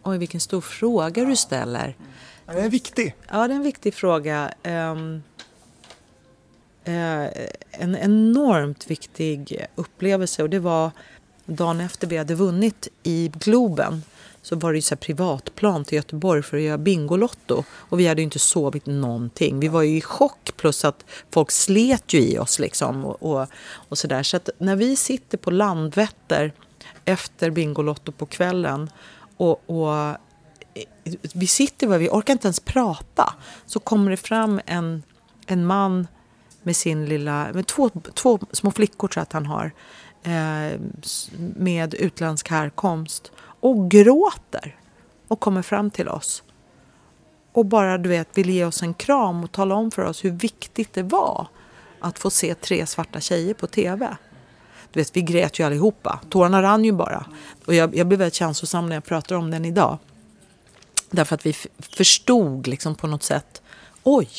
Oj, 0.03 0.17
vilken 0.17 0.39
stor 0.39 0.61
fråga 0.61 1.25
du 1.25 1.35
ställer. 1.35 1.95
Den 2.45 2.57
är 2.57 2.69
viktig. 2.69 3.15
Ja, 3.27 3.47
det 3.47 3.53
är 3.53 3.57
en 3.57 3.63
viktig 3.63 3.93
fråga. 3.93 4.53
Ehm, 4.63 5.23
eh, 6.83 7.25
en 7.71 7.95
enormt 7.95 8.91
viktig 8.91 9.65
upplevelse 9.75 10.43
och 10.43 10.49
det 10.49 10.59
var 10.59 10.91
dagen 11.45 11.81
efter 11.81 12.07
vi 12.07 12.17
hade 12.17 12.35
vunnit 12.35 12.87
i 13.03 13.31
Globen 13.39 14.01
så 14.45 14.55
var 14.55 14.71
det 14.71 14.77
ju 14.77 14.81
så 14.81 14.95
här 14.95 14.99
privatplan 14.99 15.85
till 15.85 15.95
Göteborg 15.95 16.43
för 16.43 16.57
att 16.57 16.63
göra 16.63 16.77
Bingolotto. 16.77 17.63
Och 17.69 17.99
vi 17.99 18.07
hade 18.07 18.21
ju 18.21 18.23
inte 18.23 18.39
sovit 18.39 18.85
någonting. 18.85 19.59
Vi 19.59 19.67
var 19.67 19.81
ju 19.81 19.97
i 19.97 20.01
chock 20.01 20.51
plus 20.57 20.85
att 20.85 21.05
folk 21.31 21.51
slet 21.51 22.13
ju 22.13 22.19
i 22.19 22.37
oss 22.37 22.59
liksom. 22.59 23.05
Och, 23.05 23.23
och, 23.23 23.47
och 23.89 23.97
så 23.97 24.07
där. 24.07 24.23
Så 24.23 24.37
att 24.37 24.49
när 24.57 24.75
vi 24.75 24.95
sitter 24.95 25.37
på 25.37 25.51
Landvetter 25.51 26.53
efter 27.05 27.49
Bingolotto 27.49 28.11
på 28.11 28.25
kvällen 28.25 28.89
och, 29.37 29.69
och 29.69 29.97
eh, 29.97 30.15
vi 31.33 31.47
sitter 31.47 31.87
bara, 31.87 31.97
vi 31.97 32.09
orkar 32.09 32.33
inte 32.33 32.47
ens 32.47 32.59
prata. 32.59 33.33
Så 33.65 33.79
kommer 33.79 34.11
det 34.11 34.17
fram 34.17 34.61
en, 34.65 35.03
en 35.47 35.65
man 35.65 36.07
med 36.63 36.75
sin 36.75 37.05
lilla, 37.05 37.47
med 37.53 37.67
två, 37.67 37.89
två 38.13 38.39
små 38.51 38.71
flickor 38.71 39.07
tror 39.07 39.21
jag 39.21 39.23
att 39.23 39.33
han 39.33 39.45
har. 39.45 39.71
Eh, 40.23 40.79
med 41.37 41.93
utländsk 41.93 42.49
härkomst. 42.49 43.31
Och 43.65 43.91
gråter. 43.91 44.75
Och 45.27 45.39
kommer 45.39 45.61
fram 45.61 45.91
till 45.91 46.09
oss. 46.09 46.43
Och 47.51 47.65
bara 47.65 47.97
du 47.97 48.09
vet 48.09 48.37
vill 48.37 48.49
ge 48.49 48.65
oss 48.65 48.81
en 48.81 48.93
kram 48.93 49.43
och 49.43 49.51
tala 49.51 49.75
om 49.75 49.91
för 49.91 50.01
oss 50.01 50.25
hur 50.25 50.31
viktigt 50.31 50.93
det 50.93 51.03
var. 51.03 51.47
Att 51.99 52.19
få 52.19 52.29
se 52.29 52.55
tre 52.55 52.85
svarta 52.85 53.19
tjejer 53.19 53.53
på 53.53 53.67
tv. 53.67 54.17
Du 54.91 54.99
vet, 54.99 55.15
vi 55.15 55.21
grät 55.21 55.59
ju 55.59 55.63
allihopa. 55.63 56.19
Tårarna 56.29 56.61
rann 56.61 56.85
ju 56.85 56.91
bara. 56.91 57.25
Och 57.65 57.73
jag, 57.73 57.95
jag 57.95 58.07
blev 58.07 58.19
väldigt 58.19 58.33
känslosam 58.33 58.89
när 58.89 58.95
jag 58.95 59.03
pratar 59.03 59.35
om 59.35 59.51
den 59.51 59.65
idag. 59.65 59.97
Därför 61.09 61.35
att 61.35 61.45
vi 61.45 61.53
förstod 61.79 62.67
liksom 62.67 62.95
på 62.95 63.07
något 63.07 63.23
sätt. 63.23 63.61
Oj, 64.03 64.29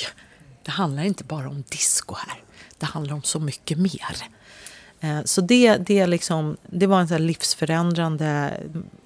det 0.62 0.70
handlar 0.70 1.02
inte 1.02 1.24
bara 1.24 1.48
om 1.48 1.64
disco 1.68 2.14
här. 2.14 2.40
Det 2.78 2.86
handlar 2.86 3.14
om 3.14 3.22
så 3.22 3.40
mycket 3.40 3.78
mer. 3.78 4.16
Eh, 5.06 5.24
så 5.24 5.40
det, 5.40 5.76
det, 5.76 6.06
liksom, 6.06 6.56
det 6.66 6.86
var 6.86 7.00
en 7.00 7.08
så 7.08 7.14
här 7.14 7.18
livsförändrande 7.18 8.60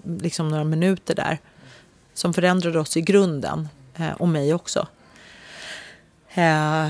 liksom 0.05 0.49
några 0.49 0.65
minuter 0.65 1.15
där. 1.15 1.39
Som 2.15 2.35
förändrade 2.35 2.81
oss 2.81 2.97
i 2.97 3.01
grunden. 3.01 3.69
Eh, 3.97 4.13
och 4.13 4.29
mig 4.29 4.55
också. 4.55 4.87
Eh, 6.35 6.89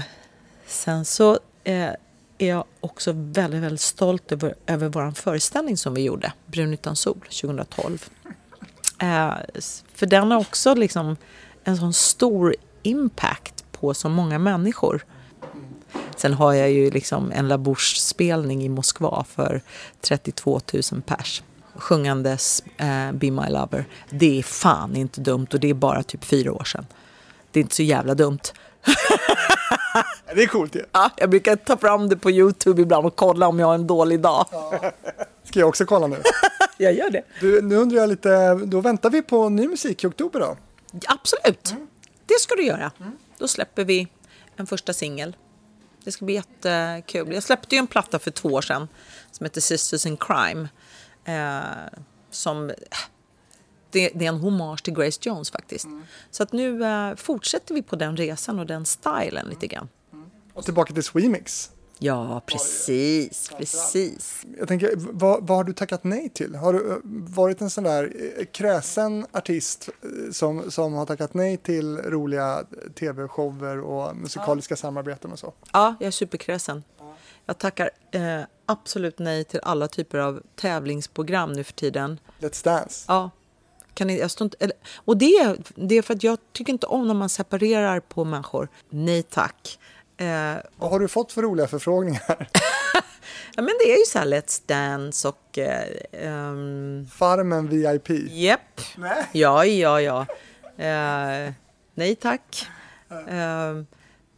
sen 0.67 1.05
så 1.05 1.39
är 1.65 1.97
jag 2.39 2.65
också 2.81 3.13
väldigt, 3.15 3.63
väldigt 3.63 3.81
stolt 3.81 4.33
över, 4.33 4.55
över 4.67 4.89
vår 4.89 5.11
föreställning 5.11 5.77
som 5.77 5.95
vi 5.95 6.03
gjorde. 6.03 6.33
Brun 6.47 6.73
utan 6.73 6.97
sol 6.97 7.21
2012. 7.21 8.09
För 9.95 10.07
den 10.07 10.31
har 10.31 10.39
också 10.39 10.75
liksom 10.75 11.17
en 11.65 11.77
sån 11.77 11.93
stor 11.93 12.57
impact 12.83 13.65
på 13.73 13.95
så 13.95 14.09
många 14.09 14.39
människor. 14.39 15.05
Sen 16.21 16.35
har 16.35 16.53
jag 16.53 16.71
ju 16.71 16.91
liksom 16.91 17.33
en 17.33 17.49
La 17.49 17.59
Bouche-spelning 17.59 18.63
i 18.63 18.69
Moskva 18.69 19.25
för 19.29 19.61
32 20.01 20.61
000 20.93 21.03
pers. 21.03 21.43
Sjungandes 21.75 22.63
eh, 22.77 23.13
Be 23.13 23.31
My 23.31 23.49
Lover. 23.49 23.85
Det 24.11 24.39
är 24.39 24.43
fan 24.43 24.97
inte 24.97 25.21
dumt 25.21 25.47
och 25.53 25.61
det 25.61 25.71
är 25.71 25.75
bara 25.75 26.03
typ 26.03 26.25
fyra 26.25 26.53
år 26.53 26.65
sedan. 26.65 26.87
Det 27.51 27.61
är 27.61 27.63
inte 27.63 27.75
så 27.75 27.83
jävla 27.83 28.15
dumt. 28.15 28.39
Det 30.35 30.43
är 30.43 30.47
coolt 30.47 30.75
ju. 30.75 30.85
Ja, 30.93 31.11
jag 31.17 31.31
brukar 31.31 31.57
ta 31.57 31.77
fram 31.77 32.09
det 32.09 32.17
på 32.17 32.31
Youtube 32.31 32.83
ibland 32.83 33.07
och 33.07 33.17
kolla 33.17 33.49
om 33.49 33.59
jag 33.59 33.67
har 33.67 33.75
en 33.75 33.87
dålig 33.87 34.21
dag. 34.21 34.47
Ska 35.45 35.59
jag 35.59 35.69
också 35.69 35.85
kolla 35.85 36.07
nu? 36.07 36.17
Jag 36.79 36.93
gör 36.93 37.11
det. 37.11 37.23
Du, 37.41 37.63
nu 37.63 37.77
undrar 37.77 37.99
jag 37.99 38.09
lite, 38.09 38.55
då 38.55 38.81
väntar 38.81 39.11
vi 39.11 39.23
på 39.23 39.49
ny 39.49 39.69
musik 39.69 40.05
i 40.05 40.07
oktober 40.07 40.41
då? 40.41 40.57
Absolut, 41.07 41.75
det 42.27 42.41
ska 42.41 42.55
du 42.55 42.63
göra. 42.63 42.91
Då 43.39 43.49
släpper 43.49 43.85
vi 43.85 44.09
en 44.57 44.67
första 44.67 44.93
singel. 44.93 45.37
Det 46.05 46.13
ska 46.13 46.25
bli 46.25 46.35
jättekul. 46.35 47.33
Jag 47.35 47.43
släppte 47.43 47.75
ju 47.75 47.79
en 47.79 47.87
platta 47.87 48.19
för 48.19 48.31
två 48.31 48.49
år 48.49 48.63
sedan 48.63 48.89
som 49.31 49.45
heter 49.45 49.61
Sisters 49.61 50.07
in 50.07 50.17
Crime. 50.17 50.69
Eh, 51.25 52.01
som, 52.31 52.73
det, 53.91 54.11
det 54.15 54.25
är 54.25 54.29
en 54.29 54.41
hommage 54.41 54.85
till 54.85 54.95
Grace 54.95 55.21
Jones 55.23 55.51
faktiskt. 55.51 55.87
Så 56.31 56.43
att 56.43 56.53
nu 56.53 56.85
eh, 56.85 57.15
fortsätter 57.15 57.75
vi 57.75 57.83
på 57.83 57.97
den 57.97 58.17
resan 58.17 58.59
och 58.59 58.67
den 58.67 58.87
stilen 58.87 59.47
lite 59.49 59.67
grann. 59.67 59.89
Och 60.55 60.65
tillbaka 60.65 60.95
till 60.95 61.03
Swemix. 61.03 61.71
Ja, 62.03 62.43
precis, 62.47 63.51
precis. 63.59 64.47
Jag 64.59 64.69
tänker, 64.69 64.93
vad, 64.97 65.47
vad 65.47 65.57
har 65.57 65.65
du 65.65 65.73
tackat 65.73 66.05
nej 66.05 66.29
till? 66.29 66.55
Har 66.55 66.73
du 66.73 66.91
eh, 66.91 66.97
varit 67.37 67.61
en 67.61 67.71
sån 67.71 67.85
där 67.85 68.13
eh, 68.39 68.45
kräsen 68.45 69.27
artist 69.33 69.89
eh, 70.03 70.33
som, 70.33 70.71
som 70.71 70.95
har 70.95 71.07
tackat 71.07 71.35
nej 71.35 71.57
till 71.57 71.99
roliga 71.99 72.65
tv-shower 72.99 73.81
och 73.81 74.17
musikaliska 74.17 74.77
samarbeten 74.77 75.33
och 75.33 75.39
så? 75.39 75.53
Ja, 75.73 75.95
jag 76.01 76.07
är 76.07 76.11
superkräsen. 76.11 76.85
Jag 77.47 77.59
tackar 77.59 77.91
eh, 78.11 78.41
absolut 78.67 79.19
nej 79.19 79.45
till 79.45 79.61
alla 79.63 79.89
typer 79.89 80.19
av 80.19 80.43
tävlingsprogram 80.57 81.53
nu 81.53 81.65
för 81.65 81.73
tiden. 81.73 82.21
Let's 82.39 82.65
Dance. 82.65 83.05
Ja. 83.09 83.31
Kan 83.95 84.07
ni, 84.07 84.19
jag 84.19 84.31
står 84.31 84.45
inte, 84.45 84.57
eller, 84.61 84.77
och 84.95 85.17
det, 85.17 85.57
det 85.75 85.95
är 85.95 86.03
för 86.03 86.15
att 86.15 86.23
jag 86.23 86.39
tycker 86.53 86.73
inte 86.73 86.87
om 86.87 87.07
när 87.09 87.15
man 87.15 87.29
separerar 87.29 88.01
på 88.01 88.25
människor. 88.25 88.69
Nej 88.91 89.23
tack. 89.23 89.79
Eh, 90.21 90.57
Vad 90.77 90.91
har 90.91 91.01
du 91.01 91.09
fått 91.09 91.33
för 91.33 91.43
roliga 91.43 91.67
förfrågningar? 91.67 92.23
ja, 93.57 93.63
men 93.63 93.71
det 93.81 93.93
är 93.93 93.99
ju 93.99 94.05
så 94.07 94.19
här 94.19 94.27
Let's 94.27 94.63
Dance 94.67 95.29
och... 95.29 95.59
Eh, 95.59 95.85
ehm, 96.13 97.07
Farmen 97.13 97.69
VIP. 97.69 98.09
Japp. 98.31 98.81
Nej. 98.97 99.27
Ja, 99.33 99.65
ja, 99.65 100.01
ja. 100.01 100.27
Eh, 100.85 101.53
nej 101.95 102.15
tack. 102.15 102.67
Eh, 103.29 103.83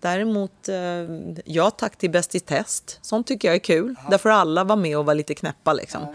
däremot, 0.01 0.69
ja 1.45 1.71
tack 1.71 1.97
till 1.99 2.11
Bäst 2.11 2.35
i 2.35 2.41
test. 2.41 2.99
Sånt 3.03 3.27
tycker 3.27 3.49
jag 3.49 3.55
är 3.55 3.59
kul. 3.59 3.95
Där 4.11 4.19
får 4.19 4.31
alla 4.31 4.65
vara 4.65 4.77
med 4.77 4.99
och 4.99 5.07
vara 5.07 5.15
lite 5.15 5.35
knäppa 5.35 5.73
liksom. 5.73 6.07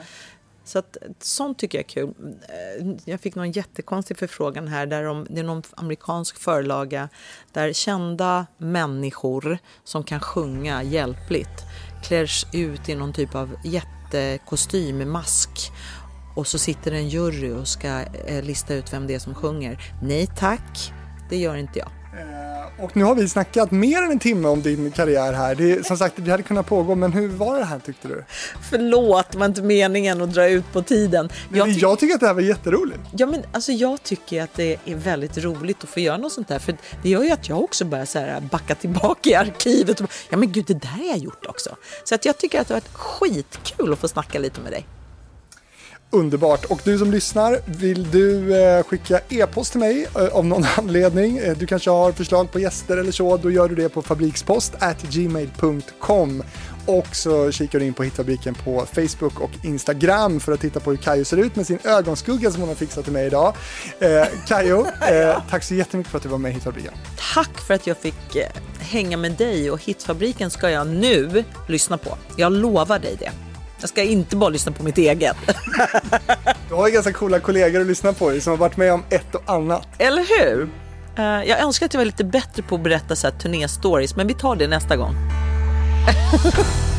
Så 0.68 0.80
att, 0.80 0.98
sånt 1.20 1.60
tycker 1.60 1.78
jag 1.78 1.84
är 1.84 1.90
kul. 1.90 2.14
Eh, 2.50 2.88
jag 3.06 3.20
fick 3.20 3.36
någon 3.36 3.52
jättekonstig 3.52 4.18
förfrågan 4.18 4.68
här. 4.68 4.86
Där 4.86 5.04
de, 5.04 5.28
det 5.30 5.40
är 5.40 5.44
någon 5.44 5.64
amerikansk 5.76 6.38
förlaga 6.38 7.10
där 7.54 7.74
kända 7.74 8.48
människor 8.58 9.58
som 9.84 10.04
kan 10.04 10.20
sjunga 10.20 10.84
hjälpligt 10.84 11.64
klärs 12.04 12.46
ut 12.54 12.90
i 12.90 12.96
någon 12.96 13.14
typ 13.14 13.36
av 13.36 13.56
jättekostym 13.64 14.98
med 14.98 15.08
mask 15.08 15.50
och 16.36 16.48
så 16.48 16.58
sitter 16.58 16.92
en 16.92 17.10
jury 17.10 17.52
och 17.52 17.68
ska 17.68 18.02
eh, 18.28 18.44
lista 18.44 18.74
ut 18.74 18.94
vem 18.94 19.08
det 19.08 19.16
är 19.16 19.20
som 19.20 19.36
sjunger. 19.36 19.94
Nej 20.04 20.28
tack, 20.38 20.94
det 21.30 21.38
gör 21.38 21.56
inte 21.56 21.80
jag. 21.80 21.90
Eh, 22.20 22.47
och 22.80 22.98
nu 22.98 23.04
har 23.04 23.16
vi 23.16 23.30
snackat 23.30 23.72
mer 23.72 23.98
än 24.04 24.12
en 24.12 24.20
timme 24.20 24.48
om 24.48 24.62
din 24.62 24.92
karriär 24.92 25.34
här. 25.34 25.56
Det, 25.56 25.72
är- 25.72 25.84
som 25.84 25.98
sagt, 25.98 26.16
det 26.18 26.32
hade 26.32 26.44
kunnat 26.44 26.66
pågå, 26.68 26.96
men 26.96 27.14
hur 27.14 27.28
var 27.28 27.58
det 27.60 27.66
här 27.66 27.80
tyckte 27.80 28.08
du? 28.08 28.24
Förlåt, 28.70 29.32
det 29.32 29.38
var 29.38 29.46
inte 29.46 29.62
meningen 29.62 30.22
att 30.22 30.34
dra 30.34 30.48
ut 30.50 30.74
på 30.74 30.82
tiden. 30.82 31.30
Jag, 31.54 31.66
ty- 31.68 31.80
jag 31.80 32.00
tycker 32.00 32.14
att 32.16 32.20
det 32.22 32.28
här 32.28 32.34
var 32.34 32.42
jätteroligt. 32.42 33.00
Ja, 33.12 33.26
men 33.26 33.42
alltså 33.52 33.72
jag 33.72 34.04
tycker 34.04 34.44
att 34.44 34.54
det 34.54 34.78
är 34.86 34.96
väldigt 34.96 35.38
roligt 35.38 35.84
att 35.84 35.90
få 35.90 36.00
göra 36.00 36.18
något 36.18 36.32
sånt 36.34 36.50
här. 36.50 36.60
För 36.60 36.76
det 37.04 37.10
gör 37.10 37.24
ju 37.24 37.32
att 37.32 37.50
jag 37.50 37.62
också 37.64 37.86
börjar 37.86 38.06
så 38.06 38.20
här 38.20 38.40
backa 38.52 38.76
tillbaka 38.76 39.30
i 39.30 39.36
arkivet. 39.36 40.02
Och, 40.02 40.10
ja 40.30 40.38
men 40.38 40.52
gud, 40.52 40.66
det 40.68 40.74
där 40.74 40.88
har 40.88 41.06
jag 41.06 41.18
gjort 41.18 41.46
också. 41.46 41.76
Så 42.04 42.16
att 42.16 42.26
jag 42.26 42.38
tycker 42.38 42.62
att 42.62 42.68
det 42.68 42.74
har 42.74 42.82
varit 42.82 42.94
skitkul 42.94 43.94
att 43.94 44.00
få 44.00 44.08
snacka 44.08 44.40
lite 44.40 44.62
med 44.62 44.72
dig. 44.72 44.86
Underbart. 46.10 46.66
Och 46.66 46.82
du 46.84 46.98
som 46.98 47.12
lyssnar, 47.12 47.60
vill 47.66 48.12
du 48.12 48.56
eh, 48.62 48.84
skicka 48.84 49.20
e-post 49.30 49.72
till 49.72 49.80
mig 49.80 50.08
eh, 50.16 50.28
av 50.28 50.46
någon 50.46 50.66
anledning? 50.78 51.38
Eh, 51.38 51.58
du 51.58 51.66
kanske 51.66 51.90
har 51.90 52.12
förslag 52.12 52.52
på 52.52 52.60
gäster 52.60 52.98
eller 52.98 53.12
så, 53.12 53.38
då 53.38 53.52
gör 53.52 53.70
du 53.70 53.76
det 53.76 53.90
på 53.90 54.02
fabrikspost 54.02 54.74
gmail.com. 55.12 56.44
Och 56.86 57.16
så 57.16 57.52
kikar 57.52 57.80
du 57.80 57.86
in 57.86 57.94
på 57.94 58.04
Hitfabriken 58.04 58.56
på 58.56 58.86
Facebook 58.94 59.40
och 59.40 59.52
Instagram 59.64 60.40
för 60.40 60.52
att 60.52 60.60
titta 60.60 60.80
på 60.80 60.90
hur 60.90 60.98
Kajo 60.98 61.26
ser 61.26 61.38
ut 61.38 61.56
med 61.56 61.68
sin 61.68 61.80
ögonskugga 61.84 62.52
som 62.52 62.62
hon 62.62 62.70
har 62.70 62.76
fixat 62.76 63.04
till 63.04 63.14
mig 63.14 63.26
idag. 63.26 63.54
Eh, 64.00 64.28
Kajo, 64.48 64.86
eh, 65.12 65.42
tack 65.50 65.64
så 65.64 65.76
jättemycket 65.76 66.12
för 66.12 66.18
att 66.18 66.24
du 66.24 66.30
var 66.30 66.38
med 66.38 66.52
i 66.52 66.54
Hitfabriken. 66.54 66.94
Tack 67.34 67.62
för 67.68 67.74
att 67.74 67.88
jag 67.88 67.98
fick 67.98 68.38
hänga 68.80 69.18
med 69.18 69.32
dig 69.32 69.72
och 69.72 69.84
Hitfabriken 69.84 70.50
ska 70.50 70.70
jag 70.70 70.88
nu 70.88 71.44
lyssna 71.68 71.98
på. 71.98 72.18
Jag 72.38 72.52
lovar 72.52 73.00
dig 73.00 73.16
det. 73.20 73.47
Jag 73.80 73.90
ska 73.90 74.04
inte 74.04 74.36
bara 74.36 74.50
lyssna 74.50 74.72
på 74.72 74.84
mitt 74.84 74.98
eget. 74.98 75.38
Du 76.70 76.76
har 76.76 76.88
ju 76.88 76.94
ganska 76.94 77.14
coola 77.14 77.40
kollegor 77.40 77.82
att 77.82 77.88
lyssna 77.88 78.14
på 78.14 78.40
som 78.40 78.52
har 78.52 78.58
varit 78.58 78.78
med 78.78 78.94
om 78.94 79.04
ett 79.10 79.36
och 79.36 79.42
annat. 79.46 79.88
Eller 79.98 80.26
hur? 80.40 80.70
Eh, 81.18 81.50
jag 81.50 81.60
önskar 81.60 81.86
att 81.86 81.94
jag 81.94 82.00
var 82.00 82.06
lite 82.06 82.24
bättre 82.24 82.64
på 82.64 82.76
att 82.76 82.84
berätta 82.84 83.16
så 83.16 83.28
här 83.28 83.34
turnéstories, 83.34 84.16
men 84.16 84.28
vi 84.28 84.34
tar 84.34 84.56
det 84.56 84.68
nästa 84.68 84.96
gång. 84.96 85.16